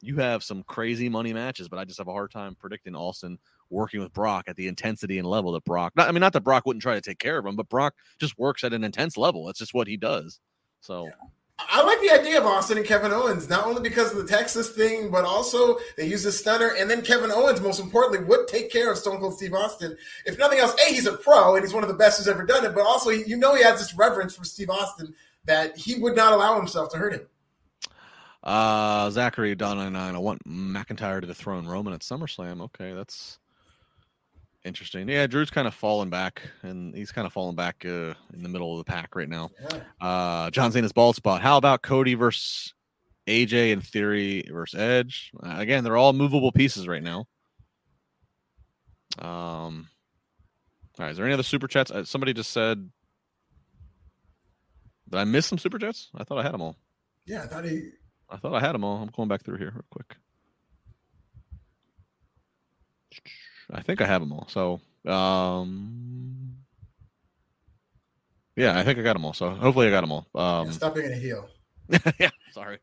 you 0.00 0.16
have 0.16 0.42
some 0.42 0.62
crazy 0.64 1.08
money 1.08 1.32
matches. 1.32 1.68
But 1.68 1.78
I 1.78 1.84
just 1.84 1.98
have 1.98 2.08
a 2.08 2.12
hard 2.12 2.30
time 2.30 2.54
predicting 2.54 2.94
Austin 2.94 3.38
working 3.70 4.00
with 4.00 4.12
Brock 4.12 4.44
at 4.48 4.56
the 4.56 4.68
intensity 4.68 5.18
and 5.18 5.26
level 5.26 5.52
that 5.52 5.64
Brock. 5.64 5.92
Not, 5.96 6.08
I 6.08 6.12
mean, 6.12 6.20
not 6.20 6.32
that 6.34 6.44
Brock 6.44 6.66
wouldn't 6.66 6.82
try 6.82 6.94
to 6.94 7.00
take 7.00 7.18
care 7.18 7.38
of 7.38 7.46
him, 7.46 7.56
but 7.56 7.68
Brock 7.68 7.94
just 8.20 8.38
works 8.38 8.64
at 8.64 8.72
an 8.72 8.84
intense 8.84 9.16
level. 9.16 9.46
That's 9.46 9.58
just 9.58 9.74
what 9.74 9.88
he 9.88 9.96
does. 9.96 10.40
So 10.80 11.10
I 11.70 11.82
like 11.82 12.00
the 12.00 12.10
idea 12.10 12.38
of 12.38 12.46
Austin 12.46 12.78
and 12.78 12.86
Kevin 12.86 13.12
Owens, 13.12 13.48
not 13.48 13.66
only 13.66 13.82
because 13.82 14.12
of 14.12 14.18
the 14.18 14.26
Texas 14.26 14.70
thing, 14.70 15.10
but 15.10 15.24
also 15.24 15.78
they 15.96 16.06
use 16.06 16.22
the 16.22 16.32
stunner. 16.32 16.74
And 16.78 16.90
then 16.90 17.02
Kevin 17.02 17.30
Owens, 17.30 17.60
most 17.60 17.80
importantly, 17.80 18.26
would 18.26 18.48
take 18.48 18.70
care 18.70 18.90
of 18.90 18.98
Stone 18.98 19.20
Cold 19.20 19.34
Steve 19.34 19.54
Austin. 19.54 19.96
If 20.26 20.38
nothing 20.38 20.58
else, 20.58 20.74
A, 20.86 20.92
he's 20.92 21.06
a 21.06 21.16
pro 21.16 21.54
and 21.54 21.64
he's 21.64 21.74
one 21.74 21.82
of 21.82 21.88
the 21.88 21.96
best 21.96 22.18
who's 22.18 22.28
ever 22.28 22.44
done 22.44 22.64
it, 22.64 22.74
but 22.74 22.84
also 22.84 23.10
you 23.10 23.36
know 23.36 23.54
he 23.54 23.62
has 23.62 23.78
this 23.78 23.94
reverence 23.94 24.34
for 24.34 24.44
Steve 24.44 24.70
Austin 24.70 25.14
that 25.44 25.76
he 25.76 25.96
would 25.96 26.16
not 26.16 26.32
allow 26.32 26.56
himself 26.56 26.90
to 26.90 26.98
hurt 26.98 27.14
him. 27.14 27.26
Uh, 28.42 29.08
Zachary 29.10 29.54
Don 29.54 29.92
nine. 29.92 30.14
I 30.14 30.18
want 30.18 30.44
McIntyre 30.44 31.20
to 31.20 31.26
dethrone 31.26 31.66
Roman 31.66 31.94
at 31.94 32.00
SummerSlam. 32.00 32.60
Okay, 32.62 32.92
that's 32.92 33.38
Interesting. 34.64 35.08
Yeah, 35.08 35.26
Drew's 35.26 35.50
kind 35.50 35.66
of 35.66 35.74
falling 35.74 36.08
back, 36.08 36.42
and 36.62 36.94
he's 36.94 37.10
kind 37.10 37.26
of 37.26 37.32
falling 37.32 37.56
back 37.56 37.84
uh, 37.84 38.14
in 38.32 38.42
the 38.42 38.48
middle 38.48 38.78
of 38.78 38.84
the 38.84 38.90
pack 38.90 39.16
right 39.16 39.28
now. 39.28 39.50
Yeah. 39.60 39.80
Uh, 40.00 40.50
John 40.50 40.70
Cena's 40.70 40.92
bald 40.92 41.16
spot. 41.16 41.42
How 41.42 41.56
about 41.56 41.82
Cody 41.82 42.14
versus 42.14 42.72
AJ 43.26 43.72
and 43.72 43.84
theory 43.84 44.44
versus 44.52 44.78
Edge? 44.78 45.32
Uh, 45.42 45.56
again, 45.58 45.82
they're 45.82 45.96
all 45.96 46.12
movable 46.12 46.52
pieces 46.52 46.86
right 46.86 47.02
now. 47.02 47.26
Um, 49.18 49.88
all 50.98 51.06
right. 51.06 51.10
Is 51.10 51.16
there 51.16 51.26
any 51.26 51.34
other 51.34 51.42
super 51.42 51.66
chats? 51.66 51.90
Uh, 51.90 52.04
somebody 52.04 52.32
just 52.32 52.52
said. 52.52 52.88
Did 55.10 55.18
I 55.18 55.24
miss 55.24 55.44
some 55.46 55.58
super 55.58 55.78
chats? 55.78 56.08
I 56.14 56.22
thought 56.22 56.38
I 56.38 56.42
had 56.44 56.54
them 56.54 56.62
all. 56.62 56.76
Yeah, 57.26 57.42
I 57.42 57.46
thought 57.46 57.64
he. 57.64 57.90
I 58.30 58.36
thought 58.36 58.54
I 58.54 58.60
had 58.60 58.74
them 58.74 58.84
all. 58.84 59.02
I'm 59.02 59.10
going 59.14 59.28
back 59.28 59.42
through 59.42 59.58
here 59.58 59.72
real 59.74 59.84
quick. 59.90 60.16
I 63.72 63.80
think 63.82 64.00
I 64.00 64.06
have 64.06 64.20
them 64.20 64.32
all. 64.32 64.46
So, 64.48 64.80
um, 65.10 66.56
yeah, 68.56 68.78
I 68.78 68.84
think 68.84 68.98
I 68.98 69.02
got 69.02 69.14
them 69.14 69.24
all. 69.24 69.32
So 69.32 69.50
hopefully 69.50 69.88
I 69.88 69.90
got 69.90 70.02
them 70.02 70.12
all. 70.12 70.26
Um, 70.34 70.66
yeah, 70.66 70.72
stop 70.72 70.94
being 70.94 71.10
a 71.10 71.16
heel. 71.16 71.48
yeah, 72.18 72.30
sorry. 72.52 72.78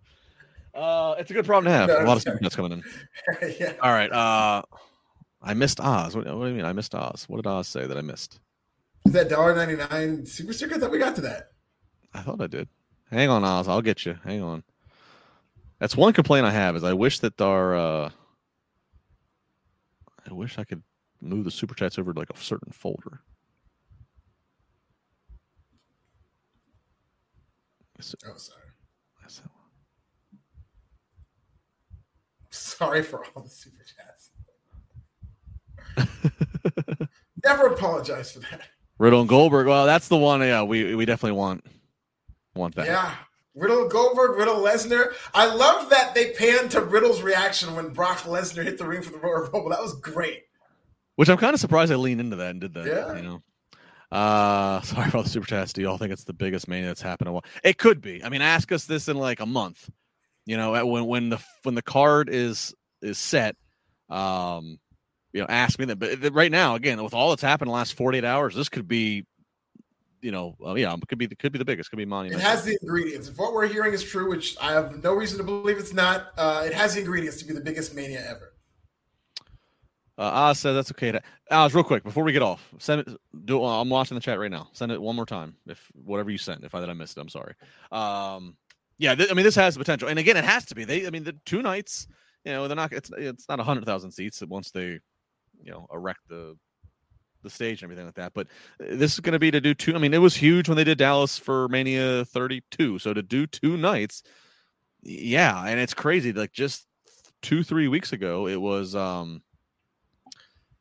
Uh, 0.74 1.16
it's 1.20 1.32
a 1.32 1.34
good 1.34 1.45
problem 1.45 1.66
to 1.66 1.78
have. 1.78 1.90
No, 1.90 2.02
a 2.02 2.06
lot 2.06 2.18
of 2.18 2.24
super 2.24 2.40
chats 2.40 2.56
coming 2.56 2.72
in. 2.72 2.84
yeah. 3.60 3.74
All 3.82 3.91
right. 3.91 4.11
Uh, 4.11 4.61
I 5.41 5.53
missed 5.53 5.80
Oz. 5.80 6.16
What, 6.16 6.26
what 6.26 6.45
do 6.45 6.49
you 6.49 6.56
mean? 6.56 6.66
I 6.66 6.74
missed 6.74 6.94
Oz. 6.95 7.26
What 7.28 7.38
did 7.38 7.48
Oz 7.48 7.68
say 7.68 7.86
that 7.86 7.98
I 7.98 8.02
missed? 8.02 8.40
Is 9.06 9.14
that 9.14 9.30
dollar 9.30 9.56
ninety 9.56 9.76
nine 9.76 10.26
super 10.26 10.53
sticker? 10.53 10.78
Thought 10.78 10.91
we 10.91 10.99
got 10.99 11.16
to 11.16 11.22
that. 11.22 11.49
I 12.14 12.22
thought 12.22 12.41
I 12.41 12.48
did. 12.48 12.68
Hang 13.11 13.30
on, 13.30 13.44
Oz. 13.44 13.68
I'll 13.68 13.82
get 13.82 14.06
you. 14.06 14.18
Hang 14.24 14.44
on. 14.44 14.64
That's 15.80 15.95
one 15.95 16.14
complaint 16.14 16.45
I 16.45 16.52
have 16.52 16.76
is 16.76 16.84
I 16.84 16.94
wish 16.94 17.20
that 17.20 17.40
our 17.41 17.76
uh 17.76 18.10
I 20.30 20.34
wish 20.34 20.58
I 20.60 20.64
could 20.64 20.84
move 21.22 21.46
the 21.46 21.52
super 21.52 21.74
chats 21.74 21.98
over 21.98 22.14
to 22.14 22.20
like 22.20 22.30
a 22.30 22.38
certain 22.38 22.72
folder. 22.72 23.22
Oh, 27.98 28.02
sorry. 28.02 28.64
is 29.28 29.42
that 29.42 29.50
Sorry 32.52 33.04
for 33.04 33.26
all 33.36 33.44
the 33.44 33.50
super 33.50 33.84
chats. 33.84 34.32
Never 37.44 37.68
apologize 37.68 38.32
for 38.32 38.40
that. 38.40 38.62
Riddle 38.98 39.22
and 39.22 39.30
Goldberg. 39.30 39.68
Well, 39.68 39.86
that's 39.86 40.08
the 40.08 40.18
one. 40.18 40.42
Yeah, 40.42 40.64
we 40.64 40.96
we 40.96 41.06
definitely 41.06 41.38
want 41.38 41.66
want 42.56 42.76
that. 42.76 42.88
Yeah. 42.88 43.16
Riddle 43.56 43.88
Goldberg, 43.88 44.38
Riddle 44.38 44.58
Lesnar. 44.58 45.14
I 45.34 45.54
love 45.54 45.90
that 45.90 46.14
they 46.14 46.32
panned 46.32 46.72
to 46.72 46.82
Riddle's 46.82 47.22
reaction 47.22 47.76
when 47.76 47.90
Brock 47.90 48.20
Lesnar 48.20 48.64
hit 48.64 48.78
the 48.78 48.88
ring 48.88 49.02
for 49.02 49.12
the 49.12 49.18
Royal 49.18 49.44
Rumble. 49.44 49.70
That 49.70 49.82
was 49.82 49.96
great. 50.00 50.44
Which 51.16 51.30
I'm 51.30 51.38
kind 51.38 51.54
of 51.54 51.60
surprised 51.60 51.92
I 51.92 51.96
leaned 51.96 52.22
into 52.22 52.38
that 52.38 52.52
and 52.52 52.62
did 52.62 52.74
that. 52.76 52.86
Yeah. 52.86 53.16
You 53.16 53.22
know. 53.22 53.44
Uh 54.12 54.82
sorry 54.84 55.10
about 55.10 55.26
the 55.26 55.30
super 55.30 55.48
chats. 55.48 55.74
Do 55.74 55.82
y'all 55.82 55.98
think 55.98 56.12
it's 56.12 56.24
the 56.24 56.34
biggest 56.34 56.68
mania 56.68 56.88
that's 56.88 57.02
happened 57.02 57.28
in 57.28 57.32
a 57.32 57.34
while? 57.34 57.46
It 57.64 57.78
could 57.78 58.02
be. 58.02 58.24
I 58.24 58.30
mean, 58.30 58.42
ask 58.42 58.72
us 58.72 58.86
this 58.86 59.08
in 59.08 59.18
like 59.18 59.40
a 59.40 59.46
month. 59.46 59.90
You 60.46 60.58
know, 60.58 60.86
when 60.86 61.06
when 61.06 61.30
the 61.30 61.40
when 61.64 61.76
the 61.76 61.82
card 61.82 62.30
is 62.30 62.74
is 63.02 63.18
set, 63.18 63.56
um, 64.10 64.80
you 65.34 65.42
know, 65.42 65.48
ask 65.48 65.78
me 65.78 65.86
that. 65.86 65.98
But 66.00 66.34
right 66.34 66.52
now, 66.52 66.76
again, 66.76 67.04
with 67.04 67.14
all 67.14 67.30
that's 67.30 67.42
happened 67.42 67.68
in 67.68 67.74
the 67.74 67.78
last 67.78 67.94
48 67.94 68.26
hours, 68.26 68.56
this 68.56 68.70
could 68.70 68.88
be, 68.88 69.26
you 70.22 70.32
know, 70.32 70.56
uh, 70.66 70.74
yeah, 70.76 70.96
could 71.08 71.18
be 71.18 71.26
the 71.26 71.36
could 71.36 71.52
be 71.52 71.60
the 71.60 71.66
biggest. 71.66 71.90
Could 71.90 71.98
be 71.98 72.06
mania. 72.06 72.34
It 72.34 72.40
has 72.40 72.64
the 72.64 72.78
ingredients. 72.82 73.28
If 73.28 73.38
what 73.38 73.54
we're 73.54 73.68
hearing 73.68 73.94
is 73.94 74.04
true, 74.04 74.30
which 74.30 74.58
I 74.62 74.74
have 74.74 75.04
no 75.04 75.14
reason 75.14 75.38
to 75.38 75.44
believe 75.44 75.78
it's 75.78 75.94
not, 75.94 76.28
uh, 76.38 76.64
it 76.66 76.74
has 76.74 76.96
the 76.96 77.02
ingredients 77.02 77.38
to 77.38 77.46
be 77.46 77.54
the 77.54 77.62
biggest 77.62 77.96
mania 77.96 78.24
ever. 78.28 78.54
Uh, 80.18 80.50
Oz 80.50 80.60
says 80.60 80.76
that's 80.76 80.91
okay. 80.91 81.14
To, 81.14 81.22
Oz, 81.50 81.74
real 81.74 81.84
quick 81.84 82.04
before 82.04 82.24
we 82.24 82.34
get 82.34 82.41
off, 82.41 82.70
send 82.78 83.02
it. 83.02 83.08
Do 83.46 83.64
I'm 83.64 83.90
watching 83.90 84.16
the 84.16 84.22
chat 84.22 84.38
right 84.38 84.52
now. 84.52 84.68
Send 84.74 84.91
it 84.91 85.02
one 85.02 85.16
more 85.16 85.26
time. 85.26 85.56
If 85.66 85.90
whatever 85.94 86.30
you 86.30 86.38
sent, 86.38 86.64
if 86.66 86.76
I 86.76 86.82
that 86.82 86.90
I 86.90 86.94
missed 86.94 87.18
it, 87.18 87.22
I'm 87.22 87.30
sorry. 87.30 87.54
Um, 87.91 88.58
yeah, 88.98 89.16
th- 89.16 89.32
I 89.32 89.34
mean 89.34 89.46
this 89.46 89.56
has 89.56 89.76
the 89.76 89.80
potential, 89.80 90.10
and 90.10 90.20
again, 90.20 90.36
it 90.36 90.44
has 90.44 90.66
to 90.66 90.76
be. 90.76 90.84
They, 90.84 91.08
I 91.08 91.10
mean, 91.10 91.24
the 91.24 91.36
two 91.46 91.62
nights, 91.62 92.08
you 92.44 92.52
know, 92.52 92.68
they're 92.68 92.76
not. 92.76 92.91
It's 92.91 93.10
it's 93.18 93.48
not 93.48 93.62
a 93.62 93.64
hundred 93.64 93.86
thousand 93.86 94.12
seats 94.12 94.44
once 94.46 94.72
they, 94.72 95.00
you 95.64 95.72
know, 95.72 95.88
erect 95.94 96.20
the 96.28 96.58
the 97.44 97.49
stage 97.49 97.82
and 97.82 97.91
everything 97.91 98.06
like 98.06 98.16
that. 98.16 98.34
But 98.34 98.48
uh, 98.82 98.95
this 98.95 99.14
is 99.14 99.20
going 99.20 99.34
to 99.34 99.40
be 99.40 99.52
to 99.52 99.61
do 99.61 99.74
two. 99.74 99.95
I 99.95 99.99
mean, 99.99 100.14
it 100.14 100.20
was 100.20 100.36
huge 100.36 100.68
when 100.70 100.78
they 100.78 100.84
did 100.84 100.98
Dallas 100.98 101.38
for 101.38 101.68
Mania 101.70 102.26
32. 102.26 102.99
So 102.99 103.14
to 103.14 103.22
do 103.22 103.48
two 103.48 103.78
nights, 103.78 104.24
yeah, 105.03 105.64
and 105.66 105.80
it's 105.80 105.94
crazy. 105.94 106.34
Like 106.34 106.52
just 106.52 106.86
two 107.41 107.64
three 107.64 107.88
weeks 107.88 108.14
ago, 108.14 108.48
it 108.48 108.60
was. 108.60 108.95
um 108.95 109.41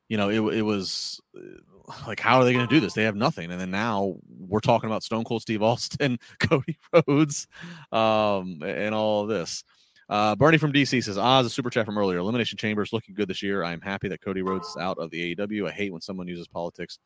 you 0.09 0.17
know, 0.17 0.31
it 0.31 0.41
it 0.59 0.63
was 0.63 1.21
uh, 1.37 1.93
like, 2.07 2.21
how 2.21 2.39
are 2.39 2.45
they 2.45 2.53
going 2.53 2.67
to 2.67 2.75
do 2.75 2.81
this? 2.81 2.95
They 2.95 3.05
have 3.05 3.17
nothing, 3.17 3.51
and 3.51 3.61
then 3.61 3.71
now 3.71 4.17
we're 4.29 4.61
talking 4.61 4.89
about 4.89 5.03
Stone 5.03 5.25
Cold 5.25 5.43
Steve 5.43 5.63
Austin, 5.63 6.19
Cody 6.41 6.79
Rhodes, 6.93 7.47
um, 7.93 8.63
and 8.65 8.95
all 8.95 9.27
this. 9.27 9.65
Uh, 10.09 10.35
Bernie 10.35 10.59
from 10.59 10.73
DC 10.73 11.05
says, 11.05 11.19
Oz, 11.19 11.47
a 11.47 11.51
super 11.51 11.71
chat 11.71 11.85
from 11.85 11.99
earlier. 11.99 12.19
Elimination 12.19 12.57
Chambers 12.57 12.93
looking 12.93 13.15
good 13.15 13.29
this 13.29 13.43
year. 13.43 13.63
I 13.63 13.73
am 13.73 13.81
happy 13.81 14.09
that 14.09 14.23
Cody 14.23 14.43
Rhodes 14.43 14.69
is 14.69 14.77
out 14.79 14.99
of 14.99 15.11
the 15.11 15.35
AEW. 15.35 15.69
I 15.69 15.73
hate 15.73 15.93
when 15.93 16.01
someone 16.01 16.27
uses 16.27 16.49
politics 16.49 16.99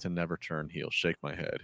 to 0.00 0.08
never 0.08 0.36
turn 0.36 0.68
heel. 0.68 0.88
Shake 0.90 1.16
my 1.22 1.34
head. 1.34 1.58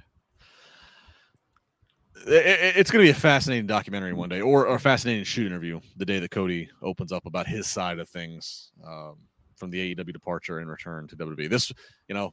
It's 2.27 2.91
going 2.91 3.05
to 3.05 3.07
be 3.07 3.17
a 3.17 3.21
fascinating 3.21 3.67
documentary 3.67 4.13
one 4.13 4.29
day, 4.29 4.41
or, 4.41 4.67
or 4.67 4.77
a 4.77 4.81
fascinating 4.81 5.25
shoot 5.25 5.47
interview 5.47 5.81
the 5.97 6.05
day 6.05 6.19
that 6.19 6.31
Cody 6.31 6.69
opens 6.83 7.13
up 7.13 7.27
about 7.27 7.47
his 7.47 7.67
side 7.67 7.99
of 7.99 8.09
things. 8.09 8.73
Um, 8.87 9.19
from 9.59 9.71
the 9.71 9.95
AEW 9.95 10.13
departure 10.13 10.59
and 10.59 10.71
return 10.71 11.07
to 11.09 11.17
WWE. 11.17 11.51
This, 11.51 11.73
you 12.09 12.15
know, 12.15 12.33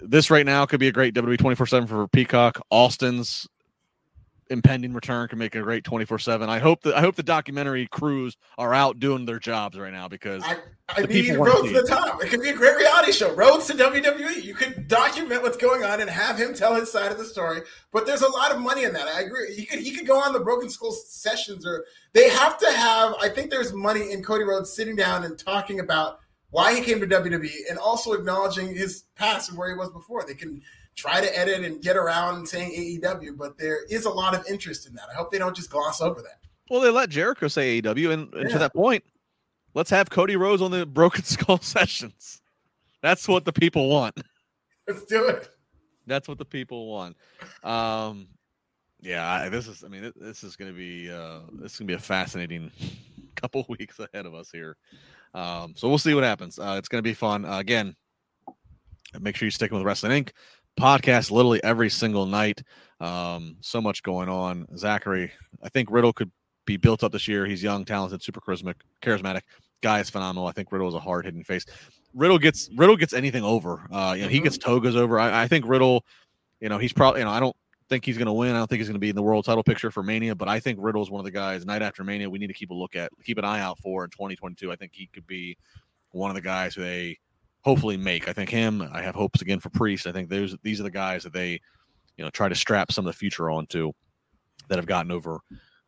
this 0.00 0.30
right 0.30 0.46
now 0.46 0.64
could 0.64 0.80
be 0.80 0.88
a 0.88 0.92
great 0.92 1.14
WWE 1.14 1.38
24 1.38 1.66
7 1.66 1.88
for 1.88 2.08
Peacock. 2.08 2.60
Austin's 2.70 3.46
impending 4.50 4.92
return 4.92 5.28
can 5.28 5.38
make 5.38 5.54
a 5.54 5.62
great 5.62 5.84
24 5.84 6.18
7. 6.18 6.48
I 6.48 6.58
hope 6.58 6.82
that 6.82 6.94
I 6.94 7.00
hope 7.00 7.16
the 7.16 7.22
documentary 7.22 7.86
crews 7.86 8.36
are 8.56 8.74
out 8.74 8.98
doing 8.98 9.26
their 9.26 9.38
jobs 9.38 9.78
right 9.78 9.92
now 9.92 10.08
because 10.08 10.42
I, 10.44 10.56
I 10.88 11.00
need 11.02 11.26
people 11.26 11.44
to 11.44 11.50
Rhodes 11.50 11.68
see 11.68 11.74
to 11.74 11.80
the 11.82 11.86
top. 11.86 12.22
It 12.22 12.28
could 12.28 12.42
be 12.42 12.50
a 12.50 12.54
great 12.54 12.76
reality 12.76 13.12
show. 13.12 13.34
Rhodes 13.34 13.66
to 13.66 13.74
WWE. 13.74 14.42
You 14.42 14.54
could 14.54 14.88
document 14.88 15.42
what's 15.42 15.56
going 15.56 15.84
on 15.84 16.00
and 16.00 16.08
have 16.08 16.38
him 16.38 16.54
tell 16.54 16.74
his 16.74 16.90
side 16.90 17.12
of 17.12 17.18
the 17.18 17.24
story. 17.24 17.60
But 17.92 18.06
there's 18.06 18.22
a 18.22 18.30
lot 18.30 18.52
of 18.52 18.60
money 18.60 18.84
in 18.84 18.92
that. 18.94 19.08
I 19.08 19.22
agree. 19.22 19.54
He 19.54 19.66
could 19.66 19.80
he 19.80 19.92
could 19.92 20.06
go 20.06 20.18
on 20.18 20.32
the 20.32 20.40
Broken 20.40 20.70
Skull 20.70 20.92
sessions, 20.92 21.66
or 21.66 21.84
they 22.12 22.28
have 22.30 22.58
to 22.58 22.70
have. 22.70 23.14
I 23.20 23.28
think 23.28 23.50
there's 23.50 23.72
money 23.72 24.12
in 24.12 24.22
Cody 24.22 24.44
Rhodes 24.44 24.72
sitting 24.72 24.96
down 24.96 25.24
and 25.24 25.38
talking 25.38 25.80
about 25.80 26.20
why 26.50 26.74
he 26.74 26.80
came 26.80 27.00
to 27.00 27.06
WWE 27.06 27.50
and 27.68 27.78
also 27.78 28.12
acknowledging 28.12 28.74
his 28.74 29.04
past 29.16 29.50
and 29.50 29.58
where 29.58 29.68
he 29.68 29.76
was 29.76 29.90
before. 29.90 30.24
They 30.24 30.34
can 30.34 30.62
try 30.98 31.20
to 31.20 31.38
edit 31.38 31.62
and 31.64 31.80
get 31.80 31.96
around 31.96 32.46
saying 32.48 32.72
AEW, 32.72 33.36
but 33.38 33.56
there 33.56 33.84
is 33.88 34.04
a 34.04 34.10
lot 34.10 34.34
of 34.34 34.44
interest 34.48 34.86
in 34.88 34.94
that. 34.94 35.04
I 35.10 35.14
hope 35.14 35.30
they 35.30 35.38
don't 35.38 35.54
just 35.54 35.70
gloss 35.70 36.00
over 36.00 36.20
that. 36.22 36.40
well, 36.68 36.80
they 36.80 36.90
let 36.90 37.08
Jericho 37.08 37.46
say 37.46 37.80
AEW, 37.80 38.10
and, 38.12 38.34
and 38.34 38.42
Yeah. 38.48 38.54
to 38.54 38.58
that 38.58 38.74
point, 38.74 39.04
let's 39.74 39.90
have 39.90 40.10
Cody 40.10 40.34
Rhodes 40.36 40.60
on 40.60 40.72
the 40.72 40.84
Broken 40.84 41.22
Skull 41.24 41.58
sessions. 41.60 42.42
That's 43.00 43.28
what 43.28 43.44
the 43.44 43.52
people 43.52 43.88
want. 43.88 44.18
Let's 44.88 45.04
do 45.04 45.28
it. 45.28 45.48
That's 46.08 46.26
what 46.26 46.38
the 46.38 46.44
people 46.44 46.88
want. 46.90 47.16
Um, 47.62 48.26
yeah, 49.00 49.30
I, 49.30 49.48
this 49.50 49.68
is. 49.68 49.84
I 49.84 49.88
mean, 49.88 50.12
this 50.16 50.42
is 50.42 50.56
going 50.56 50.72
to 50.72 50.76
be. 50.76 51.08
Uh, 51.10 51.40
this 51.52 51.74
is 51.74 51.78
going 51.78 51.86
to 51.86 51.92
be 51.92 51.94
a 51.94 51.98
fascinating 52.00 52.72
couple 53.36 53.64
weeks 53.78 54.00
ahead 54.00 54.26
of 54.26 54.34
us 54.34 54.50
here. 54.50 54.76
Um, 55.34 55.74
so 55.76 55.88
we'll 55.88 55.98
see 55.98 56.14
what 56.14 56.24
happens. 56.24 56.58
Uh, 56.58 56.74
it's 56.78 56.88
going 56.88 56.98
to 56.98 57.08
be 57.08 57.14
fun. 57.14 57.44
Uh, 57.44 57.58
again, 57.58 57.94
make 59.20 59.36
sure 59.36 59.46
you 59.46 59.50
stick 59.52 59.70
with 59.70 59.82
Wrestling 59.82 60.24
Inc. 60.24 60.30
podcast 60.78 61.30
literally 61.30 61.62
every 61.62 61.90
single 61.90 62.26
night. 62.26 62.62
Um, 63.00 63.56
so 63.60 63.80
much 63.80 64.02
going 64.02 64.28
on. 64.28 64.66
Zachary, 64.76 65.30
I 65.62 65.68
think 65.68 65.90
Riddle 65.90 66.12
could 66.12 66.30
be 66.66 66.76
built 66.76 67.04
up 67.04 67.12
this 67.12 67.28
year. 67.28 67.46
He's 67.46 67.62
young, 67.62 67.84
talented, 67.84 68.22
super 68.22 68.40
charismatic. 68.40 68.74
Charismatic 69.02 69.42
guy 69.82 70.00
is 70.00 70.10
phenomenal. 70.10 70.46
I 70.48 70.52
think 70.52 70.72
Riddle 70.72 70.88
is 70.88 70.94
a 70.94 71.00
hard 71.00 71.24
hitting 71.24 71.44
face. 71.44 71.64
Riddle 72.14 72.38
gets 72.38 72.68
Riddle 72.76 72.96
gets 72.96 73.12
anything 73.12 73.44
over. 73.44 73.86
Uh, 73.92 74.14
you 74.16 74.22
know, 74.24 74.28
he 74.28 74.40
Mhm. 74.40 74.44
gets 74.44 74.58
togas 74.58 74.96
over. 74.96 75.20
I, 75.20 75.44
I 75.44 75.48
think 75.48 75.66
Riddle. 75.68 76.04
You 76.60 76.68
know, 76.68 76.78
he's 76.78 76.92
probably. 76.92 77.20
You 77.20 77.26
know, 77.26 77.30
I 77.30 77.38
don't 77.40 77.54
think 77.88 78.04
he's 78.04 78.18
going 78.18 78.26
to 78.26 78.32
win. 78.32 78.54
I 78.54 78.58
don't 78.58 78.66
think 78.68 78.80
he's 78.80 78.88
going 78.88 78.94
to 78.94 79.00
be 79.00 79.10
in 79.10 79.16
the 79.16 79.22
world 79.22 79.44
title 79.44 79.62
picture 79.62 79.90
for 79.90 80.02
Mania, 80.02 80.34
but 80.34 80.48
I 80.48 80.58
think 80.60 80.78
Riddle 80.82 81.02
is 81.02 81.10
one 81.10 81.20
of 81.20 81.24
the 81.24 81.30
guys 81.30 81.64
night 81.64 81.80
after 81.82 82.02
Mania 82.04 82.28
we 82.28 82.38
need 82.38 82.48
to 82.48 82.52
keep 82.54 82.70
a 82.70 82.74
look 82.74 82.96
at, 82.96 83.10
keep 83.24 83.38
an 83.38 83.44
eye 83.44 83.60
out 83.60 83.78
for 83.78 84.04
in 84.04 84.10
2022. 84.10 84.70
I 84.72 84.76
think 84.76 84.92
he 84.94 85.06
could 85.06 85.26
be 85.26 85.56
one 86.10 86.30
of 86.30 86.34
the 86.34 86.40
guys 86.42 86.74
who 86.74 86.82
they 86.82 87.18
hopefully 87.68 87.98
make. 87.98 88.28
I 88.28 88.32
think 88.32 88.48
him. 88.48 88.88
I 88.92 89.02
have 89.02 89.14
hopes 89.14 89.42
again 89.42 89.60
for 89.60 89.68
Priest. 89.68 90.06
I 90.06 90.12
think 90.12 90.30
those 90.30 90.56
these 90.62 90.80
are 90.80 90.84
the 90.84 90.90
guys 90.90 91.22
that 91.24 91.34
they, 91.34 91.60
you 92.16 92.24
know, 92.24 92.30
try 92.30 92.48
to 92.48 92.54
strap 92.54 92.90
some 92.90 93.06
of 93.06 93.12
the 93.12 93.18
future 93.18 93.50
onto 93.50 93.92
that 94.68 94.78
have 94.78 94.86
gotten 94.86 95.12
over 95.12 95.40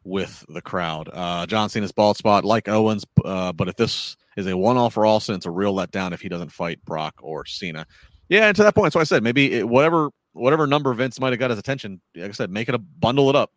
with 0.05 0.44
the 0.51 0.61
crowd. 0.61 1.09
Uh, 1.11 1.47
John 1.47 1.70
Cena's 1.70 1.93
bald 1.93 2.19
spot, 2.19 2.44
like 2.44 2.69
Owens, 2.69 3.05
uh, 3.24 3.52
but 3.52 3.69
if 3.69 3.77
this 3.77 4.16
is 4.36 4.47
a 4.47 4.57
one-off 4.57 4.94
for 4.94 5.07
Austin, 5.07 5.35
it's 5.36 5.47
a 5.47 5.51
real 5.51 5.74
letdown 5.74 6.12
if 6.12 6.20
he 6.20 6.28
doesn't 6.28 6.52
fight 6.52 6.85
Brock 6.85 7.15
or 7.23 7.47
Cena. 7.47 7.86
Yeah, 8.28 8.47
and 8.47 8.57
to 8.57 8.62
that 8.62 8.74
point, 8.74 8.93
so 8.93 9.01
I 9.01 9.05
said 9.05 9.23
maybe 9.23 9.52
it, 9.52 9.69
whatever 9.69 10.11
whatever 10.32 10.66
number 10.66 10.93
Vince 10.93 11.19
might 11.19 11.32
have 11.32 11.40
got 11.40 11.51
his 11.51 11.59
attention. 11.59 12.01
Like 12.15 12.28
I 12.28 12.32
said, 12.32 12.51
make 12.51 12.69
it 12.69 12.74
a 12.74 12.78
bundle 12.78 13.31
it 13.31 13.36
up, 13.36 13.52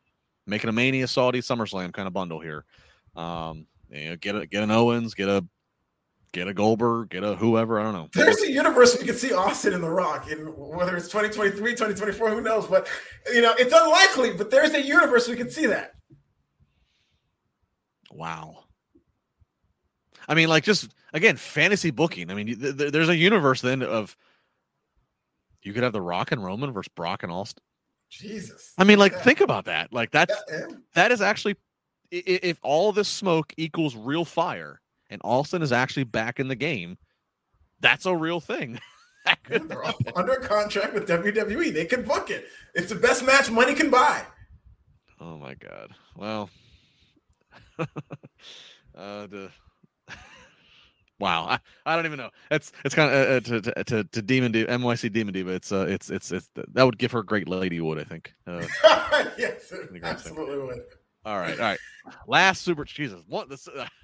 make 0.47 0.63
it 0.63 0.69
a 0.69 0.71
Mania 0.71 1.07
Saudi 1.07 1.41
SummerSlam 1.41 1.91
kind 1.91 2.07
of 2.07 2.13
bundle 2.13 2.39
here. 2.39 2.63
Um, 3.17 3.67
you 3.89 4.11
know, 4.11 4.15
get 4.15 4.35
a, 4.35 4.47
get 4.47 4.63
an 4.63 4.71
Owens, 4.71 5.13
get 5.13 5.27
a 5.27 5.45
get 6.33 6.47
a 6.49 6.53
Goldberg, 6.53 7.09
get 7.11 7.23
a 7.23 7.35
whoever. 7.35 7.79
I 7.79 7.83
don't 7.83 7.93
know. 7.93 8.09
There's 8.13 8.41
a 8.41 8.51
universe 8.51 8.97
we 8.99 9.05
can 9.05 9.15
see 9.15 9.31
Austin 9.31 9.71
in 9.73 9.79
The 9.81 9.89
Rock, 9.89 10.29
and 10.29 10.49
whether 10.57 10.97
it's 10.97 11.07
2023, 11.07 11.71
2024, 11.71 12.29
who 12.31 12.41
knows? 12.41 12.67
But 12.67 12.87
you 13.33 13.41
know, 13.41 13.53
it's 13.57 13.73
unlikely. 13.73 14.33
But 14.37 14.49
there's 14.51 14.71
a 14.73 14.81
universe 14.85 15.27
we 15.29 15.35
can 15.37 15.49
see 15.49 15.67
that. 15.67 15.93
Wow. 18.11 18.65
I 20.27 20.35
mean, 20.35 20.47
like 20.49 20.63
just 20.63 20.89
again, 21.13 21.35
fantasy 21.37 21.91
booking. 21.91 22.29
I 22.31 22.33
mean, 22.33 22.47
th- 22.59 22.77
th- 22.77 22.91
there's 22.91 23.09
a 23.09 23.15
universe 23.15 23.61
then 23.61 23.81
of 23.83 24.15
you 25.61 25.73
could 25.73 25.83
have 25.83 25.93
The 25.93 26.01
Rock 26.01 26.31
and 26.31 26.43
Roman 26.43 26.71
versus 26.71 26.91
Brock 26.95 27.23
and 27.23 27.31
Austin. 27.31 27.63
Jesus. 28.09 28.73
I 28.77 28.83
mean, 28.83 28.99
like 28.99 29.13
Yeah. 29.13 29.19
think 29.21 29.41
about 29.41 29.65
that. 29.65 29.91
Like 29.91 30.11
that's 30.11 30.33
Yeah, 30.49 30.59
yeah. 30.69 30.75
that 30.95 31.11
is 31.11 31.21
actually 31.21 31.55
if 32.11 32.59
all 32.61 32.91
this 32.91 33.07
smoke 33.07 33.53
equals 33.57 33.95
real 33.95 34.23
fire 34.23 34.79
and 35.13 35.21
Austin 35.23 35.61
is 35.61 35.71
actually 35.71 36.05
back 36.05 36.39
in 36.39 36.47
the 36.47 36.55
game, 36.55 36.97
that's 37.79 38.05
a 38.07 38.15
real 38.15 38.39
thing. 38.39 38.79
They're 39.47 39.83
all 39.83 39.93
under 40.15 40.35
contract 40.37 40.93
with 40.93 41.07
WWE. 41.07 41.71
They 41.71 41.85
can 41.85 42.03
book 42.03 42.29
it. 42.29 42.45
It's 42.73 42.89
the 42.89 42.95
best 42.95 43.23
match 43.23 43.49
money 43.49 43.73
can 43.75 43.89
buy. 43.89 44.23
Oh 45.21 45.37
my 45.37 45.53
god. 45.53 45.91
Well, 46.17 46.49
uh, 47.79 47.85
the 48.95 49.49
wow. 51.19 51.45
I, 51.45 51.59
I 51.85 51.95
don't 51.95 52.05
even 52.05 52.17
know. 52.17 52.31
That's 52.49 52.71
it's 52.83 52.95
kind 52.95 53.13
of 53.13 53.15
uh, 53.15 53.31
uh, 53.31 53.39
to, 53.39 53.61
to 53.61 53.83
to 53.83 54.03
to 54.03 54.21
Demon 54.21 54.51
D 54.51 54.65
MYC 54.65 55.13
Demon 55.13 55.33
Diva. 55.33 55.51
It's 55.51 55.71
uh 55.71 55.85
it's 55.87 56.09
it's 56.09 56.31
it's 56.31 56.49
that 56.55 56.83
would 56.83 56.97
give 56.97 57.11
her 57.11 57.23
great 57.23 57.47
ladywood. 57.47 58.01
I 58.01 58.03
think. 58.03 58.33
Uh, 58.45 58.65
yes, 59.37 59.71
absolutely 60.03 60.57
would. 60.57 60.81
all 61.23 61.37
right, 61.37 61.57
all 61.57 61.65
right. 61.65 61.79
Last 62.27 62.63
super 62.63 62.83
Jesus. 62.83 63.21
What 63.27 63.47
this? 63.47 63.67
Uh, 63.67 63.71
here 63.75 63.81
we 63.81 63.85
go. 63.85 64.02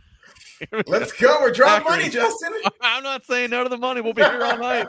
Let's 0.87 1.11
go. 1.13 1.37
We're 1.41 1.53
Zachary. 1.53 1.83
money, 1.89 2.09
Justin. 2.09 2.53
I'm 2.81 3.03
not 3.03 3.25
saying 3.25 3.49
no 3.49 3.63
to 3.63 3.69
the 3.69 3.77
money. 3.77 4.01
We'll 4.01 4.13
be 4.13 4.23
here 4.23 4.43
all 4.43 4.57
night. 4.57 4.87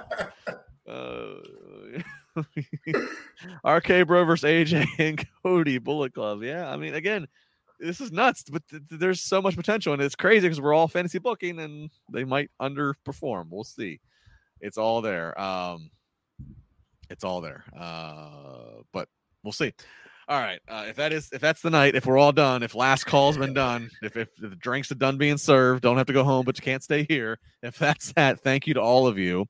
Uh, 0.89 1.35
RK 3.69 4.07
Bro 4.07 4.25
versus 4.25 4.49
AJ 4.49 4.87
and 4.99 5.25
Cody 5.43 5.79
Bullet 5.79 6.15
Club. 6.15 6.43
Yeah, 6.43 6.71
I 6.71 6.77
mean, 6.77 6.95
again, 6.95 7.27
this 7.79 8.01
is 8.01 8.13
nuts, 8.13 8.45
but 8.51 8.63
th- 8.69 8.83
there's 8.91 9.21
so 9.21 9.41
much 9.41 9.57
potential, 9.57 9.93
and 9.93 10.03
it's 10.03 10.17
crazy 10.17 10.43
because 10.43 10.61
we're 10.61 10.75
all 10.75 10.89
fantasy 10.89 11.19
booking, 11.19 11.59
and 11.61 11.91
they 12.13 12.25
might 12.25 12.51
underperform. 12.61 13.47
We'll 13.51 13.65
see. 13.65 14.01
It's 14.61 14.77
all 14.79 15.01
there. 15.01 15.39
Um, 15.41 15.91
it's 17.09 17.25
all 17.25 17.41
there. 17.41 17.65
Uh, 17.77 18.83
but 18.93 19.09
we'll 19.43 19.53
see. 19.53 19.73
All 20.31 20.39
right. 20.39 20.61
Uh, 20.69 20.85
if 20.89 20.95
that 20.95 21.13
is 21.13 21.29
if 21.33 21.41
that's 21.41 21.61
the 21.61 21.71
night, 21.71 21.97
if 21.97 22.07
we're 22.07 22.17
all 22.17 22.31
done, 22.31 22.63
if 22.63 22.77
last 22.77 23.05
call's 23.05 23.37
been 23.37 23.53
done, 23.53 23.91
if, 24.01 24.17
if 24.17 24.29
the 24.37 24.51
drinks 24.51 24.93
are 24.93 24.95
done 24.95 25.19
being 25.19 25.37
served, 25.37 25.83
don't 25.83 25.97
have 25.97 26.07
to 26.07 26.13
go 26.13 26.23
home, 26.23 26.45
but 26.45 26.57
you 26.57 26.63
can't 26.63 26.85
stay 26.85 27.05
here. 27.09 27.41
If 27.65 27.77
that's 27.77 28.13
that, 28.17 28.39
thank 28.39 28.69
you 28.69 28.75
to 28.75 28.81
all 28.81 29.09
of 29.09 29.19
you. 29.19 29.47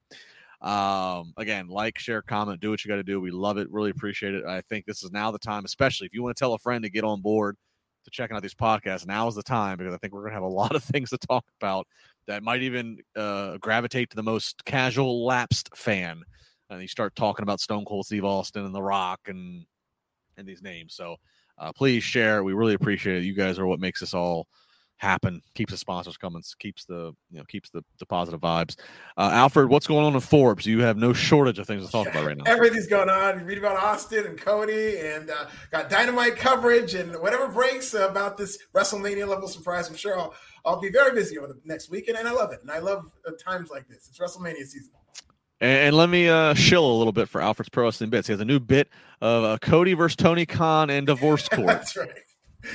Um, 0.62 1.34
again, 1.36 1.68
like, 1.68 1.98
share, 1.98 2.22
comment, 2.22 2.62
do 2.62 2.70
what 2.70 2.82
you 2.82 2.88
got 2.88 2.96
to 2.96 3.02
do. 3.02 3.20
We 3.20 3.30
love 3.30 3.58
it, 3.58 3.70
really 3.70 3.90
appreciate 3.90 4.34
it. 4.34 4.46
I 4.46 4.62
think 4.62 4.86
this 4.86 5.02
is 5.04 5.10
now 5.10 5.30
the 5.30 5.38
time, 5.38 5.66
especially 5.66 6.06
if 6.06 6.14
you 6.14 6.22
want 6.22 6.34
to 6.34 6.40
tell 6.40 6.54
a 6.54 6.58
friend 6.58 6.82
to 6.84 6.88
get 6.88 7.04
on 7.04 7.20
board 7.20 7.56
to 8.04 8.10
checking 8.10 8.34
out 8.34 8.40
these 8.40 8.54
podcasts. 8.54 9.06
Now 9.06 9.28
is 9.28 9.34
the 9.34 9.42
time 9.42 9.76
because 9.76 9.92
I 9.92 9.98
think 9.98 10.14
we're 10.14 10.22
gonna 10.22 10.32
have 10.32 10.42
a 10.42 10.46
lot 10.48 10.74
of 10.74 10.82
things 10.82 11.10
to 11.10 11.18
talk 11.18 11.44
about 11.60 11.86
that 12.26 12.42
might 12.42 12.62
even 12.62 12.96
uh, 13.16 13.58
gravitate 13.58 14.08
to 14.10 14.16
the 14.16 14.22
most 14.22 14.64
casual 14.64 15.26
lapsed 15.26 15.76
fan. 15.76 16.22
And 16.70 16.80
you 16.80 16.88
start 16.88 17.14
talking 17.16 17.42
about 17.42 17.60
Stone 17.60 17.84
Cold 17.84 18.06
Steve 18.06 18.24
Austin 18.24 18.64
and 18.64 18.74
The 18.74 18.82
Rock 18.82 19.20
and 19.26 19.66
and 20.40 20.48
these 20.48 20.62
names. 20.62 20.94
So 20.94 21.16
uh, 21.58 21.72
please 21.72 22.02
share. 22.02 22.42
We 22.42 22.54
really 22.54 22.74
appreciate 22.74 23.18
it. 23.18 23.24
You 23.24 23.34
guys 23.34 23.58
are 23.58 23.66
what 23.66 23.78
makes 23.78 24.00
this 24.00 24.14
all 24.14 24.48
happen. 25.00 25.40
Keeps 25.54 25.72
the 25.72 25.78
sponsors 25.78 26.16
coming. 26.16 26.42
Keeps 26.58 26.84
the 26.84 27.14
you 27.30 27.38
know 27.38 27.44
keeps 27.44 27.70
the, 27.70 27.82
the 27.98 28.06
positive 28.06 28.40
vibes. 28.40 28.78
Uh, 29.16 29.30
Alfred, 29.32 29.68
what's 29.68 29.86
going 29.86 30.04
on 30.04 30.14
in 30.14 30.20
Forbes? 30.20 30.66
You 30.66 30.80
have 30.80 30.96
no 30.96 31.12
shortage 31.12 31.58
of 31.58 31.66
things 31.66 31.86
to 31.86 31.92
talk 31.92 32.06
about 32.08 32.26
right 32.26 32.36
now. 32.36 32.44
Everything's 32.46 32.86
going 32.86 33.08
on. 33.08 33.38
You 33.38 33.44
read 33.44 33.58
about 33.58 33.76
Austin 33.76 34.26
and 34.26 34.38
Cody, 34.38 34.98
and 34.98 35.30
uh, 35.30 35.46
got 35.70 35.88
dynamite 35.88 36.36
coverage, 36.36 36.94
and 36.94 37.12
whatever 37.20 37.48
breaks 37.48 37.94
about 37.94 38.36
this 38.36 38.58
WrestleMania 38.74 39.26
level 39.26 39.48
surprise. 39.48 39.88
I'm 39.88 39.96
sure 39.96 40.18
I'll 40.18 40.34
I'll 40.64 40.80
be 40.80 40.90
very 40.90 41.12
busy 41.12 41.38
over 41.38 41.48
the 41.48 41.58
next 41.64 41.90
weekend, 41.90 42.18
and 42.18 42.28
I 42.28 42.32
love 42.32 42.52
it. 42.52 42.60
And 42.60 42.70
I 42.70 42.78
love 42.78 43.10
uh, 43.26 43.32
times 43.42 43.70
like 43.70 43.88
this. 43.88 44.08
It's 44.08 44.18
WrestleMania 44.18 44.66
season. 44.66 44.92
And, 45.60 45.94
let 45.94 46.08
me 46.08 46.28
uh, 46.28 46.54
shill 46.54 46.90
a 46.90 46.96
little 46.96 47.12
bit 47.12 47.28
for 47.28 47.40
Alfred's 47.40 47.68
Pro 47.68 47.84
Wrestling 47.84 48.10
Bits. 48.10 48.26
He 48.28 48.32
has 48.32 48.40
a 48.40 48.44
new 48.46 48.58
bit 48.60 48.88
of 49.20 49.44
uh, 49.44 49.58
Cody 49.58 49.92
versus 49.94 50.16
Tony 50.16 50.46
Khan 50.46 50.88
and 50.88 51.06
divorce 51.06 51.48
court. 51.52 51.66
That's 51.66 51.96
right. 51.96 52.10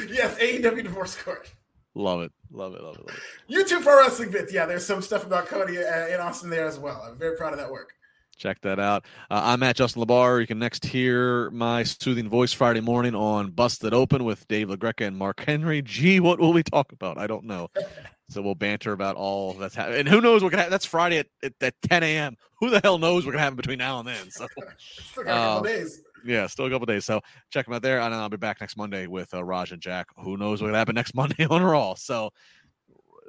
Yes, 0.10 0.38
AEW 0.40 0.84
divorce 0.84 1.16
court. 1.16 1.52
love 1.96 2.22
it, 2.22 2.32
love 2.52 2.74
it, 2.76 2.82
love 2.82 2.96
it, 2.98 3.06
love 3.08 3.18
it. 3.18 3.54
YouTube 3.54 3.84
Pro 3.84 3.98
Wrestling 3.98 4.32
Bits. 4.32 4.54
Yeah, 4.54 4.66
there's 4.66 4.86
some 4.86 5.02
stuff 5.02 5.26
about 5.26 5.48
Cody 5.48 5.78
uh, 5.78 6.08
in 6.08 6.20
Austin 6.20 6.50
there 6.50 6.68
as 6.68 6.78
well. 6.78 7.04
I'm 7.08 7.18
very 7.18 7.36
proud 7.38 7.54
of 7.54 7.60
that 7.60 7.72
work. 7.72 7.92
Check 8.38 8.62
that 8.62 8.80
out. 8.80 9.06
Uh, 9.32 9.42
I'm 9.46 9.64
at 9.64 9.78
Justin 9.78 10.04
LaBar. 10.04 10.42
You 10.42 10.48
can 10.48 10.60
next 10.60 10.86
hear 10.86 11.50
my 11.52 11.84
soothing 11.84 12.28
voice 12.30 12.52
Friday 12.52 12.82
morning 12.82 13.16
on 13.16 13.52
Busted 13.52 13.94
Open 13.94 14.26
with 14.26 14.48
Dave 14.48 14.68
LaGreca 14.68 15.08
and 15.08 15.18
Mark 15.18 15.40
Henry. 15.40 15.82
Gee, 15.82 16.20
what 16.20 16.40
will 16.40 16.52
we 16.52 16.62
talk 16.62 16.92
about? 16.92 17.18
I 17.18 17.28
don't 17.28 17.46
know. 17.46 17.70
So 18.30 18.42
we'll 18.42 18.56
banter 18.56 18.92
about 18.92 19.16
all 19.16 19.54
that's 19.54 19.76
happening. 19.76 20.00
And 20.00 20.10
who 20.10 20.20
knows 20.20 20.42
what 20.42 20.50
can 20.50 20.58
happen? 20.58 20.72
That's 20.72 20.86
Friday 20.86 21.20
at, 21.20 21.28
at, 21.44 21.54
at 21.62 21.76
10 21.84 22.02
a.m. 22.04 22.36
Who 22.60 22.70
the 22.72 22.80
hell 22.84 22.98
knows 22.98 23.24
what 23.26 23.32
can 23.34 23.40
happen 23.40 23.56
between 23.56 23.78
now 23.78 24.00
and 24.00 24.08
then? 24.08 24.32
So 24.32 24.48
Still 25.12 25.24
got 25.24 25.32
a 25.32 25.34
couple 25.34 25.58
Um, 25.58 25.64
days. 25.64 26.02
yeah, 26.26 26.48
still 26.48 26.66
a 26.66 26.70
couple 26.72 26.88
days. 26.88 27.06
So 27.06 27.22
check 27.52 27.66
them 27.66 27.76
out 27.76 27.84
there. 27.84 28.00
And 28.00 28.16
I'll 28.16 28.30
be 28.30 28.38
back 28.38 28.62
next 28.62 28.78
Monday 28.78 29.06
with 29.06 29.32
uh, 29.34 29.44
Raj 29.44 29.72
and 29.72 29.82
Jack. 29.82 30.08
Who 30.18 30.38
knows 30.38 30.60
what 30.62 30.70
can 30.70 30.76
happen 30.76 30.96
next 30.96 31.14
Monday 31.16 31.46
on 31.46 31.62
Raw? 31.62 31.94
So 31.94 32.32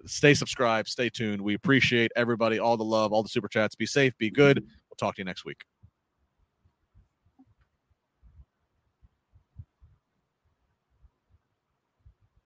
stay 0.06 0.32
subscribed, 0.32 0.88
stay 0.88 1.10
tuned. 1.10 1.42
We 1.42 1.54
appreciate 1.54 2.10
everybody, 2.16 2.58
all 2.58 2.76
the 2.78 2.84
love, 2.84 3.12
all 3.12 3.22
the 3.22 3.28
super 3.28 3.48
chats. 3.48 3.74
Be 3.74 3.86
safe, 3.86 4.16
be 4.16 4.30
good. 4.30 4.60
We'll 4.60 4.96
talk 4.96 5.16
to 5.16 5.20
you 5.20 5.24
next 5.26 5.44
week. 5.44 5.62